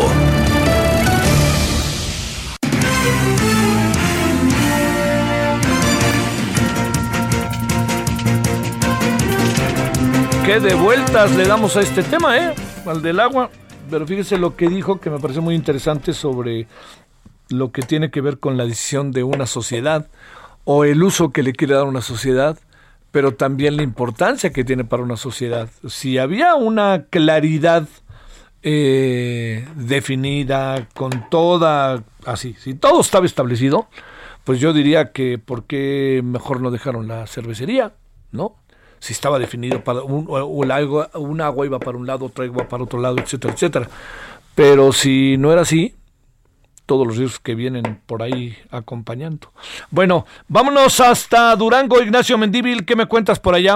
Qué 10.44 10.60
de 10.60 10.74
vueltas 10.74 11.36
le 11.36 11.46
damos 11.46 11.78
a 11.78 11.82
este 11.82 12.02
tema, 12.02 12.38
¿eh? 12.40 12.56
Al 12.88 13.04
del 13.04 13.20
agua. 13.20 13.52
Pero 13.88 14.08
fíjese 14.08 14.40
lo 14.40 14.56
que 14.56 14.68
dijo 14.68 15.00
que 15.00 15.12
me 15.12 15.20
pareció 15.20 15.44
muy 15.44 15.54
interesante 15.54 16.12
sobre 16.12 16.68
lo 17.50 17.72
que 17.72 17.82
tiene 17.82 18.12
que 18.12 18.22
ver 18.22 18.40
con 18.40 18.58
la 18.58 18.66
decisión 18.66 19.12
de 19.12 19.24
una 19.24 19.46
sociedad 19.46 20.08
o 20.64 20.84
el 20.84 21.02
uso 21.04 21.32
que 21.32 21.44
le 21.44 21.54
quiere 21.54 21.76
dar 21.76 21.86
una 21.86 22.02
sociedad, 22.02 22.58
pero 23.12 23.34
también 23.34 23.78
la 23.78 23.84
importancia 23.84 24.52
que 24.52 24.64
tiene 24.64 24.84
para 24.84 25.04
una 25.04 25.18
sociedad. 25.18 25.70
Si 25.88 26.18
había 26.18 26.56
una 26.56 27.06
claridad 27.10 27.88
eh, 28.64 29.66
definida, 29.76 30.88
con 30.94 31.30
toda, 31.30 32.04
así, 32.26 32.56
si 32.60 32.74
todo 32.74 33.00
estaba 33.00 33.26
establecido, 33.26 33.88
pues 34.44 34.60
yo 34.60 34.74
diría 34.74 35.12
que 35.12 35.38
¿por 35.38 35.64
qué 35.64 36.22
mejor 36.24 36.62
no 36.62 36.72
dejaron 36.72 37.08
la 37.08 37.28
cervecería? 37.28 37.94
¿No? 38.32 38.56
Si 39.00 39.14
estaba 39.14 39.40
definido 39.40 39.84
para 39.84 40.02
un, 40.02 40.28
un 40.28 40.72
un 41.14 41.42
agua 41.42 41.66
iba 41.66 41.80
para 41.80 41.98
un 41.98 42.08
lado, 42.08 42.26
otra 42.26 42.46
agua 42.46 42.68
para 42.68 42.84
otro 42.84 43.00
lado, 43.00 43.18
etcétera, 43.20 43.54
etcétera. 43.54 43.90
Pero 44.56 44.92
si 44.92 45.38
no 45.38 45.52
era 45.52 45.62
así, 45.62 45.96
todos 46.88 47.06
los 47.06 47.18
ríos 47.18 47.40
que 47.40 47.54
vienen 47.54 47.84
por 48.08 48.24
ahí 48.24 48.58
acompañando. 48.72 49.52
Bueno, 49.92 50.26
vámonos 50.48 51.00
hasta 51.00 51.56
Durango, 51.56 52.02
Ignacio 52.02 52.38
Mendíbil, 52.38 52.86
¿qué 52.86 52.96
me 52.96 53.06
cuentas 53.06 53.40
por 53.40 53.54
allá? 53.54 53.76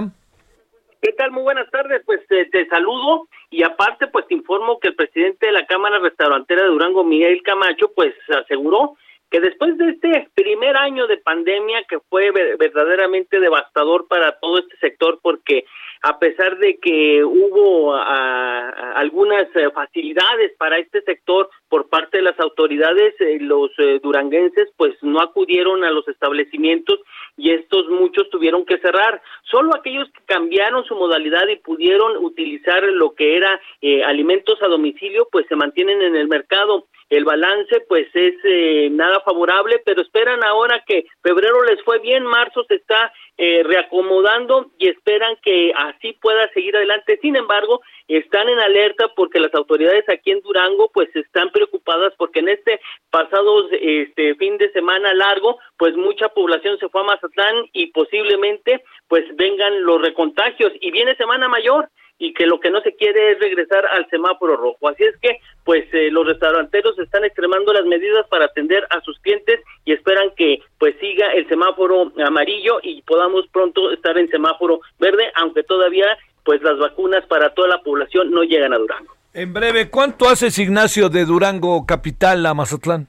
¿Qué 1.02 1.12
tal? 1.14 1.32
Muy 1.32 1.44
buenas 1.44 1.70
tardes, 1.70 2.02
pues 2.06 2.26
te, 2.28 2.46
te, 2.46 2.68
saludo 2.68 3.28
y 3.50 3.64
aparte 3.64 4.08
pues 4.08 4.28
te 4.28 4.36
informo 4.36 4.80
que 4.80 4.90
el 4.90 4.96
presidente 4.96 5.48
de 5.48 5.52
la 5.52 5.66
Cámara 5.66 6.00
Restaurantera 6.00 6.64
de 6.64 6.70
Durango, 6.70 7.04
Miguel 7.04 7.42
Camacho, 7.44 7.92
pues 7.94 8.14
aseguró 8.30 8.96
que 9.32 9.40
después 9.40 9.78
de 9.78 9.90
este 9.90 10.30
primer 10.36 10.78
año 10.78 11.08
de 11.08 11.18
pandemia 11.18 11.84
que 11.90 12.00
fue 12.10 12.32
verdaderamente 12.32 13.40
devastador 13.40 14.08
para 14.08 14.38
todo 14.40 14.60
este 14.60 14.78
sector 14.78 15.20
porque 15.24 15.66
a 16.04 16.18
pesar 16.18 16.58
de 16.58 16.78
que 16.82 17.24
hubo 17.24 17.94
algunas 17.96 19.48
eh, 19.56 19.70
facilidades 19.72 20.52
para 20.58 20.80
este 20.80 21.02
sector 21.02 21.50
por 21.70 21.90
parte 21.90 22.18
de 22.18 22.24
las 22.24 22.40
autoridades, 22.40 23.14
eh, 23.20 23.38
los 23.40 23.70
eh, 23.78 24.00
duranguenses 24.02 24.70
pues 24.78 24.96
no 25.02 25.20
acudieron 25.22 25.84
a 25.84 25.92
los 25.92 26.08
establecimientos 26.08 27.00
y 27.38 27.52
estos 27.52 27.88
muchos 27.90 28.30
tuvieron 28.32 28.66
que 28.66 28.80
cerrar. 28.80 29.22
Solo 29.44 29.76
aquellos 29.76 30.10
que 30.12 30.24
cambiaron 30.26 30.84
su 30.86 30.96
modalidad 30.96 31.48
y 31.48 31.58
pudieron 31.58 32.18
utilizar 32.24 32.84
lo 32.84 33.14
que 33.14 33.38
era 33.38 33.60
alimentos 34.06 34.62
a 34.62 34.68
domicilio 34.68 35.28
pues 35.32 35.46
se 35.48 35.56
mantienen 35.56 36.02
en 36.02 36.16
el 36.16 36.28
mercado 36.28 36.88
el 37.12 37.26
balance 37.26 37.82
pues 37.90 38.08
es 38.14 38.36
eh, 38.46 38.88
nada 38.90 39.20
favorable, 39.20 39.82
pero 39.86 40.02
esperan 40.02 40.44
ahora 40.46 40.82
que 40.88 41.06
febrero 41.22 41.62
les 41.66 41.84
fue 41.84 42.00
bien, 42.00 42.24
marzo 42.24 42.64
se 42.64 42.76
está 42.76 43.12
eh, 43.44 43.64
reacomodando 43.64 44.70
y 44.78 44.88
esperan 44.88 45.36
que 45.42 45.74
así 45.76 46.14
pueda 46.22 46.48
seguir 46.54 46.76
adelante. 46.76 47.18
Sin 47.24 47.36
embargo, 47.36 47.82
están 48.08 48.48
en 48.50 48.60
alerta 48.60 49.08
porque 49.16 49.40
las 49.40 49.52
autoridades 49.56 50.08
aquí 50.10 50.30
en 50.30 50.42
Durango 50.42 50.92
pues 50.94 51.10
están 51.16 51.50
preocupadas 51.50 52.14
porque 52.20 52.42
en 52.42 52.50
este 52.50 52.80
pasado 53.10 53.68
este 53.72 54.36
fin 54.36 54.60
de 54.60 54.72
semana 54.74 55.12
largo 55.16 55.58
pues 55.76 55.96
mucha 55.96 56.30
población 56.30 56.78
se 56.78 56.88
fue 56.90 57.02
a 57.02 57.06
Mazatlán 57.06 57.66
y 57.74 57.88
posiblemente 57.88 58.84
pues 59.08 59.26
vengan 59.38 59.86
los 59.86 60.00
recontagios 60.00 60.72
y 60.80 60.92
viene 60.92 61.16
semana 61.16 61.48
mayor 61.48 61.90
y 62.22 62.34
que 62.36 62.46
lo 62.46 62.60
que 62.60 62.70
no 62.70 62.82
se 62.82 62.96
quiere 62.96 63.32
es 63.32 63.40
regresar 63.40 63.84
al 63.88 64.08
semáforo 64.12 64.56
rojo. 64.56 64.88
Así 64.88 65.04
es 65.04 65.18
que, 65.18 65.40
pues, 65.64 65.86
eh, 65.92 66.12
los 66.12 66.28
restauranteros 66.28 66.98
están 67.00 67.26
extremando 67.26 67.74
las 67.74 67.84
medidas 67.86 68.28
para 68.28 68.46
atender 68.46 68.86
a 68.92 69.02
sus 69.02 69.20
clientes 69.22 69.60
y 69.86 69.94
esperan 69.94 70.30
que, 70.38 70.60
pues, 70.78 70.96
siga 71.00 71.34
el 71.34 71.50
semáforo 71.50 72.12
amarillo 72.24 72.78
y 72.84 73.02
podamos 73.02 73.48
pronto 73.52 73.92
estar 73.92 74.16
en 74.20 74.30
semáforo 74.30 74.82
verde, 75.00 75.32
aunque 75.34 75.64
todavía, 75.64 76.16
pues, 76.46 76.62
las 76.62 76.78
vacunas 76.78 77.26
para 77.26 77.56
toda 77.56 77.70
la 77.70 77.82
población 77.82 78.30
no 78.30 78.44
llegan 78.44 78.74
a 78.74 78.78
Durango. 78.78 79.16
En 79.34 79.52
breve, 79.52 79.90
¿cuánto 79.90 80.30
haces, 80.30 80.60
Ignacio, 80.60 81.10
de 81.10 81.26
Durango 81.26 81.88
capital 81.88 82.46
a 82.46 82.54
Mazatlán? 82.54 83.08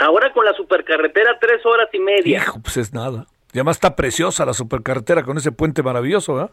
Ahora 0.00 0.34
con 0.34 0.44
la 0.44 0.52
supercarretera, 0.52 1.38
tres 1.40 1.64
horas 1.64 1.88
y 1.94 1.98
media. 1.98 2.42
Hijo, 2.42 2.60
pues 2.62 2.76
es 2.76 2.92
nada. 2.92 3.24
Y 3.54 3.58
además 3.58 3.76
está 3.76 3.96
preciosa 3.96 4.44
la 4.44 4.52
supercarretera 4.52 5.22
con 5.22 5.38
ese 5.38 5.50
puente 5.50 5.82
maravilloso, 5.82 6.34
¿verdad? 6.34 6.50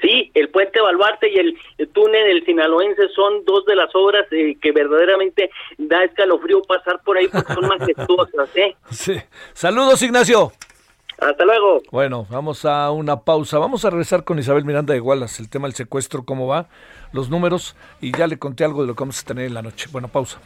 Sí, 0.00 0.30
el 0.34 0.48
puente 0.48 0.80
Baluarte 0.80 1.28
y 1.28 1.38
el, 1.38 1.58
túnel 1.92 2.26
del 2.26 2.44
Sinaloense 2.44 3.08
son 3.14 3.44
dos 3.44 3.64
de 3.66 3.76
las 3.76 3.94
obras 3.94 4.26
eh, 4.30 4.56
que 4.60 4.72
verdaderamente 4.72 5.50
da 5.78 6.04
escalofrío 6.04 6.62
pasar 6.62 7.00
por 7.04 7.18
ahí 7.18 7.28
porque 7.28 7.52
son 7.52 7.68
majestuosas. 7.68 8.56
¿eh? 8.56 8.76
Sí. 8.90 9.16
Saludos, 9.52 10.02
Ignacio. 10.02 10.52
Hasta 11.18 11.44
luego. 11.44 11.82
Bueno, 11.90 12.26
vamos 12.30 12.64
a 12.64 12.90
una 12.90 13.20
pausa. 13.20 13.58
Vamos 13.58 13.84
a 13.84 13.90
regresar 13.90 14.24
con 14.24 14.38
Isabel 14.38 14.64
Miranda 14.64 14.94
de 14.94 15.00
Gualas, 15.00 15.38
el 15.38 15.50
tema 15.50 15.68
del 15.68 15.74
secuestro, 15.74 16.24
cómo 16.24 16.46
va, 16.46 16.68
los 17.12 17.28
números, 17.28 17.76
y 18.00 18.16
ya 18.16 18.26
le 18.26 18.38
conté 18.38 18.64
algo 18.64 18.80
de 18.80 18.88
lo 18.88 18.94
que 18.94 19.00
vamos 19.00 19.20
a 19.20 19.26
tener 19.26 19.44
en 19.46 19.54
la 19.54 19.62
noche. 19.62 19.88
Bueno, 19.92 20.08
pausa. 20.08 20.40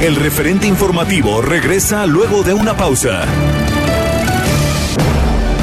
El 0.00 0.16
referente 0.16 0.66
informativo 0.66 1.42
regresa 1.42 2.06
luego 2.06 2.42
de 2.42 2.54
una 2.54 2.76
pausa. 2.76 3.26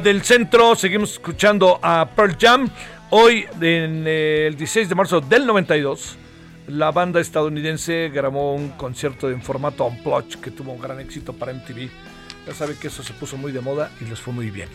Del 0.00 0.22
centro. 0.22 0.74
Seguimos 0.74 1.12
escuchando 1.12 1.78
a 1.82 2.08
Pearl 2.16 2.36
Jam. 2.40 2.68
Hoy, 3.10 3.46
en 3.60 4.04
eh, 4.06 4.46
el 4.46 4.56
16 4.56 4.88
de 4.88 4.94
marzo 4.94 5.20
del 5.20 5.46
92, 5.46 6.16
la 6.68 6.90
banda 6.90 7.20
estadounidense 7.20 8.08
grabó 8.08 8.54
un 8.54 8.70
concierto 8.70 9.28
en 9.30 9.42
formato 9.42 9.84
unplugged 9.84 10.40
que 10.40 10.50
tuvo 10.50 10.72
un 10.72 10.80
gran 10.80 10.98
éxito 11.00 11.32
para 11.34 11.52
MTV. 11.52 11.90
Ya 12.46 12.54
sabe 12.54 12.76
que 12.76 12.88
eso 12.88 13.02
se 13.02 13.12
puso 13.12 13.36
muy 13.36 13.52
de 13.52 13.60
moda 13.60 13.90
y 14.00 14.04
les 14.04 14.18
fue 14.18 14.32
muy 14.32 14.50
bien. 14.50 14.68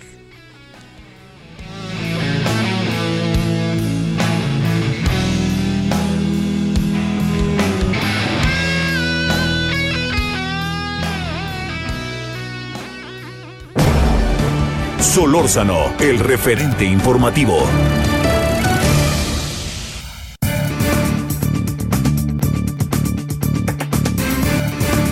Solórzano, 15.17 15.95
el 15.99 16.19
referente 16.19 16.85
informativo. 16.85 17.57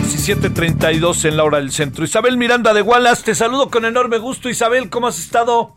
17:32 0.03 1.25
en 1.25 1.37
la 1.37 1.43
hora 1.43 1.57
del 1.57 1.71
centro. 1.71 2.05
Isabel 2.05 2.37
Miranda 2.37 2.75
de 2.75 2.81
Gualas, 2.81 3.23
te 3.23 3.33
saludo 3.33 3.71
con 3.71 3.83
enorme 3.83 4.19
gusto. 4.19 4.47
Isabel, 4.47 4.91
¿cómo 4.91 5.07
has 5.07 5.17
estado? 5.17 5.75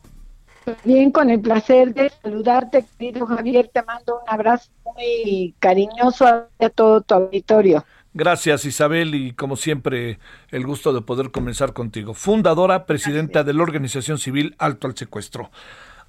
Bien, 0.85 1.11
con 1.11 1.31
el 1.31 1.41
placer 1.41 1.95
de 1.95 2.13
saludarte, 2.23 2.85
querido 2.99 3.25
Javier. 3.25 3.71
Te 3.73 3.83
mando 3.83 4.21
un 4.21 4.29
abrazo 4.29 4.69
muy 4.85 5.55
cariñoso 5.59 6.27
a 6.27 6.69
todo 6.75 7.01
tu 7.01 7.15
auditorio. 7.15 7.83
Gracias 8.15 8.65
Isabel 8.65 9.15
y 9.15 9.33
como 9.33 9.57
siempre 9.57 10.19
el 10.51 10.65
gusto 10.67 10.93
de 10.93 11.03
poder 11.03 11.31
comenzar 11.31 11.73
contigo. 11.73 12.15
Fundadora, 12.15 12.87
presidenta 12.87 13.45
de 13.45 13.55
la 13.55 13.63
organización 13.63 14.19
civil 14.19 14.55
Alto 14.59 14.87
al 14.87 14.97
Secuestro. 14.97 15.51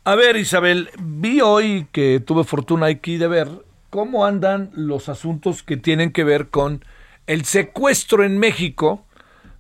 A 0.05 0.15
ver 0.15 0.37
Isabel, 0.37 0.89
vi 0.99 1.41
hoy 1.41 1.87
que 1.91 2.19
tuve 2.19 2.45
fortuna 2.45 2.87
aquí 2.87 3.17
de 3.17 3.27
ver 3.27 3.49
cómo 3.89 4.25
andan 4.25 4.71
los 4.73 5.09
asuntos 5.09 5.61
que 5.61 5.77
tienen 5.77 6.11
que 6.11 6.23
ver 6.23 6.47
con 6.47 6.85
el 7.27 7.43
secuestro 7.45 8.23
en 8.23 8.37
México 8.37 9.05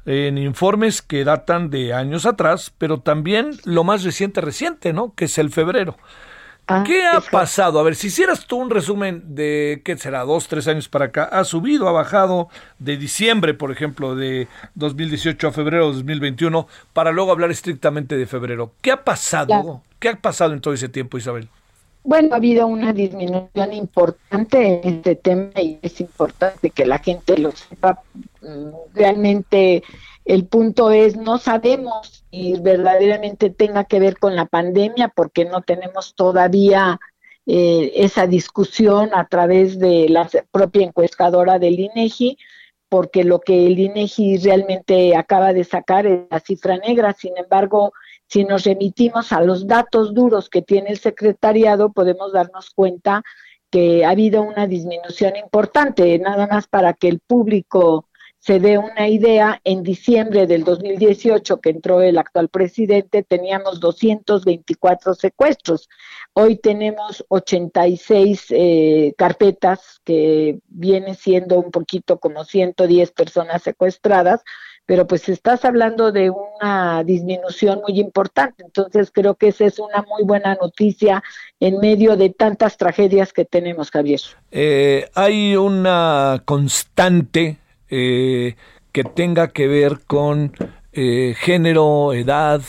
en 0.05 0.37
informes 0.37 1.01
que 1.01 1.23
datan 1.23 1.69
de 1.69 1.93
años 1.93 2.25
atrás, 2.25 2.73
pero 2.77 3.01
también 3.01 3.51
lo 3.65 3.83
más 3.83 4.03
reciente 4.03 4.41
reciente, 4.41 4.93
¿no? 4.93 5.13
Que 5.13 5.25
es 5.25 5.37
el 5.37 5.51
febrero. 5.51 5.97
Ah, 6.71 6.83
¿Qué 6.85 7.03
ha 7.03 7.19
pasado? 7.19 7.79
A 7.79 7.83
ver, 7.83 7.95
si 7.95 8.07
hicieras 8.07 8.45
tú 8.45 8.57
un 8.57 8.69
resumen 8.69 9.23
de, 9.33 9.81
¿qué 9.83 9.97
será? 9.97 10.23
Dos, 10.23 10.47
tres 10.47 10.67
años 10.67 10.87
para 10.87 11.05
acá. 11.05 11.23
¿Ha 11.23 11.43
subido, 11.43 11.89
ha 11.89 11.91
bajado 11.91 12.49
de 12.77 12.95
diciembre, 12.95 13.55
por 13.55 13.71
ejemplo, 13.71 14.15
de 14.15 14.47
2018 14.75 15.47
a 15.47 15.51
febrero 15.51 15.87
de 15.87 15.95
2021, 15.95 16.67
para 16.93 17.11
luego 17.11 17.31
hablar 17.31 17.49
estrictamente 17.49 18.17
de 18.17 18.27
febrero? 18.27 18.71
¿Qué 18.81 18.91
ha 18.91 19.03
pasado? 19.03 19.81
¿Qué 19.97 20.09
ha 20.09 20.15
pasado 20.15 20.53
en 20.53 20.61
todo 20.61 20.75
ese 20.75 20.89
tiempo, 20.89 21.17
Isabel? 21.17 21.49
Bueno, 22.03 22.29
ha 22.33 22.37
habido 22.37 22.67
una 22.67 22.93
disminución 22.93 23.73
importante 23.73 24.79
en 24.83 24.97
este 24.97 25.15
tema 25.15 25.49
y 25.55 25.79
es 25.81 25.99
importante 25.99 26.69
que 26.69 26.85
la 26.85 26.99
gente 26.99 27.35
lo 27.39 27.51
sepa. 27.51 27.99
Mm, 28.41 28.69
realmente 28.93 29.83
el 30.29 30.45
punto 30.45 30.91
es, 30.91 31.17
no 31.17 31.39
sabemos 31.39 32.23
si 32.29 32.53
verdaderamente 32.61 33.49
tenga 33.49 33.85
que 33.85 33.99
ver 33.99 34.19
con 34.19 34.35
la 34.35 34.45
pandemia 34.45 35.07
porque 35.07 35.43
no 35.43 35.63
tenemos 35.63 36.13
todavía 36.13 36.99
eh, 37.47 37.93
esa 37.95 38.27
discusión 38.27 39.09
a 39.15 39.27
través 39.27 39.79
de 39.79 40.07
la 40.07 40.29
propia 40.51 40.85
encuestadora 40.85 41.57
del 41.57 41.79
INEGI, 41.79 42.37
porque 42.89 43.23
lo 43.23 43.39
que 43.39 43.65
el 43.65 43.79
INEGI 43.79 44.37
realmente 44.37 45.15
acaba 45.15 45.51
de 45.51 45.63
sacar 45.63 46.05
es 46.05 46.19
la 46.29 46.39
cifra 46.39 46.77
negra. 46.77 47.13
Sin 47.13 47.35
embargo, 47.35 47.91
si 48.27 48.43
nos 48.43 48.65
remitimos 48.65 49.31
a 49.31 49.41
los 49.41 49.65
datos 49.65 50.13
duros 50.13 50.47
que 50.47 50.61
tiene 50.61 50.91
el 50.91 50.99
secretariado, 50.99 51.91
podemos 51.91 52.33
darnos 52.33 52.69
cuenta 52.69 53.23
que 53.71 54.05
ha 54.05 54.11
habido 54.11 54.43
una 54.43 54.67
disminución 54.67 55.37
importante, 55.37 56.19
nada 56.19 56.45
más 56.45 56.67
para 56.67 56.93
que 56.93 57.07
el 57.07 57.19
público 57.19 58.08
se 58.39 58.59
dé 58.59 58.77
una 58.77 59.09
idea, 59.09 59.59
en 59.65 59.83
diciembre 59.83 60.47
del 60.47 60.63
2018 60.63 61.59
que 61.59 61.71
entró 61.71 62.01
el 62.01 62.17
actual 62.17 62.47
presidente 62.47 63.21
teníamos 63.21 63.81
224 63.81 65.13
secuestros. 65.13 65.89
Hoy 66.33 66.55
tenemos 66.55 67.25
86 67.27 68.45
eh, 68.51 69.13
carpetas 69.17 69.99
que 70.05 70.59
viene 70.69 71.15
siendo 71.15 71.59
un 71.59 71.69
poquito 71.69 72.17
como 72.17 72.45
110 72.45 73.11
personas 73.11 73.61
secuestradas, 73.61 74.41
pero 74.85 75.05
pues 75.05 75.27
estás 75.27 75.65
hablando 75.65 76.13
de 76.13 76.29
una 76.31 77.03
disminución 77.03 77.81
muy 77.85 77.99
importante. 77.99 78.63
Entonces 78.63 79.11
creo 79.11 79.35
que 79.35 79.49
esa 79.49 79.65
es 79.65 79.79
una 79.79 80.03
muy 80.03 80.23
buena 80.23 80.55
noticia 80.55 81.21
en 81.59 81.77
medio 81.79 82.15
de 82.15 82.29
tantas 82.29 82.77
tragedias 82.77 83.33
que 83.33 83.43
tenemos, 83.43 83.91
Javier. 83.91 84.21
Eh, 84.49 85.09
hay 85.13 85.57
una 85.57 86.41
constante 86.45 87.57
eh, 87.89 88.55
que 88.91 89.03
tenga 89.03 89.49
que 89.49 89.67
ver 89.67 89.99
con 90.05 90.53
eh, 90.93 91.35
género, 91.37 92.13
edad, 92.13 92.61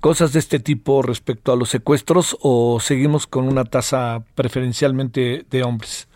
cosas 0.00 0.32
de 0.32 0.38
este 0.40 0.58
tipo 0.58 1.02
respecto 1.02 1.52
a 1.52 1.56
los 1.56 1.70
secuestros 1.70 2.36
o 2.40 2.80
seguimos 2.80 3.26
con 3.26 3.48
una 3.48 3.64
tasa 3.64 4.22
preferencialmente 4.34 5.44
de 5.48 5.62
hombres? 5.62 6.08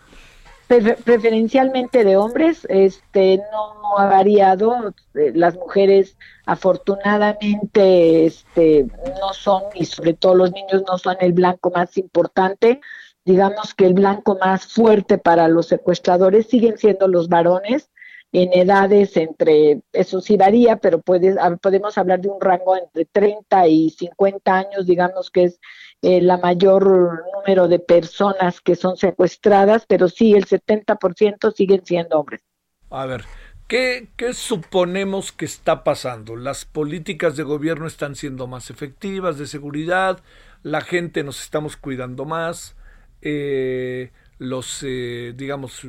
preferencialmente 0.69 2.03
de 2.03 2.17
hombres, 2.17 2.67
este 2.69 3.41
no 3.53 3.99
ha 3.99 4.07
variado, 4.07 4.93
eh, 5.15 5.31
las 5.35 5.55
mujeres 5.55 6.17
afortunadamente 6.45 8.27
este 8.27 8.87
no 9.21 9.33
son 9.33 9.63
y 9.75 9.85
sobre 9.85 10.15
todo 10.15 10.35
los 10.35 10.53
niños 10.53 10.83
no 10.89 10.99
son 10.99 11.17
el 11.21 11.33
blanco 11.33 11.71
más 11.71 11.97
importante, 11.97 12.81
digamos 13.25 13.75
que 13.75 13.87
el 13.87 13.95
blanco 13.95 14.39
más 14.41 14.67
fuerte 14.67 15.19
para 15.19 15.47
los 15.47 15.67
secuestradores 15.67 16.49
siguen 16.49 16.79
siendo 16.79 17.07
los 17.07 17.29
varones 17.29 17.91
en 18.33 18.53
edades 18.53 19.17
entre, 19.17 19.81
eso 19.93 20.21
sí 20.21 20.37
varía, 20.37 20.77
pero 20.77 21.01
puede, 21.01 21.37
podemos 21.63 21.97
hablar 21.97 22.21
de 22.21 22.29
un 22.29 22.41
rango 22.41 22.77
entre 22.77 23.05
30 23.07 23.69
y 23.69 23.91
50 23.91 24.55
años, 24.55 24.87
digamos 24.87 25.31
que 25.31 25.45
es 25.45 25.61
eh, 26.03 26.21
la 26.21 26.37
mayor 26.37 27.25
número 27.35 27.69
de 27.69 27.79
personas 27.79 28.61
que 28.61 28.77
son 28.77 28.97
secuestradas, 28.97 29.87
pero 29.87 30.09
sí, 30.09 30.35
el 30.35 30.47
70% 30.47 31.55
siguen 31.55 31.85
siendo 31.85 32.21
hombres. 32.21 32.43
A 32.91 33.07
ver, 33.07 33.25
¿qué, 33.69 34.09
¿qué 34.17 34.35
suponemos 34.35 35.33
que 35.33 35.47
está 35.47 35.83
pasando? 35.83 36.37
Las 36.37 36.65
políticas 36.65 37.37
de 37.37 37.43
gobierno 37.43 37.87
están 37.87 38.17
siendo 38.17 38.47
más 38.47 38.71
efectivas, 38.71 39.39
de 39.39 39.47
seguridad, 39.47 40.21
la 40.63 40.81
gente 40.81 41.25
nos 41.25 41.43
estamos 41.43 41.77
cuidando 41.77 42.25
más, 42.25 42.77
eh, 43.23 44.11
los, 44.39 44.83
eh, 44.83 45.33
digamos, 45.35 45.83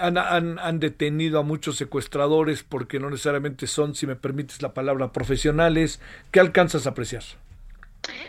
han, 0.00 0.18
han, 0.18 0.58
han, 0.58 0.80
detenido 0.80 1.38
a 1.38 1.42
muchos 1.42 1.76
secuestradores 1.76 2.62
porque 2.62 2.98
no 2.98 3.10
necesariamente 3.10 3.66
son, 3.66 3.94
si 3.94 4.06
me 4.06 4.16
permites 4.16 4.62
la 4.62 4.74
palabra, 4.74 5.12
profesionales. 5.12 6.00
¿Qué 6.30 6.40
alcanzas 6.40 6.86
a 6.86 6.90
apreciar? 6.90 7.22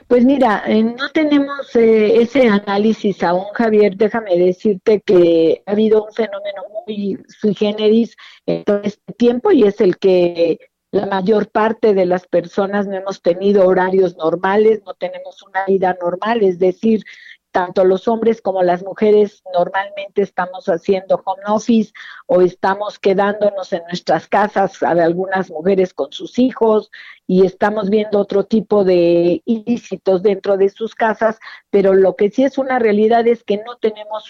Pues 0.07 0.23
mira, 0.23 0.63
eh, 0.67 0.83
no 0.83 1.09
tenemos 1.13 1.75
eh, 1.75 2.21
ese 2.21 2.47
análisis 2.47 3.23
aún, 3.23 3.45
Javier. 3.53 3.95
Déjame 3.97 4.37
decirte 4.37 5.01
que 5.01 5.63
ha 5.65 5.71
habido 5.71 6.05
un 6.05 6.13
fenómeno 6.13 6.63
muy 6.85 7.19
sui 7.27 7.55
generis 7.55 8.15
en 8.45 8.63
todo 8.63 8.81
este 8.83 9.13
tiempo 9.13 9.51
y 9.51 9.63
es 9.63 9.81
el 9.81 9.97
que 9.97 10.59
la 10.91 11.07
mayor 11.07 11.49
parte 11.49 11.93
de 11.93 12.05
las 12.05 12.25
personas 12.27 12.87
no 12.87 12.95
hemos 12.95 13.21
tenido 13.21 13.67
horarios 13.67 14.15
normales, 14.15 14.81
no 14.85 14.93
tenemos 14.93 15.41
una 15.43 15.65
vida 15.65 15.97
normal, 16.01 16.41
es 16.43 16.57
decir, 16.57 17.03
tanto 17.55 17.85
los 17.85 18.09
hombres 18.09 18.41
como 18.41 18.63
las 18.63 18.83
mujeres 18.83 19.41
normalmente 19.53 20.21
estamos 20.21 20.67
haciendo 20.67 21.21
home 21.23 21.41
office 21.47 21.93
o 22.25 22.41
estamos 22.41 22.99
quedándonos 22.99 23.71
en 23.71 23.81
nuestras 23.83 24.27
casas, 24.27 24.83
algunas 24.83 25.49
mujeres 25.49 25.93
con 25.93 26.11
sus 26.11 26.37
hijos 26.37 26.91
y 27.25 27.45
estamos 27.45 27.89
viendo 27.89 28.19
otro 28.19 28.43
tipo 28.43 28.83
de 28.83 29.41
ilícitos 29.45 30.21
dentro 30.21 30.57
de 30.57 30.67
sus 30.67 30.95
casas, 30.95 31.39
pero 31.69 31.93
lo 31.93 32.17
que 32.17 32.29
sí 32.29 32.43
es 32.43 32.57
una 32.57 32.77
realidad 32.77 33.25
es 33.25 33.45
que 33.45 33.55
no 33.65 33.77
tenemos 33.77 34.29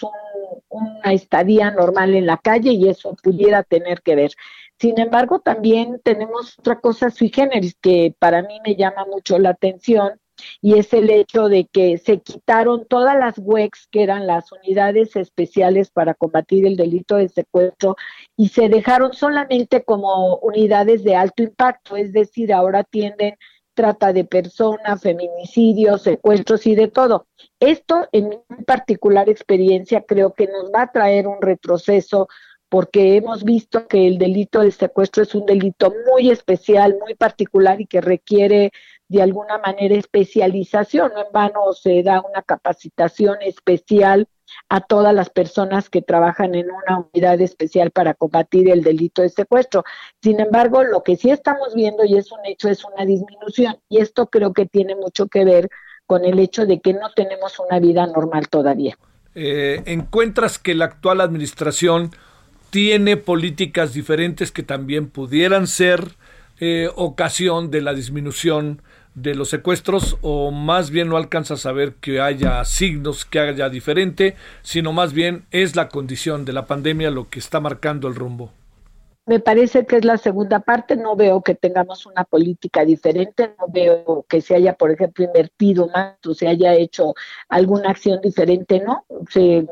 una 0.68 1.12
estadía 1.12 1.72
normal 1.72 2.14
en 2.14 2.26
la 2.26 2.36
calle 2.36 2.74
y 2.74 2.88
eso 2.88 3.16
pudiera 3.20 3.64
tener 3.64 4.02
que 4.02 4.14
ver. 4.14 4.30
Sin 4.78 5.00
embargo, 5.00 5.40
también 5.40 6.00
tenemos 6.04 6.56
otra 6.60 6.78
cosa 6.78 7.10
sui 7.10 7.30
generis 7.34 7.76
que 7.80 8.14
para 8.20 8.42
mí 8.42 8.60
me 8.64 8.76
llama 8.76 9.04
mucho 9.04 9.36
la 9.40 9.50
atención 9.50 10.20
y 10.60 10.78
es 10.78 10.92
el 10.92 11.10
hecho 11.10 11.48
de 11.48 11.66
que 11.66 11.98
se 11.98 12.20
quitaron 12.20 12.86
todas 12.86 13.18
las 13.18 13.38
WEX, 13.38 13.88
que 13.90 14.02
eran 14.02 14.26
las 14.26 14.52
unidades 14.52 15.16
especiales 15.16 15.90
para 15.90 16.14
combatir 16.14 16.66
el 16.66 16.76
delito 16.76 17.16
de 17.16 17.28
secuestro, 17.28 17.96
y 18.36 18.48
se 18.48 18.68
dejaron 18.68 19.12
solamente 19.12 19.82
como 19.84 20.36
unidades 20.36 21.04
de 21.04 21.16
alto 21.16 21.42
impacto, 21.42 21.96
es 21.96 22.12
decir, 22.12 22.52
ahora 22.52 22.84
tienden 22.84 23.36
trata 23.76 24.12
de 24.12 24.24
personas, 24.24 25.02
feminicidios, 25.02 26.02
secuestros 26.02 26.66
y 26.66 26.74
de 26.74 26.88
todo. 26.88 27.26
Esto, 27.60 28.08
en 28.10 28.30
mi 28.30 28.64
particular 28.66 29.28
experiencia, 29.28 30.00
creo 30.00 30.32
que 30.32 30.46
nos 30.48 30.72
va 30.74 30.82
a 30.82 30.92
traer 30.92 31.28
un 31.28 31.40
retroceso 31.40 32.26
porque 32.68 33.16
hemos 33.16 33.44
visto 33.44 33.86
que 33.86 34.08
el 34.08 34.18
delito 34.18 34.60
de 34.60 34.72
secuestro 34.72 35.22
es 35.22 35.34
un 35.34 35.46
delito 35.46 35.92
muy 36.10 36.30
especial, 36.30 36.96
muy 37.00 37.14
particular 37.14 37.80
y 37.80 37.86
que 37.86 38.00
requiere 38.00 38.72
de 39.08 39.22
alguna 39.22 39.58
manera 39.58 39.94
especialización, 39.94 41.12
no 41.14 41.26
en 41.26 41.32
vano 41.32 41.72
se 41.72 42.02
da 42.02 42.20
una 42.20 42.42
capacitación 42.42 43.36
especial 43.42 44.26
a 44.68 44.80
todas 44.80 45.14
las 45.14 45.30
personas 45.30 45.90
que 45.90 46.02
trabajan 46.02 46.54
en 46.54 46.66
una 46.70 47.06
unidad 47.12 47.40
especial 47.40 47.90
para 47.90 48.14
combatir 48.14 48.68
el 48.68 48.82
delito 48.82 49.22
de 49.22 49.28
secuestro. 49.28 49.84
Sin 50.22 50.40
embargo, 50.40 50.82
lo 50.84 51.02
que 51.02 51.16
sí 51.16 51.30
estamos 51.30 51.74
viendo 51.74 52.04
y 52.04 52.16
es 52.16 52.30
un 52.32 52.44
hecho 52.46 52.68
es 52.68 52.84
una 52.84 53.04
disminución 53.04 53.76
y 53.88 53.98
esto 53.98 54.26
creo 54.26 54.52
que 54.52 54.66
tiene 54.66 54.94
mucho 54.94 55.26
que 55.28 55.44
ver 55.44 55.68
con 56.06 56.24
el 56.24 56.38
hecho 56.38 56.66
de 56.66 56.80
que 56.80 56.92
no 56.92 57.10
tenemos 57.14 57.58
una 57.58 57.80
vida 57.80 58.06
normal 58.06 58.48
todavía. 58.48 58.96
Eh, 59.34 59.82
¿Encuentras 59.86 60.58
que 60.58 60.74
la 60.74 60.86
actual 60.86 61.20
administración 61.20 62.10
tiene 62.70 63.16
políticas 63.16 63.92
diferentes 63.92 64.52
que 64.52 64.62
también 64.62 65.08
pudieran 65.08 65.66
ser 65.66 66.16
eh, 66.58 66.88
ocasión 66.94 67.70
de 67.70 67.82
la 67.82 67.92
disminución 67.92 68.80
de 69.16 69.34
los 69.34 69.48
secuestros 69.48 70.18
o 70.20 70.52
más 70.52 70.90
bien 70.90 71.08
no 71.08 71.16
alcanza 71.16 71.54
a 71.54 71.56
saber 71.56 71.94
que 71.94 72.20
haya 72.20 72.64
signos 72.64 73.24
que 73.24 73.40
haya 73.40 73.68
diferente, 73.68 74.36
sino 74.62 74.92
más 74.92 75.12
bien 75.12 75.46
es 75.50 75.74
la 75.74 75.88
condición 75.88 76.44
de 76.44 76.52
la 76.52 76.66
pandemia 76.66 77.10
lo 77.10 77.28
que 77.28 77.40
está 77.40 77.58
marcando 77.58 78.06
el 78.08 78.14
rumbo. 78.14 78.52
Me 79.24 79.40
parece 79.40 79.86
que 79.86 79.96
es 79.96 80.04
la 80.04 80.18
segunda 80.18 80.60
parte, 80.60 80.94
no 80.94 81.16
veo 81.16 81.42
que 81.42 81.56
tengamos 81.56 82.06
una 82.06 82.22
política 82.22 82.84
diferente, 82.84 83.56
no 83.58 83.66
veo 83.68 84.24
que 84.28 84.40
se 84.40 84.54
haya, 84.54 84.74
por 84.74 84.92
ejemplo, 84.92 85.24
invertido 85.24 85.88
más 85.88 86.14
o 86.24 86.32
se 86.32 86.46
haya 86.46 86.74
hecho 86.74 87.14
alguna 87.48 87.90
acción 87.90 88.20
diferente, 88.20 88.78
¿no? 88.78 89.04
Se, 89.28 89.66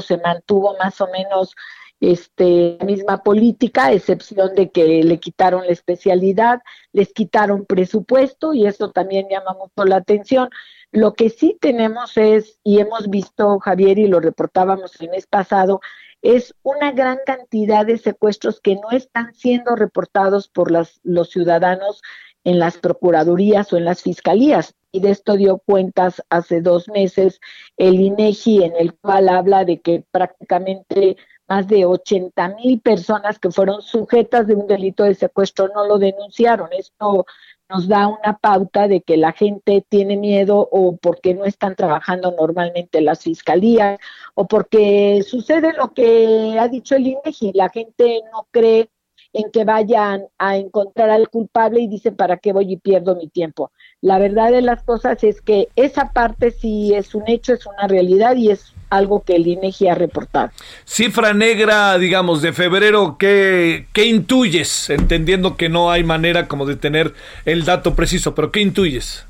se 0.00 0.16
mantuvo 0.18 0.74
más 0.78 0.98
o 1.02 1.08
menos 1.08 1.54
este, 2.00 2.78
misma 2.84 3.22
política, 3.22 3.86
a 3.86 3.92
excepción 3.92 4.54
de 4.54 4.70
que 4.70 5.02
le 5.02 5.18
quitaron 5.18 5.66
la 5.66 5.72
especialidad, 5.72 6.60
les 6.92 7.12
quitaron 7.12 7.66
presupuesto 7.66 8.54
y 8.54 8.66
eso 8.66 8.90
también 8.90 9.28
llama 9.28 9.54
mucho 9.54 9.84
la 9.84 9.96
atención. 9.96 10.48
Lo 10.92 11.14
que 11.14 11.30
sí 11.30 11.56
tenemos 11.60 12.16
es, 12.16 12.60
y 12.64 12.78
hemos 12.80 13.10
visto, 13.10 13.58
Javier, 13.58 13.98
y 13.98 14.06
lo 14.06 14.20
reportábamos 14.20 15.00
el 15.00 15.10
mes 15.10 15.26
pasado, 15.26 15.80
es 16.22 16.54
una 16.62 16.92
gran 16.92 17.18
cantidad 17.24 17.86
de 17.86 17.98
secuestros 17.98 18.60
que 18.60 18.74
no 18.74 18.90
están 18.90 19.34
siendo 19.34 19.76
reportados 19.76 20.48
por 20.48 20.70
las, 20.70 21.00
los 21.04 21.30
ciudadanos 21.30 22.02
en 22.44 22.58
las 22.58 22.78
procuradurías 22.78 23.72
o 23.72 23.76
en 23.76 23.84
las 23.84 24.02
fiscalías. 24.02 24.74
Y 24.90 25.00
de 25.00 25.10
esto 25.10 25.36
dio 25.36 25.58
cuentas 25.58 26.22
hace 26.30 26.62
dos 26.62 26.88
meses 26.88 27.40
el 27.76 28.00
INEGI, 28.00 28.64
en 28.64 28.76
el 28.76 28.94
cual 28.94 29.28
habla 29.28 29.64
de 29.64 29.80
que 29.80 30.04
prácticamente 30.10 31.18
más 31.48 31.66
de 31.66 31.86
80 31.86 32.48
mil 32.56 32.80
personas 32.80 33.38
que 33.38 33.50
fueron 33.50 33.82
sujetas 33.82 34.46
de 34.46 34.54
un 34.54 34.66
delito 34.66 35.04
de 35.04 35.14
secuestro 35.14 35.68
no 35.74 35.86
lo 35.86 35.98
denunciaron. 35.98 36.68
Esto 36.72 37.26
nos 37.68 37.88
da 37.88 38.08
una 38.08 38.38
pauta 38.38 38.88
de 38.88 39.02
que 39.02 39.16
la 39.16 39.32
gente 39.32 39.84
tiene 39.88 40.16
miedo 40.16 40.68
o 40.70 40.96
porque 40.96 41.34
no 41.34 41.44
están 41.44 41.74
trabajando 41.76 42.32
normalmente 42.32 43.00
las 43.00 43.22
fiscalías 43.22 43.98
o 44.34 44.46
porque 44.46 45.22
sucede 45.26 45.72
lo 45.74 45.92
que 45.92 46.56
ha 46.58 46.68
dicho 46.68 46.96
el 46.96 47.06
INEGI, 47.06 47.52
la 47.54 47.68
gente 47.68 48.22
no 48.32 48.46
cree 48.50 48.90
en 49.38 49.52
que 49.52 49.64
vayan 49.64 50.24
a 50.36 50.56
encontrar 50.56 51.10
al 51.10 51.28
culpable 51.28 51.80
y 51.80 51.86
dicen 51.86 52.16
para 52.16 52.38
qué 52.38 52.52
voy 52.52 52.72
y 52.72 52.76
pierdo 52.76 53.14
mi 53.14 53.28
tiempo. 53.28 53.70
La 54.00 54.18
verdad 54.18 54.50
de 54.50 54.62
las 54.62 54.82
cosas 54.82 55.22
es 55.22 55.40
que 55.40 55.68
esa 55.76 56.12
parte 56.12 56.50
sí 56.50 56.92
es 56.92 57.14
un 57.14 57.22
hecho, 57.28 57.52
es 57.52 57.64
una 57.64 57.86
realidad 57.86 58.34
y 58.34 58.50
es 58.50 58.74
algo 58.90 59.22
que 59.22 59.36
el 59.36 59.46
INEGI 59.46 59.88
ha 59.88 59.94
reportado. 59.94 60.50
Cifra 60.84 61.32
negra, 61.34 61.96
digamos, 61.98 62.42
de 62.42 62.52
febrero, 62.52 63.16
¿qué, 63.16 63.86
¿qué 63.92 64.06
intuyes? 64.06 64.90
Entendiendo 64.90 65.56
que 65.56 65.68
no 65.68 65.92
hay 65.92 66.02
manera 66.02 66.48
como 66.48 66.66
de 66.66 66.74
tener 66.74 67.14
el 67.44 67.64
dato 67.64 67.94
preciso, 67.94 68.34
pero 68.34 68.50
¿qué 68.50 68.60
intuyes? 68.60 69.27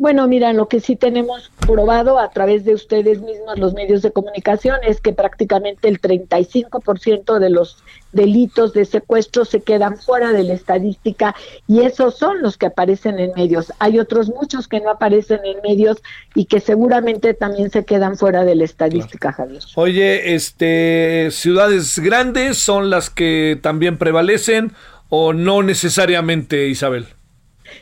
Bueno, 0.00 0.26
mira, 0.26 0.54
lo 0.54 0.66
que 0.66 0.80
sí 0.80 0.96
tenemos 0.96 1.50
probado 1.58 2.18
a 2.18 2.30
través 2.30 2.64
de 2.64 2.72
ustedes 2.72 3.20
mismos, 3.20 3.58
los 3.58 3.74
medios 3.74 4.00
de 4.00 4.10
comunicación, 4.10 4.78
es 4.82 4.98
que 4.98 5.12
prácticamente 5.12 5.88
el 5.88 6.00
35% 6.00 7.38
de 7.38 7.50
los 7.50 7.76
delitos 8.10 8.72
de 8.72 8.86
secuestro 8.86 9.44
se 9.44 9.60
quedan 9.60 9.98
fuera 9.98 10.32
de 10.32 10.42
la 10.42 10.54
estadística 10.54 11.36
y 11.68 11.82
esos 11.82 12.16
son 12.16 12.40
los 12.40 12.56
que 12.56 12.64
aparecen 12.64 13.18
en 13.18 13.32
medios. 13.36 13.74
Hay 13.78 13.98
otros 13.98 14.30
muchos 14.30 14.68
que 14.68 14.80
no 14.80 14.88
aparecen 14.88 15.40
en 15.44 15.60
medios 15.60 15.98
y 16.34 16.46
que 16.46 16.60
seguramente 16.60 17.34
también 17.34 17.70
se 17.70 17.84
quedan 17.84 18.16
fuera 18.16 18.46
de 18.46 18.54
la 18.54 18.64
estadística, 18.64 19.32
Javier. 19.34 19.60
Oye, 19.74 20.34
este, 20.34 21.28
ciudades 21.30 21.98
grandes 21.98 22.56
son 22.56 22.88
las 22.88 23.10
que 23.10 23.58
también 23.60 23.98
prevalecen 23.98 24.72
o 25.10 25.34
no 25.34 25.62
necesariamente, 25.62 26.68
Isabel. 26.68 27.06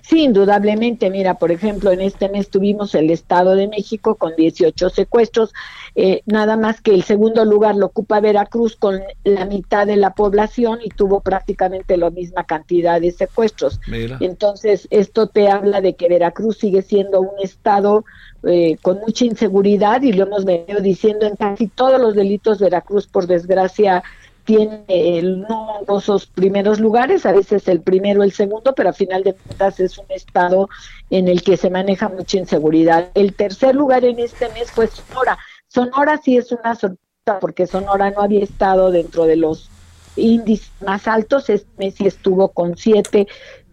Sí, 0.02 0.24
indudablemente. 0.24 1.10
Mira, 1.10 1.34
por 1.34 1.52
ejemplo, 1.52 1.92
en 1.92 2.00
este 2.00 2.28
mes 2.28 2.48
tuvimos 2.48 2.94
el 2.94 3.10
Estado 3.10 3.54
de 3.54 3.68
México 3.68 4.14
con 4.16 4.34
18 4.36 4.90
secuestros, 4.90 5.52
eh, 5.94 6.22
nada 6.26 6.56
más 6.56 6.80
que 6.80 6.94
el 6.94 7.02
segundo 7.02 7.44
lugar 7.44 7.76
lo 7.76 7.86
ocupa 7.86 8.20
Veracruz 8.20 8.76
con 8.76 9.00
la 9.24 9.44
mitad 9.46 9.86
de 9.86 9.96
la 9.96 10.14
población 10.14 10.78
y 10.84 10.90
tuvo 10.90 11.20
prácticamente 11.20 11.96
la 11.96 12.10
misma 12.10 12.44
cantidad 12.44 13.00
de 13.00 13.10
secuestros. 13.10 13.80
Entonces, 14.20 14.86
esto 14.90 15.26
te 15.26 15.48
habla 15.48 15.80
de 15.80 15.94
que 15.94 16.08
Veracruz 16.08 16.58
sigue 16.58 16.82
siendo 16.82 17.20
un 17.20 17.38
Estado 17.42 18.04
eh, 18.44 18.76
con 18.82 19.00
mucha 19.00 19.24
inseguridad 19.24 20.02
y 20.02 20.12
lo 20.12 20.24
hemos 20.24 20.44
venido 20.44 20.80
diciendo 20.80 21.26
en 21.26 21.36
casi 21.36 21.66
todos 21.66 22.00
los 22.00 22.14
delitos. 22.14 22.58
Veracruz, 22.58 23.06
por 23.06 23.26
desgracia, 23.26 24.02
tiene 24.48 24.82
el, 24.88 25.42
no 25.42 25.98
esos 25.98 26.24
primeros 26.24 26.80
lugares, 26.80 27.26
a 27.26 27.32
veces 27.32 27.68
el 27.68 27.82
primero, 27.82 28.22
el 28.22 28.32
segundo, 28.32 28.74
pero 28.74 28.88
a 28.88 28.92
final 28.94 29.22
de 29.22 29.34
cuentas 29.34 29.78
es 29.78 29.98
un 29.98 30.06
estado 30.08 30.70
en 31.10 31.28
el 31.28 31.42
que 31.42 31.58
se 31.58 31.68
maneja 31.68 32.08
mucha 32.08 32.38
inseguridad. 32.38 33.10
El 33.12 33.34
tercer 33.34 33.74
lugar 33.74 34.06
en 34.06 34.18
este 34.18 34.48
mes 34.54 34.70
fue 34.70 34.86
Sonora. 34.86 35.36
Sonora 35.66 36.18
sí 36.24 36.38
es 36.38 36.50
una 36.50 36.74
sorpresa 36.74 37.38
porque 37.42 37.66
Sonora 37.66 38.10
no 38.10 38.22
había 38.22 38.42
estado 38.42 38.90
dentro 38.90 39.26
de 39.26 39.36
los 39.36 39.68
índices 40.16 40.72
más 40.80 41.06
altos, 41.06 41.50
este 41.50 41.68
mes 41.76 41.96
sí 41.96 42.06
estuvo 42.06 42.48
con 42.48 42.78
siete, 42.78 43.28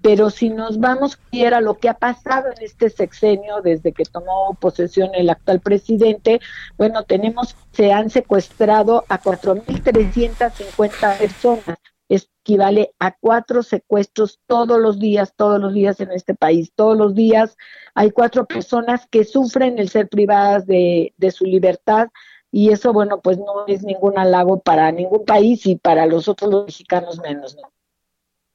pero 0.06 0.30
si 0.30 0.52
nos 0.52 0.80
vamos 0.80 1.18
a 1.34 1.62
lo 1.62 1.80
que 1.80 1.90
ha 1.90 1.96
pasado 1.96 2.50
en 2.56 2.64
este 2.64 2.92
sexenio 2.92 3.62
desde 3.64 3.92
que 3.92 4.04
tomó 4.06 4.56
posesión 4.62 5.10
el 5.16 5.32
actual 5.32 5.62
presidente, 5.62 6.42
bueno, 6.78 7.06
tenemos, 7.06 7.56
se 7.72 7.92
han 7.92 8.12
secuestrado 8.12 9.04
a 9.10 9.20
4.350 9.20 11.18
personas. 11.18 11.80
equivale 12.08 12.94
a 13.00 13.16
cuatro 13.20 13.64
secuestros 13.64 14.40
todos 14.46 14.80
los 14.80 15.00
días, 15.00 15.34
todos 15.36 15.60
los 15.60 15.74
días 15.74 16.00
en 16.00 16.12
este 16.12 16.36
país. 16.36 16.72
Todos 16.76 16.96
los 16.96 17.16
días 17.16 17.58
hay 17.96 18.12
cuatro 18.12 18.46
personas 18.46 19.08
que 19.08 19.24
sufren 19.24 19.80
el 19.80 19.90
ser 19.90 20.08
privadas 20.08 20.68
de, 20.68 21.16
de 21.18 21.32
su 21.32 21.46
libertad 21.46 22.10
y 22.52 22.70
eso, 22.70 22.94
bueno, 22.94 23.22
pues 23.22 23.40
no 23.40 23.66
es 23.66 23.82
ningún 23.82 24.20
halago 24.20 24.60
para 24.60 24.92
ningún 24.92 25.26
país 25.26 25.66
y 25.66 25.78
para 25.78 26.06
los 26.06 26.28
otros 26.28 26.52
los 26.52 26.66
mexicanos 26.66 27.20
menos, 27.22 27.56
¿no? 27.56 27.75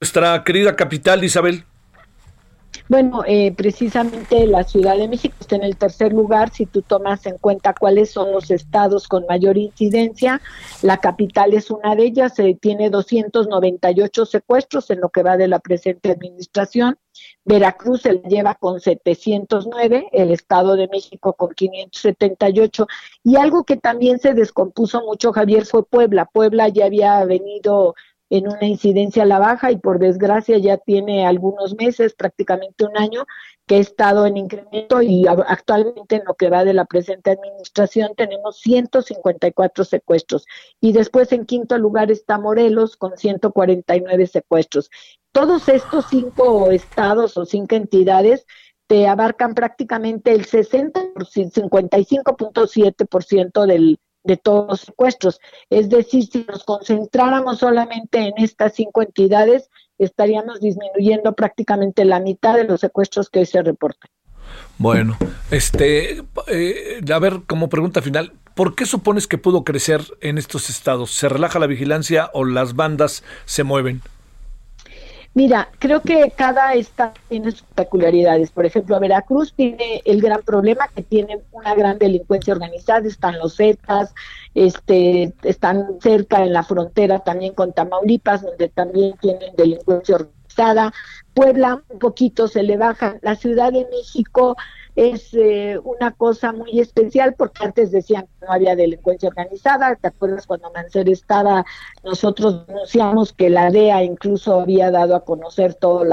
Nuestra 0.01 0.43
querida 0.45 0.75
capital, 0.77 1.23
Isabel? 1.23 1.65
Bueno, 2.89 3.23
eh, 3.27 3.53
precisamente 3.53 4.47
la 4.47 4.65
Ciudad 4.65 4.97
de 4.97 5.07
México 5.07 5.37
está 5.39 5.57
en 5.57 5.63
el 5.63 5.77
tercer 5.77 6.13
lugar 6.13 6.51
si 6.51 6.67
tú 6.67 6.83
tomas 6.83 7.25
en 7.27 7.37
cuenta 7.39 7.75
cuáles 7.75 8.11
son 8.11 8.33
los 8.33 8.51
estados 8.51 9.07
con 9.07 9.27
mayor 9.29 9.59
incidencia. 9.59 10.41
La 10.83 10.97
capital 10.97 11.53
es 11.53 11.71
una 11.71 11.95
de 11.95 12.05
ellas, 12.05 12.39
eh, 12.39 12.57
tiene 12.61 12.91
298 12.91 14.27
secuestros 14.27 14.91
en 14.91 15.01
lo 15.01 15.11
que 15.11 15.23
va 15.23 15.37
de 15.37 15.49
la 15.49 15.61
presente 15.61 16.11
administración. 16.11 16.99
Veracruz 17.45 18.03
se 18.03 18.23
lleva 18.29 18.55
con 18.55 18.81
709, 18.81 20.09
el 20.13 20.31
Estado 20.31 20.75
de 20.77 20.89
México 20.89 21.35
con 21.35 21.53
578. 21.55 22.87
Y 23.23 23.37
algo 23.37 23.65
que 23.65 23.77
también 23.77 24.19
se 24.19 24.35
descompuso 24.35 25.03
mucho, 25.03 25.33
Javier, 25.33 25.67
fue 25.67 25.85
Puebla. 25.85 26.25
Puebla 26.25 26.69
ya 26.69 26.87
había 26.87 27.25
venido 27.25 27.95
en 28.31 28.47
una 28.47 28.65
incidencia 28.65 29.25
a 29.25 29.27
la 29.27 29.41
baja 29.41 29.73
y 29.73 29.77
por 29.77 29.99
desgracia 29.99 30.57
ya 30.59 30.79
tiene 30.79 31.27
algunos 31.27 31.75
meses, 31.75 32.15
prácticamente 32.15 32.85
un 32.85 32.97
año, 32.97 33.27
que 33.67 33.75
ha 33.75 33.79
estado 33.79 34.25
en 34.25 34.37
incremento 34.37 35.03
y 35.03 35.27
actualmente 35.27 36.17
en 36.17 36.23
lo 36.25 36.35
que 36.35 36.49
va 36.49 36.65
de 36.65 36.73
la 36.73 36.85
presente 36.85 37.33
administración 37.33 38.13
tenemos 38.17 38.61
154 38.61 39.85
secuestros. 39.85 40.47
Y 40.81 40.93
después 40.93 41.33
en 41.33 41.45
quinto 41.45 41.77
lugar 41.77 42.11
está 42.11 42.39
Morelos 42.39 42.97
con 42.97 43.17
149 43.17 44.27
secuestros. 44.29 44.91
Todos 45.33 45.69
estos 45.69 46.07
cinco 46.09 46.71
estados 46.71 47.37
o 47.37 47.45
cinco 47.45 47.75
entidades 47.75 48.47
te 48.87 49.07
abarcan 49.07 49.55
prácticamente 49.55 50.33
el 50.33 50.47
60, 50.47 51.15
55.7% 51.15 53.67
del 53.67 53.99
de 54.25 54.37
todos 54.37 54.69
los 54.69 54.81
secuestros. 54.81 55.41
Es 55.71 55.89
decir, 55.89 56.27
si 56.27 56.45
nos 56.49 56.65
concentráramos 56.65 57.59
solamente 57.59 58.19
en 58.19 58.35
estas 58.39 58.75
cinco 58.75 59.03
entidades, 59.03 59.71
estaríamos 59.99 60.61
disminuyendo 60.61 61.35
prácticamente 61.35 62.05
la 62.05 62.21
mitad 62.21 62.55
de 62.55 62.65
los 62.65 62.81
secuestros 62.81 63.29
que 63.29 63.41
hoy 63.41 63.47
se 63.47 63.63
reportan. 63.63 64.11
Bueno, 64.79 65.17
este, 65.51 66.23
eh, 66.49 67.01
a 67.13 67.19
ver, 67.19 67.43
como 67.47 67.69
pregunta 67.69 68.03
final, 68.03 68.33
¿por 68.55 68.75
qué 68.75 68.87
supones 68.87 69.27
que 69.27 69.39
pudo 69.39 69.63
crecer 69.63 70.03
en 70.21 70.39
estos 70.39 70.71
estados? 70.71 71.13
¿Se 71.13 71.29
relaja 71.29 71.59
la 71.59 71.67
vigilancia 71.67 72.31
o 72.33 72.45
las 72.45 72.75
bandas 72.75 73.23
se 73.45 73.63
mueven? 73.63 74.03
Mira, 75.33 75.69
creo 75.79 76.03
que 76.03 76.33
cada 76.37 76.75
estado 76.75 77.13
tiene 77.29 77.53
sus 77.53 77.63
peculiaridades. 77.63 78.51
Por 78.51 78.67
ejemplo, 78.67 78.99
Veracruz 78.99 79.53
tiene 79.55 80.03
el 80.05 80.21
gran 80.21 80.43
problema 80.43 80.89
que 80.89 81.03
tiene 81.03 81.41
una 81.53 81.75
gran 81.77 81.99
delincuencia 81.99 82.53
organizada, 82.53 83.07
están 83.07 83.39
los 83.39 83.57
Zetas, 83.57 84.13
este, 84.55 85.33
están 85.45 86.01
cerca 86.01 86.43
en 86.43 86.53
la 86.53 86.65
frontera 86.65 87.21
también 87.21 87.55
con 87.55 87.73
Tamaulipas, 87.73 88.43
donde 88.43 88.69
también 88.69 89.15
tienen 89.21 89.55
delincuencia 89.57 90.17
organizada. 90.17 90.93
Puebla 91.33 91.81
un 91.89 91.99
poquito 92.01 92.49
se 92.49 92.65
le 92.65 92.77
baja. 92.77 93.19
La 93.23 93.37
Ciudad 93.37 93.73
de 93.73 93.87
México 93.89 94.57
es 94.97 95.35
eh, 95.35 95.79
una 95.83 96.13
cosa 96.13 96.53
muy 96.53 96.81
especial 96.81 97.35
porque 97.37 97.65
antes 97.65 97.91
decían 97.91 98.23
que 98.23 98.47
no 98.47 98.53
había 98.53 98.77
delincuencia 98.77 99.29
organizada. 99.29 99.97
¿Te 99.97 100.09
acuerdas 100.09 100.47
cuando 100.47 100.71
Mancer 100.73 101.09
estaba? 101.09 101.65
Nosotros 102.05 102.67
denunciamos 102.67 103.33
que 103.33 103.51
la 103.51 103.71
DEA 103.71 104.05
incluso 104.05 104.61
había 104.61 104.91
dado 104.91 105.17
a 105.17 105.25
conocer 105.25 105.75
todos 105.75 106.07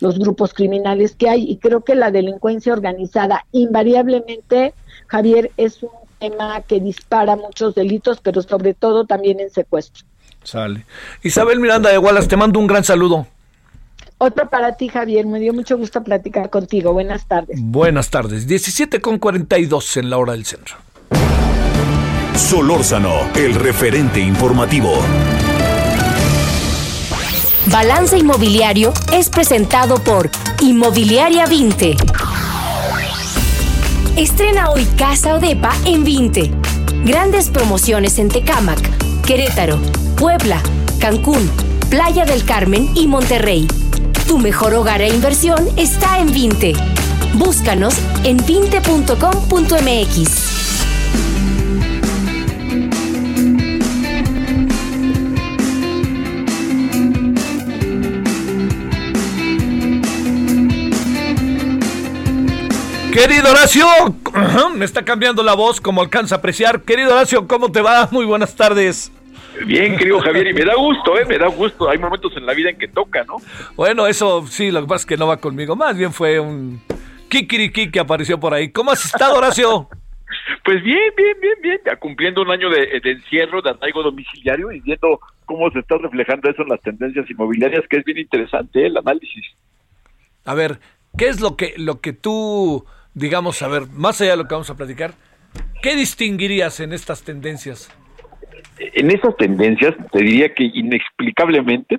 los 0.00 0.18
grupos 0.18 0.54
criminales 0.54 1.14
que 1.16 1.28
hay 1.28 1.50
y 1.50 1.56
creo 1.58 1.82
que 1.82 1.94
la 1.94 2.10
delincuencia 2.10 2.72
organizada 2.72 3.46
invariablemente, 3.52 4.74
Javier, 5.06 5.50
es 5.56 5.82
un 5.82 5.90
tema 6.18 6.60
que 6.62 6.80
dispara 6.80 7.36
muchos 7.36 7.74
delitos, 7.74 8.20
pero 8.20 8.42
sobre 8.42 8.74
todo 8.74 9.06
también 9.06 9.40
en 9.40 9.50
secuestro. 9.50 10.06
Sale. 10.42 10.84
Isabel 11.22 11.60
Miranda 11.60 11.90
de 11.90 11.98
Wallace, 11.98 12.28
te 12.28 12.36
mando 12.36 12.58
un 12.58 12.66
gran 12.66 12.84
saludo. 12.84 13.26
Otro 14.18 14.50
para 14.50 14.76
ti, 14.76 14.88
Javier. 14.88 15.26
Me 15.26 15.38
dio 15.38 15.54
mucho 15.54 15.78
gusto 15.78 16.02
platicar 16.02 16.50
contigo. 16.50 16.92
Buenas 16.92 17.26
tardes. 17.26 17.58
Buenas 17.60 18.10
tardes. 18.10 18.48
17 18.48 19.00
con 19.00 19.18
42 19.18 19.96
en 19.96 20.10
la 20.10 20.18
hora 20.18 20.32
del 20.32 20.44
centro. 20.44 20.76
Solórzano, 22.34 23.12
el 23.36 23.54
referente 23.54 24.20
informativo. 24.20 24.92
Balance 27.66 28.16
Inmobiliario 28.16 28.92
es 29.12 29.28
presentado 29.28 30.02
por 30.02 30.30
Inmobiliaria 30.62 31.46
20. 31.46 31.96
Estrena 34.16 34.70
hoy 34.70 34.84
Casa 34.96 35.34
Odepa 35.34 35.72
en 35.84 36.02
20. 36.02 36.50
Grandes 37.04 37.50
promociones 37.50 38.18
en 38.18 38.30
Tecámac, 38.30 38.80
Querétaro, 39.24 39.78
Puebla, 40.16 40.60
Cancún, 40.98 41.48
Playa 41.90 42.24
del 42.24 42.44
Carmen 42.44 42.88
y 42.96 43.06
Monterrey. 43.06 43.68
Tu 44.28 44.38
mejor 44.38 44.74
hogar 44.74 45.00
e 45.00 45.08
inversión 45.08 45.66
está 45.78 46.18
en 46.18 46.30
Vinte. 46.30 46.74
Búscanos 47.32 47.94
en 48.24 48.36
vinte.com.mx. 48.36 49.08
Querido 63.14 63.50
Horacio, 63.50 63.86
me 64.76 64.84
está 64.84 65.06
cambiando 65.06 65.42
la 65.42 65.54
voz 65.54 65.80
como 65.80 66.02
alcanza 66.02 66.34
a 66.34 66.38
apreciar. 66.38 66.82
Querido 66.82 67.14
Horacio, 67.14 67.48
¿cómo 67.48 67.72
te 67.72 67.80
va? 67.80 68.08
Muy 68.10 68.26
buenas 68.26 68.54
tardes. 68.54 69.10
Bien, 69.66 69.96
querido 69.96 70.20
Javier, 70.20 70.48
y 70.48 70.54
me 70.54 70.64
da 70.64 70.74
gusto, 70.74 71.18
¿eh? 71.18 71.24
Me 71.26 71.38
da 71.38 71.48
gusto. 71.48 71.88
Hay 71.88 71.98
momentos 71.98 72.32
en 72.36 72.46
la 72.46 72.54
vida 72.54 72.70
en 72.70 72.78
que 72.78 72.88
toca, 72.88 73.24
¿no? 73.24 73.36
Bueno, 73.76 74.06
eso 74.06 74.46
sí, 74.46 74.70
lo 74.70 74.80
que 74.82 74.86
pasa 74.86 75.02
es 75.02 75.06
que 75.06 75.16
no 75.16 75.26
va 75.26 75.38
conmigo. 75.38 75.76
Más 75.76 75.96
bien 75.96 76.12
fue 76.12 76.38
un 76.38 76.80
kikiriki 77.28 77.90
que 77.90 78.00
apareció 78.00 78.38
por 78.38 78.54
ahí. 78.54 78.70
¿Cómo 78.70 78.90
has 78.90 79.04
estado, 79.04 79.36
Horacio? 79.36 79.88
Pues 80.64 80.82
bien, 80.82 81.14
bien, 81.16 81.34
bien, 81.40 81.54
bien. 81.62 81.80
Ya 81.86 81.96
cumpliendo 81.96 82.42
un 82.42 82.50
año 82.50 82.68
de, 82.68 83.00
encierro, 83.02 83.62
de 83.62 83.70
arraigo 83.70 84.02
domiciliario 84.02 84.70
y 84.70 84.80
viendo 84.80 85.18
cómo 85.46 85.70
se 85.70 85.78
está 85.78 85.96
reflejando 85.96 86.50
eso 86.50 86.60
en 86.60 86.68
las 86.68 86.82
tendencias 86.82 87.30
inmobiliarias, 87.30 87.84
que 87.88 87.96
es 87.96 88.04
bien 88.04 88.18
interesante 88.18 88.82
¿eh? 88.82 88.88
el 88.88 88.98
análisis. 88.98 89.46
A 90.44 90.52
ver, 90.52 90.78
¿qué 91.16 91.28
es 91.28 91.40
lo 91.40 91.56
que, 91.56 91.72
lo 91.78 92.02
que 92.02 92.12
tú 92.12 92.84
digamos, 93.18 93.62
a 93.62 93.68
ver, 93.68 93.88
más 93.88 94.20
allá 94.20 94.32
de 94.32 94.36
lo 94.38 94.48
que 94.48 94.54
vamos 94.54 94.70
a 94.70 94.76
platicar, 94.76 95.14
¿qué 95.82 95.96
distinguirías 95.96 96.80
en 96.80 96.92
estas 96.92 97.22
tendencias? 97.22 97.90
En 98.80 99.10
esas 99.10 99.36
tendencias, 99.36 99.94
te 100.12 100.18
diría 100.22 100.54
que 100.54 100.64
inexplicablemente 100.64 101.98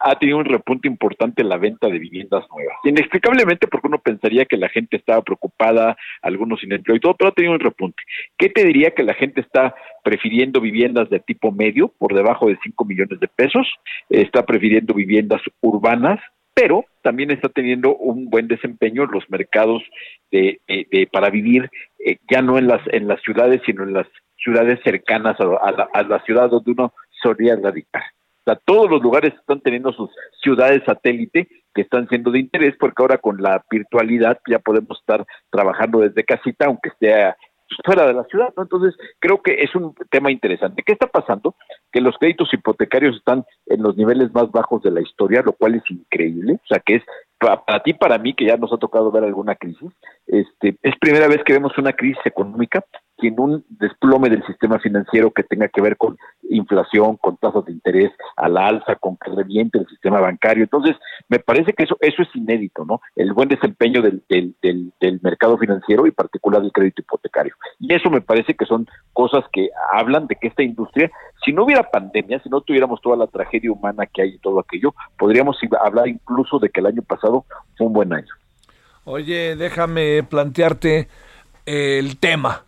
ha 0.00 0.18
tenido 0.18 0.38
un 0.38 0.46
repunte 0.46 0.88
importante 0.88 1.44
la 1.44 1.58
venta 1.58 1.88
de 1.88 1.98
viviendas 1.98 2.44
nuevas. 2.50 2.76
Inexplicablemente 2.84 3.68
porque 3.68 3.88
uno 3.88 3.98
pensaría 3.98 4.46
que 4.46 4.56
la 4.56 4.70
gente 4.70 4.96
estaba 4.96 5.22
preocupada, 5.22 5.96
algunos 6.22 6.60
sin 6.60 6.72
empleo 6.72 6.96
y 6.96 7.00
todo, 7.00 7.14
pero 7.14 7.28
ha 7.30 7.34
tenido 7.34 7.52
un 7.52 7.60
repunte. 7.60 8.02
¿Qué 8.38 8.48
te 8.48 8.64
diría 8.64 8.92
que 8.92 9.02
la 9.02 9.14
gente 9.14 9.42
está 9.42 9.74
prefiriendo 10.02 10.60
viviendas 10.60 11.10
de 11.10 11.20
tipo 11.20 11.52
medio, 11.52 11.88
por 11.98 12.14
debajo 12.14 12.48
de 12.48 12.58
5 12.62 12.84
millones 12.86 13.20
de 13.20 13.28
pesos? 13.28 13.66
Está 14.08 14.46
prefiriendo 14.46 14.94
viviendas 14.94 15.42
urbanas, 15.60 16.18
pero 16.54 16.86
también 17.02 17.30
está 17.30 17.50
teniendo 17.50 17.94
un 17.96 18.30
buen 18.30 18.48
desempeño 18.48 19.04
en 19.04 19.10
los 19.12 19.28
mercados 19.28 19.82
de, 20.30 20.60
para 21.12 21.28
vivir, 21.28 21.70
eh, 21.98 22.16
ya 22.30 22.40
no 22.40 22.56
en 22.58 22.68
las, 22.68 22.80
en 22.92 23.06
las 23.06 23.20
ciudades, 23.22 23.60
sino 23.66 23.82
en 23.84 23.92
las 23.92 24.06
ciudades 24.42 24.80
cercanas 24.84 25.36
a, 25.40 25.44
la, 25.44 25.88
a 25.92 26.02
la 26.02 26.20
ciudad 26.24 26.50
donde 26.50 26.72
uno 26.72 26.92
solía 27.22 27.56
radicar 27.56 28.02
todos 28.56 28.90
los 28.90 29.02
lugares 29.02 29.34
están 29.34 29.60
teniendo 29.60 29.92
sus 29.92 30.10
ciudades 30.42 30.82
satélite 30.84 31.48
que 31.74 31.82
están 31.82 32.08
siendo 32.08 32.30
de 32.30 32.40
interés 32.40 32.74
porque 32.78 33.02
ahora 33.02 33.18
con 33.18 33.40
la 33.40 33.64
virtualidad 33.70 34.38
ya 34.48 34.58
podemos 34.58 34.98
estar 34.98 35.24
trabajando 35.50 36.00
desde 36.00 36.24
casita, 36.24 36.66
aunque 36.66 36.88
esté 36.88 37.34
fuera 37.84 38.06
de 38.06 38.14
la 38.14 38.24
ciudad, 38.24 38.52
¿no? 38.56 38.64
Entonces, 38.64 38.96
creo 39.20 39.40
que 39.42 39.62
es 39.62 39.72
un 39.76 39.94
tema 40.10 40.32
interesante. 40.32 40.82
¿Qué 40.84 40.92
está 40.92 41.06
pasando? 41.06 41.54
Que 41.92 42.00
los 42.00 42.16
créditos 42.18 42.52
hipotecarios 42.52 43.16
están 43.16 43.44
en 43.66 43.82
los 43.82 43.96
niveles 43.96 44.34
más 44.34 44.50
bajos 44.50 44.82
de 44.82 44.90
la 44.90 45.00
historia, 45.00 45.42
lo 45.42 45.52
cual 45.52 45.76
es 45.76 45.82
increíble, 45.88 46.54
o 46.54 46.66
sea, 46.66 46.80
que 46.80 46.96
es 46.96 47.02
para, 47.38 47.64
para 47.64 47.82
ti, 47.84 47.94
para 47.94 48.18
mí, 48.18 48.34
que 48.34 48.46
ya 48.46 48.56
nos 48.56 48.72
ha 48.72 48.76
tocado 48.76 49.12
ver 49.12 49.22
alguna 49.22 49.54
crisis, 49.54 49.88
este, 50.26 50.76
es 50.82 50.94
primera 51.00 51.28
vez 51.28 51.44
que 51.44 51.52
vemos 51.52 51.78
una 51.78 51.92
crisis 51.92 52.20
económica 52.24 52.84
sin 53.20 53.38
un 53.38 53.64
desplome 53.68 54.28
del 54.28 54.44
sistema 54.46 54.78
financiero 54.78 55.30
que 55.30 55.42
tenga 55.42 55.68
que 55.68 55.80
ver 55.80 55.96
con 55.96 56.16
inflación, 56.48 57.16
con 57.16 57.36
tasas 57.36 57.64
de 57.64 57.72
interés 57.72 58.10
a 58.36 58.48
la 58.48 58.66
alza, 58.66 58.96
con 58.96 59.16
que 59.16 59.30
reviente 59.30 59.78
el 59.78 59.86
sistema 59.86 60.20
bancario. 60.20 60.64
Entonces, 60.64 60.96
me 61.28 61.38
parece 61.38 61.72
que 61.72 61.84
eso, 61.84 61.96
eso 62.00 62.22
es 62.22 62.28
inédito, 62.34 62.84
¿no? 62.84 63.00
El 63.14 63.32
buen 63.32 63.48
desempeño 63.48 64.02
del, 64.02 64.22
del, 64.28 64.54
del, 64.62 65.20
mercado 65.22 65.58
financiero 65.58 66.06
y 66.06 66.10
particular 66.10 66.62
del 66.62 66.72
crédito 66.72 67.02
hipotecario. 67.02 67.54
Y 67.78 67.92
eso 67.94 68.10
me 68.10 68.20
parece 68.20 68.54
que 68.54 68.66
son 68.66 68.86
cosas 69.12 69.44
que 69.52 69.68
hablan 69.92 70.26
de 70.26 70.36
que 70.36 70.48
esta 70.48 70.62
industria, 70.62 71.10
si 71.44 71.52
no 71.52 71.64
hubiera 71.64 71.90
pandemia, 71.90 72.40
si 72.42 72.48
no 72.48 72.60
tuviéramos 72.60 73.00
toda 73.00 73.16
la 73.16 73.26
tragedia 73.26 73.70
humana 73.70 74.06
que 74.06 74.22
hay 74.22 74.30
y 74.30 74.38
todo 74.38 74.60
aquello, 74.60 74.94
podríamos 75.18 75.56
hablar 75.80 76.08
incluso 76.08 76.58
de 76.58 76.70
que 76.70 76.80
el 76.80 76.86
año 76.86 77.02
pasado 77.02 77.44
fue 77.76 77.86
un 77.86 77.92
buen 77.92 78.12
año. 78.12 78.34
Oye, 79.04 79.56
déjame 79.56 80.22
plantearte 80.22 81.08
el 81.66 82.18
tema 82.18 82.64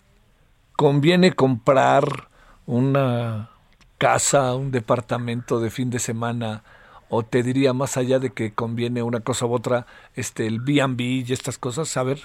conviene 0.76 1.32
comprar 1.32 2.04
una 2.66 3.50
casa, 3.98 4.54
un 4.54 4.70
departamento 4.70 5.60
de 5.60 5.70
fin 5.70 5.90
de 5.90 5.98
semana 5.98 6.62
o 7.08 7.22
te 7.22 7.42
diría 7.42 7.72
más 7.72 7.96
allá 7.96 8.18
de 8.18 8.30
que 8.30 8.54
conviene 8.54 9.02
una 9.02 9.20
cosa 9.20 9.44
u 9.46 9.52
otra, 9.52 9.86
este 10.16 10.46
el 10.46 10.60
B&B 10.60 11.04
y 11.04 11.32
estas 11.32 11.58
cosas, 11.58 11.94
a 11.98 12.02
ver. 12.02 12.18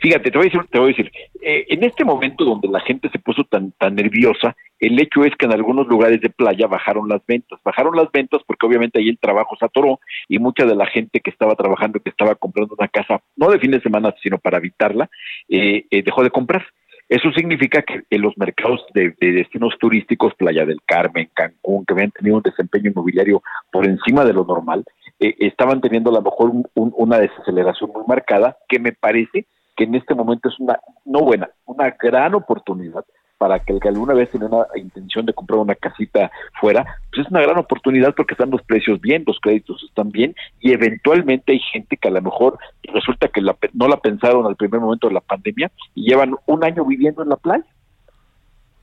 Fíjate, 0.00 0.30
te 0.30 0.38
voy 0.38 0.46
a 0.46 0.50
decir, 0.50 0.68
te 0.70 0.78
voy 0.78 0.88
a 0.88 0.94
decir, 0.96 1.10
eh, 1.42 1.66
en 1.68 1.82
este 1.82 2.04
momento 2.04 2.44
donde 2.44 2.68
la 2.68 2.78
gente 2.80 3.08
se 3.10 3.18
puso 3.18 3.42
tan 3.44 3.72
tan 3.72 3.96
nerviosa, 3.96 4.54
el 4.78 5.00
hecho 5.00 5.24
es 5.24 5.34
que 5.36 5.46
en 5.46 5.52
algunos 5.52 5.88
lugares 5.88 6.20
de 6.20 6.30
playa 6.30 6.66
bajaron 6.66 7.08
las 7.08 7.24
ventas, 7.26 7.58
bajaron 7.64 7.96
las 7.96 8.12
ventas 8.12 8.42
porque 8.46 8.66
obviamente 8.66 9.00
ahí 9.00 9.08
el 9.08 9.18
trabajo 9.18 9.56
se 9.58 9.64
atoró 9.64 9.98
y 10.28 10.38
mucha 10.38 10.64
de 10.64 10.76
la 10.76 10.86
gente 10.86 11.20
que 11.20 11.30
estaba 11.30 11.56
trabajando, 11.56 12.00
que 12.00 12.10
estaba 12.10 12.34
comprando 12.34 12.76
una 12.78 12.88
casa, 12.88 13.20
no 13.36 13.50
de 13.50 13.58
fin 13.58 13.72
de 13.72 13.80
semana, 13.80 14.14
sino 14.22 14.38
para 14.38 14.58
habitarla, 14.58 15.10
eh, 15.48 15.86
eh, 15.90 16.02
dejó 16.02 16.22
de 16.22 16.30
comprar. 16.30 16.66
Eso 17.08 17.30
significa 17.32 17.82
que 17.82 18.02
en 18.10 18.20
los 18.20 18.36
mercados 18.36 18.84
de, 18.92 19.14
destinos 19.18 19.74
turísticos, 19.80 20.34
Playa 20.34 20.66
del 20.66 20.82
Carmen, 20.84 21.30
Cancún, 21.32 21.86
que 21.86 21.94
habían 21.94 22.10
tenido 22.10 22.36
un 22.36 22.42
desempeño 22.42 22.90
inmobiliario 22.90 23.42
por 23.72 23.86
encima 23.86 24.24
de 24.26 24.34
lo 24.34 24.44
normal, 24.44 24.84
eh, 25.18 25.34
estaban 25.38 25.80
teniendo 25.80 26.10
a 26.10 26.14
lo 26.14 26.22
mejor 26.22 26.52
una 26.74 27.18
desaceleración 27.18 27.90
muy 27.94 28.04
marcada, 28.06 28.58
que 28.68 28.78
me 28.78 28.92
parece 28.92 29.46
que 29.74 29.84
en 29.84 29.94
este 29.94 30.14
momento 30.14 30.48
es 30.48 30.60
una, 30.60 30.78
no 31.06 31.20
buena, 31.20 31.48
una 31.64 31.90
gran 31.98 32.34
oportunidad 32.34 33.04
para 33.38 33.60
que 33.60 33.72
el 33.72 33.80
que 33.80 33.88
alguna 33.88 34.14
vez 34.14 34.30
tiene 34.30 34.46
una 34.46 34.66
intención 34.74 35.24
de 35.24 35.32
comprar 35.32 35.60
una 35.60 35.74
casita 35.74 36.30
fuera, 36.60 36.84
pues 37.10 37.24
es 37.24 37.30
una 37.30 37.40
gran 37.40 37.56
oportunidad 37.56 38.14
porque 38.14 38.34
están 38.34 38.50
los 38.50 38.62
precios 38.62 39.00
bien, 39.00 39.24
los 39.26 39.38
créditos 39.40 39.82
están 39.84 40.10
bien 40.10 40.34
y 40.60 40.72
eventualmente 40.72 41.52
hay 41.52 41.60
gente 41.60 41.96
que 41.96 42.08
a 42.08 42.10
lo 42.10 42.20
mejor 42.20 42.58
resulta 42.92 43.28
que 43.28 43.40
no 43.40 43.88
la 43.88 44.00
pensaron 44.00 44.44
al 44.46 44.56
primer 44.56 44.80
momento 44.80 45.08
de 45.08 45.14
la 45.14 45.20
pandemia 45.20 45.70
y 45.94 46.08
llevan 46.08 46.34
un 46.46 46.64
año 46.64 46.84
viviendo 46.84 47.22
en 47.22 47.28
la 47.28 47.36
playa. 47.36 47.64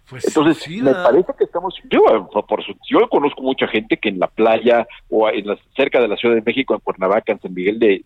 Pues 0.10 0.28
Entonces, 0.28 0.68
me 0.84 0.94
parece 0.94 1.34
que 1.36 1.46
estamos, 1.46 1.74
yo, 1.90 2.30
por, 2.48 2.64
yo 2.88 3.10
conozco 3.10 3.42
mucha 3.42 3.68
gente 3.68 3.98
que 3.98 4.10
en 4.10 4.20
la 4.20 4.28
playa 4.28 4.88
o 5.10 5.28
en 5.30 5.48
la, 5.48 5.58
cerca 5.76 6.00
de 6.00 6.08
la 6.08 6.16
Ciudad 6.16 6.36
de 6.36 6.44
México, 6.46 6.76
en 6.76 6.80
Cuernavaca, 6.82 7.32
en 7.32 7.42
San 7.42 7.54
Miguel 7.54 7.80
de, 7.80 8.04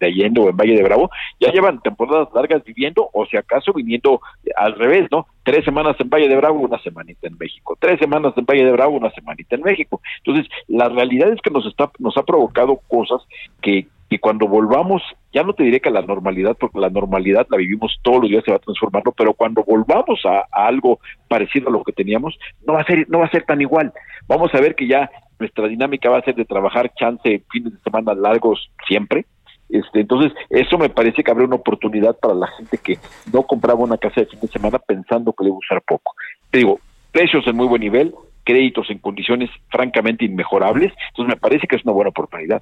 Allende, 0.00 0.40
o 0.40 0.50
en 0.50 0.56
Valle 0.56 0.74
de 0.74 0.82
Bravo, 0.82 1.08
ya 1.38 1.52
llevan 1.52 1.80
temporadas 1.82 2.28
largas 2.34 2.64
viviendo 2.64 3.08
o 3.12 3.26
si 3.26 3.36
acaso 3.36 3.72
viniendo 3.72 4.20
al 4.56 4.74
revés, 4.74 5.08
¿no? 5.12 5.26
Tres 5.44 5.64
semanas 5.64 5.94
en 6.00 6.10
Valle 6.10 6.28
de 6.28 6.36
Bravo, 6.36 6.58
una 6.58 6.82
semanita 6.82 7.28
en 7.28 7.38
México. 7.38 7.76
Tres 7.78 8.00
semanas 8.00 8.32
en 8.36 8.44
Valle 8.44 8.64
de 8.64 8.72
Bravo, 8.72 8.96
una 8.96 9.12
semanita 9.12 9.54
en 9.54 9.62
México. 9.62 10.00
Entonces, 10.24 10.50
la 10.66 10.88
realidad 10.88 11.32
es 11.32 11.40
que 11.40 11.50
nos 11.50 11.64
está, 11.64 11.92
nos 12.00 12.16
ha 12.16 12.24
provocado 12.24 12.80
cosas 12.88 13.22
que, 13.62 13.86
y 14.12 14.18
cuando 14.18 14.48
volvamos, 14.48 15.02
ya 15.32 15.44
no 15.44 15.52
te 15.52 15.62
diré 15.62 15.80
que 15.80 15.88
la 15.88 16.02
normalidad, 16.02 16.56
porque 16.58 16.80
la 16.80 16.90
normalidad 16.90 17.46
la 17.48 17.56
vivimos 17.56 17.96
todos 18.02 18.22
los 18.22 18.28
días, 18.28 18.42
se 18.44 18.50
va 18.50 18.58
transformando, 18.58 19.12
pero 19.12 19.34
cuando 19.34 19.62
volvamos 19.62 20.20
a, 20.26 20.46
algo 20.50 20.98
parecido 21.28 21.68
a 21.68 21.72
lo 21.72 21.84
que 21.84 21.92
teníamos, 21.92 22.36
no 22.66 22.72
va 22.72 22.80
a 22.80 22.84
ser, 22.84 23.08
no 23.08 23.20
va 23.20 23.26
a 23.26 23.30
ser 23.30 23.44
tan 23.44 23.60
igual. 23.60 23.92
Vamos 24.26 24.52
a 24.52 24.60
ver 24.60 24.74
que 24.74 24.88
ya 24.88 25.08
nuestra 25.38 25.68
dinámica 25.68 26.10
va 26.10 26.18
a 26.18 26.24
ser 26.24 26.34
de 26.34 26.44
trabajar 26.44 26.92
chance 26.94 27.44
fines 27.52 27.72
de 27.72 27.80
semana 27.80 28.12
largos 28.14 28.68
siempre. 28.88 29.26
Este, 29.68 30.00
entonces, 30.00 30.32
eso 30.50 30.76
me 30.76 30.88
parece 30.90 31.22
que 31.22 31.30
habrá 31.30 31.44
una 31.44 31.54
oportunidad 31.54 32.18
para 32.18 32.34
la 32.34 32.48
gente 32.48 32.78
que 32.78 32.98
no 33.32 33.44
compraba 33.44 33.78
una 33.78 33.96
casa 33.96 34.22
de 34.22 34.26
fin 34.26 34.40
de 34.40 34.48
semana 34.48 34.80
pensando 34.80 35.32
que 35.32 35.44
le 35.44 35.50
iba 35.50 35.56
a 35.56 35.58
usar 35.58 35.82
poco. 35.82 36.14
Te 36.50 36.58
digo, 36.58 36.80
precios 37.12 37.46
en 37.46 37.54
muy 37.54 37.68
buen 37.68 37.80
nivel, 37.80 38.12
créditos 38.42 38.90
en 38.90 38.98
condiciones 38.98 39.50
francamente 39.68 40.24
inmejorables, 40.24 40.92
entonces 41.10 41.36
me 41.36 41.40
parece 41.40 41.68
que 41.68 41.76
es 41.76 41.84
una 41.84 41.92
buena 41.92 42.10
oportunidad. 42.10 42.60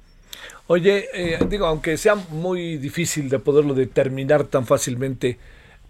Oye, 0.71 1.07
eh, 1.15 1.39
digo, 1.49 1.65
aunque 1.65 1.97
sea 1.97 2.13
muy 2.13 2.77
difícil 2.77 3.27
de 3.27 3.39
poderlo 3.39 3.73
determinar 3.73 4.43
tan 4.43 4.67
fácilmente, 4.67 5.39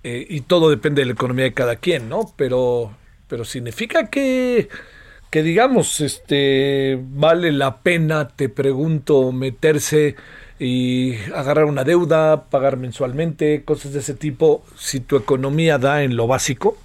eh, 0.06 0.26
y 0.30 0.40
todo 0.40 0.70
depende 0.70 1.02
de 1.02 1.08
la 1.08 1.12
economía 1.12 1.44
de 1.44 1.54
cada 1.54 1.76
quien, 1.76 2.08
¿no? 2.08 2.32
Pero, 2.38 2.94
pero 3.28 3.44
significa 3.44 4.10
que, 4.10 4.70
que 5.30 5.44
digamos, 5.44 6.00
este, 6.00 6.98
vale 6.98 7.52
la 7.52 7.80
pena, 7.82 8.30
te 8.30 8.48
pregunto, 8.48 9.34
meterse 9.34 10.16
y 10.60 11.16
agarrar 11.36 11.66
una 11.66 11.84
deuda, 11.84 12.46
pagar 12.46 12.78
mensualmente, 12.78 13.64
cosas 13.66 13.92
de 13.92 14.00
ese 14.00 14.14
tipo, 14.14 14.64
si 14.78 15.02
tu 15.02 15.18
economía 15.18 15.78
da 15.78 16.04
en 16.04 16.16
lo 16.16 16.26
básico. 16.26 16.78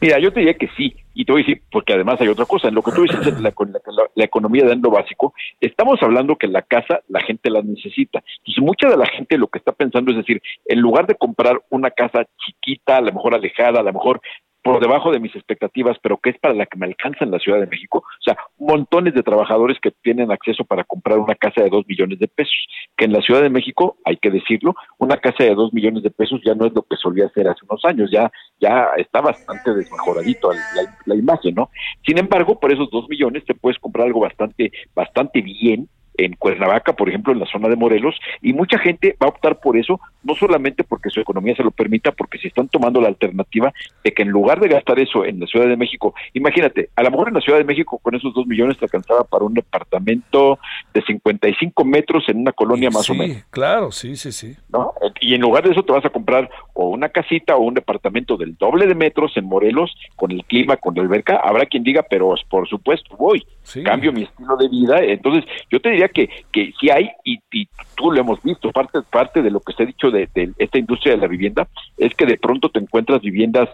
Mira, 0.00 0.18
yo 0.18 0.32
te 0.32 0.40
diría 0.40 0.54
que 0.54 0.68
sí, 0.76 0.96
y 1.14 1.24
te 1.24 1.32
voy 1.32 1.42
a 1.42 1.44
decir, 1.44 1.62
porque 1.70 1.92
además 1.92 2.20
hay 2.20 2.28
otra 2.28 2.46
cosa, 2.46 2.68
en 2.68 2.74
lo 2.74 2.82
que 2.82 2.92
tú 2.92 3.02
dices, 3.02 3.40
la, 3.40 3.50
la, 3.50 4.04
la, 4.14 4.24
economía 4.24 4.64
de 4.64 4.76
lo 4.76 4.90
básico, 4.90 5.34
estamos 5.60 6.02
hablando 6.02 6.36
que 6.36 6.46
la 6.46 6.62
casa 6.62 7.00
la 7.08 7.20
gente 7.20 7.50
la 7.50 7.62
necesita. 7.62 8.22
Entonces, 8.38 8.62
mucha 8.62 8.88
de 8.88 8.96
la 8.96 9.06
gente 9.06 9.38
lo 9.38 9.48
que 9.48 9.58
está 9.58 9.72
pensando 9.72 10.10
es 10.10 10.18
decir, 10.18 10.40
en 10.66 10.80
lugar 10.80 11.06
de 11.06 11.14
comprar 11.14 11.60
una 11.70 11.90
casa 11.90 12.26
chiquita, 12.38 12.96
a 12.96 13.00
lo 13.00 13.12
mejor 13.12 13.34
alejada, 13.34 13.80
a 13.80 13.82
lo 13.82 13.92
mejor 13.92 14.20
por 14.62 14.80
debajo 14.80 15.10
de 15.10 15.20
mis 15.20 15.34
expectativas, 15.34 15.96
pero 16.02 16.18
que 16.18 16.30
es 16.30 16.38
para 16.38 16.54
la 16.54 16.66
que 16.66 16.78
me 16.78 16.86
alcanza 16.86 17.24
en 17.24 17.30
la 17.30 17.38
Ciudad 17.38 17.60
de 17.60 17.66
México. 17.66 17.98
O 17.98 18.22
sea, 18.22 18.36
montones 18.58 19.14
de 19.14 19.22
trabajadores 19.22 19.78
que 19.80 19.90
tienen 19.90 20.30
acceso 20.30 20.64
para 20.64 20.84
comprar 20.84 21.18
una 21.18 21.34
casa 21.34 21.62
de 21.62 21.70
dos 21.70 21.84
millones 21.86 22.18
de 22.18 22.28
pesos, 22.28 22.54
que 22.96 23.04
en 23.04 23.12
la 23.12 23.20
Ciudad 23.20 23.42
de 23.42 23.50
México, 23.50 23.96
hay 24.04 24.16
que 24.16 24.30
decirlo, 24.30 24.74
una 24.98 25.16
casa 25.16 25.44
de 25.44 25.54
dos 25.54 25.72
millones 25.72 26.02
de 26.02 26.10
pesos 26.10 26.40
ya 26.44 26.54
no 26.54 26.66
es 26.66 26.72
lo 26.72 26.82
que 26.82 26.96
solía 26.96 27.28
ser 27.30 27.48
hace 27.48 27.64
unos 27.68 27.84
años, 27.84 28.10
ya, 28.12 28.30
ya 28.60 28.90
está 28.96 29.20
bastante 29.20 29.74
desmejoradito 29.74 30.52
la, 30.52 30.96
la 31.06 31.14
imagen, 31.14 31.54
¿no? 31.54 31.70
Sin 32.06 32.18
embargo, 32.18 32.58
por 32.60 32.72
esos 32.72 32.90
dos 32.90 33.08
millones 33.08 33.44
te 33.44 33.54
puedes 33.54 33.78
comprar 33.78 34.06
algo 34.06 34.20
bastante, 34.20 34.70
bastante 34.94 35.40
bien, 35.40 35.88
en 36.16 36.34
Cuernavaca, 36.34 36.92
por 36.92 37.08
ejemplo, 37.08 37.32
en 37.32 37.40
la 37.40 37.46
zona 37.46 37.68
de 37.68 37.76
Morelos, 37.76 38.14
y 38.40 38.52
mucha 38.52 38.78
gente 38.78 39.16
va 39.22 39.26
a 39.26 39.30
optar 39.30 39.60
por 39.60 39.76
eso, 39.76 40.00
no 40.22 40.34
solamente 40.34 40.84
porque 40.84 41.10
su 41.10 41.20
economía 41.20 41.56
se 41.56 41.62
lo 41.62 41.70
permita, 41.70 42.12
porque 42.12 42.38
se 42.38 42.48
están 42.48 42.68
tomando 42.68 43.00
la 43.00 43.08
alternativa 43.08 43.72
de 44.04 44.12
que 44.12 44.22
en 44.22 44.28
lugar 44.28 44.60
de 44.60 44.68
gastar 44.68 44.98
eso 44.98 45.24
en 45.24 45.40
la 45.40 45.46
Ciudad 45.46 45.66
de 45.66 45.76
México, 45.76 46.14
imagínate, 46.34 46.90
a 46.96 47.02
lo 47.02 47.10
mejor 47.10 47.28
en 47.28 47.34
la 47.34 47.40
Ciudad 47.40 47.58
de 47.58 47.64
México 47.64 47.98
con 47.98 48.14
esos 48.14 48.34
dos 48.34 48.46
millones 48.46 48.78
te 48.78 48.84
alcanzaba 48.84 49.24
para 49.24 49.44
un 49.44 49.54
departamento 49.54 50.58
de 50.92 51.02
55 51.02 51.84
metros 51.84 52.24
en 52.28 52.38
una 52.38 52.52
colonia 52.52 52.90
más 52.90 53.08
o 53.10 53.14
menos. 53.14 53.44
claro, 53.50 53.90
sí, 53.90 54.16
sí, 54.16 54.32
sí. 54.32 54.56
¿No? 54.70 54.92
Y 55.20 55.34
en 55.34 55.40
lugar 55.40 55.64
de 55.64 55.72
eso 55.72 55.82
te 55.82 55.92
vas 55.92 56.04
a 56.04 56.10
comprar 56.10 56.48
o 56.74 56.88
una 56.88 57.08
casita 57.08 57.56
o 57.56 57.62
un 57.62 57.74
departamento 57.74 58.36
del 58.36 58.56
doble 58.56 58.86
de 58.86 58.94
metros 58.94 59.36
en 59.36 59.44
Morelos, 59.44 59.94
con 60.16 60.30
el 60.30 60.44
clima, 60.44 60.76
con 60.76 60.94
la 60.94 61.02
alberca, 61.02 61.36
habrá 61.36 61.66
quien 61.66 61.82
diga, 61.82 62.04
pero 62.08 62.34
por 62.48 62.68
supuesto 62.68 63.16
voy, 63.16 63.44
cambio 63.84 64.12
mi 64.12 64.22
estilo 64.22 64.56
de 64.56 64.68
vida, 64.68 64.98
entonces 65.00 65.44
yo 65.70 65.80
te 65.80 65.90
diría 65.90 66.01
que, 66.08 66.28
que 66.52 66.72
sí 66.80 66.90
hay, 66.90 67.10
y, 67.24 67.38
y 67.52 67.68
tú 67.96 68.10
lo 68.10 68.20
hemos 68.20 68.42
visto, 68.42 68.70
parte, 68.72 69.00
parte 69.10 69.42
de 69.42 69.50
lo 69.50 69.60
que 69.60 69.72
se 69.72 69.82
ha 69.82 69.86
dicho 69.86 70.10
de, 70.10 70.28
de 70.34 70.52
esta 70.58 70.78
industria 70.78 71.14
de 71.14 71.20
la 71.20 71.26
vivienda, 71.28 71.68
es 71.96 72.14
que 72.14 72.26
de 72.26 72.36
pronto 72.38 72.68
te 72.68 72.78
encuentras 72.80 73.20
viviendas, 73.20 73.68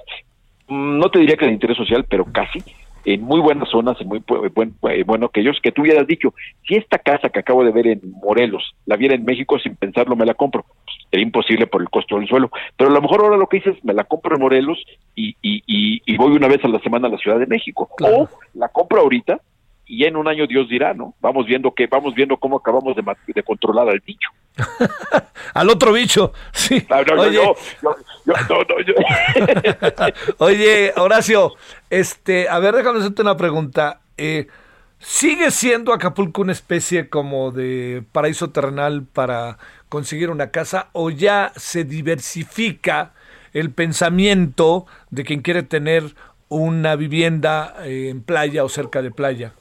mm, 0.68 0.98
no 0.98 1.10
te 1.10 1.18
diría 1.20 1.36
que 1.36 1.46
de 1.46 1.52
interés 1.52 1.76
social, 1.76 2.04
pero 2.08 2.24
casi, 2.24 2.62
en 3.04 3.22
muy 3.22 3.40
buenas 3.40 3.68
zonas, 3.70 3.98
en 4.00 4.08
muy 4.08 4.18
bu- 4.20 4.52
buen, 4.52 4.74
eh, 4.90 5.02
bueno 5.06 5.26
aquellos 5.26 5.58
que 5.62 5.72
tú 5.72 5.82
hubieras 5.82 6.06
dicho, 6.06 6.34
si 6.66 6.74
esta 6.74 6.98
casa 6.98 7.30
que 7.30 7.38
acabo 7.38 7.64
de 7.64 7.70
ver 7.70 7.86
en 7.86 8.00
Morelos 8.22 8.74
la 8.84 8.96
viera 8.96 9.14
en 9.14 9.24
México 9.24 9.58
sin 9.58 9.76
pensarlo 9.76 10.14
me 10.16 10.26
la 10.26 10.34
compro, 10.34 10.64
era 11.10 11.22
imposible 11.22 11.66
por 11.66 11.80
el 11.80 11.88
costo 11.88 12.18
del 12.18 12.28
suelo, 12.28 12.50
pero 12.76 12.90
a 12.90 12.92
lo 12.92 13.00
mejor 13.00 13.20
ahora 13.22 13.38
lo 13.38 13.46
que 13.46 13.58
dices 13.58 13.82
me 13.82 13.94
la 13.94 14.04
compro 14.04 14.34
en 14.34 14.42
Morelos 14.42 14.78
y, 15.14 15.30
y, 15.40 15.62
y, 15.66 16.02
y 16.04 16.16
voy 16.18 16.32
una 16.32 16.48
vez 16.48 16.62
a 16.64 16.68
la 16.68 16.80
semana 16.80 17.08
a 17.08 17.10
la 17.12 17.16
Ciudad 17.18 17.38
de 17.38 17.46
México, 17.46 17.88
o 18.00 18.28
la 18.54 18.68
compro 18.68 19.00
ahorita 19.00 19.40
y 19.88 20.04
en 20.04 20.16
un 20.16 20.28
año 20.28 20.46
Dios 20.46 20.68
dirá, 20.68 20.94
¿no? 20.94 21.14
Vamos 21.20 21.46
viendo 21.46 21.72
que 21.72 21.86
vamos 21.86 22.14
viendo 22.14 22.36
cómo 22.36 22.58
acabamos 22.58 22.94
de, 22.94 23.02
de 23.34 23.42
controlar 23.42 23.88
al 23.88 24.00
bicho. 24.00 24.28
Al 25.54 25.70
otro 25.70 25.92
bicho. 25.92 26.32
Sí. 26.52 26.84
No, 26.90 27.02
no, 27.04 27.22
Oye, 27.22 27.32
yo- 27.34 27.54
yo- 28.26 28.82
yo- 28.84 28.94
Oye, 30.38 30.92
Horacio, 30.96 31.54
este, 31.90 32.48
a 32.48 32.58
ver, 32.58 32.74
déjame 32.74 32.98
hacerte 32.98 33.22
una 33.22 33.36
pregunta. 33.36 34.00
Eh, 34.16 34.46
¿Sigue 34.98 35.50
siendo 35.52 35.92
Acapulco 35.92 36.42
una 36.42 36.52
especie 36.52 37.08
como 37.08 37.52
de 37.52 38.02
paraíso 38.12 38.50
terrenal 38.50 39.04
para 39.04 39.58
conseguir 39.88 40.28
una 40.30 40.50
casa 40.50 40.88
o 40.92 41.10
ya 41.10 41.52
se 41.56 41.84
diversifica 41.84 43.12
el 43.52 43.70
pensamiento 43.70 44.86
de 45.10 45.22
quien 45.24 45.40
quiere 45.42 45.62
tener 45.62 46.02
una 46.48 46.96
vivienda 46.96 47.74
eh, 47.84 48.08
en 48.10 48.22
playa 48.22 48.64
o 48.64 48.68
cerca 48.68 49.00
de 49.02 49.10
playa? 49.12 49.52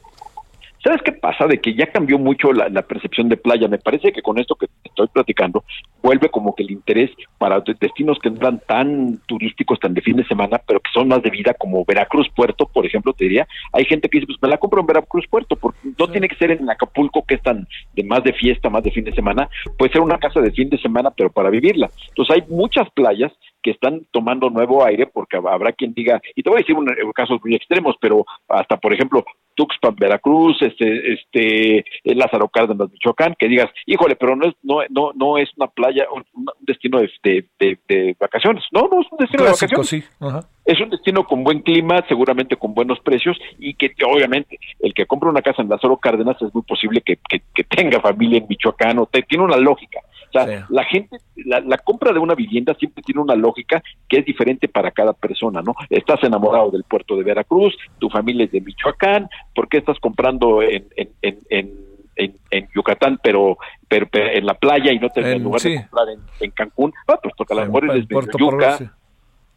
¿Sabes 0.87 1.01
qué 1.01 1.11
pasa? 1.11 1.47
De 1.47 1.59
que 1.59 1.73
ya 1.73 1.87
cambió 1.87 2.17
mucho 2.17 2.53
la, 2.53 2.69
la 2.69 2.81
percepción 2.81 3.27
de 3.27 3.35
playa. 3.35 3.67
Me 3.67 3.77
parece 3.77 4.13
que 4.13 4.21
con 4.21 4.39
esto 4.39 4.55
que 4.55 4.67
estoy 4.85 5.07
platicando, 5.07 5.65
vuelve 6.01 6.29
como 6.29 6.55
que 6.55 6.63
el 6.63 6.71
interés 6.71 7.11
para 7.37 7.59
de- 7.59 7.75
destinos 7.77 8.17
que 8.19 8.29
no 8.29 8.37
eran 8.37 8.61
tan 8.65 9.17
turísticos, 9.25 9.79
tan 9.81 9.93
de 9.93 9.99
fin 10.01 10.15
de 10.15 10.23
semana, 10.27 10.61
pero 10.65 10.79
que 10.79 10.89
son 10.93 11.09
más 11.09 11.21
de 11.21 11.29
vida, 11.29 11.53
como 11.55 11.83
Veracruz, 11.83 12.29
Puerto, 12.33 12.65
por 12.67 12.85
ejemplo, 12.85 13.11
te 13.11 13.25
diría. 13.25 13.45
Hay 13.73 13.83
gente 13.83 14.07
que 14.07 14.19
dice, 14.19 14.27
pues 14.27 14.39
me 14.41 14.47
la 14.47 14.57
compro 14.57 14.79
en 14.79 14.87
Veracruz, 14.87 15.25
Puerto, 15.29 15.57
porque 15.57 15.79
no 15.99 16.07
tiene 16.07 16.29
que 16.29 16.37
ser 16.37 16.51
en 16.51 16.69
Acapulco, 16.69 17.25
que 17.27 17.35
es 17.35 17.41
tan 17.41 17.67
de 17.93 18.03
más 18.05 18.23
de 18.23 18.31
fiesta, 18.31 18.69
más 18.69 18.83
de 18.83 18.91
fin 18.91 19.03
de 19.03 19.13
semana. 19.13 19.49
Puede 19.77 19.91
ser 19.91 19.99
una 20.01 20.17
casa 20.19 20.39
de 20.39 20.51
fin 20.51 20.69
de 20.69 20.77
semana, 20.77 21.11
pero 21.11 21.29
para 21.29 21.49
vivirla. 21.49 21.89
Entonces 22.07 22.33
hay 22.37 22.43
muchas 22.49 22.89
playas 22.91 23.33
que 23.61 23.71
están 23.71 24.07
tomando 24.11 24.49
nuevo 24.49 24.85
aire, 24.85 25.07
porque 25.07 25.35
habrá 25.35 25.73
quien 25.73 25.93
diga, 25.93 26.21
y 26.33 26.43
te 26.43 26.49
voy 26.49 26.59
a 26.59 26.61
decir 26.61 26.75
un- 26.75 26.87
eh, 26.89 26.93
casos 27.13 27.41
muy 27.43 27.55
extremos, 27.55 27.95
pero 27.99 28.25
hasta, 28.47 28.77
por 28.77 28.93
ejemplo, 28.93 29.25
Tuxpan, 29.57 29.95
Veracruz, 29.95 30.55
este, 30.61 31.13
este, 31.13 31.77
eh, 31.79 32.15
Lázaro 32.15 32.47
Cárdenas, 32.47 32.91
Michoacán, 32.91 33.35
que 33.37 33.47
digas, 33.49 33.69
híjole, 33.87 34.15
pero 34.15 34.35
no 34.35 34.47
es, 34.47 34.53
no, 34.63 34.77
no, 34.89 35.11
no 35.15 35.37
es 35.39 35.49
una 35.57 35.67
playa, 35.67 36.05
un, 36.13 36.23
un 36.33 36.45
destino 36.61 36.99
de, 36.99 37.09
de, 37.23 37.45
de- 37.59 37.79
de 37.89 38.15
vacaciones. 38.19 38.63
No, 38.71 38.81
no 38.81 39.01
es 39.01 39.07
un 39.11 39.17
destino 39.17 39.43
Clásico, 39.43 39.69
de 39.71 39.75
vacaciones. 39.77 39.89
sí. 39.89 40.03
Ajá. 40.25 40.47
Es 40.63 40.79
un 40.81 40.89
destino 40.89 41.23
con 41.25 41.43
buen 41.43 41.61
clima, 41.61 42.03
seguramente 42.07 42.55
con 42.57 42.73
buenos 42.73 42.99
precios 42.99 43.37
y 43.57 43.73
que 43.73 43.91
obviamente 44.05 44.59
el 44.81 44.93
que 44.93 45.05
compra 45.05 45.29
una 45.29 45.41
casa 45.41 45.61
en 45.61 45.69
Lázaro 45.69 45.97
Cárdenas 45.97 46.35
es 46.41 46.53
muy 46.53 46.63
posible 46.63 47.01
que, 47.01 47.17
que- 47.29 47.41
que 47.55 47.63
tenga 47.63 47.99
familia 48.01 48.37
en 48.37 48.45
Michoacán 48.47 48.99
o 48.99 49.05
te- 49.07 49.23
tiene 49.23 49.43
una 49.43 49.57
lógica. 49.57 49.99
O 50.29 50.31
sea, 50.33 50.45
la 50.69 50.83
gente, 50.83 51.17
la, 51.47 51.59
la 51.61 51.77
compra 51.77 52.11
de 52.13 52.19
una 52.19 52.35
vivienda 52.35 52.73
siempre 52.75 53.01
tiene 53.03 53.21
una 53.21 53.35
lógica 53.35 53.81
que 54.07 54.17
es 54.19 54.25
diferente 54.25 54.67
para 54.67 54.91
cada 54.91 55.13
persona, 55.13 55.61
¿no? 55.61 55.73
Estás 55.89 56.21
enamorado 56.23 56.69
del 56.71 56.83
puerto 56.83 57.15
de 57.15 57.23
Veracruz, 57.23 57.75
tu 57.99 58.09
familia 58.09 58.45
es 58.45 58.51
de 58.51 58.61
Michoacán, 58.61 59.29
¿por 59.55 59.67
qué 59.69 59.77
estás 59.77 59.97
comprando 59.99 60.61
en, 60.61 60.85
en, 60.95 61.09
en, 61.21 61.39
en, 61.49 61.71
en- 62.15 62.35
en 62.49 62.67
Yucatán, 62.75 63.19
pero, 63.21 63.57
pero, 63.87 64.07
pero 64.11 64.31
en 64.31 64.45
la 64.45 64.55
playa 64.55 64.91
y 64.91 64.99
no 64.99 65.09
te, 65.09 65.21
en, 65.21 65.43
lugar 65.43 65.59
sí. 65.61 65.69
de 65.69 65.81
comprar 65.81 66.09
en, 66.09 66.19
en 66.39 66.51
Cancún? 66.51 66.91
Ah, 67.07 67.19
pues 67.21 67.33
porque 67.37 67.53
a 67.53 67.57
lo 67.57 67.65
mejor 67.65 67.83
eres 67.91 68.07
yuca, 68.39 68.77
sí. 68.77 68.85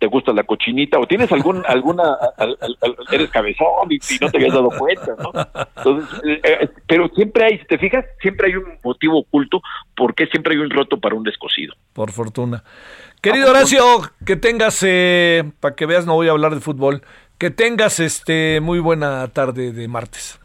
Te 0.01 0.07
gusta 0.07 0.33
la 0.33 0.43
cochinita 0.43 0.99
o 0.99 1.07
tienes 1.07 1.31
algún 1.31 1.63
alguna 1.69 2.03
al- 2.37 2.57
al- 2.61 2.79
al- 2.83 2.97
eres 3.13 3.31
cabezón 3.31 3.87
y, 3.91 3.95
y 3.97 4.19
no 4.21 4.29
te 4.31 4.39
habías 4.39 4.55
dado 4.55 4.71
cuenta 4.77 5.15
no 5.17 5.31
entonces 5.77 6.21
eh, 6.25 6.41
eh, 6.43 6.69
pero 6.89 7.09
siempre 7.15 7.45
hay 7.45 7.59
si 7.59 7.67
te 7.67 7.79
fijas 7.79 8.05
siempre 8.21 8.49
hay 8.49 8.57
un 8.57 8.65
motivo 8.83 9.21
oculto 9.21 9.61
porque 9.95 10.27
siempre 10.27 10.55
hay 10.55 10.61
un 10.61 10.71
roto 10.71 10.99
para 10.99 11.15
un 11.15 11.23
descosido 11.23 11.75
Por 11.93 12.11
fortuna. 12.11 12.65
Querido 13.23 13.51
Horacio, 13.51 13.85
que 14.25 14.37
tengas, 14.37 14.83
eh, 14.83 15.45
para 15.61 15.75
que 15.77 15.85
veas, 15.85 16.07
no 16.07 16.15
voy 16.15 16.29
a 16.29 16.31
hablar 16.31 16.55
de 16.55 16.61
fútbol, 16.63 17.03
que 17.37 17.51
tengas 17.51 18.01
este 18.01 18.61
muy 18.63 18.79
buena 18.79 19.29
tarde 19.29 19.73
de 19.73 19.87
martes. 19.89 20.41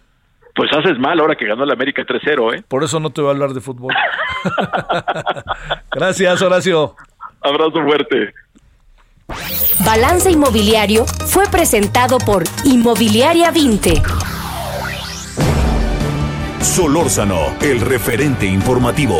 pues 0.55 0.69
haces 0.73 0.99
mal 0.99 1.17
ahora 1.21 1.35
que 1.37 1.45
ganó 1.47 1.63
el 1.63 1.71
América 1.71 2.01
3-0 2.03 2.57
eh 2.57 2.63
Por 2.67 2.83
eso 2.83 2.99
no 2.99 3.11
te 3.11 3.21
voy 3.21 3.29
a 3.29 3.31
hablar 3.33 3.51
de 3.53 3.61
fútbol. 3.61 3.93
Gracias, 5.91 6.41
Horacio. 6.41 6.95
abrazo 7.41 7.81
fuerte 7.83 8.33
Balance 9.83 10.29
Inmobiliario 10.29 11.05
fue 11.05 11.47
presentado 11.47 12.17
por 12.19 12.43
Inmobiliaria 12.63 13.51
20. 13.51 14.01
Solórzano, 16.61 17.55
el 17.61 17.81
referente 17.81 18.45
informativo. 18.45 19.19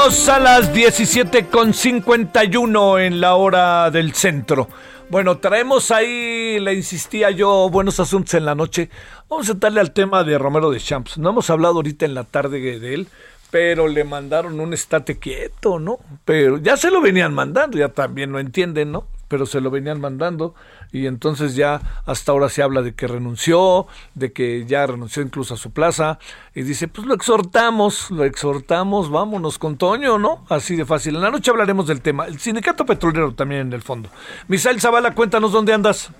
Vámonos 0.00 0.28
a 0.30 0.40
las 0.40 0.72
17.51 0.72 3.06
en 3.06 3.20
la 3.20 3.34
hora 3.34 3.90
del 3.90 4.14
centro. 4.14 4.66
Bueno, 5.10 5.36
traemos 5.36 5.90
ahí, 5.90 6.58
le 6.58 6.72
insistía 6.72 7.30
yo, 7.30 7.68
buenos 7.68 8.00
asuntos 8.00 8.32
en 8.32 8.46
la 8.46 8.54
noche. 8.54 8.88
Vamos 9.28 9.50
a 9.50 9.54
darle 9.54 9.80
al 9.80 9.92
tema 9.92 10.24
de 10.24 10.38
Romero 10.38 10.70
de 10.70 10.80
Champs. 10.80 11.18
No 11.18 11.28
hemos 11.28 11.50
hablado 11.50 11.74
ahorita 11.74 12.06
en 12.06 12.14
la 12.14 12.24
tarde 12.24 12.80
de 12.80 12.94
él, 12.94 13.08
pero 13.50 13.88
le 13.88 14.04
mandaron 14.04 14.58
un 14.58 14.72
estate 14.72 15.18
quieto, 15.18 15.78
¿no? 15.78 15.98
Pero 16.24 16.56
ya 16.56 16.78
se 16.78 16.90
lo 16.90 17.02
venían 17.02 17.34
mandando, 17.34 17.76
ya 17.76 17.90
también 17.90 18.32
lo 18.32 18.38
entienden, 18.38 18.92
¿no? 18.92 19.04
Pero 19.28 19.44
se 19.44 19.60
lo 19.60 19.70
venían 19.70 20.00
mandando 20.00 20.54
y 20.92 21.06
entonces 21.06 21.56
ya 21.56 21.80
hasta 22.06 22.32
ahora 22.32 22.48
se 22.48 22.62
habla 22.62 22.82
de 22.82 22.94
que 22.94 23.06
renunció, 23.06 23.86
de 24.14 24.32
que 24.32 24.64
ya 24.66 24.86
renunció 24.86 25.22
incluso 25.22 25.54
a 25.54 25.56
su 25.56 25.72
plaza 25.72 26.18
y 26.54 26.62
dice, 26.62 26.88
pues 26.88 27.06
lo 27.06 27.14
exhortamos, 27.14 28.10
lo 28.10 28.24
exhortamos, 28.24 29.10
vámonos 29.10 29.58
con 29.58 29.78
Toño, 29.78 30.18
¿no? 30.18 30.44
Así 30.48 30.76
de 30.76 30.84
fácil. 30.84 31.16
En 31.16 31.22
la 31.22 31.30
noche 31.30 31.50
hablaremos 31.50 31.86
del 31.86 32.02
tema. 32.02 32.26
El 32.26 32.38
sindicato 32.38 32.84
petrolero 32.84 33.32
también 33.34 33.62
en 33.62 33.72
el 33.72 33.82
fondo. 33.82 34.08
Misael 34.48 34.80
Zavala, 34.80 35.14
cuéntanos 35.14 35.52
dónde 35.52 35.72
andas. 35.72 36.12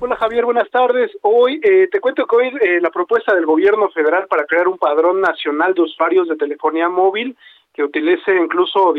Hola 0.00 0.14
Javier, 0.14 0.44
buenas 0.44 0.70
tardes. 0.70 1.10
Hoy 1.22 1.60
eh, 1.60 1.88
te 1.90 1.98
cuento 1.98 2.24
que 2.26 2.36
hoy 2.36 2.46
eh, 2.60 2.80
la 2.80 2.90
propuesta 2.90 3.34
del 3.34 3.46
gobierno 3.46 3.88
federal 3.90 4.28
para 4.28 4.44
crear 4.44 4.68
un 4.68 4.78
padrón 4.78 5.20
nacional 5.20 5.74
de 5.74 5.82
usuarios 5.82 6.28
de 6.28 6.36
telefonía 6.36 6.88
móvil 6.88 7.36
que 7.74 7.82
utilice 7.82 8.36
incluso 8.36 8.94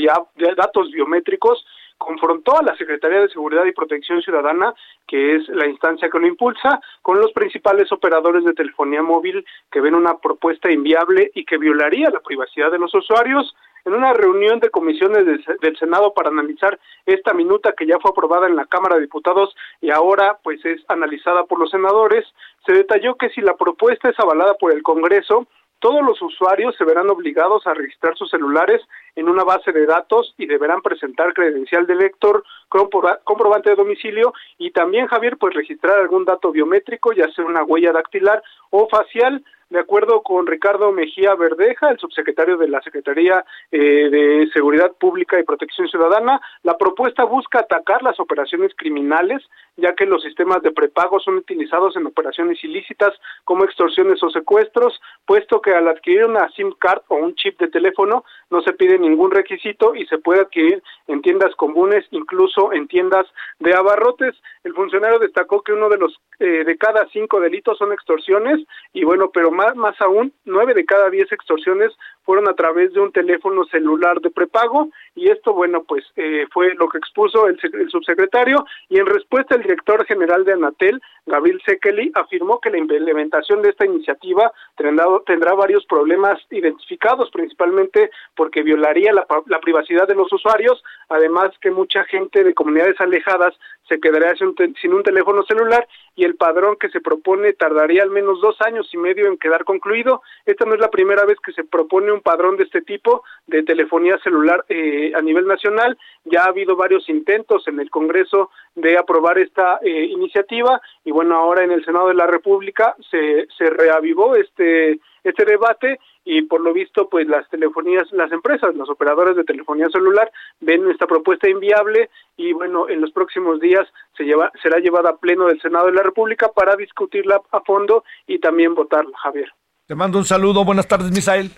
datos 0.58 0.92
biométricos 0.92 1.66
confrontó 2.00 2.58
a 2.58 2.64
la 2.64 2.76
Secretaría 2.76 3.20
de 3.20 3.30
Seguridad 3.30 3.66
y 3.66 3.72
Protección 3.74 4.22
Ciudadana, 4.24 4.74
que 5.08 5.36
es 5.36 5.48
la 5.50 5.68
instancia 5.68 6.10
que 6.10 6.18
lo 6.18 6.26
impulsa, 6.26 6.82
con 7.04 7.20
los 7.20 7.32
principales 7.34 7.92
operadores 7.92 8.44
de 8.46 8.54
telefonía 8.54 9.04
móvil 9.04 9.46
que 9.72 9.82
ven 9.82 9.94
una 9.94 10.18
propuesta 10.18 10.72
inviable 10.72 11.30
y 11.36 11.46
que 11.46 11.58
violaría 11.58 12.10
la 12.10 12.22
privacidad 12.22 12.72
de 12.72 12.80
los 12.80 12.96
usuarios. 12.96 13.56
En 13.86 13.94
una 13.94 14.14
reunión 14.14 14.60
de 14.60 14.70
comisiones 14.70 15.26
de- 15.26 15.58
del 15.62 15.78
Senado 15.78 16.14
para 16.14 16.30
analizar 16.30 16.78
esta 17.06 17.34
minuta 17.34 17.74
que 17.78 17.86
ya 17.86 17.98
fue 18.00 18.12
aprobada 18.12 18.48
en 18.48 18.56
la 18.56 18.66
Cámara 18.66 18.96
de 18.96 19.02
Diputados 19.02 19.56
y 19.82 19.90
ahora 19.90 20.38
pues 20.44 20.64
es 20.66 20.82
analizada 20.90 21.46
por 21.46 21.60
los 21.60 21.70
senadores, 21.72 22.26
se 22.66 22.74
detalló 22.74 23.16
que 23.16 23.30
si 23.30 23.42
la 23.42 23.56
propuesta 23.56 24.10
es 24.10 24.20
avalada 24.20 24.56
por 24.56 24.74
el 24.74 24.84
Congreso, 24.84 25.48
todos 25.80 26.02
los 26.06 26.22
usuarios 26.22 26.76
se 26.78 26.84
verán 26.86 27.10
obligados 27.10 27.66
a 27.66 27.74
registrar 27.74 28.16
sus 28.18 28.30
celulares 28.30 28.82
en 29.16 29.30
una 29.30 29.44
base 29.44 29.72
de 29.72 29.86
datos 29.86 30.34
y 30.38 30.46
deberán 30.46 30.82
presentar 30.82 31.34
credencial 31.34 31.88
de 31.88 31.96
lector, 31.96 32.44
comproba- 32.70 33.20
comprobante 33.24 33.70
de 33.70 33.76
domicilio 33.76 34.34
y 34.58 34.72
también, 34.72 35.08
Javier, 35.08 35.38
pues 35.38 35.54
registrar 35.54 36.00
algún 36.00 36.26
dato 36.26 36.52
biométrico, 36.52 37.14
ya 37.14 37.30
sea 37.32 37.46
una 37.46 37.64
huella 37.64 37.92
dactilar 37.92 38.44
o 38.70 38.88
facial. 38.90 39.44
De 39.70 39.80
acuerdo 39.80 40.24
con 40.24 40.48
Ricardo 40.48 40.92
Mejía 40.92 41.36
Verdeja, 41.36 41.92
el 41.92 42.00
subsecretario 42.00 42.58
de 42.58 42.68
la 42.68 42.82
Secretaría 42.82 43.46
eh, 43.72 44.10
de 44.10 44.50
Seguridad 44.52 44.94
Pública 44.94 45.40
y 45.40 45.44
Protección 45.44 45.88
Ciudadana, 45.88 46.42
la 46.64 46.76
propuesta 46.76 47.24
busca 47.24 47.60
atacar 47.60 48.02
las 48.02 48.20
operaciones 48.20 48.72
criminales 48.76 49.44
ya 49.80 49.94
que 49.94 50.06
los 50.06 50.22
sistemas 50.22 50.62
de 50.62 50.72
prepago 50.72 51.20
son 51.20 51.36
utilizados 51.36 51.96
en 51.96 52.06
operaciones 52.06 52.64
ilícitas 52.64 53.14
como 53.46 53.64
extorsiones 53.64 54.22
o 54.24 54.30
secuestros, 54.30 55.00
puesto 55.26 55.62
que 55.62 55.72
al 55.72 55.88
adquirir 55.88 56.26
una 56.26 56.50
SIM 56.52 56.74
card 56.80 57.02
o 57.08 57.16
un 57.16 57.36
chip 57.36 57.60
de 57.60 57.68
teléfono 57.68 58.24
no 58.50 58.62
se 58.62 58.74
pide 58.74 58.98
ningún 59.00 59.32
requisito 59.32 59.96
y 59.96 60.06
se 60.08 60.18
puede 60.18 60.42
adquirir 60.42 60.84
en 61.08 61.22
tiendas 61.22 61.56
comunes, 61.56 62.06
incluso 62.12 62.74
en 62.74 62.88
tiendas 62.88 63.26
de 63.60 63.74
abarrotes. 63.74 64.36
El 64.64 64.74
funcionario 64.74 65.20
destacó 65.20 65.62
que 65.62 65.74
uno 65.74 65.90
de 65.90 65.98
los 65.98 66.20
eh, 66.40 66.64
de 66.64 66.78
cada 66.78 67.08
cinco 67.10 67.40
delitos 67.40 67.78
son 67.78 67.92
extorsiones 67.92 68.60
y 68.94 69.04
bueno, 69.04 69.30
pero 69.34 69.52
más, 69.52 69.76
más 69.76 70.00
aún, 70.02 70.34
nueve 70.46 70.74
de 70.74 70.86
cada 70.86 71.10
diez 71.10 71.32
extorsiones 71.32 71.92
fueron 72.30 72.48
a 72.48 72.54
través 72.54 72.94
de 72.94 73.00
un 73.00 73.12
teléfono 73.12 73.66
celular 73.72 74.22
de 74.22 74.30
prepago 74.30 74.90
y 75.16 75.32
esto, 75.32 75.52
bueno, 75.52 75.84
pues 75.88 76.06
eh, 76.16 76.46
fue 76.54 76.76
lo 76.76 76.88
que 76.88 77.00
expuso 77.00 77.48
el, 77.48 77.60
el, 77.74 77.90
subsecretario 77.90 78.64
y 78.88 79.00
en 79.00 79.08
respuesta 79.08 79.56
el 79.56 79.64
director 79.64 80.06
general 80.06 80.46
de 80.46 80.54
Anatel, 80.54 81.02
Gabriel 81.26 81.60
Sekeli, 81.66 82.12
afirmó 82.14 82.60
que 82.60 82.70
la 82.70 82.78
implementación 82.78 83.64
de 83.64 83.70
esta 83.70 83.88
iniciativa 83.88 84.52
tendrá, 84.78 85.08
tendrá 85.26 85.56
varios 85.56 85.88
problemas 85.88 86.40
identificados, 86.52 87.32
principalmente 87.32 88.12
porque 88.36 88.62
violaría 88.62 89.12
la, 89.12 89.26
la 89.48 89.60
privacidad 89.60 90.08
de 90.08 90.14
los 90.14 90.32
usuarios, 90.32 90.84
además 91.10 91.50
que 91.60 91.72
mucha 91.72 92.04
gente 92.04 92.44
de 92.44 92.54
comunidades 92.54 93.02
alejadas 93.02 93.56
se 93.90 94.00
quedaría 94.00 94.36
sin, 94.36 94.94
un 94.94 95.04
teléfono 95.04 95.44
celular 95.44 95.86
y 96.16 96.24
el 96.24 96.36
padrón 96.36 96.78
que 96.80 96.90
se 96.90 97.02
propone 97.02 97.54
tardaría 97.54 98.04
al 98.04 98.12
menos 98.12 98.40
dos 98.40 98.56
años 98.62 98.88
y 98.94 98.98
medio 98.98 99.28
en 99.28 99.38
quedar 99.38 99.66
concluido. 99.66 100.22
Esta 100.46 100.66
no 100.66 100.76
es 100.76 100.80
la 100.80 100.92
primera 100.92 101.26
vez 101.26 101.38
que 101.40 101.52
se 101.52 101.64
propone 101.64 102.12
un 102.20 102.22
padrón 102.22 102.58
de 102.58 102.64
este 102.64 102.82
tipo 102.82 103.24
de 103.48 103.64
telefonía 103.64 104.18
celular 104.20 104.66
eh, 104.70 105.12
a 105.16 105.22
nivel 105.22 105.48
nacional. 105.48 105.98
Ya 106.26 106.44
ha 106.44 106.50
habido 106.50 106.76
varios 106.76 107.08
intentos 107.10 107.68
en 107.68 107.80
el 107.80 107.90
Congreso 107.90 108.52
de 108.76 108.98
aprobar 108.98 109.40
esta 109.40 109.80
eh, 109.82 110.06
iniciativa 110.06 110.82
y 111.06 111.12
bueno, 111.12 111.36
ahora 111.36 111.64
en 111.64 111.72
el 111.72 111.84
Senado 111.86 112.10
de 112.10 112.16
la 112.16 112.28
República 112.28 112.96
se, 113.10 113.48
se 113.58 113.70
reavivó 113.70 114.36
este 114.36 115.00
este 115.24 115.44
debate 115.44 116.00
y 116.24 116.44
por 116.44 116.62
lo 116.62 116.74
visto 116.74 117.10
pues 117.10 117.28
las 117.28 117.48
telefonías 117.50 118.10
las 118.12 118.32
empresas 118.32 118.74
los 118.74 118.90
operadores 118.90 119.36
de 119.36 119.44
telefonía 119.44 119.90
celular 119.90 120.32
ven 120.62 120.90
esta 120.90 121.08
propuesta 121.08 121.50
inviable 121.50 122.10
y 122.38 122.54
bueno 122.54 122.88
en 122.88 123.02
los 123.02 123.12
próximos 123.12 123.60
días 123.60 123.86
se 124.16 124.24
lleva 124.24 124.50
será 124.62 124.80
llevada 124.80 125.10
a 125.10 125.18
pleno 125.18 125.48
del 125.48 125.62
Senado 125.62 125.88
de 125.88 125.94
la 125.94 126.04
República 126.04 126.50
para 126.56 126.78
discutirla 126.78 127.42
a 127.52 127.60
fondo 127.62 128.06
y 128.28 128.40
también 128.40 128.76
votarla 128.76 129.18
Javier. 129.18 129.52
Te 129.88 129.96
mando 129.96 130.20
un 130.20 130.26
saludo. 130.26 130.64
Buenas 130.64 130.88
tardes 130.88 131.12
Misael 131.12 131.52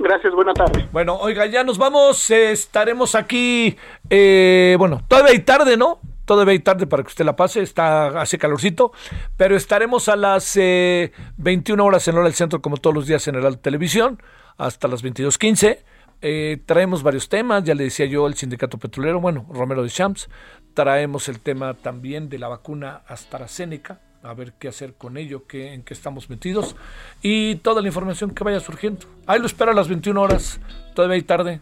Gracias, 0.00 0.34
buena 0.34 0.54
tarde. 0.54 0.88
Bueno, 0.92 1.16
oiga, 1.16 1.44
ya 1.44 1.62
nos 1.62 1.76
vamos, 1.76 2.30
estaremos 2.30 3.14
aquí, 3.14 3.76
eh, 4.08 4.74
bueno, 4.78 5.02
todavía 5.06 5.32
hay 5.32 5.40
tarde, 5.40 5.76
¿no? 5.76 6.00
Todavía 6.24 6.52
hay 6.52 6.60
tarde 6.60 6.86
para 6.86 7.02
que 7.02 7.08
usted 7.08 7.24
la 7.26 7.36
pase, 7.36 7.60
está 7.60 8.18
hace 8.18 8.38
calorcito, 8.38 8.92
pero 9.36 9.56
estaremos 9.56 10.08
a 10.08 10.16
las 10.16 10.56
eh, 10.56 11.12
21 11.36 11.84
horas 11.84 12.08
en 12.08 12.14
hora 12.14 12.24
del 12.24 12.34
centro, 12.34 12.62
como 12.62 12.78
todos 12.78 12.96
los 12.96 13.06
días 13.06 13.28
en 13.28 13.34
el 13.34 13.58
Televisión, 13.58 14.22
hasta 14.56 14.88
las 14.88 15.04
22.15. 15.04 15.80
Eh, 16.22 16.62
traemos 16.64 17.02
varios 17.02 17.28
temas, 17.28 17.64
ya 17.64 17.74
le 17.74 17.84
decía 17.84 18.06
yo, 18.06 18.26
el 18.26 18.34
sindicato 18.34 18.78
petrolero, 18.78 19.20
bueno, 19.20 19.44
Romero 19.50 19.82
de 19.82 19.90
Champs. 19.90 20.30
Traemos 20.72 21.28
el 21.28 21.40
tema 21.40 21.74
también 21.74 22.30
de 22.30 22.38
la 22.38 22.48
vacuna 22.48 23.02
AstraZeneca, 23.06 24.00
a 24.22 24.34
ver 24.34 24.52
qué 24.58 24.68
hacer 24.68 24.94
con 24.94 25.16
ello, 25.16 25.46
qué, 25.46 25.72
en 25.72 25.82
qué 25.82 25.94
estamos 25.94 26.28
metidos 26.30 26.76
y 27.22 27.56
toda 27.56 27.80
la 27.80 27.88
información 27.88 28.30
que 28.30 28.44
vaya 28.44 28.60
surgiendo. 28.60 29.06
Ahí 29.26 29.40
lo 29.40 29.46
espero 29.46 29.70
a 29.70 29.74
las 29.74 29.88
21 29.88 30.20
horas, 30.20 30.60
todavía 30.94 31.16
hay 31.16 31.22
tarde. 31.22 31.60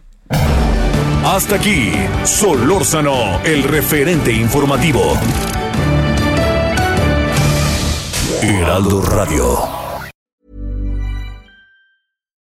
Hasta 1.25 1.55
aquí, 1.55 1.91
Solórzano, 2.23 3.41
el 3.43 3.63
referente 3.63 4.31
informativo. 4.31 5.13
Heraldo 8.41 9.01
Radio. 9.01 9.78